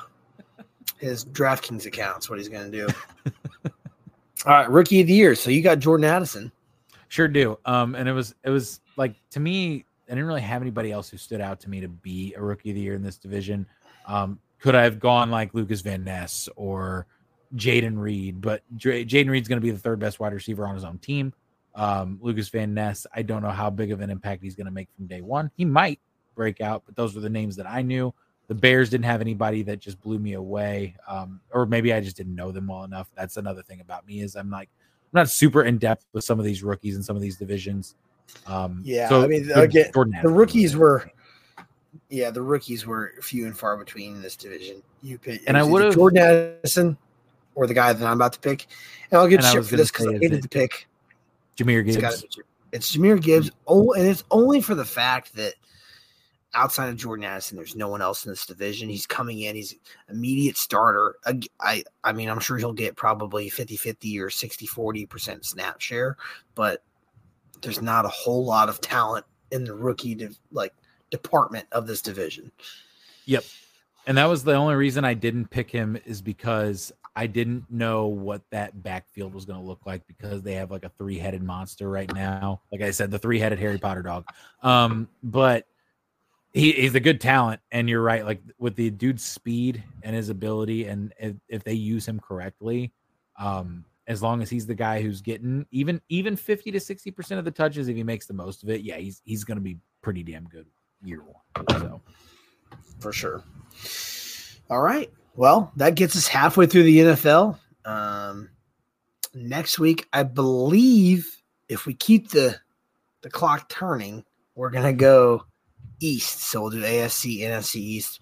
his 1.05 1.25
DraftKings 1.25 1.85
accounts. 1.85 2.29
What 2.29 2.39
he's 2.39 2.49
gonna 2.49 2.69
do? 2.69 2.87
All 4.45 4.53
right, 4.53 4.69
rookie 4.69 5.01
of 5.01 5.07
the 5.07 5.13
year. 5.13 5.35
So 5.35 5.49
you 5.49 5.61
got 5.61 5.79
Jordan 5.79 6.05
Addison. 6.05 6.51
Sure 7.07 7.27
do. 7.27 7.57
Um, 7.65 7.95
and 7.95 8.09
it 8.09 8.13
was 8.13 8.35
it 8.43 8.49
was 8.49 8.81
like 8.97 9.15
to 9.31 9.39
me, 9.39 9.85
I 10.07 10.11
didn't 10.11 10.25
really 10.25 10.41
have 10.41 10.61
anybody 10.61 10.91
else 10.91 11.09
who 11.09 11.17
stood 11.17 11.41
out 11.41 11.59
to 11.61 11.69
me 11.69 11.79
to 11.81 11.87
be 11.87 12.33
a 12.35 12.41
rookie 12.41 12.71
of 12.71 12.75
the 12.75 12.81
year 12.81 12.95
in 12.95 13.03
this 13.03 13.17
division. 13.17 13.65
Um, 14.07 14.39
could 14.59 14.75
I 14.75 14.83
have 14.83 14.99
gone 14.99 15.31
like 15.31 15.53
Lucas 15.53 15.81
Van 15.81 16.03
Ness 16.03 16.49
or 16.55 17.07
Jayden 17.55 17.97
Reed, 17.97 18.41
but 18.41 18.63
Jayden 18.77 19.29
Reed's 19.29 19.47
going 19.47 19.61
to 19.61 19.65
be 19.65 19.71
the 19.71 19.79
third 19.79 19.99
best 19.99 20.19
wide 20.19 20.33
receiver 20.33 20.65
on 20.67 20.75
his 20.75 20.83
own 20.83 20.97
team. 20.97 21.33
Um, 21.75 22.19
Lucas 22.21 22.49
Van 22.49 22.73
Ness, 22.73 23.05
I 23.13 23.21
don't 23.21 23.41
know 23.41 23.49
how 23.49 23.69
big 23.69 23.91
of 23.91 24.01
an 24.01 24.09
impact 24.09 24.41
he's 24.41 24.55
going 24.55 24.65
to 24.65 24.71
make 24.71 24.87
from 24.95 25.07
day 25.07 25.21
one. 25.21 25.51
He 25.55 25.65
might 25.65 25.99
break 26.35 26.61
out, 26.61 26.83
but 26.85 26.95
those 26.95 27.15
were 27.15 27.21
the 27.21 27.29
names 27.29 27.55
that 27.57 27.69
I 27.69 27.81
knew. 27.81 28.13
The 28.47 28.55
Bears 28.55 28.89
didn't 28.89 29.05
have 29.05 29.21
anybody 29.21 29.63
that 29.63 29.79
just 29.79 29.99
blew 30.01 30.19
me 30.19 30.33
away, 30.33 30.95
um, 31.07 31.39
or 31.51 31.65
maybe 31.65 31.91
I 31.93 31.99
just 31.99 32.15
didn't 32.15 32.35
know 32.35 32.51
them 32.51 32.67
well 32.67 32.83
enough. 32.83 33.09
That's 33.15 33.37
another 33.37 33.63
thing 33.63 33.81
about 33.81 34.05
me 34.05 34.21
is 34.21 34.35
I'm 34.35 34.51
like 34.51 34.69
I'm 35.13 35.19
not 35.21 35.29
super 35.29 35.63
in 35.63 35.77
depth 35.77 36.05
with 36.13 36.23
some 36.23 36.39
of 36.39 36.45
these 36.45 36.61
rookies 36.61 36.95
and 36.95 37.03
some 37.03 37.15
of 37.15 37.21
these 37.21 37.37
divisions. 37.37 37.95
Um, 38.47 38.81
yeah, 38.83 39.09
so 39.09 39.23
I 39.23 39.27
mean, 39.27 39.49
again, 39.51 39.91
the 39.93 40.29
rookies 40.29 40.75
were, 40.75 41.09
yeah, 42.09 42.31
the 42.31 42.41
rookies 42.41 42.85
were 42.85 43.13
few 43.21 43.45
and 43.45 43.57
far 43.57 43.77
between 43.77 44.15
in 44.15 44.21
this 44.21 44.35
division. 44.35 44.83
You 45.01 45.17
pick, 45.17 45.41
and 45.47 45.57
I 45.57 45.63
would 45.63 45.83
have 45.83 45.93
Jordan 45.95 46.19
Addison 46.19 46.97
or 47.55 47.67
the 47.67 47.73
guy 47.73 47.93
that 47.93 48.05
I'm 48.05 48.17
about 48.17 48.33
to 48.33 48.39
pick. 48.39 48.67
And 49.09 49.19
I'll 49.19 49.27
get 49.27 49.43
and 49.43 49.53
shit 49.53 49.65
for 49.65 49.77
this 49.77 49.91
because 49.91 50.07
I 50.07 50.13
hated 50.13 50.43
the 50.43 50.49
pick. 50.49 50.87
Jahmyr 51.57 51.85
Gibbs. 51.85 52.23
It's, 52.23 52.37
it's 52.71 52.95
Jahmyr 52.95 53.21
Gibbs. 53.21 53.49
Oh, 53.67 53.93
and 53.93 54.05
it's 54.05 54.23
only 54.31 54.61
for 54.61 54.75
the 54.75 54.85
fact 54.85 55.35
that 55.35 55.53
outside 56.55 56.89
of 56.89 56.95
Jordan 56.95 57.25
Addison, 57.25 57.57
there's 57.57 57.75
no 57.75 57.89
one 57.89 58.01
else 58.01 58.25
in 58.25 58.31
this 58.31 58.45
division. 58.45 58.89
He's 58.89 59.05
coming 59.05 59.41
in. 59.41 59.55
He's 59.55 59.75
immediate 60.09 60.57
starter. 60.57 61.17
I, 61.59 61.83
I, 62.03 62.13
mean, 62.13 62.29
I'm 62.29 62.39
sure 62.39 62.57
he'll 62.57 62.73
get 62.73 62.95
probably 62.95 63.49
50 63.49 63.75
50 63.77 64.19
or 64.19 64.29
60 64.29 64.65
40% 64.65 65.45
snap 65.45 65.81
share, 65.81 66.17
but 66.55 66.83
there's 67.61 67.81
not 67.81 68.05
a 68.05 68.09
whole 68.09 68.45
lot 68.45 68.69
of 68.69 68.81
talent 68.81 69.25
in 69.51 69.65
the 69.65 69.73
rookie 69.73 70.15
to, 70.15 70.33
like 70.51 70.73
department 71.11 71.67
of 71.71 71.87
this 71.87 72.01
division. 72.01 72.51
Yep. 73.25 73.43
And 74.07 74.17
that 74.17 74.25
was 74.25 74.43
the 74.43 74.53
only 74.53 74.75
reason 74.75 75.03
I 75.03 75.13
didn't 75.13 75.49
pick 75.49 75.69
him 75.69 75.97
is 76.05 76.21
because 76.21 76.91
I 77.15 77.27
didn't 77.27 77.65
know 77.71 78.07
what 78.07 78.41
that 78.51 78.83
backfield 78.83 79.33
was 79.33 79.45
going 79.45 79.59
to 79.59 79.65
look 79.65 79.85
like 79.85 80.05
because 80.05 80.41
they 80.41 80.53
have 80.53 80.69
like 80.69 80.83
a 80.83 80.91
three 80.97 81.17
headed 81.17 81.41
monster 81.41 81.89
right 81.89 82.13
now. 82.13 82.61
Like 82.71 82.81
I 82.81 82.91
said, 82.91 83.09
the 83.09 83.19
three 83.19 83.39
headed 83.39 83.57
Harry 83.57 83.77
Potter 83.77 84.03
dog. 84.03 84.25
Um, 84.61 85.07
but 85.23 85.65
he, 86.55 86.71
he's 86.71 86.95
a 86.95 86.99
good 86.99 87.19
talent. 87.19 87.59
And 87.71 87.89
you're 87.89 88.01
right. 88.01 88.25
Like 88.25 88.41
with 88.57 88.75
the 88.75 88.89
dude's 88.89 89.23
speed 89.23 89.83
and 90.03 90.15
his 90.15 90.29
ability, 90.29 90.85
and 90.85 91.13
if, 91.19 91.35
if 91.49 91.63
they 91.63 91.73
use 91.73 92.07
him 92.07 92.19
correctly, 92.19 92.93
um, 93.37 93.83
as 94.07 94.23
long 94.23 94.41
as 94.41 94.49
he's 94.49 94.65
the 94.65 94.75
guy 94.75 95.01
who's 95.01 95.21
getting 95.21 95.65
even 95.71 95.99
even 96.09 96.35
50 96.35 96.71
to 96.71 96.79
60 96.79 97.11
percent 97.11 97.39
of 97.39 97.45
the 97.45 97.51
touches, 97.51 97.87
if 97.87 97.95
he 97.95 98.03
makes 98.03 98.25
the 98.25 98.33
most 98.33 98.63
of 98.63 98.69
it, 98.69 98.81
yeah, 98.81 98.97
he's 98.97 99.21
he's 99.25 99.43
going 99.43 99.57
to 99.57 99.63
be 99.63 99.77
pretty 100.01 100.23
damn 100.23 100.45
good 100.45 100.65
year 101.03 101.21
one. 101.23 101.79
So 101.79 102.01
for 102.99 103.11
sure. 103.11 103.43
All 104.69 104.81
right. 104.81 105.11
Well, 105.35 105.71
that 105.75 105.95
gets 105.95 106.15
us 106.15 106.27
halfway 106.27 106.67
through 106.67 106.83
the 106.83 106.97
NFL. 106.99 107.57
Um, 107.83 108.49
next 109.33 109.77
week, 109.77 110.07
I 110.13 110.23
believe, 110.23 111.41
if 111.67 111.85
we 111.85 111.93
keep 111.93 112.29
the 112.29 112.55
the 113.21 113.29
clock 113.29 113.67
turning, 113.67 114.23
we're 114.55 114.69
gonna 114.69 114.93
go 114.93 115.45
east. 115.99 116.43
So 116.43 116.61
we'll 116.61 116.71
do 116.71 116.81
AFC, 116.81 117.41
NFC 117.41 117.75
East. 117.75 118.19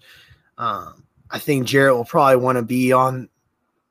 Um, 0.58 1.04
I 1.30 1.38
think 1.38 1.66
Jarrett 1.66 1.94
will 1.94 2.04
probably 2.04 2.36
want 2.36 2.56
to 2.56 2.62
be 2.62 2.92
on 2.92 3.28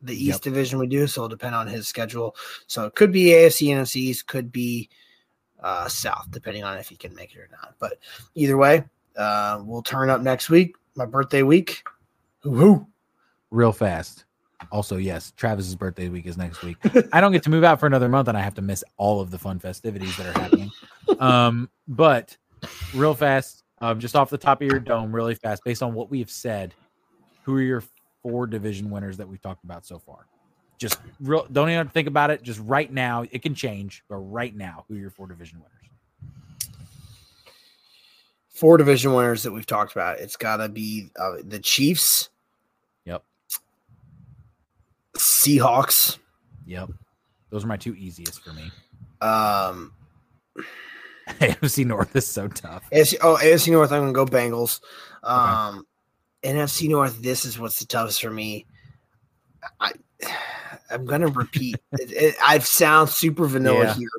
the 0.02 0.14
East 0.14 0.46
yep. 0.46 0.54
division 0.54 0.80
we 0.80 0.88
do, 0.88 1.08
so 1.08 1.22
it'll 1.22 1.30
depend 1.30 1.56
on 1.56 1.68
his 1.68 1.88
schedule. 1.88 2.36
So 2.68 2.86
it 2.86 2.96
could 2.96 3.12
be 3.12 3.26
AFC, 3.28 3.70
NFC 3.70 3.96
East, 3.98 4.28
could 4.28 4.52
be 4.52 4.90
uh, 5.62 5.88
South, 5.88 6.28
depending 6.30 6.64
on 6.64 6.78
if 6.78 6.90
he 6.90 6.96
can 6.96 7.16
make 7.16 7.34
it 7.34 7.40
or 7.40 7.50
not. 7.52 7.76
But 7.80 8.00
either 8.36 8.58
way, 8.58 8.84
uh, 9.16 9.62
we'll 9.64 9.82
turn 9.82 10.10
up 10.10 10.22
next 10.22 10.50
week, 10.50 10.76
my 10.96 11.06
birthday 11.06 11.44
week. 11.44 11.84
Woo-hoo. 12.44 12.86
Real 13.50 13.72
fast. 13.72 14.26
Also, 14.72 14.98
yes, 14.98 15.32
Travis's 15.36 15.76
birthday 15.76 16.10
week 16.10 16.26
is 16.26 16.38
next 16.38 16.62
week. 16.64 16.78
I 17.14 17.22
don't 17.22 17.32
get 17.32 17.44
to 17.44 17.50
move 17.50 17.64
out 17.64 17.80
for 17.80 17.86
another 17.86 18.10
month, 18.10 18.28
and 18.28 18.38
I 18.38 18.42
have 18.42 18.56
to 18.56 18.62
miss 18.62 18.84
all 18.98 19.22
of 19.22 19.30
the 19.30 19.38
fun 19.38 19.60
festivities 19.60 20.16
that 20.18 20.36
are 20.36 20.40
happening. 20.40 20.72
Um, 21.20 21.70
but 21.88 22.36
real 22.94 23.14
fast, 23.14 23.63
um, 23.84 24.00
just 24.00 24.16
off 24.16 24.30
the 24.30 24.38
top 24.38 24.62
of 24.62 24.68
your 24.70 24.80
dome, 24.80 25.14
really 25.14 25.36
fast, 25.36 25.62
based 25.66 25.84
on 25.84 25.94
what 25.94 26.10
we 26.10 26.20
have 26.20 26.32
said, 26.32 26.74
who 27.44 27.58
are 27.58 27.62
your 27.62 27.84
four 28.22 28.48
division 28.48 28.90
winners 28.90 29.18
that 29.18 29.28
we've 29.28 29.42
talked 29.42 29.66
about 29.66 29.86
so 29.86 30.00
far? 30.00 30.26
Just 30.78 31.00
real, 31.20 31.46
don't 31.52 31.70
even 31.70 31.90
think 31.90 32.08
about 32.08 32.32
it. 32.32 32.44
Just 32.44 32.62
right 32.62 32.90
now, 32.90 33.26
it 33.30 33.42
can 33.42 33.54
change, 33.54 34.06
but 34.08 34.16
right 34.16 34.56
now, 34.56 34.86
who 34.88 34.96
are 34.96 35.00
your 35.00 35.10
four 35.10 35.28
division 35.28 35.60
winners? 35.60 36.72
Four 38.48 38.78
division 38.78 39.14
winners 39.14 39.44
that 39.44 39.52
we've 39.52 39.66
talked 39.66 39.92
about. 39.92 40.22
It's 40.22 40.38
got 40.38 40.58
to 40.58 40.70
be 40.70 41.10
uh, 41.20 41.40
the 41.44 41.60
Chiefs. 41.60 42.30
Yep. 43.04 43.22
Seahawks. 45.18 46.20
Yep. 46.68 46.90
Those 47.50 47.66
are 47.66 47.68
my 47.68 47.76
two 47.76 47.96
easiest 47.96 48.42
for 48.46 48.54
me. 48.54 48.72
Um, 49.20 49.92
AFC 51.40 51.86
North 51.86 52.16
is 52.16 52.28
so 52.28 52.48
tough. 52.48 52.84
AFC, 52.92 53.18
oh, 53.22 53.38
AFC 53.42 53.72
North, 53.72 53.92
I'm 53.92 54.02
gonna 54.02 54.14
go 54.14 54.26
Bengals. 54.26 54.82
Um, 55.24 55.86
okay. 56.44 56.54
NFC 56.54 56.90
North, 56.90 57.22
this 57.22 57.46
is 57.46 57.58
what's 57.58 57.80
the 57.80 57.86
toughest 57.86 58.22
for 58.22 58.30
me. 58.30 58.66
I, 59.80 59.94
I'm 60.90 61.06
gonna 61.06 61.28
repeat. 61.28 61.76
it, 61.94 62.12
it, 62.12 62.36
I 62.46 62.60
sound 62.60 63.10
super 63.10 63.46
vanilla 63.46 63.86
yeah. 63.86 63.94
here. 63.94 64.10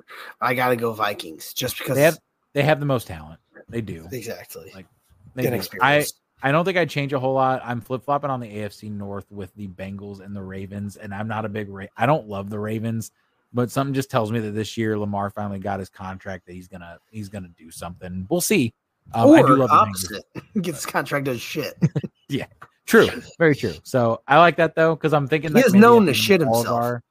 I 0.41 0.55
gotta 0.55 0.77
go 0.77 0.93
Vikings 0.93 1.53
just 1.53 1.79
because 1.79 1.97
they 1.97 2.03
have 2.03 2.19
they 2.53 2.63
have 2.63 2.81
the 2.81 2.87
most 2.87 3.07
talent. 3.07 3.41
They 3.69 3.81
do 3.81 4.09
exactly. 4.11 4.71
Like 4.75 4.87
they 5.35 5.51
do. 5.51 5.61
I 5.81 6.07
I 6.43 6.53
don't 6.53 6.65
think 6.65 6.77
I'd 6.77 6.91
change 6.91 7.13
a 7.13 7.19
whole 7.19 7.35
lot. 7.35 7.63
I'm 7.65 7.81
flip 7.81 8.05
flopping 8.05 8.31
on 8.31 8.41
the 8.41 8.49
AFC 8.49 8.91
North 8.91 9.31
with 9.31 9.55
the 9.55 9.69
Bengals 9.69 10.21
and 10.21 10.35
the 10.35 10.43
Ravens, 10.43 10.97
and 10.97 11.15
I'm 11.15 11.29
not 11.29 11.45
a 11.45 11.49
big. 11.49 11.69
Ra- 11.69 11.87
I 11.97 12.07
don't 12.07 12.29
love 12.29 12.51
the 12.51 12.59
Ravens 12.59 13.13
but 13.55 13.71
something 13.71 13.95
just 13.95 14.11
tells 14.11 14.33
me 14.33 14.41
that 14.41 14.51
this 14.51 14.77
year 14.77 14.99
Lamar 14.99 15.31
finally 15.31 15.61
got 15.61 15.79
his 15.79 15.89
contract 15.89 16.45
that 16.47 16.53
he's 16.53 16.67
gonna 16.67 16.99
he's 17.11 17.29
gonna 17.29 17.49
do 17.57 17.71
something. 17.71 18.27
We'll 18.29 18.41
see. 18.41 18.75
Um, 19.15 19.31
or 19.31 19.39
I 19.39 19.43
do 19.43 19.55
love 19.57 19.71
opposite. 19.71 20.25
Gets 20.61 20.85
contract 20.85 21.29
as 21.29 21.41
shit. 21.41 21.75
yeah, 22.29 22.47
true, 22.85 23.09
very 23.39 23.55
true. 23.55 23.75
So 23.85 24.21
I 24.27 24.39
like 24.39 24.57
that 24.57 24.75
though 24.75 24.97
because 24.97 25.15
I'm 25.15 25.29
thinking 25.29 25.53
that 25.53 25.61
he 25.61 25.67
is 25.67 25.75
known 25.75 26.07
to 26.07 26.15
shit 26.15 26.41
himself. 26.41 26.67
Our... 26.69 27.03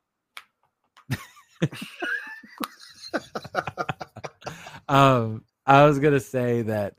um, 4.90 5.45
I 5.65 5.86
was 5.86 5.98
gonna 5.99 6.20
say 6.20 6.64
that 6.64 6.95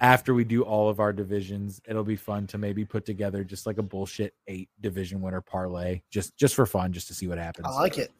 after 0.00 0.34
we 0.34 0.44
do 0.44 0.62
all 0.62 0.90
of 0.90 1.00
our 1.00 1.14
divisions, 1.14 1.80
it'll 1.88 2.04
be 2.04 2.16
fun 2.16 2.46
to 2.48 2.58
maybe 2.58 2.84
put 2.84 3.06
together 3.06 3.44
just 3.44 3.64
like 3.64 3.78
a 3.78 3.82
bullshit 3.82 4.34
eight 4.46 4.68
division 4.82 5.22
winner 5.22 5.40
parlay, 5.40 6.02
just 6.10 6.36
just 6.36 6.54
for 6.54 6.66
fun, 6.66 6.92
just 6.92 7.08
to 7.08 7.14
see 7.14 7.28
what 7.28 7.38
happens. 7.38 7.66
I 7.66 7.70
like 7.70 7.96
it. 7.96 8.12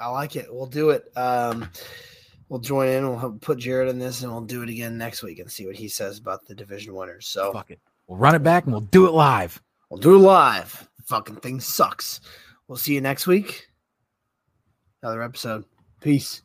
I 0.00 0.08
like 0.08 0.36
it. 0.36 0.52
We'll 0.52 0.66
do 0.66 0.90
it. 0.90 1.10
Um, 1.16 1.70
we'll 2.48 2.60
join 2.60 2.88
in. 2.88 3.08
We'll 3.08 3.38
put 3.40 3.58
Jared 3.58 3.88
in 3.88 3.98
this, 3.98 4.22
and 4.22 4.32
we'll 4.32 4.42
do 4.42 4.62
it 4.62 4.68
again 4.68 4.98
next 4.98 5.22
week 5.22 5.38
and 5.38 5.50
see 5.50 5.66
what 5.66 5.76
he 5.76 5.88
says 5.88 6.18
about 6.18 6.46
the 6.46 6.54
division 6.54 6.94
winners. 6.94 7.26
So 7.26 7.52
fuck 7.52 7.70
it. 7.70 7.80
We'll 8.06 8.18
run 8.18 8.34
it 8.34 8.42
back 8.42 8.64
and 8.64 8.72
we'll 8.72 8.80
do 8.80 9.06
it 9.06 9.12
live. 9.12 9.60
We'll 9.90 10.00
do 10.00 10.16
it 10.16 10.20
live. 10.20 10.88
Fucking 11.04 11.36
thing 11.36 11.60
sucks. 11.60 12.20
We'll 12.66 12.76
see 12.76 12.94
you 12.94 13.00
next 13.00 13.26
week. 13.26 13.68
Another 15.02 15.22
episode. 15.22 15.64
Peace. 16.00 16.42